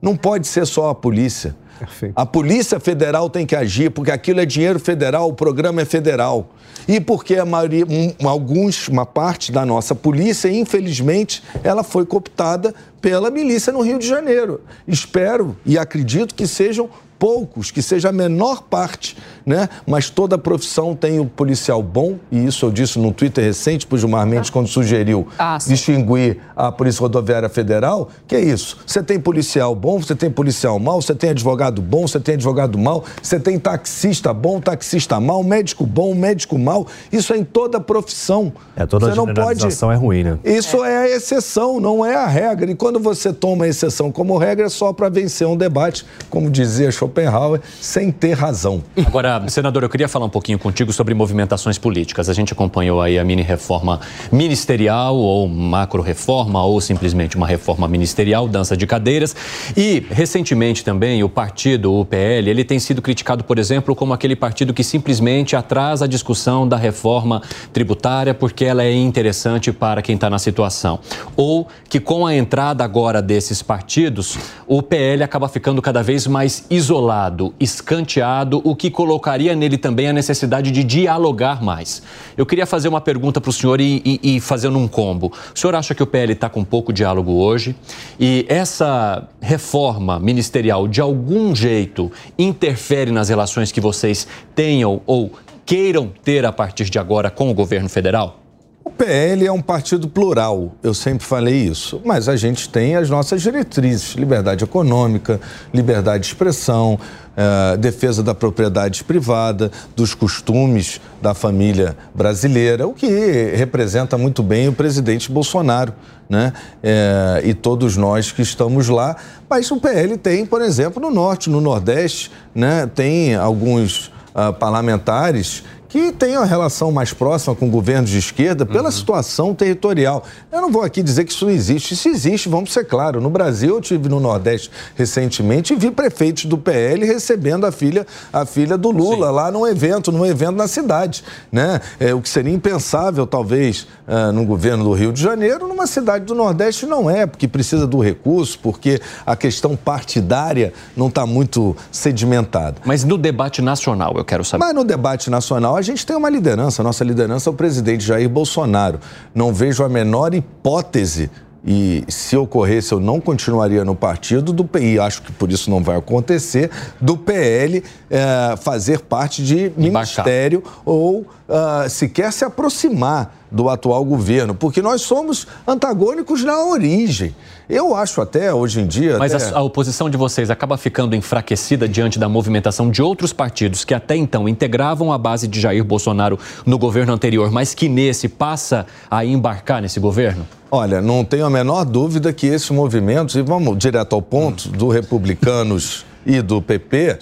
Não 0.00 0.16
pode 0.16 0.46
ser 0.46 0.66
só 0.66 0.90
a 0.90 0.94
polícia. 0.94 1.54
Perfeito. 1.78 2.12
A 2.14 2.24
Polícia 2.24 2.78
Federal 2.78 3.28
tem 3.28 3.44
que 3.44 3.56
agir, 3.56 3.90
porque 3.90 4.12
aquilo 4.12 4.40
é 4.40 4.46
dinheiro 4.46 4.78
federal, 4.78 5.28
o 5.28 5.32
programa 5.32 5.82
é 5.82 5.84
federal. 5.84 6.50
E 6.86 7.00
porque 7.00 7.36
a 7.36 7.44
maioria, 7.44 7.84
um, 7.84 8.28
alguns, 8.28 8.86
uma 8.86 9.04
parte 9.04 9.50
da 9.50 9.66
nossa 9.66 9.92
polícia, 9.92 10.48
infelizmente, 10.48 11.42
ela 11.64 11.82
foi 11.82 12.06
cooptada 12.06 12.72
pela 13.00 13.30
milícia 13.30 13.72
no 13.72 13.80
Rio 13.80 13.98
de 13.98 14.06
Janeiro. 14.06 14.60
Espero 14.86 15.56
e 15.66 15.76
acredito 15.76 16.36
que 16.36 16.46
sejam 16.46 16.88
poucos, 17.22 17.70
que 17.70 17.80
seja 17.80 18.08
a 18.08 18.12
menor 18.12 18.62
parte, 18.62 19.16
né? 19.46 19.68
Mas 19.86 20.10
toda 20.10 20.36
profissão 20.36 20.92
tem 20.92 21.20
o 21.20 21.22
um 21.22 21.26
policial 21.28 21.80
bom, 21.80 22.18
e 22.32 22.46
isso 22.46 22.66
eu 22.66 22.72
disse 22.72 22.98
no 22.98 23.12
Twitter 23.12 23.44
recente 23.44 23.86
para 23.86 23.94
o 23.94 23.98
Gilmar 23.98 24.26
Mendes 24.26 24.50
quando 24.50 24.66
sugeriu 24.66 25.28
ah, 25.38 25.56
distinguir 25.56 26.38
a 26.56 26.72
Polícia 26.72 27.00
Rodoviária 27.00 27.48
Federal, 27.48 28.08
que 28.26 28.34
é 28.34 28.40
isso. 28.40 28.78
Você 28.84 29.00
tem 29.04 29.20
policial 29.20 29.72
bom, 29.72 30.02
você 30.02 30.16
tem 30.16 30.32
policial 30.32 30.80
mal, 30.80 31.00
você 31.00 31.14
tem 31.14 31.30
advogado 31.30 31.80
bom, 31.80 32.08
você 32.08 32.18
tem 32.18 32.34
advogado 32.34 32.76
mal, 32.76 33.04
você 33.22 33.38
tem 33.38 33.56
taxista 33.56 34.34
bom, 34.34 34.60
taxista 34.60 35.20
mal, 35.20 35.44
médico 35.44 35.86
bom, 35.86 36.16
médico 36.16 36.58
mal. 36.58 36.88
Isso 37.12 37.32
é 37.32 37.36
em 37.36 37.44
toda 37.44 37.78
profissão. 37.78 38.52
É, 38.74 38.84
toda 38.84 39.08
você 39.10 39.16
não 39.16 39.32
pode... 39.32 39.64
é 39.64 39.94
ruim, 39.94 40.24
né? 40.24 40.38
Isso 40.42 40.84
é. 40.84 40.92
é 40.92 40.96
a 40.96 41.16
exceção, 41.16 41.78
não 41.78 42.04
é 42.04 42.16
a 42.16 42.26
regra. 42.26 42.68
E 42.68 42.74
quando 42.74 42.98
você 42.98 43.32
toma 43.32 43.66
a 43.66 43.68
exceção 43.68 44.10
como 44.10 44.36
regra, 44.36 44.66
é 44.66 44.68
só 44.68 44.92
para 44.92 45.08
vencer 45.08 45.46
um 45.46 45.56
debate, 45.56 46.04
como 46.28 46.50
dizia 46.50 46.90
Chopin 46.90 47.11
Schopenhauer 47.12 47.60
sem 47.80 48.10
ter 48.10 48.32
razão. 48.32 48.82
Agora, 49.06 49.46
senador, 49.48 49.82
eu 49.82 49.88
queria 49.88 50.08
falar 50.08 50.24
um 50.24 50.30
pouquinho 50.30 50.58
contigo 50.58 50.92
sobre 50.92 51.12
movimentações 51.12 51.76
políticas. 51.76 52.28
A 52.28 52.32
gente 52.32 52.54
acompanhou 52.54 53.02
aí 53.02 53.18
a 53.18 53.24
mini 53.24 53.42
reforma 53.42 54.00
ministerial 54.32 55.16
ou 55.16 55.46
macro 55.46 56.02
reforma 56.02 56.64
ou 56.64 56.80
simplesmente 56.80 57.36
uma 57.36 57.46
reforma 57.46 57.86
ministerial, 57.86 58.48
dança 58.48 58.76
de 58.76 58.86
cadeiras. 58.86 59.36
E 59.76 60.04
recentemente 60.10 60.82
também 60.82 61.22
o 61.22 61.28
partido, 61.28 61.92
o 61.92 62.04
PL, 62.04 62.48
ele 62.48 62.64
tem 62.64 62.78
sido 62.78 63.02
criticado, 63.02 63.44
por 63.44 63.58
exemplo, 63.58 63.94
como 63.94 64.14
aquele 64.14 64.34
partido 64.34 64.72
que 64.72 64.82
simplesmente 64.82 65.54
atrasa 65.54 66.06
a 66.06 66.08
discussão 66.08 66.66
da 66.66 66.78
reforma 66.78 67.42
tributária 67.72 68.32
porque 68.32 68.64
ela 68.64 68.82
é 68.82 68.92
interessante 68.92 69.70
para 69.70 70.00
quem 70.00 70.14
está 70.14 70.30
na 70.30 70.38
situação. 70.38 70.98
Ou 71.36 71.68
que 71.88 72.00
com 72.00 72.26
a 72.26 72.34
entrada 72.34 72.82
agora 72.82 73.20
desses 73.20 73.62
partidos, 73.62 74.38
o 74.66 74.82
PL 74.82 75.22
acaba 75.22 75.48
ficando 75.48 75.82
cada 75.82 76.02
vez 76.02 76.26
mais 76.26 76.64
isolado 76.70 77.01
isolado, 77.02 77.52
escanteado, 77.58 78.60
o 78.64 78.76
que 78.76 78.90
colocaria 78.90 79.56
nele 79.56 79.76
também 79.76 80.08
a 80.08 80.12
necessidade 80.12 80.70
de 80.70 80.84
dialogar 80.84 81.62
mais. 81.62 82.02
Eu 82.36 82.46
queria 82.46 82.64
fazer 82.64 82.88
uma 82.88 83.00
pergunta 83.00 83.40
para 83.40 83.50
o 83.50 83.52
senhor 83.52 83.80
e, 83.80 84.00
e, 84.04 84.36
e 84.36 84.40
fazendo 84.40 84.78
um 84.78 84.86
combo. 84.86 85.32
O 85.54 85.58
senhor 85.58 85.74
acha 85.74 85.94
que 85.94 86.02
o 86.02 86.06
PL 86.06 86.32
está 86.32 86.48
com 86.48 86.64
pouco 86.64 86.92
diálogo 86.92 87.32
hoje? 87.32 87.74
E 88.18 88.46
essa 88.48 89.28
reforma 89.40 90.18
ministerial, 90.20 90.86
de 90.86 91.00
algum 91.00 91.54
jeito, 91.54 92.10
interfere 92.38 93.10
nas 93.10 93.28
relações 93.28 93.72
que 93.72 93.80
vocês 93.80 94.26
tenham 94.54 95.00
ou 95.04 95.32
queiram 95.66 96.12
ter 96.22 96.46
a 96.46 96.52
partir 96.52 96.88
de 96.88 96.98
agora 96.98 97.30
com 97.30 97.50
o 97.50 97.54
governo 97.54 97.88
federal? 97.88 98.41
O 98.84 98.90
PL 98.90 99.46
é 99.46 99.52
um 99.52 99.62
partido 99.62 100.08
plural, 100.08 100.72
eu 100.82 100.92
sempre 100.92 101.24
falei 101.24 101.54
isso, 101.54 102.00
mas 102.04 102.28
a 102.28 102.34
gente 102.34 102.68
tem 102.68 102.96
as 102.96 103.08
nossas 103.08 103.40
diretrizes: 103.40 104.14
liberdade 104.14 104.64
econômica, 104.64 105.40
liberdade 105.72 106.24
de 106.24 106.26
expressão, 106.26 106.98
uh, 107.32 107.76
defesa 107.76 108.24
da 108.24 108.34
propriedade 108.34 109.04
privada, 109.04 109.70
dos 109.94 110.14
costumes 110.14 111.00
da 111.20 111.32
família 111.32 111.96
brasileira, 112.12 112.86
o 112.86 112.92
que 112.92 113.06
representa 113.54 114.18
muito 114.18 114.42
bem 114.42 114.66
o 114.66 114.72
presidente 114.72 115.30
Bolsonaro. 115.30 115.92
Né? 116.28 116.50
É, 116.82 117.42
e 117.44 117.52
todos 117.52 117.98
nós 117.98 118.32
que 118.32 118.40
estamos 118.40 118.88
lá. 118.88 119.16
Mas 119.50 119.70
o 119.70 119.76
PL 119.76 120.16
tem, 120.16 120.46
por 120.46 120.62
exemplo, 120.62 121.02
no 121.02 121.10
Norte, 121.10 121.50
no 121.50 121.60
Nordeste, 121.60 122.32
né? 122.54 122.90
tem 122.94 123.34
alguns 123.34 124.06
uh, 124.34 124.50
parlamentares 124.58 125.62
que 125.92 126.10
tem 126.10 126.38
uma 126.38 126.46
relação 126.46 126.90
mais 126.90 127.12
próxima 127.12 127.54
com 127.54 127.68
governos 127.68 128.08
de 128.08 128.16
esquerda 128.16 128.64
pela 128.64 128.86
uhum. 128.86 128.90
situação 128.90 129.54
territorial. 129.54 130.24
Eu 130.50 130.62
não 130.62 130.72
vou 130.72 130.80
aqui 130.80 131.02
dizer 131.02 131.26
que 131.26 131.32
isso 131.32 131.44
não 131.44 131.52
existe. 131.52 131.92
Isso 131.92 132.08
existe, 132.08 132.48
vamos 132.48 132.72
ser 132.72 132.86
claros. 132.86 133.22
No 133.22 133.28
Brasil, 133.28 133.74
eu 133.74 133.80
tive 133.82 134.08
no 134.08 134.18
Nordeste 134.18 134.70
recentemente 134.96 135.74
e 135.74 135.76
vi 135.76 135.90
prefeitos 135.90 136.46
do 136.46 136.56
PL 136.56 137.04
recebendo 137.04 137.66
a 137.66 137.70
filha, 137.70 138.06
a 138.32 138.46
filha 138.46 138.78
do 138.78 138.90
Lula 138.90 139.26
Sim. 139.26 139.34
lá 139.34 139.50
num 139.50 139.66
evento, 139.66 140.10
num 140.10 140.24
evento 140.24 140.56
na 140.56 140.66
cidade. 140.66 141.22
Né? 141.52 141.78
É, 142.00 142.14
o 142.14 142.22
que 142.22 142.28
seria 142.30 142.54
impensável, 142.54 143.26
talvez, 143.26 143.86
uh, 144.08 144.32
no 144.32 144.46
governo 144.46 144.84
do 144.84 144.94
Rio 144.94 145.12
de 145.12 145.20
Janeiro, 145.20 145.68
numa 145.68 145.86
cidade 145.86 146.24
do 146.24 146.34
Nordeste 146.34 146.86
não 146.86 147.10
é, 147.10 147.26
porque 147.26 147.46
precisa 147.46 147.86
do 147.86 148.00
recurso, 148.00 148.58
porque 148.62 148.98
a 149.26 149.36
questão 149.36 149.76
partidária 149.76 150.72
não 150.96 151.08
está 151.08 151.26
muito 151.26 151.76
sedimentada. 151.90 152.76
Mas 152.82 153.04
no 153.04 153.18
debate 153.18 153.60
nacional, 153.60 154.14
eu 154.16 154.24
quero 154.24 154.42
saber. 154.42 154.64
Mas 154.64 154.74
no 154.74 154.84
debate 154.84 155.28
nacional, 155.28 155.81
a 155.82 155.84
gente 155.84 156.06
tem 156.06 156.14
uma 156.14 156.30
liderança, 156.30 156.80
nossa 156.80 157.02
liderança 157.02 157.50
é 157.50 157.52
o 157.52 157.54
presidente 157.54 158.04
Jair 158.04 158.28
Bolsonaro. 158.28 159.00
Não 159.34 159.52
vejo 159.52 159.82
a 159.82 159.88
menor 159.88 160.32
hipótese 160.32 161.28
e 161.64 162.04
se 162.08 162.36
ocorresse 162.36 162.92
eu 162.92 163.00
não 163.00 163.20
continuaria 163.20 163.84
no 163.84 163.94
partido 163.94 164.52
do 164.52 164.64
PI, 164.64 165.00
acho 165.00 165.22
que 165.22 165.32
por 165.32 165.50
isso 165.50 165.68
não 165.70 165.82
vai 165.82 165.96
acontecer, 165.96 166.70
do 167.00 167.16
PL 167.16 167.82
é, 168.08 168.56
fazer 168.56 169.00
parte 169.00 169.42
de 169.42 169.72
ministério 169.76 170.62
ou 170.84 171.26
uh, 171.48 171.88
sequer 171.88 172.32
se 172.32 172.44
aproximar 172.44 173.36
do 173.50 173.68
atual 173.68 174.02
governo, 174.04 174.54
porque 174.54 174.80
nós 174.80 175.02
somos 175.02 175.46
antagônicos 175.66 176.42
na 176.42 176.64
origem. 176.64 177.34
Eu 177.68 177.94
acho 177.94 178.20
até, 178.20 178.52
hoje 178.52 178.80
em 178.80 178.86
dia. 178.86 179.18
Mas 179.18 179.34
até... 179.34 179.54
a, 179.54 179.58
a, 179.58 179.62
oposição 179.62 180.08
de 180.08 180.16
vocês 180.16 180.50
acaba 180.50 180.76
ficando 180.76 181.14
enfraquecida 181.14 181.86
diante 181.86 182.18
da 182.18 182.28
movimentação 182.28 182.90
de 182.90 183.02
outros 183.02 183.32
partidos 183.32 183.84
que 183.84 183.92
até 183.92 184.16
então 184.16 184.48
integravam 184.48 185.12
a 185.12 185.18
base 185.18 185.46
de 185.46 185.60
Jair 185.60 185.84
Bolsonaro 185.84 186.38
no 186.64 186.78
governo 186.78 187.12
anterior, 187.12 187.50
mas 187.50 187.74
que 187.74 187.88
nesse 187.88 188.28
passa 188.28 188.86
a 189.10 189.24
embarcar 189.24 189.82
nesse 189.82 190.00
governo? 190.00 190.46
Olha, 190.70 191.02
não 191.02 191.22
tenho 191.22 191.44
a 191.44 191.50
menor 191.50 191.84
dúvida 191.84 192.32
que 192.32 192.46
esses 192.46 192.70
movimentos, 192.70 193.34
e 193.34 193.42
vamos 193.42 193.76
direto 193.76 194.14
ao 194.14 194.22
ponto, 194.22 194.68
hum. 194.68 194.72
do 194.72 194.88
Republicanos 194.88 196.06
e 196.24 196.40
do 196.40 196.62
PP, 196.62 197.18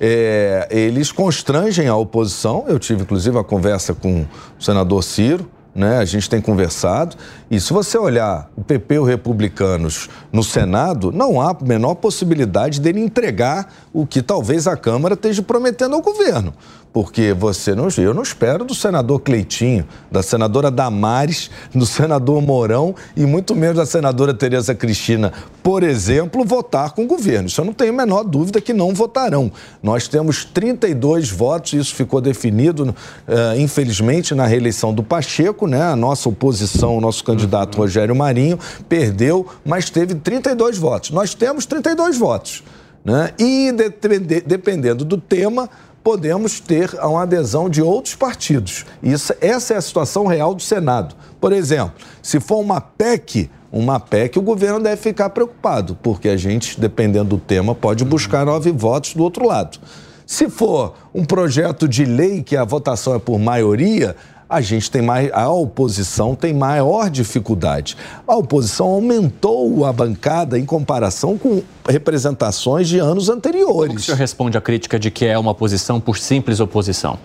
é, 0.00 0.68
eles 0.70 1.10
constrangem 1.10 1.88
a 1.88 1.96
oposição. 1.96 2.64
Eu 2.68 2.78
tive, 2.78 3.02
inclusive, 3.02 3.38
a 3.38 3.44
conversa 3.44 3.94
com 3.94 4.22
o 4.58 4.62
senador 4.62 5.02
Ciro, 5.02 5.48
né? 5.74 5.98
A 5.98 6.04
gente 6.04 6.30
tem 6.30 6.40
conversado. 6.40 7.16
E 7.50 7.60
se 7.60 7.72
você 7.72 7.98
olhar 7.98 8.50
o 8.56 8.62
PP 8.62 8.94
e 8.94 8.98
os 8.98 9.08
republicanos 9.08 10.08
no 10.32 10.44
Senado, 10.44 11.10
não 11.10 11.40
há 11.40 11.50
a 11.50 11.64
menor 11.64 11.96
possibilidade 11.96 12.80
dele 12.80 13.00
entregar 13.00 13.72
o 13.92 14.06
que 14.06 14.22
talvez 14.22 14.66
a 14.66 14.76
Câmara 14.76 15.14
esteja 15.14 15.42
prometendo 15.42 15.94
ao 15.94 16.02
governo 16.02 16.54
porque 16.94 17.32
você 17.32 17.74
não. 17.74 17.88
Eu 17.98 18.14
não 18.14 18.22
espero 18.22 18.64
do 18.64 18.72
senador 18.72 19.18
Cleitinho, 19.18 19.84
da 20.12 20.22
senadora 20.22 20.70
Damares, 20.70 21.50
do 21.74 21.84
senador 21.84 22.40
Mourão 22.40 22.94
e 23.16 23.26
muito 23.26 23.54
menos 23.56 23.76
da 23.76 23.84
senadora 23.84 24.32
Tereza 24.32 24.76
Cristina, 24.76 25.32
por 25.60 25.82
exemplo, 25.82 26.44
votar 26.44 26.92
com 26.92 27.02
o 27.02 27.06
governo. 27.06 27.48
Isso 27.48 27.60
eu 27.60 27.64
não 27.64 27.72
tenho 27.72 27.92
a 27.92 27.96
menor 27.96 28.22
dúvida 28.22 28.60
que 28.60 28.72
não 28.72 28.94
votarão. 28.94 29.50
Nós 29.82 30.06
temos 30.06 30.44
32 30.44 31.30
votos, 31.30 31.72
isso 31.72 31.94
ficou 31.96 32.20
definido, 32.20 32.84
uh, 32.90 33.58
infelizmente, 33.58 34.32
na 34.32 34.46
reeleição 34.46 34.94
do 34.94 35.02
Pacheco, 35.02 35.63
né? 35.66 35.82
A 35.82 35.96
nossa 35.96 36.28
oposição, 36.28 36.96
o 36.96 37.00
nosso 37.00 37.22
candidato 37.24 37.78
Rogério 37.78 38.14
Marinho, 38.14 38.58
perdeu, 38.88 39.46
mas 39.64 39.90
teve 39.90 40.14
32 40.14 40.78
votos. 40.78 41.10
Nós 41.10 41.34
temos 41.34 41.66
32 41.66 42.18
votos. 42.18 42.62
Né? 43.04 43.30
E 43.38 43.70
dependendo 44.46 45.04
do 45.04 45.18
tema, 45.18 45.68
podemos 46.02 46.60
ter 46.60 46.94
uma 47.02 47.22
adesão 47.22 47.68
de 47.68 47.82
outros 47.82 48.14
partidos. 48.14 48.84
Isso, 49.02 49.34
essa 49.40 49.74
é 49.74 49.76
a 49.76 49.80
situação 49.80 50.26
real 50.26 50.54
do 50.54 50.62
Senado. 50.62 51.14
Por 51.40 51.52
exemplo, 51.52 51.94
se 52.22 52.38
for 52.40 52.60
uma 52.60 52.80
PEC, 52.80 53.50
uma 53.72 53.98
PEC, 53.98 54.38
o 54.38 54.42
governo 54.42 54.80
deve 54.80 55.00
ficar 55.00 55.30
preocupado, 55.30 55.98
porque 56.02 56.28
a 56.28 56.36
gente, 56.36 56.80
dependendo 56.80 57.30
do 57.30 57.38
tema, 57.38 57.74
pode 57.74 58.04
buscar 58.04 58.46
nove 58.46 58.70
votos 58.70 59.14
do 59.14 59.22
outro 59.22 59.46
lado. 59.46 59.78
Se 60.26 60.48
for 60.48 60.94
um 61.14 61.24
projeto 61.24 61.86
de 61.86 62.04
lei 62.04 62.42
que 62.42 62.56
a 62.56 62.64
votação 62.64 63.14
é 63.14 63.18
por 63.18 63.38
maioria, 63.38 64.16
a 64.54 64.60
gente 64.60 64.88
tem 64.88 65.02
mais, 65.02 65.30
a 65.32 65.48
oposição 65.50 66.34
tem 66.34 66.54
maior 66.54 67.10
dificuldade. 67.10 67.96
A 68.26 68.36
oposição 68.36 68.86
aumentou 68.86 69.84
a 69.84 69.92
bancada 69.92 70.56
em 70.58 70.64
comparação 70.64 71.36
com 71.36 71.60
representações 71.88 72.88
de 72.88 73.00
anos 73.00 73.28
anteriores. 73.28 73.88
Como 73.88 73.98
o 73.98 74.02
senhor 74.02 74.16
responde 74.16 74.56
à 74.56 74.60
crítica 74.60 74.98
de 74.98 75.10
que 75.10 75.26
é 75.26 75.36
uma 75.36 75.50
oposição 75.50 76.00
por 76.00 76.16
simples 76.16 76.60
oposição? 76.60 77.18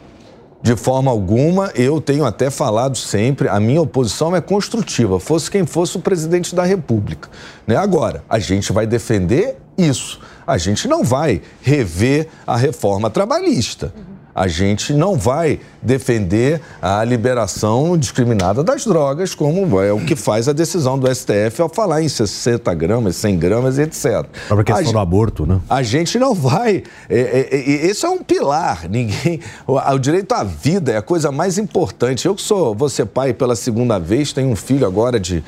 De 0.61 0.75
forma 0.75 1.09
alguma, 1.09 1.71
eu 1.75 2.01
tenho 2.01 2.25
até 2.25 2.49
falado 2.49 2.97
sempre, 2.97 3.47
a 3.47 3.59
minha 3.59 3.81
oposição 3.81 4.35
é 4.35 4.41
construtiva, 4.41 5.19
fosse 5.19 5.49
quem 5.49 5.65
fosse 5.65 5.95
o 5.97 6.01
presidente 6.01 6.53
da 6.53 6.63
República. 6.63 7.29
Né? 7.65 7.77
Agora, 7.77 8.23
a 8.27 8.39
gente 8.39 8.73
vai 8.73 8.85
defender 8.85 9.57
isso. 9.77 10.19
A 10.45 10.57
gente 10.57 10.87
não 10.87 11.03
vai 11.03 11.41
rever 11.61 12.27
a 12.45 12.57
reforma 12.57 13.09
trabalhista. 13.09 13.93
Uhum 13.95 14.18
a 14.39 14.47
gente 14.47 14.93
não 14.93 15.17
vai 15.17 15.59
defender 15.81 16.61
a 16.81 17.03
liberação 17.03 17.97
discriminada 17.97 18.63
das 18.63 18.85
drogas, 18.85 19.35
como 19.35 19.81
é 19.81 19.91
o 19.91 19.99
que 19.99 20.15
faz 20.15 20.47
a 20.47 20.53
decisão 20.53 20.97
do 20.97 21.13
STF 21.13 21.61
ao 21.61 21.67
falar 21.67 22.01
em 22.01 22.07
60 22.07 22.73
gramas, 22.73 23.17
100 23.17 23.37
gramas, 23.37 23.77
etc. 23.77 24.25
A 24.49 24.63
questão 24.63 24.89
a, 24.91 24.93
do 24.93 24.99
aborto, 24.99 25.45
né? 25.45 25.59
A 25.69 25.83
gente 25.83 26.17
não 26.17 26.33
vai. 26.33 26.83
É, 27.09 27.19
é, 27.19 27.49
é, 27.51 27.85
esse 27.87 28.05
é 28.05 28.09
um 28.09 28.23
pilar. 28.23 28.87
Ninguém. 28.89 29.41
O, 29.67 29.73
o, 29.73 29.99
direito 29.99 30.31
à 30.31 30.45
vida 30.45 30.93
é 30.93 30.97
a 30.97 31.01
coisa 31.01 31.33
mais 31.33 31.57
importante. 31.57 32.25
Eu 32.25 32.33
que 32.33 32.41
sou, 32.41 32.77
ser 32.87 33.07
pai 33.07 33.33
pela 33.33 33.57
segunda 33.57 33.99
vez, 33.99 34.31
tenho 34.31 34.47
um 34.47 34.55
filho 34.55 34.87
agora 34.87 35.19
de 35.19 35.43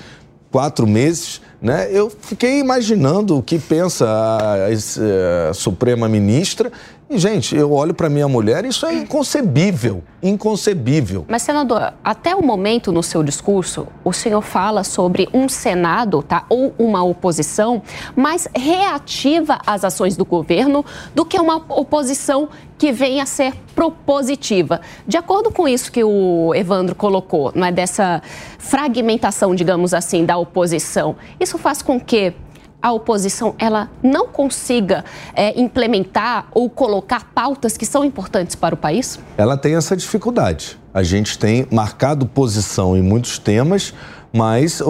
quatro 0.51 0.85
meses. 0.85 1.41
Né? 1.61 1.88
Eu 1.91 2.11
fiquei 2.22 2.59
imaginando 2.59 3.38
o 3.38 3.41
que 3.41 3.57
pensa 3.57 4.05
a, 4.05 4.65
a, 4.65 5.49
a 5.49 5.53
Suprema 5.53 6.09
Ministra 6.09 6.72
e, 7.12 7.18
gente, 7.18 7.54
eu 7.54 7.74
olho 7.74 7.94
para 7.94 8.10
minha 8.10 8.28
mulher, 8.28 8.64
isso 8.64 8.86
é 8.86 8.94
inconcebível, 8.94 10.02
inconcebível. 10.24 11.26
Mas, 11.28 11.42
senador, 11.42 11.92
até 12.02 12.34
o 12.34 12.42
momento 12.42 12.90
no 12.90 13.04
seu 13.04 13.22
discurso, 13.22 13.86
o 14.02 14.14
senhor 14.14 14.42
fala 14.42 14.82
sobre 14.86 15.28
um 15.34 15.50
Senado, 15.50 16.24
tá, 16.24 16.46
ou 16.48 16.74
uma 16.80 17.04
oposição 17.04 17.82
mais 18.16 18.48
reativa 18.56 19.60
às 19.68 19.84
ações 19.84 20.16
do 20.16 20.24
governo 20.24 20.86
do 21.14 21.26
que 21.26 21.38
uma 21.38 21.58
oposição 21.58 22.48
que 22.78 22.94
venha 22.94 23.24
a 23.24 23.26
ser 23.26 23.54
propositiva. 23.76 24.80
De 25.06 25.18
acordo 25.18 25.52
com 25.52 25.68
isso 25.68 25.92
que 25.92 26.06
o 26.06 26.56
Evandro 26.56 26.96
colocou, 26.96 27.52
não 27.54 27.68
é 27.68 27.74
dessa 27.74 28.22
fragmentação, 28.58 29.54
digamos 29.54 29.94
assim, 29.94 30.24
da 30.24 30.38
oposição, 30.38 31.18
isso 31.42 31.58
faz 31.58 31.82
com 31.82 32.00
que 32.00 32.34
a 32.82 32.91
oposição 32.91 33.53
ela 33.60 33.90
não 34.02 34.28
consiga 34.28 35.06
é, 35.34 35.60
implementar 35.60 36.48
ou 36.52 36.70
colocar 36.70 37.32
pautas 37.34 37.78
que 37.78 37.86
são 37.86 38.03
importantes 38.03 38.56
para 38.56 38.74
o 38.74 38.78
país? 38.78 39.20
Ela 39.38 39.56
tem 39.56 39.76
essa 39.76 39.95
dificuldade. 39.95 40.80
A 40.94 41.03
gente 41.03 41.38
tem 41.38 41.68
marcado 41.72 42.26
posição 42.26 42.98
em 42.98 43.02
muitos 43.02 43.38
temas, 43.38 43.94
mas 44.34 44.82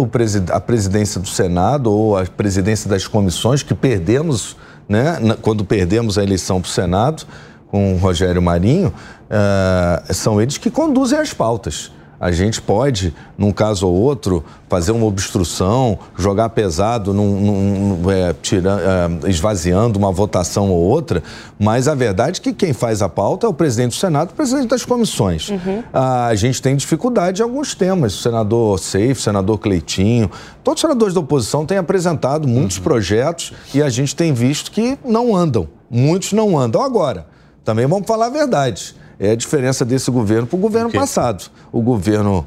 a 0.51 0.59
presidência 0.59 1.19
do 1.19 1.27
Senado 1.27 1.91
ou 1.91 2.18
a 2.18 2.26
presidência 2.26 2.89
das 2.89 3.07
comissões 3.07 3.61
que 3.61 3.73
perdemos, 3.73 4.55
né, 4.88 5.18
quando 5.41 5.65
perdemos 5.65 6.18
a 6.18 6.23
eleição 6.23 6.61
para 6.61 6.68
o 6.68 6.72
Senado 6.72 7.26
com 7.68 7.93
o 7.93 7.97
Rogério 7.97 8.41
Marinho, 8.41 8.93
uh, 9.30 10.13
são 10.13 10.41
eles 10.41 10.57
que 10.57 10.69
conduzem 10.69 11.19
as 11.19 11.34
pautas. 11.34 11.91
A 12.22 12.31
gente 12.31 12.61
pode, 12.61 13.15
num 13.35 13.52
caso 13.52 13.88
ou 13.88 13.95
outro, 13.95 14.45
fazer 14.69 14.91
uma 14.91 15.07
obstrução, 15.07 15.98
jogar 16.15 16.49
pesado, 16.49 17.15
num, 17.15 17.98
num, 17.98 18.11
é, 18.11 18.31
tira, 18.39 18.80
é, 19.26 19.27
esvaziando 19.27 19.98
uma 19.98 20.11
votação 20.11 20.69
ou 20.69 20.77
outra, 20.77 21.23
mas 21.57 21.88
a 21.88 21.95
verdade 21.95 22.39
é 22.39 22.43
que 22.43 22.53
quem 22.53 22.73
faz 22.73 23.02
a 23.02 23.10
pauta 23.10 23.48
é 23.48 23.49
o 23.49 23.53
presidente 23.53 23.93
do 23.93 23.99
Senado 23.99 24.30
e 24.30 24.34
o 24.34 24.35
presidente 24.35 24.68
das 24.68 24.85
comissões. 24.85 25.49
Uhum. 25.49 25.84
A 25.91 26.35
gente 26.35 26.61
tem 26.61 26.76
dificuldade 26.76 27.41
em 27.41 27.43
alguns 27.43 27.73
temas. 27.73 28.14
O 28.14 28.22
senador 28.22 28.77
Seif, 28.77 29.19
o 29.19 29.23
senador 29.23 29.57
Cleitinho, 29.57 30.30
todos 30.64 30.77
os 30.77 30.81
senadores 30.81 31.15
da 31.15 31.22
oposição 31.22 31.65
têm 31.65 31.80
apresentado 31.80 32.48
muitos 32.48 32.77
uhum. 32.77 32.84
projetos 32.84 33.52
e 33.73 33.81
a 33.81 33.89
gente 33.89 34.15
tem 34.15 34.31
visto 34.31 34.69
que 34.69 34.95
não 35.03 35.35
andam. 35.35 35.68
Muitos 35.89 36.34
não 36.34 36.56
andam. 36.56 36.84
Agora, 36.84 37.26
também 37.65 37.88
vamos 37.88 38.06
falar 38.06 38.27
a 38.27 38.30
verdade 38.30 39.00
É 39.23 39.30
a 39.30 39.35
diferença 39.35 39.85
desse 39.85 40.10
governo 40.10 40.48
para 40.48 40.57
o 40.57 40.60
governo 40.60 40.91
passado. 40.91 41.52
O 41.72 41.80
governo 41.80 42.43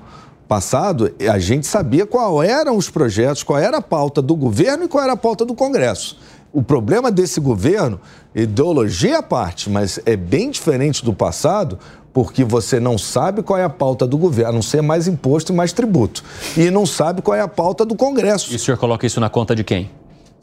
passado, 0.48 1.08
a 1.30 1.38
gente 1.38 1.68
sabia 1.68 2.04
qual 2.04 2.42
eram 2.42 2.76
os 2.76 2.90
projetos, 2.90 3.44
qual 3.44 3.60
era 3.60 3.76
a 3.76 3.80
pauta 3.80 4.20
do 4.20 4.34
governo 4.34 4.82
e 4.82 4.88
qual 4.88 5.04
era 5.04 5.12
a 5.12 5.16
pauta 5.16 5.44
do 5.44 5.54
Congresso. 5.54 6.18
O 6.52 6.64
problema 6.64 7.12
desse 7.12 7.38
governo, 7.38 8.00
ideologia 8.34 9.18
à 9.18 9.22
parte, 9.22 9.70
mas 9.70 10.00
é 10.04 10.16
bem 10.16 10.50
diferente 10.50 11.04
do 11.04 11.14
passado, 11.14 11.78
porque 12.12 12.42
você 12.42 12.80
não 12.80 12.98
sabe 12.98 13.40
qual 13.40 13.56
é 13.56 13.62
a 13.62 13.70
pauta 13.70 14.04
do 14.04 14.18
governo, 14.18 14.50
a 14.50 14.54
não 14.54 14.62
ser 14.62 14.82
mais 14.82 15.06
imposto 15.06 15.52
e 15.52 15.54
mais 15.54 15.72
tributo. 15.72 16.24
E 16.56 16.72
não 16.72 16.84
sabe 16.86 17.22
qual 17.22 17.36
é 17.36 17.40
a 17.40 17.46
pauta 17.46 17.84
do 17.84 17.94
Congresso. 17.94 18.52
E 18.52 18.56
o 18.56 18.58
senhor 18.58 18.78
coloca 18.78 19.06
isso 19.06 19.20
na 19.20 19.30
conta 19.30 19.54
de 19.54 19.62
quem? 19.62 19.90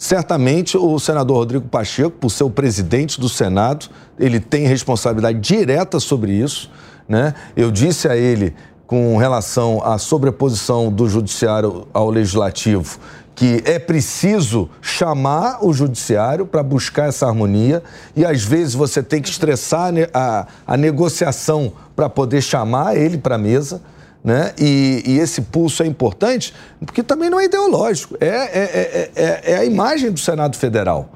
Certamente 0.02 0.76
o 0.80 0.98
senador 0.98 1.38
Rodrigo 1.38 1.68
Pacheco, 1.68 2.10
por 2.10 2.32
ser 2.32 2.44
o 2.44 2.50
presidente 2.50 3.22
do 3.22 3.30
Senado, 3.30 3.86
ele 4.18 4.40
tem 4.40 4.66
responsabilidade 4.66 5.40
direta 5.40 6.00
sobre 6.00 6.32
isso. 6.32 6.72
Né? 7.08 7.36
Eu 7.56 7.70
disse 7.70 8.08
a 8.08 8.18
ele, 8.18 8.56
com 8.88 9.16
relação 9.18 9.80
à 9.86 10.00
sobreposição 10.00 10.92
do 10.92 11.08
judiciário 11.08 11.88
ao 11.94 12.10
legislativo, 12.10 12.98
que 13.36 13.62
é 13.64 13.78
preciso 13.78 14.68
chamar 14.82 15.64
o 15.64 15.72
judiciário 15.72 16.48
para 16.48 16.64
buscar 16.64 17.10
essa 17.10 17.28
harmonia 17.28 17.84
e 18.16 18.26
às 18.26 18.44
vezes 18.44 18.74
você 18.74 19.04
tem 19.04 19.22
que 19.22 19.30
estressar 19.30 19.94
a, 20.16 20.48
a 20.66 20.78
negociação 20.78 21.74
para 21.96 22.10
poder 22.10 22.42
chamar 22.42 22.98
ele 22.98 23.20
para 23.20 23.36
a 23.36 23.38
mesa. 23.38 23.84
Né? 24.24 24.54
E, 24.60 25.04
e, 25.06 25.18
esse 25.18 25.42
pulso 25.42 25.82
é 25.82 25.88
importante 25.88 26.54
porque 26.86 27.02
também 27.02 27.28
não 27.28 27.40
é 27.40 27.46
ideológico, 27.46 28.16
é, 28.22 28.28
é, 28.28 29.12
é, 29.16 29.42
é 29.54 29.58
a 29.58 29.66
imagem 29.66 30.12
do 30.12 30.20
Senado 30.20 30.56
Federal. 30.56 31.10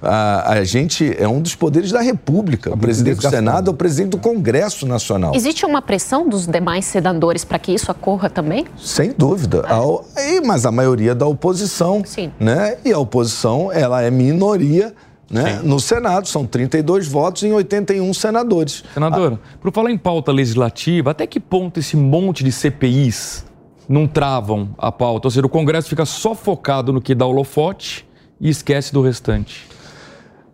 A, 0.00 0.52
a, 0.52 0.64
gente 0.64 1.14
é 1.18 1.28
um 1.28 1.40
dos 1.40 1.54
poderes 1.54 1.90
da 1.90 2.00
República. 2.00 2.72
O 2.72 2.76
presidente 2.76 3.20
do 3.20 3.30
Senado 3.30 3.70
é 3.70 3.74
o 3.74 3.76
presidente 3.76 4.10
do 4.10 4.18
Congresso 4.18 4.86
Nacional. 4.86 5.34
Existe 5.34 5.64
uma 5.64 5.82
pressão 5.82 6.28
dos 6.28 6.46
demais 6.46 6.84
senadores 6.84 7.44
para 7.44 7.58
que 7.58 7.72
isso 7.72 7.90
ocorra 7.90 8.30
também? 8.30 8.66
Sem 8.76 9.12
dúvida. 9.16 9.64
É. 9.66 10.38
A, 10.38 10.42
mas 10.44 10.64
a 10.66 10.72
maioria 10.72 11.14
da 11.14 11.26
oposição. 11.26 12.02
Sim. 12.04 12.32
Né? 12.38 12.76
E 12.84 12.92
a 12.92 12.98
oposição, 12.98 13.72
ela 13.72 14.02
é 14.02 14.10
minoria 14.10 14.94
né? 15.30 15.60
No 15.62 15.78
Senado, 15.78 16.26
são 16.26 16.46
32 16.46 17.06
votos 17.06 17.42
em 17.42 17.52
81 17.52 18.14
senadores. 18.14 18.82
Senador, 18.94 19.34
ah. 19.34 19.56
por 19.60 19.72
falar 19.72 19.90
em 19.90 19.98
pauta 19.98 20.32
legislativa, 20.32 21.10
até 21.10 21.26
que 21.26 21.38
ponto 21.38 21.78
esse 21.78 21.96
monte 21.96 22.42
de 22.42 22.50
CPIs 22.50 23.44
não 23.88 24.06
travam 24.06 24.70
a 24.78 24.90
pauta? 24.90 25.26
Ou 25.26 25.30
seja, 25.30 25.44
o 25.44 25.48
Congresso 25.50 25.88
fica 25.88 26.06
só 26.06 26.34
focado 26.34 26.92
no 26.92 27.00
que 27.00 27.14
dá 27.14 27.26
holofote 27.26 28.06
e 28.40 28.48
esquece 28.48 28.92
do 28.92 29.02
restante. 29.02 29.66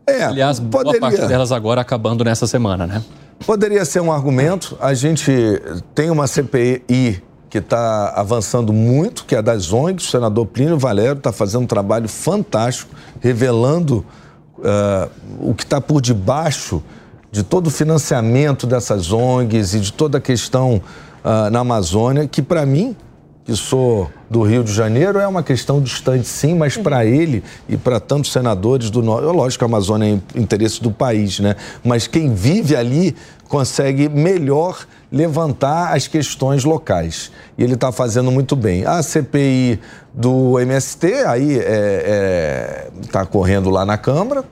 É, 0.06 0.24
Aliás, 0.24 0.59
poderia... 0.59 1.01
boa 1.01 1.10
parte 1.12 1.26
delas 1.26 1.52
agora 1.52 1.80
acabando 1.80 2.24
nessa 2.24 2.46
semana, 2.46 2.86
né? 2.86 3.02
Poderia 3.46 3.84
ser 3.84 4.01
um 4.01 4.10
argumento. 4.10 4.76
A 4.80 4.92
gente 4.92 5.32
tem 5.94 6.10
uma 6.10 6.26
CPI 6.26 7.22
que 7.48 7.59
está 7.59 8.12
avançando 8.16 8.72
muito, 8.72 9.24
que 9.24 9.34
é 9.34 9.38
a 9.38 9.40
das 9.40 9.72
ONGs. 9.72 10.09
O 10.09 10.10
senador 10.10 10.46
Plínio 10.46 10.78
Valério 10.78 11.18
está 11.18 11.32
fazendo 11.32 11.62
um 11.62 11.66
trabalho 11.66 12.09
fantástico, 12.09 12.94
revelando 13.20 14.05
uh, 14.59 15.10
o 15.40 15.55
que 15.55 15.64
está 15.64 15.81
por 15.81 16.01
debaixo 16.01 16.82
de 17.31 17.43
todo 17.43 17.66
o 17.66 17.70
financiamento 17.70 18.66
dessas 18.66 19.12
ONGs 19.12 19.74
e 19.74 19.81
de 19.81 19.93
toda 19.93 20.18
a 20.18 20.20
questão 20.20 20.81
uh, 21.24 21.51
na 21.51 21.60
Amazônia, 21.60 22.26
que 22.26 22.40
para 22.40 22.64
mim 22.64 22.97
que 23.44 23.55
sou 23.55 24.10
do 24.31 24.43
Rio 24.43 24.64
de 24.64 24.72
Janeiro, 24.72 25.18
é 25.18 25.28
uma 25.28 25.43
questão 25.43 25.81
distante, 25.81 26.26
sim, 26.26 26.55
mas 26.55 26.78
para 26.78 27.05
ele 27.05 27.44
e 27.68 27.76
para 27.76 28.01
tantos 28.01 28.32
senadores 28.32 28.89
do 28.89 29.02
Norte, 29.02 29.24
lógico 29.26 29.60
que 29.60 29.64
a 29.64 29.68
Amazônia 29.68 30.20
é 30.35 30.40
interesse 30.40 30.82
do 30.82 30.90
país, 30.90 31.40
né? 31.40 31.55
Mas 31.85 32.06
quem 32.06 32.35
vive 32.35 32.74
ali 32.74 33.14
consegue 33.47 34.09
melhor 34.09 34.86
levantar 35.12 35.94
as 35.94 36.09
questões 36.09 36.64
locais. 36.64 37.31
E 37.59 37.62
ele 37.62 37.74
está 37.74 37.93
fazendo 37.93 38.32
muito 38.32 38.56
bem. 38.56 38.86
A 38.86 39.02
CPI 39.02 39.78
do 40.15 40.61
MST, 40.61 41.07
aí 41.27 41.55
está 41.55 41.70
é, 41.70 42.86
é, 42.86 43.09
tá 43.11 43.27
correndo 43.27 43.69
lá 43.69 43.85
na 43.85 43.99
Câmara, 43.99 44.45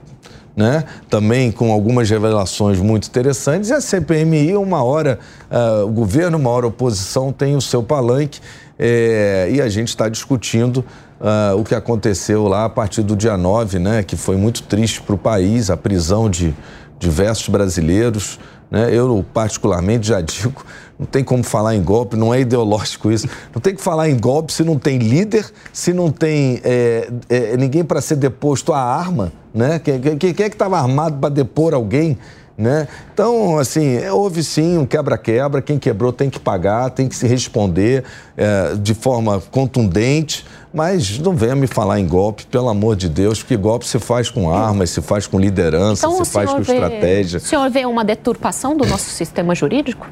né? 0.55 0.83
também 1.09 1.51
com 1.51 1.71
algumas 1.71 2.09
revelações 2.09 2.79
muito 2.79 3.07
interessantes. 3.07 3.69
E 3.69 3.73
a 3.73 3.79
CPMI, 3.79 4.55
uma 4.57 4.83
hora 4.83 5.19
uh, 5.49 5.85
o 5.85 5.89
governo, 5.89 6.37
uma 6.37 6.49
hora 6.49 6.65
a 6.65 6.69
oposição, 6.69 7.31
tem 7.31 7.55
o 7.55 7.61
seu 7.61 7.81
palanque. 7.81 8.41
É, 8.77 9.49
e 9.51 9.61
a 9.61 9.69
gente 9.69 9.89
está 9.89 10.09
discutindo 10.09 10.83
uh, 11.21 11.57
o 11.57 11.63
que 11.63 11.73
aconteceu 11.73 12.47
lá 12.47 12.65
a 12.65 12.69
partir 12.69 13.01
do 13.01 13.15
dia 13.15 13.37
9, 13.37 13.79
né, 13.79 14.03
que 14.03 14.17
foi 14.17 14.35
muito 14.35 14.63
triste 14.63 15.01
para 15.01 15.15
o 15.15 15.17
país, 15.17 15.69
a 15.69 15.77
prisão 15.77 16.29
de 16.29 16.53
diversos 16.99 17.47
brasileiros. 17.47 18.39
Né? 18.69 18.89
Eu, 18.91 19.23
particularmente, 19.33 20.07
já 20.07 20.19
digo, 20.21 20.65
não 21.03 21.05
tem 21.05 21.23
como 21.23 21.43
falar 21.43 21.75
em 21.75 21.83
golpe, 21.83 22.15
não 22.15 22.33
é 22.33 22.39
ideológico 22.39 23.11
isso. 23.11 23.27
Não 23.53 23.61
tem 23.61 23.75
que 23.75 23.81
falar 23.81 24.09
em 24.09 24.17
golpe 24.17 24.53
se 24.53 24.63
não 24.63 24.79
tem 24.79 24.97
líder, 24.97 25.45
se 25.71 25.91
não 25.93 26.09
tem 26.09 26.61
é, 26.63 27.09
é, 27.29 27.57
ninguém 27.57 27.83
para 27.83 27.99
ser 27.99 28.15
deposto 28.15 28.71
à 28.71 28.79
arma. 28.79 29.33
Né? 29.53 29.79
Quem, 29.79 29.99
quem, 29.99 30.33
quem 30.33 30.45
é 30.45 30.49
que 30.49 30.55
estava 30.55 30.79
armado 30.79 31.17
para 31.17 31.29
depor 31.29 31.73
alguém? 31.73 32.17
Né? 32.57 32.87
Então, 33.13 33.57
assim, 33.57 34.05
houve 34.07 34.43
sim 34.43 34.77
um 34.77 34.85
quebra-quebra, 34.85 35.61
quem 35.61 35.77
quebrou 35.77 36.13
tem 36.13 36.29
que 36.29 36.39
pagar, 36.39 36.89
tem 36.91 37.09
que 37.09 37.15
se 37.15 37.27
responder 37.27 38.03
é, 38.37 38.75
de 38.75 38.93
forma 38.93 39.41
contundente, 39.51 40.45
mas 40.73 41.19
não 41.19 41.35
venha 41.35 41.55
me 41.55 41.67
falar 41.67 41.99
em 41.99 42.07
golpe, 42.07 42.45
pelo 42.47 42.67
amor 42.67 42.95
de 42.95 43.07
Deus, 43.07 43.39
porque 43.39 43.55
golpe 43.55 43.85
se 43.85 43.99
faz 43.99 44.29
com 44.29 44.51
armas, 44.51 44.89
se 44.89 45.01
faz 45.01 45.27
com 45.27 45.39
liderança, 45.39 46.07
então, 46.07 46.25
se 46.25 46.31
faz 46.31 46.49
com 46.51 46.61
vê, 46.61 46.73
estratégia. 46.73 47.37
O 47.37 47.41
senhor 47.41 47.69
vê 47.69 47.85
uma 47.85 48.03
deturpação 48.03 48.75
do 48.75 48.85
nosso 48.85 49.11
sistema 49.11 49.53
jurídico? 49.53 50.07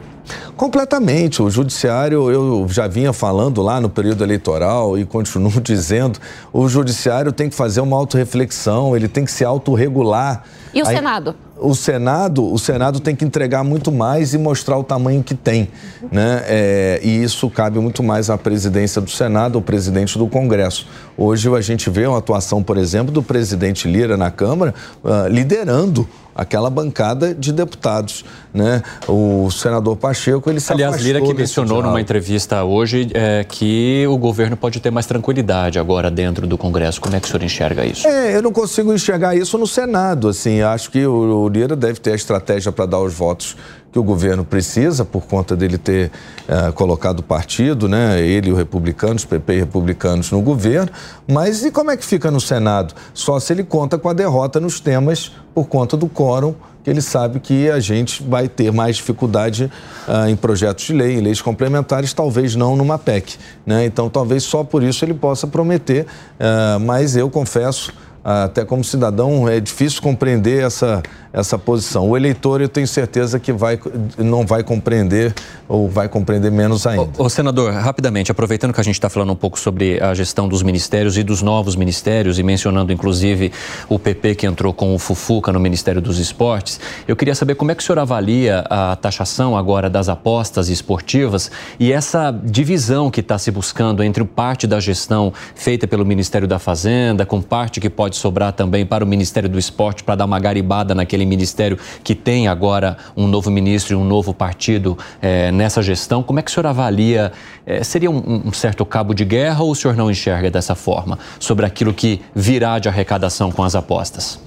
Completamente. 0.55 1.41
O 1.41 1.49
judiciário, 1.49 2.29
eu 2.29 2.67
já 2.69 2.88
vinha 2.88 3.11
falando 3.11 3.61
lá 3.61 3.81
no 3.81 3.89
período 3.89 4.23
eleitoral 4.23 4.97
e 4.97 5.03
continuo 5.03 5.49
dizendo, 5.59 6.19
o 6.53 6.69
judiciário 6.69 7.31
tem 7.31 7.49
que 7.49 7.55
fazer 7.55 7.81
uma 7.81 7.97
autorreflexão, 7.97 8.95
ele 8.95 9.07
tem 9.07 9.25
que 9.25 9.31
se 9.31 9.43
autorregular. 9.43 10.43
E 10.73 10.81
o 10.81 10.88
Aí, 10.88 10.95
Senado? 10.95 11.35
O 11.61 11.75
Senado, 11.75 12.51
o 12.51 12.57
Senado 12.57 12.99
tem 12.99 13.15
que 13.15 13.23
entregar 13.23 13.63
muito 13.63 13.91
mais 13.91 14.33
e 14.33 14.38
mostrar 14.38 14.77
o 14.77 14.83
tamanho 14.83 15.21
que 15.21 15.35
tem, 15.35 15.69
né? 16.11 16.43
É, 16.47 16.99
e 17.03 17.23
isso 17.23 17.47
cabe 17.51 17.77
muito 17.79 18.01
mais 18.01 18.31
à 18.31 18.38
presidência 18.38 18.99
do 18.99 19.11
Senado, 19.11 19.59
ao 19.59 19.61
presidente 19.61 20.17
do 20.17 20.25
Congresso. 20.27 20.88
Hoje 21.15 21.47
a 21.55 21.61
gente 21.61 21.88
vê 21.89 22.07
uma 22.07 22.17
atuação, 22.17 22.63
por 22.63 22.77
exemplo, 22.77 23.11
do 23.11 23.21
presidente 23.21 23.88
Lira 23.88 24.17
na 24.17 24.31
Câmara 24.31 24.73
uh, 25.03 25.27
liderando 25.27 26.07
aquela 26.35 26.69
bancada 26.69 27.33
de 27.33 27.51
deputados, 27.51 28.23
né? 28.53 28.81
O 29.07 29.49
senador 29.51 29.95
Pacheco, 29.97 30.49
ele 30.49 30.59
se 30.59 30.71
Aliás, 30.71 31.01
Lira 31.01 31.21
que 31.21 31.33
mencionou 31.33 31.81
numa 31.81 31.99
entrevista 31.99 32.63
hoje 32.63 33.09
é, 33.13 33.45
que 33.47 34.05
o 34.07 34.17
governo 34.17 34.55
pode 34.55 34.79
ter 34.79 34.91
mais 34.91 35.05
tranquilidade 35.05 35.79
agora 35.79 36.09
dentro 36.09 36.47
do 36.47 36.57
Congresso. 36.57 37.01
Como 37.01 37.15
é 37.15 37.19
que 37.19 37.27
o 37.27 37.29
senhor 37.29 37.43
enxerga 37.43 37.85
isso? 37.85 38.07
É, 38.07 38.35
eu 38.35 38.41
não 38.41 38.51
consigo 38.51 38.93
enxergar 38.93 39.35
isso 39.35 39.57
no 39.57 39.67
Senado, 39.67 40.29
assim, 40.29 40.61
acho 40.61 40.89
que 40.91 41.05
o, 41.05 41.43
o 41.43 41.49
Lira 41.49 41.75
deve 41.75 41.99
ter 41.99 42.11
a 42.11 42.15
estratégia 42.15 42.71
para 42.71 42.85
dar 42.85 42.99
os 42.99 43.13
votos 43.13 43.55
que 43.91 43.99
o 43.99 44.03
governo 44.03 44.45
precisa, 44.45 45.03
por 45.03 45.26
conta 45.26 45.55
dele 45.55 45.77
ter 45.77 46.11
uh, 46.47 46.72
colocado 46.73 47.19
o 47.19 47.23
partido, 47.23 47.89
né, 47.89 48.22
ele 48.22 48.49
e 48.49 48.51
os 48.51 48.57
republicanos, 48.57 49.26
PP 49.26 49.53
e 49.53 49.59
republicanos 49.59 50.31
no 50.31 50.41
governo, 50.41 50.89
mas 51.27 51.63
e 51.65 51.72
como 51.72 51.91
é 51.91 51.97
que 51.97 52.05
fica 52.05 52.31
no 52.31 52.39
Senado? 52.39 52.93
Só 53.13 53.39
se 53.39 53.51
ele 53.51 53.63
conta 53.63 53.97
com 53.97 54.07
a 54.07 54.13
derrota 54.13 54.59
nos 54.59 54.80
temas 54.80 55.31
por 55.53 55.68
conta 55.68 55.97
do 55.97 56.07
quórum, 56.07 56.55
que 56.84 56.89
ele 56.89 57.01
sabe 57.01 57.39
que 57.39 57.69
a 57.69 57.80
gente 57.80 58.23
vai 58.23 58.47
ter 58.47 58.72
mais 58.72 58.95
dificuldade 58.95 59.72
uh, 60.07 60.27
em 60.27 60.35
projetos 60.35 60.85
de 60.85 60.93
lei, 60.93 61.18
em 61.18 61.22
leis 61.22 61.41
complementares, 61.41 62.13
talvez 62.13 62.55
não 62.55 62.76
numa 62.76 62.97
PEC. 62.97 63.38
Né? 63.65 63.85
Então, 63.85 64.09
talvez 64.09 64.43
só 64.43 64.63
por 64.63 64.81
isso 64.81 65.05
ele 65.05 65.13
possa 65.13 65.45
prometer, 65.45 66.05
uh, 66.05 66.80
mas 66.80 67.15
eu 67.15 67.30
confesso 67.30 67.93
até 68.23 68.64
como 68.64 68.84
cidadão, 68.84 69.48
é 69.49 69.60
difícil 69.60 70.02
compreender 70.02 70.64
essa, 70.64 71.02
essa 71.34 71.57
posição. 71.57 72.10
O 72.10 72.18
eleitor, 72.18 72.61
eu 72.61 72.69
tenho 72.69 72.88
certeza 72.88 73.39
que 73.39 73.52
vai, 73.52 73.80
não 74.18 74.45
vai 74.45 74.64
compreender 74.64 75.34
ou 75.68 75.89
vai 75.89 76.10
compreender 76.10 76.52
menos 76.52 76.85
ainda. 76.85 77.10
O, 77.18 77.26
o 77.26 77.30
senador, 77.30 77.72
rapidamente, 77.73 78.31
aproveitando 78.31 78.73
que 78.73 78.81
a 78.81 78.84
gente 78.84 78.95
está 78.95 79.10
falando 79.10 79.31
um 79.31 79.35
pouco 79.35 79.60
sobre 79.60 80.02
a 80.02 80.14
gestão 80.14 80.48
dos 80.48 80.61
ministérios 80.61 81.18
e 81.18 81.23
dos 81.23 81.41
novos 81.41 81.76
ministérios, 81.76 82.38
e 82.38 82.43
mencionando 82.43 82.91
inclusive 82.91 83.52
o 83.88 83.98
PP 83.98 84.35
que 84.35 84.45
entrou 84.45 84.73
com 84.73 84.93
o 84.93 84.99
Fufuca 84.99 85.52
no 85.52 85.60
Ministério 85.60 86.02
dos 86.02 86.19
Esportes, 86.19 86.80
eu 87.07 87.15
queria 87.15 87.34
saber 87.34 87.56
como 87.56 87.72
é 87.72 87.76
que 87.76 87.81
o 87.81 87.85
senhor 87.85 87.99
avalia 87.99 88.65
a 88.69 88.95
taxação 88.95 89.57
agora 89.57 89.89
das 89.89 90.10
apostas 90.10 90.69
esportivas 90.69 91.49
e 91.80 91.91
essa 91.91 92.31
divisão 92.43 93.10
que 93.10 93.22
está 93.22 93.38
se 93.38 93.49
buscando 93.49 94.03
entre 94.03 94.23
parte 94.26 94.68
da 94.68 94.80
gestão 94.80 95.34
feita 95.56 95.88
pelo 95.88 96.06
Ministério 96.06 96.48
da 96.48 96.60
Fazenda, 96.60 97.26
com 97.26 97.41
parte 97.41 97.80
que 97.80 97.89
pode 97.89 98.10
pode 98.11 98.17
sobrar 98.17 98.51
também 98.51 98.85
para 98.85 99.05
o 99.05 99.07
Ministério 99.07 99.47
do 99.47 99.57
Esporte 99.57 100.03
para 100.03 100.15
dar 100.15 100.25
uma 100.25 100.39
garibada 100.39 100.93
naquele 100.93 101.25
ministério 101.25 101.77
que 102.03 102.13
tem 102.13 102.49
agora 102.49 102.97
um 103.15 103.25
novo 103.25 103.49
ministro 103.49 103.93
e 103.93 103.95
um 103.95 104.03
novo 104.03 104.33
partido 104.33 104.97
é, 105.21 105.49
nessa 105.51 105.81
gestão. 105.81 106.21
Como 106.21 106.38
é 106.39 106.43
que 106.43 106.51
o 106.51 106.53
senhor 106.53 106.67
avalia? 106.67 107.31
É, 107.65 107.83
seria 107.83 108.11
um, 108.11 108.43
um, 108.47 108.53
certo 108.53 108.85
cabo 108.85 109.13
de 109.13 109.23
guerra 109.23 109.63
ou 109.63 109.71
o 109.71 109.75
senhor 109.75 109.95
não 109.95 110.11
enxerga 110.11 110.51
dessa 110.51 110.75
forma 110.75 111.17
sobre 111.39 111.65
aquilo 111.65 111.93
que 111.93 112.21
virá 112.35 112.79
de 112.79 112.89
arrecadação 112.89 113.49
com 113.49 113.63
as 113.63 113.75
apostas? 113.75 114.39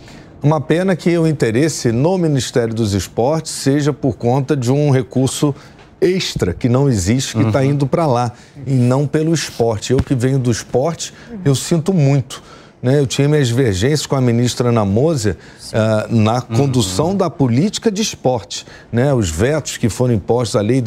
Uma 0.43 0.61
pena 0.61 0.95
que 0.95 1.17
o 1.17 1.27
interesse 1.27 1.91
no 1.91 2.19
Ministério 2.19 2.75
dos 2.75 2.93
Esportes 2.93 3.51
seja 3.51 3.95
por 3.95 4.17
conta 4.17 4.55
de 4.55 4.71
um 4.71 4.91
recurso 4.91 5.55
extra 6.03 6.53
que 6.53 6.69
não 6.69 6.87
existe, 6.87 7.35
que 7.35 7.43
está 7.43 7.61
uhum. 7.61 7.65
indo 7.65 7.87
para 7.87 8.05
lá, 8.05 8.33
e 8.67 8.75
não 8.75 9.07
pelo 9.07 9.33
esporte. 9.33 9.93
Eu 9.93 10.03
que 10.03 10.15
venho 10.15 10.39
do 10.39 10.51
esporte, 10.51 11.15
eu 11.43 11.55
sinto 11.55 11.95
muito. 11.95 12.43
Né? 12.85 13.01
Eu 13.01 13.07
tinha 13.07 13.27
minhas 13.27 13.49
divergências 13.49 14.05
com 14.05 14.15
a 14.15 14.21
ministra 14.21 14.69
Ana 14.69 14.85
Moser 14.85 15.39
uh, 15.73 16.15
na 16.15 16.43
condução 16.43 17.09
uhum. 17.09 17.17
da 17.17 17.31
política 17.31 17.91
de 17.91 18.03
esporte. 18.03 18.67
Né? 18.93 19.15
Os 19.15 19.31
vetos 19.31 19.79
que 19.79 19.89
foram 19.89 20.13
impostos 20.13 20.55
à 20.55 20.61
Lei 20.61 20.85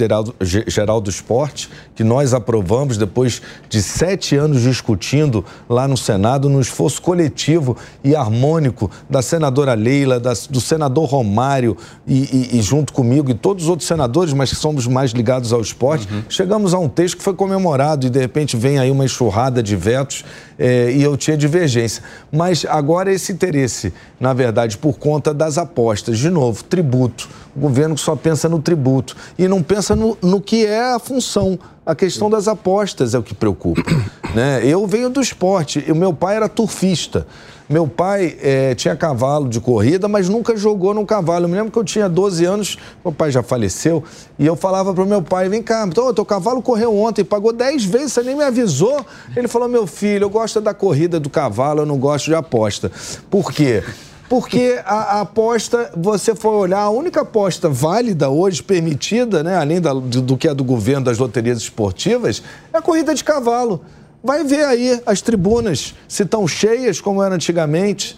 Geral 0.67 1.01
do 1.01 1.09
Esporte, 1.09 1.71
que 1.95 2.03
nós 2.03 2.35
aprovamos 2.35 2.97
depois 2.97 3.41
de 3.67 3.81
sete 3.81 4.35
anos 4.35 4.61
discutindo 4.61 5.43
lá 5.67 5.87
no 5.87 5.97
Senado, 5.97 6.47
no 6.47 6.61
esforço 6.61 7.01
coletivo 7.01 7.75
e 8.03 8.15
harmônico 8.15 8.91
da 9.09 9.23
senadora 9.23 9.73
Leila, 9.73 10.19
da, 10.19 10.33
do 10.51 10.61
senador 10.61 11.05
Romário 11.05 11.75
e, 12.05 12.51
e, 12.53 12.59
e, 12.59 12.61
junto 12.61 12.93
comigo 12.93 13.31
e 13.31 13.33
todos 13.33 13.63
os 13.63 13.69
outros 13.71 13.87
senadores, 13.87 14.33
mas 14.33 14.51
que 14.51 14.55
somos 14.55 14.85
mais 14.85 15.13
ligados 15.13 15.51
ao 15.51 15.61
esporte, 15.61 16.07
uhum. 16.13 16.21
chegamos 16.29 16.75
a 16.75 16.77
um 16.77 16.87
texto 16.87 17.17
que 17.17 17.23
foi 17.23 17.33
comemorado 17.33 18.05
e 18.05 18.09
de 18.11 18.19
repente 18.19 18.55
vem 18.55 18.77
aí 18.77 18.91
uma 18.91 19.03
enxurrada 19.03 19.63
de 19.63 19.75
vetos 19.75 20.23
eh, 20.57 20.91
e 20.91 21.03
eu 21.03 21.15
tinha 21.15 21.37
divergência. 21.37 22.03
Mas 22.31 22.65
agora 22.67 23.11
esse 23.11 23.31
interesse, 23.31 23.93
na 24.19 24.33
verdade, 24.33 24.77
por 24.77 24.97
conta 24.97 25.33
das 25.33 25.57
apostas. 25.57 26.17
De 26.17 26.29
novo, 26.29 26.63
tributo. 26.63 27.29
O 27.55 27.59
governo 27.59 27.97
só 27.97 28.15
pensa 28.15 28.47
no 28.47 28.59
tributo 28.59 29.15
e 29.37 29.47
não 29.47 29.61
pensa 29.63 29.95
no, 29.95 30.17
no 30.21 30.41
que 30.41 30.65
é 30.65 30.93
a 30.93 30.99
função. 30.99 31.57
A 31.87 31.95
questão 31.95 32.29
das 32.29 32.49
apostas 32.49 33.13
é 33.13 33.17
o 33.17 33.23
que 33.23 33.33
preocupa. 33.33 33.81
Né? 34.35 34.61
Eu 34.63 34.85
venho 34.85 35.09
do 35.09 35.21
esporte. 35.21 35.89
O 35.89 35.95
meu 35.95 36.13
pai 36.13 36.35
era 36.35 36.49
turfista. 36.49 37.25
Meu 37.67 37.87
pai 37.87 38.37
é, 38.41 38.75
tinha 38.75 38.95
cavalo 38.95 39.47
de 39.47 39.59
corrida, 39.59 40.07
mas 40.07 40.27
nunca 40.27 40.55
jogou 40.55 40.93
num 40.93 41.05
cavalo. 41.05 41.45
Eu 41.45 41.49
me 41.49 41.55
lembro 41.55 41.71
que 41.71 41.79
eu 41.79 41.83
tinha 41.83 42.09
12 42.09 42.43
anos, 42.45 42.77
meu 43.03 43.13
pai 43.13 43.31
já 43.31 43.41
faleceu, 43.41 44.03
e 44.37 44.45
eu 44.45 44.55
falava 44.55 44.93
pro 44.93 45.05
meu 45.05 45.21
pai: 45.23 45.49
vem 45.49 45.63
cá, 45.63 45.85
então, 45.87 46.13
teu 46.13 46.25
cavalo 46.25 46.61
correu 46.61 46.95
ontem, 46.95 47.23
pagou 47.23 47.51
10 47.51 47.85
vezes, 47.85 48.13
você 48.13 48.21
nem 48.21 48.35
me 48.35 48.43
avisou. 48.43 49.03
Ele 49.35 49.47
falou: 49.47 49.67
meu 49.67 49.87
filho, 49.87 50.25
eu 50.25 50.29
gosto 50.29 50.61
da 50.61 50.73
corrida 50.73 51.19
do 51.19 51.29
cavalo, 51.29 51.81
eu 51.81 51.85
não 51.85 51.97
gosto 51.97 52.25
de 52.25 52.35
aposta. 52.35 52.91
Por 53.29 53.51
quê? 53.51 53.81
Porque 54.29 54.79
a, 54.85 54.95
a, 54.95 55.21
aposta, 55.21 55.91
você 55.95 56.35
for 56.35 56.51
olhar, 56.51 56.81
a 56.81 56.89
única 56.89 57.21
aposta 57.21 57.69
válida 57.69 58.29
hoje, 58.29 58.61
permitida, 58.61 59.41
né, 59.41 59.55
além 59.55 59.79
da, 59.79 59.93
do, 59.93 60.21
do, 60.21 60.37
que 60.37 60.47
é 60.47 60.53
do 60.53 60.63
governo 60.63 61.05
das 61.05 61.17
loterias 61.17 61.59
esportivas, 61.59 62.43
é 62.73 62.77
a 62.77 62.81
corrida 62.81 63.15
de 63.15 63.23
cavalo. 63.23 63.81
Vai 64.21 64.43
ver 64.43 64.65
aí 64.65 65.01
as 65.05 65.21
tribunas, 65.21 65.95
se 66.07 66.23
estão 66.23 66.45
cheias 66.47 66.99
como 66.99 67.23
era 67.23 67.35
antigamente. 67.35 68.15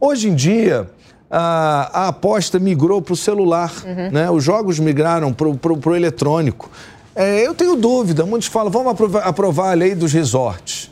Hoje 0.00 0.28
em 0.28 0.34
dia, 0.34 0.90
a, 1.30 2.06
a 2.06 2.08
aposta 2.08 2.58
migrou 2.58 3.00
para 3.00 3.14
o 3.14 3.16
celular, 3.16 3.72
uhum. 3.84 4.10
né? 4.10 4.30
os 4.30 4.42
jogos 4.42 4.78
migraram 4.80 5.32
para 5.32 5.48
o 5.48 5.96
eletrônico. 5.96 6.68
É, 7.14 7.46
eu 7.46 7.54
tenho 7.54 7.76
dúvida, 7.76 8.26
muitos 8.26 8.48
falam, 8.48 8.70
vamos 8.70 8.92
aprovar, 8.92 9.20
aprovar 9.20 9.70
a 9.70 9.74
lei 9.74 9.94
dos 9.94 10.12
resorts. 10.12 10.91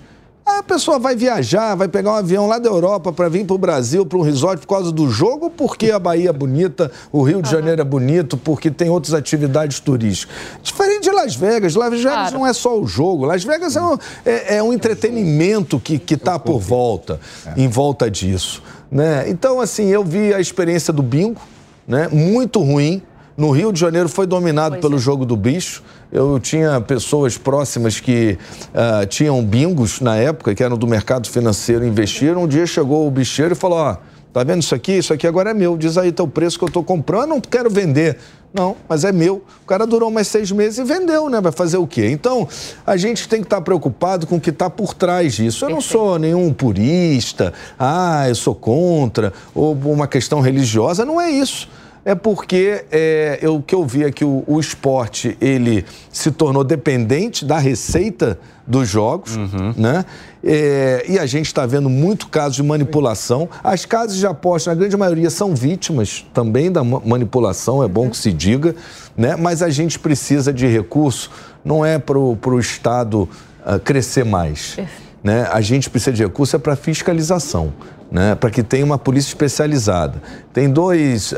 A 0.59 0.63
pessoa 0.63 0.99
vai 0.99 1.17
viajar, 1.17 1.75
vai 1.75 1.89
pegar 1.89 2.13
um 2.13 2.15
avião 2.15 2.47
lá 2.47 2.59
da 2.59 2.69
Europa 2.69 3.13
para 3.13 3.29
vir 3.29 3.45
para 3.45 3.55
o 3.55 3.59
Brasil, 3.59 4.05
para 4.05 4.19
um 4.19 4.23
resort 4.23 4.61
por 4.61 4.75
causa 4.75 4.93
do 4.93 5.09
jogo 5.11 5.47
ou 5.47 5.51
porque 5.51 5.91
a 5.91 5.99
Bahia 5.99 6.31
é 6.31 6.33
bonita, 6.33 6.91
o 7.11 7.23
Rio 7.23 7.43
de 7.43 7.51
Janeiro 7.51 7.81
é 7.81 7.85
bonito, 7.85 8.37
porque 8.37 8.71
tem 8.71 8.89
outras 8.89 9.15
atividades 9.15 9.81
turísticas? 9.81 10.35
Diferente 10.63 11.03
de 11.03 11.11
Las 11.11 11.35
Vegas. 11.35 11.75
Las 11.75 11.91
Vegas 11.91 12.03
claro. 12.03 12.39
não 12.39 12.47
é 12.47 12.53
só 12.53 12.79
o 12.79 12.87
jogo. 12.87 13.25
Las 13.25 13.43
Vegas 13.43 13.75
é 13.75 13.83
um, 13.83 13.99
é, 14.25 14.57
é 14.57 14.63
um 14.63 14.73
entretenimento 14.73 15.81
que 15.81 16.01
está 16.15 16.39
por 16.39 16.61
volta, 16.61 17.19
em 17.57 17.69
volta 17.69 18.11
disso. 18.11 18.63
Né? 18.91 19.29
Então, 19.29 19.61
assim, 19.61 19.87
eu 19.87 20.05
vi 20.05 20.35
a 20.35 20.41
experiência 20.41 20.93
do 20.93 21.03
bingo, 21.03 21.41
né? 21.87 22.09
muito 22.09 22.61
ruim. 22.61 23.03
No 23.37 23.51
Rio 23.51 23.73
de 23.73 23.81
Janeiro 23.81 24.09
foi 24.09 24.27
dominado 24.27 24.73
pois 24.73 24.83
pelo 24.83 24.97
é. 24.97 24.99
jogo 24.99 25.25
do 25.25 25.37
bicho. 25.37 25.83
Eu 26.13 26.39
tinha 26.41 26.81
pessoas 26.81 27.39
próximas 27.39 28.01
que 28.01 28.37
uh, 28.75 29.07
tinham 29.07 29.43
bingos 29.45 30.01
na 30.01 30.17
época, 30.17 30.55
que 30.55 30.63
eram 30.63 30.77
do 30.77 30.87
mercado 30.87 31.29
financeiro, 31.29 31.85
investiram. 31.85 32.45
Um 32.45 32.49
dia 32.49 32.67
chegou 32.67 33.07
o 33.07 33.11
bicheiro 33.11 33.53
e 33.53 33.57
falou: 33.57 33.79
Ó, 33.79 33.97
tá 34.33 34.43
vendo 34.43 34.63
isso 34.63 34.75
aqui? 34.75 34.99
Isso 34.99 35.13
aqui 35.13 35.27
agora 35.27 35.51
é 35.51 35.55
meu. 35.55 35.77
Diz 35.77 35.97
aí 35.97 36.11
teu 36.11 36.27
preço 36.27 36.59
que 36.59 36.65
eu 36.65 36.71
tô 36.71 36.83
comprando. 36.83 37.23
Eu 37.23 37.29
não 37.29 37.41
quero 37.41 37.71
vender. 37.71 38.19
Não, 38.53 38.77
mas 38.89 39.05
é 39.05 39.13
meu. 39.13 39.45
O 39.63 39.67
cara 39.67 39.87
durou 39.87 40.11
mais 40.11 40.27
seis 40.27 40.51
meses 40.51 40.79
e 40.79 40.85
vendeu, 40.85 41.29
né? 41.29 41.41
Vai 41.41 41.53
fazer 41.53 41.77
o 41.77 41.87
quê? 41.87 42.11
Então, 42.11 42.49
a 42.85 42.97
gente 42.97 43.29
tem 43.29 43.41
que 43.41 43.47
estar 43.47 43.59
tá 43.59 43.63
preocupado 43.63 44.27
com 44.27 44.37
o 44.37 44.41
que 44.41 44.51
está 44.51 44.69
por 44.69 44.93
trás 44.93 45.35
disso. 45.35 45.65
Eu 45.65 45.71
não 45.71 45.81
sou 45.81 46.19
nenhum 46.19 46.53
purista, 46.53 47.53
ah, 47.79 48.29
eu 48.29 48.35
sou 48.35 48.57
contra, 48.57 49.33
ou 49.55 49.73
uma 49.73 50.09
questão 50.09 50.41
religiosa. 50.41 51.05
Não 51.05 51.21
é 51.21 51.31
isso 51.31 51.69
é 52.11 52.15
porque 52.17 52.85
é, 52.91 53.39
eu, 53.41 53.57
o 53.57 53.63
que 53.63 53.73
eu 53.73 53.85
vi 53.85 54.03
é 54.03 54.11
que 54.11 54.25
o, 54.25 54.43
o, 54.45 54.59
esporte 54.59 55.37
ele 55.41 55.85
se 56.11 56.33
tornou 56.33 56.65
dependente 56.65 57.45
da 57.45 57.57
receita 57.57 58.37
dos 58.67 58.89
jogos, 58.89 59.37
uhum. 59.37 59.75
né? 59.77 60.05
É, 60.43 61.05
e 61.09 61.19
a 61.21 61.27
gente 61.27 61.47
está 61.47 61.65
vendo 61.67 61.89
muito 61.89 62.27
casos 62.27 62.57
de 62.57 62.65
manipulação. 62.65 63.49
As 63.63 63.85
casas 63.85 64.17
de 64.17 64.27
aposta, 64.27 64.71
na 64.71 64.77
grande 64.77 64.97
maioria, 64.97 65.31
são 65.31 65.55
vítimas 65.55 66.27
também 66.35 66.71
da 66.73 66.83
manipulação, 66.83 67.83
é 67.83 67.87
bom 67.87 68.11
que 68.11 68.17
se 68.17 68.33
diga, 68.33 68.75
né? 69.17 69.37
Mas 69.37 69.63
a 69.63 69.71
gente 69.71 69.97
precisa 69.97 70.53
de 70.53 70.67
recurso, 70.67 71.31
não 71.65 71.87
é 71.87 71.97
para 71.97 72.19
o 72.19 72.59
Estado 72.59 73.29
uh, 73.65 73.79
crescer 73.79 74.25
mais. 74.25 74.77
Né? 75.23 75.49
A 75.53 75.61
gente 75.61 75.91
precisa 75.91 76.13
de 76.13 76.23
recurso 76.23 76.57
é 76.57 76.59
para 76.59 76.75
fiscalização 76.77 77.73
né, 78.11 78.35
para 78.35 78.51
que 78.51 78.63
tenha 78.63 78.85
uma 78.85 78.99
polícia 78.99 79.29
especializada. 79.29 80.21
Tem 80.53 80.69
dois 80.69 81.33
uh, 81.33 81.37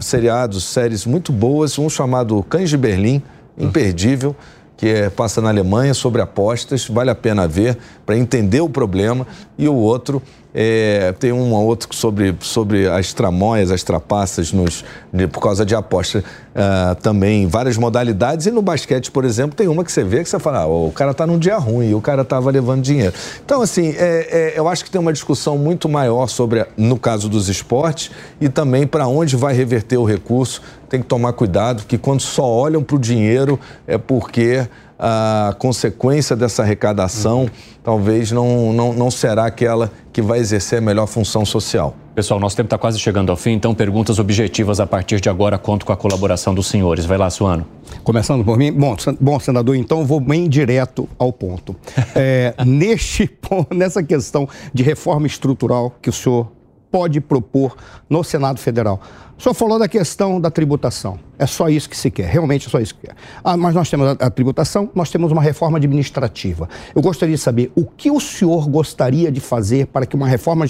seriados, 0.00 0.64
séries 0.64 1.04
muito 1.04 1.32
boas, 1.32 1.78
um 1.78 1.90
chamado 1.90 2.42
Cães 2.44 2.70
de 2.70 2.76
Berlim, 2.76 3.22
imperdível, 3.58 4.36
que 4.76 4.88
é, 4.88 5.10
passa 5.10 5.40
na 5.40 5.48
Alemanha 5.48 5.94
sobre 5.94 6.20
apostas, 6.20 6.86
vale 6.86 7.10
a 7.10 7.14
pena 7.14 7.48
ver 7.48 7.78
para 8.04 8.16
entender 8.16 8.60
o 8.60 8.68
problema, 8.68 9.26
e 9.58 9.68
o 9.68 9.74
outro 9.74 10.22
é, 10.58 11.12
tem 11.18 11.32
um 11.32 11.52
outro 11.52 11.94
sobre, 11.94 12.34
sobre 12.40 12.88
as 12.88 13.12
tramóias, 13.12 13.70
as 13.70 13.82
trapaças 13.82 14.52
nos, 14.52 14.82
por 15.30 15.38
causa 15.38 15.66
de 15.66 15.74
aposta 15.74 16.24
uh, 16.54 16.94
também, 17.02 17.46
várias 17.46 17.76
modalidades. 17.76 18.46
E 18.46 18.50
no 18.50 18.62
basquete, 18.62 19.10
por 19.10 19.26
exemplo, 19.26 19.54
tem 19.54 19.68
uma 19.68 19.84
que 19.84 19.92
você 19.92 20.02
vê 20.02 20.22
que 20.22 20.30
você 20.30 20.38
fala, 20.38 20.60
ah, 20.60 20.66
o 20.66 20.90
cara 20.90 21.10
está 21.10 21.26
num 21.26 21.38
dia 21.38 21.58
ruim, 21.58 21.92
o 21.92 22.00
cara 22.00 22.22
estava 22.22 22.50
levando 22.50 22.80
dinheiro. 22.80 23.12
Então, 23.44 23.60
assim, 23.60 23.94
é, 23.98 24.54
é, 24.54 24.58
eu 24.58 24.66
acho 24.66 24.82
que 24.82 24.90
tem 24.90 24.98
uma 24.98 25.12
discussão 25.12 25.58
muito 25.58 25.90
maior 25.90 26.26
sobre, 26.26 26.64
no 26.74 26.98
caso 26.98 27.28
dos 27.28 27.50
esportes, 27.50 28.10
e 28.40 28.48
também 28.48 28.86
para 28.86 29.06
onde 29.06 29.36
vai 29.36 29.52
reverter 29.52 29.98
o 29.98 30.04
recurso. 30.04 30.62
Tem 30.88 31.00
que 31.00 31.06
tomar 31.06 31.32
cuidado, 31.32 31.84
que 31.86 31.98
quando 31.98 32.20
só 32.20 32.44
olham 32.44 32.82
para 32.82 32.96
o 32.96 32.98
dinheiro 32.98 33.58
é 33.86 33.98
porque 33.98 34.66
a 34.98 35.54
consequência 35.58 36.34
dessa 36.34 36.62
arrecadação 36.62 37.42
uhum. 37.42 37.50
talvez 37.84 38.32
não, 38.32 38.72
não, 38.72 38.92
não 38.92 39.10
será 39.10 39.44
aquela 39.46 39.90
que 40.12 40.22
vai 40.22 40.38
exercer 40.38 40.78
a 40.78 40.80
melhor 40.80 41.06
função 41.06 41.44
social. 41.44 41.94
Pessoal, 42.14 42.40
nosso 42.40 42.56
tempo 42.56 42.68
está 42.68 42.78
quase 42.78 42.98
chegando 42.98 43.30
ao 43.30 43.36
fim, 43.36 43.50
então 43.50 43.74
perguntas 43.74 44.18
objetivas 44.18 44.80
a 44.80 44.86
partir 44.86 45.20
de 45.20 45.28
agora. 45.28 45.58
Conto 45.58 45.84
com 45.84 45.92
a 45.92 45.96
colaboração 45.96 46.54
dos 46.54 46.66
senhores. 46.66 47.04
Vai 47.04 47.18
lá, 47.18 47.28
Suano. 47.28 47.66
Começando 48.02 48.42
por 48.42 48.56
mim. 48.56 48.72
Bom, 48.72 48.96
bom 49.20 49.38
senador, 49.38 49.76
então 49.76 50.06
vou 50.06 50.18
bem 50.18 50.48
direto 50.48 51.06
ao 51.18 51.30
ponto. 51.30 51.76
É, 52.14 52.54
neste, 52.64 53.30
nessa 53.70 54.02
questão 54.02 54.48
de 54.72 54.82
reforma 54.82 55.26
estrutural 55.26 55.94
que 56.00 56.08
o 56.08 56.12
senhor 56.12 56.48
pode 56.96 57.20
propor 57.20 57.76
no 58.08 58.24
Senado 58.24 58.58
Federal. 58.58 58.98
O 59.36 59.42
senhor 59.42 59.52
falou 59.52 59.78
da 59.78 59.86
questão 59.86 60.40
da 60.40 60.50
tributação. 60.50 61.18
É 61.38 61.44
só 61.44 61.68
isso 61.68 61.90
que 61.90 61.96
se 61.96 62.10
quer, 62.10 62.26
realmente 62.26 62.68
é 62.68 62.70
só 62.70 62.80
isso 62.80 62.94
que 62.94 63.06
quer. 63.06 63.14
Ah, 63.44 63.54
mas 63.54 63.74
nós 63.74 63.90
temos 63.90 64.08
a, 64.08 64.12
a, 64.12 64.30
tributação, 64.30 64.88
nós 64.94 65.10
temos 65.10 65.30
uma 65.30 65.42
reforma 65.42 65.76
administrativa. 65.76 66.66
Eu 66.94 67.02
gostaria 67.02 67.34
de 67.34 67.42
saber 67.42 67.70
o 67.76 67.84
que 67.84 68.10
o 68.10 68.18
senhor 68.18 68.66
gostaria 68.66 69.30
de 69.30 69.40
fazer 69.40 69.88
para 69.88 70.06
que 70.06 70.16
uma 70.16 70.26
reforma 70.26 70.64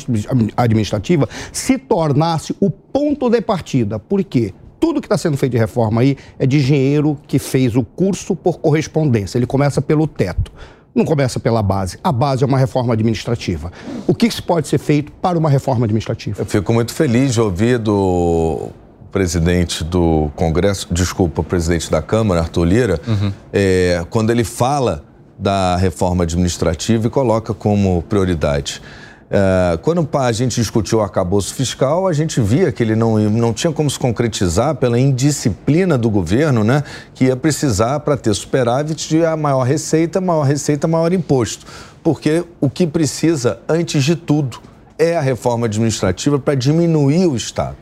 administrativa 0.57 1.29
se 1.53 1.79
tornasse 1.79 2.57
o 2.59 2.73
ponto 2.73 3.31
de 3.31 3.41
partida. 3.41 3.97
Por 4.01 4.25
quê? 4.25 4.53
Tudo 4.81 5.01
que 5.01 5.07
está 5.07 5.17
sendo 5.17 5.37
feito 5.37 5.53
de 5.53 5.59
reforma 5.59 6.01
aí 6.01 6.17
é 6.41 6.45
de 6.45 6.57
engenheiro 6.57 7.17
que 7.29 7.39
fez 7.39 7.77
o 7.77 7.85
curso 7.85 8.35
por 8.35 8.59
correspondência. 8.59 9.39
Ele 9.39 9.47
começa 9.47 9.81
pelo 9.81 10.09
teto 10.09 10.51
não 10.97 11.05
começa 11.05 11.39
pela 11.39 11.63
base. 11.63 11.99
A 12.03 12.11
base 12.11 12.43
é 12.43 12.47
uma 12.47 12.57
reforma 12.57 12.95
administrativa. 12.95 13.71
O 14.07 14.15
que 14.15 14.31
pode 14.41 14.67
ser 14.67 14.79
feito 14.79 15.13
para 15.13 15.39
uma 15.39 15.51
reforma 15.51 15.85
administrativa? 15.85 16.41
Eu 16.41 16.47
fico 16.47 16.73
muito 16.73 16.95
feliz 16.95 17.35
de 17.35 17.41
ouvir 17.41 17.79
do 17.79 18.71
presidente 19.13 19.85
do 19.85 20.31
Congresso, 20.35 20.89
desculpa, 20.91 21.43
o 21.43 21.45
presidente 21.45 21.91
da 21.91 22.03
Câmara, 22.03 22.41
Arthur 22.41 22.65
Lira, 22.65 23.01
uhum. 23.07 23.33
é, 23.53 24.05
quando 24.11 24.31
ele 24.31 24.45
fala 24.45 25.05
da 25.39 25.77
reforma 25.77 26.25
administrativa 26.25 27.07
e 27.07 27.11
coloca 27.11 27.53
como 27.53 28.03
prioridade. 28.03 28.83
É, 29.29 29.77
quando 29.83 30.09
a 30.13 30.31
gente 30.31 30.55
discutiu 30.55 30.99
o 30.99 31.03
arcabouço 31.03 31.53
fiscal, 31.55 32.07
a 32.07 32.13
gente 32.13 32.41
via 32.41 32.71
que 32.71 32.83
ele 32.83 32.95
não, 32.95 33.19
não 33.19 33.53
tinha 33.53 33.73
como 33.73 33.91
se 33.91 33.99
concretizar 33.99 34.77
pela 34.77 34.99
indisciplina 34.99 35.99
do 35.99 36.09
governo, 36.09 36.63
né, 36.63 36.85
que 37.13 37.25
ia 37.25 37.37
precisar, 37.37 38.01
para 38.01 38.17
ter 38.17 38.33
superávit, 38.35 39.09
de 39.09 39.25
a 39.25 39.37
maior 39.37 39.63
receita, 39.63 40.21
maior 40.21 40.45
receita, 40.45 40.87
maior 40.87 41.13
imposto. 41.13 41.67
Porque 42.03 42.45
o 42.61 42.71
que 42.71 42.87
precisa, 42.87 43.59
antes 43.69 44.05
de 44.05 44.15
tudo, 44.15 44.61
é 44.97 45.17
a 45.17 45.21
reforma 45.21 45.67
administrativa 45.67 46.39
para 46.39 46.55
diminuir 46.55 47.27
o 47.27 47.37
Estado. 47.37 47.77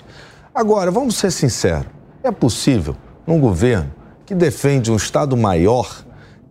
Agora, 0.54 0.90
vamos 0.90 1.16
ser 1.16 1.30
sinceros: 1.30 1.86
é 2.22 2.30
possível, 2.30 2.96
num 3.26 3.38
governo 3.38 3.92
que 4.24 4.34
defende 4.34 4.90
um 4.90 4.96
Estado 4.96 5.36
maior, 5.36 6.04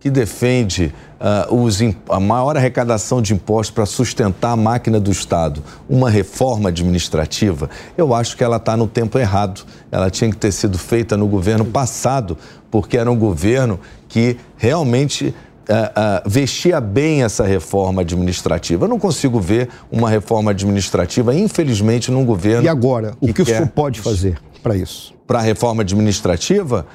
que 0.04 0.10
defende 0.10 0.92
uh, 1.18 1.54
os, 1.54 1.78
a 2.10 2.20
maior 2.20 2.58
arrecadação 2.58 3.22
de 3.22 3.32
impostos 3.32 3.74
para 3.74 3.86
sustentar 3.86 4.50
a 4.50 4.56
máquina 4.56 5.00
do 5.00 5.10
Estado, 5.10 5.62
uma 5.88 6.10
reforma 6.10 6.68
administrativa, 6.68 7.70
eu 7.96 8.12
acho 8.12 8.36
que 8.36 8.44
ela 8.44 8.58
está 8.58 8.76
no 8.76 8.86
tempo 8.86 9.18
errado. 9.18 9.64
Ela 9.90 10.10
tinha 10.10 10.28
que 10.30 10.36
ter 10.36 10.52
sido 10.52 10.76
feita 10.78 11.16
no 11.16 11.26
governo 11.26 11.64
passado, 11.64 12.36
porque 12.70 12.98
era 12.98 13.10
um 13.10 13.16
governo 13.16 13.80
que 14.06 14.36
realmente 14.58 15.34
Uh, 15.64 15.72
uh, 15.72 16.28
vestia 16.28 16.78
bem 16.78 17.22
essa 17.22 17.42
reforma 17.42 18.02
administrativa. 18.02 18.84
Eu 18.84 18.88
não 18.90 18.98
consigo 18.98 19.40
ver 19.40 19.70
uma 19.90 20.10
reforma 20.10 20.50
administrativa, 20.50 21.34
infelizmente, 21.34 22.10
num 22.10 22.22
governo. 22.22 22.66
E 22.66 22.68
agora, 22.68 23.14
o 23.18 23.28
que, 23.28 23.32
que 23.32 23.40
o 23.40 23.46
senhor 23.46 23.68
pode 23.68 23.98
fazer 24.02 24.38
para 24.62 24.76
isso? 24.76 25.14
Para 25.26 25.38
a 25.38 25.42
reforma 25.42 25.80
administrativa? 25.80 26.86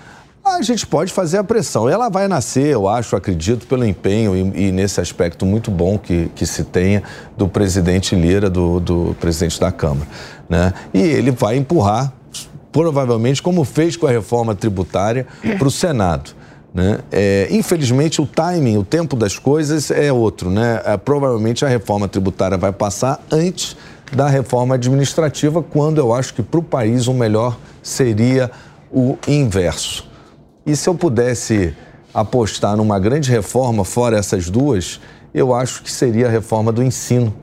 A 0.43 0.61
gente 0.61 0.85
pode 0.85 1.11
fazer 1.11 1.37
a 1.37 1.43
pressão. 1.43 1.87
Ela 1.87 2.09
vai 2.09 2.27
nascer, 2.27 2.67
eu 2.67 2.87
acho, 2.87 3.15
acredito, 3.15 3.67
pelo 3.67 3.85
empenho 3.85 4.35
e, 4.35 4.67
e 4.67 4.71
nesse 4.71 4.99
aspecto 4.99 5.45
muito 5.45 5.69
bom 5.69 5.97
que, 5.97 6.31
que 6.35 6.45
se 6.45 6.63
tenha 6.63 7.03
do 7.37 7.47
presidente 7.47 8.15
Lira, 8.15 8.49
do, 8.49 8.79
do 8.79 9.15
presidente 9.19 9.59
da 9.59 9.71
Câmara. 9.71 10.07
Né? 10.47 10.73
E 10.93 10.99
ele 10.99 11.31
vai 11.31 11.55
empurrar, 11.55 12.11
provavelmente, 12.71 13.41
como 13.41 13.63
fez 13.63 13.95
com 13.95 14.07
a 14.07 14.11
reforma 14.11 14.55
tributária, 14.55 15.27
para 15.57 15.67
o 15.67 15.71
Senado. 15.71 16.31
Né? 16.73 16.99
É, 17.11 17.47
infelizmente, 17.51 18.21
o 18.21 18.25
timing, 18.25 18.77
o 18.77 18.83
tempo 18.83 19.15
das 19.15 19.37
coisas 19.37 19.91
é 19.91 20.11
outro. 20.11 20.49
Né? 20.49 20.81
É, 20.85 20.97
provavelmente 20.97 21.65
a 21.65 21.67
reforma 21.67 22.07
tributária 22.07 22.57
vai 22.57 22.71
passar 22.71 23.23
antes 23.31 23.75
da 24.11 24.27
reforma 24.27 24.75
administrativa, 24.75 25.61
quando 25.61 25.99
eu 25.99 26.13
acho 26.13 26.33
que 26.33 26.41
para 26.41 26.59
o 26.59 26.63
país 26.63 27.07
o 27.07 27.13
melhor 27.13 27.57
seria 27.83 28.49
o 28.91 29.17
inverso. 29.27 30.08
E 30.69 30.75
se 30.75 30.87
eu 30.87 30.93
pudesse 30.93 31.75
apostar 32.13 32.77
numa 32.77 32.99
grande 32.99 33.31
reforma 33.31 33.83
fora 33.83 34.19
essas 34.19 34.51
duas, 34.51 35.01
eu 35.33 35.51
acho 35.51 35.81
que 35.81 35.91
seria 35.91 36.27
a 36.27 36.29
reforma 36.29 36.71
do 36.71 36.83
ensino 36.83 37.33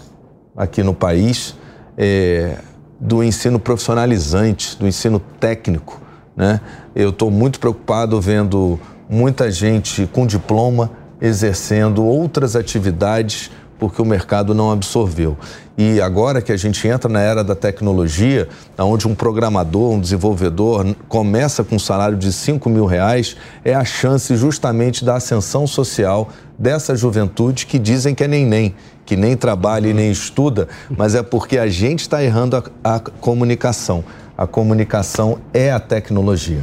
aqui 0.56 0.80
no 0.80 0.94
país, 0.94 1.56
é, 1.98 2.56
do 3.00 3.24
ensino 3.24 3.58
profissionalizante, 3.58 4.78
do 4.78 4.86
ensino 4.86 5.18
técnico. 5.40 6.00
Né? 6.36 6.60
Eu 6.94 7.10
estou 7.10 7.28
muito 7.28 7.58
preocupado 7.58 8.20
vendo 8.20 8.78
muita 9.10 9.50
gente 9.50 10.08
com 10.12 10.24
diploma 10.24 10.92
exercendo 11.20 12.04
outras 12.04 12.54
atividades 12.54 13.50
porque 13.78 14.00
o 14.00 14.04
mercado 14.04 14.54
não 14.54 14.70
absorveu. 14.70 15.36
E 15.78 16.00
agora 16.00 16.40
que 16.40 16.50
a 16.50 16.56
gente 16.56 16.88
entra 16.88 17.10
na 17.10 17.20
era 17.20 17.44
da 17.44 17.54
tecnologia, 17.54 18.48
onde 18.78 19.06
um 19.06 19.14
programador, 19.14 19.92
um 19.92 20.00
desenvolvedor 20.00 20.86
começa 21.06 21.62
com 21.62 21.76
um 21.76 21.78
salário 21.78 22.16
de 22.16 22.32
5 22.32 22.70
mil 22.70 22.86
reais, 22.86 23.36
é 23.62 23.74
a 23.74 23.84
chance 23.84 24.34
justamente 24.36 25.04
da 25.04 25.16
ascensão 25.16 25.66
social 25.66 26.30
dessa 26.58 26.96
juventude 26.96 27.66
que 27.66 27.78
dizem 27.78 28.14
que 28.14 28.24
é 28.24 28.28
nem-nem, 28.28 28.74
que 29.04 29.16
nem 29.16 29.36
trabalha 29.36 29.88
e 29.88 29.92
nem 29.92 30.10
estuda, 30.10 30.66
mas 30.96 31.14
é 31.14 31.22
porque 31.22 31.58
a 31.58 31.68
gente 31.68 32.00
está 32.00 32.24
errando 32.24 32.56
a, 32.82 32.96
a 32.96 33.00
comunicação. 33.00 34.02
A 34.36 34.46
comunicação 34.46 35.38
é 35.52 35.70
a 35.70 35.80
tecnologia. 35.80 36.62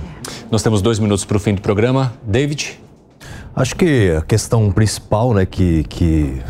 Nós 0.52 0.62
temos 0.62 0.82
dois 0.82 1.00
minutos 1.00 1.26
para 1.26 1.38
o 1.38 1.40
fim 1.40 1.56
do 1.56 1.62
programa. 1.62 2.14
David? 2.24 2.80
Acho 3.56 3.76
que 3.76 4.12
a 4.12 4.22
questão 4.22 4.72
principal, 4.72 5.34
né, 5.34 5.46
que, 5.46 5.84
que 5.84 6.42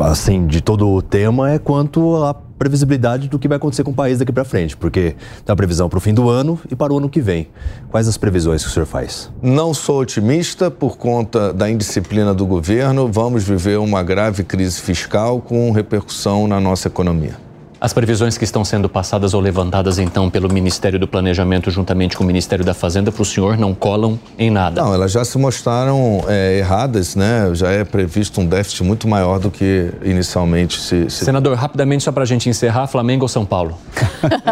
assim, 0.00 0.46
de 0.46 0.60
todo 0.60 0.88
o 0.88 1.02
tema 1.02 1.50
é 1.50 1.58
quanto 1.58 2.22
à 2.24 2.34
previsibilidade 2.34 3.28
do 3.28 3.38
que 3.38 3.48
vai 3.48 3.56
acontecer 3.56 3.84
com 3.84 3.90
o 3.90 3.94
país 3.94 4.18
daqui 4.18 4.32
para 4.32 4.44
frente, 4.44 4.76
porque 4.76 5.14
tem 5.44 5.52
a 5.52 5.56
previsão 5.56 5.88
para 5.88 5.98
o 5.98 6.00
fim 6.00 6.14
do 6.14 6.28
ano 6.28 6.58
e 6.70 6.74
para 6.74 6.92
o 6.92 6.98
ano 6.98 7.08
que 7.08 7.20
vem. 7.20 7.48
Quais 7.90 8.08
as 8.08 8.16
previsões 8.16 8.62
que 8.62 8.68
o 8.68 8.72
senhor 8.72 8.86
faz? 8.86 9.30
Não 9.42 9.74
sou 9.74 10.00
otimista 10.00 10.70
por 10.70 10.96
conta 10.96 11.52
da 11.52 11.70
indisciplina 11.70 12.32
do 12.34 12.46
governo. 12.46 13.10
Vamos 13.10 13.44
viver 13.44 13.78
uma 13.78 14.02
grave 14.02 14.42
crise 14.42 14.80
fiscal 14.80 15.40
com 15.40 15.70
repercussão 15.70 16.46
na 16.46 16.60
nossa 16.60 16.88
economia. 16.88 17.45
As 17.78 17.92
previsões 17.92 18.38
que 18.38 18.44
estão 18.44 18.64
sendo 18.64 18.88
passadas 18.88 19.34
ou 19.34 19.40
levantadas 19.40 19.98
então 19.98 20.30
pelo 20.30 20.50
Ministério 20.50 20.98
do 20.98 21.06
Planejamento 21.06 21.70
juntamente 21.70 22.16
com 22.16 22.24
o 22.24 22.26
Ministério 22.26 22.64
da 22.64 22.72
Fazenda 22.72 23.12
para 23.12 23.20
o 23.20 23.24
senhor 23.24 23.58
não 23.58 23.74
colam 23.74 24.18
em 24.38 24.50
nada? 24.50 24.82
Não, 24.82 24.94
elas 24.94 25.12
já 25.12 25.22
se 25.26 25.36
mostraram 25.36 26.24
é, 26.26 26.58
erradas, 26.58 27.14
né? 27.14 27.50
Já 27.52 27.70
é 27.70 27.84
previsto 27.84 28.40
um 28.40 28.46
déficit 28.46 28.82
muito 28.82 29.06
maior 29.06 29.38
do 29.38 29.50
que 29.50 29.90
inicialmente 30.02 30.80
se... 30.80 31.10
se... 31.10 31.26
Senador, 31.26 31.54
rapidamente 31.54 32.04
só 32.04 32.12
para 32.12 32.22
a 32.22 32.26
gente 32.26 32.48
encerrar, 32.48 32.86
Flamengo 32.86 33.24
ou 33.24 33.28
São 33.28 33.44
Paulo? 33.44 33.76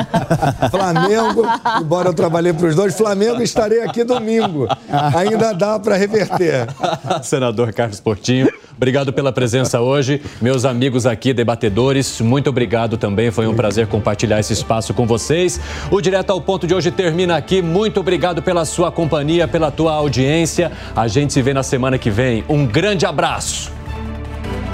Flamengo, 0.71 1.47
embora 1.81 2.11
eu 2.11 2.15
trabalhei 2.15 2.53
para 2.53 2.67
os 2.67 2.75
dois, 2.75 2.95
Flamengo 2.95 3.41
estarei 3.41 3.83
aqui 3.83 4.05
domingo. 4.05 4.69
Ainda 5.17 5.55
dá 5.55 5.81
para 5.81 5.97
reverter. 5.97 6.67
Senador 7.25 7.73
Carlos 7.73 8.01
Portinho, 8.01 8.53
obrigado 8.77 9.15
pela 9.15 9.33
presença 9.33 9.81
hoje. 9.81 10.21
Meus 10.43 10.67
amigos 10.67 11.07
aqui, 11.07 11.33
debatedores, 11.33 12.21
muito 12.21 12.51
obrigado 12.51 12.99
também 12.99 13.14
também. 13.15 13.31
Foi 13.31 13.47
um 13.47 13.55
prazer 13.55 13.87
compartilhar 13.87 14.41
esse 14.41 14.53
espaço 14.53 14.93
com 14.93 15.07
vocês. 15.07 15.61
O 15.91 16.01
Direto 16.01 16.31
ao 16.31 16.41
Ponto 16.41 16.67
de 16.67 16.75
hoje 16.75 16.91
termina 16.91 17.37
aqui. 17.37 17.63
Muito 17.63 18.01
obrigado 18.01 18.43
pela 18.43 18.65
sua 18.65 18.91
companhia, 18.91 19.47
pela 19.47 19.71
tua 19.71 19.93
audiência. 19.93 20.73
A 20.97 21.07
gente 21.07 21.33
se 21.33 21.41
vê 21.41 21.55
na 21.55 21.63
semana 21.63 21.97
que 21.97 22.11
vem. 22.11 22.45
Um 22.49 22.67
grande 22.67 23.07
abraço. 23.07 23.73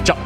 Tchau. 0.03 0.17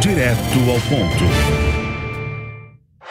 Direto 0.00 0.58
ao 0.68 0.80
ponto. 0.80 1.59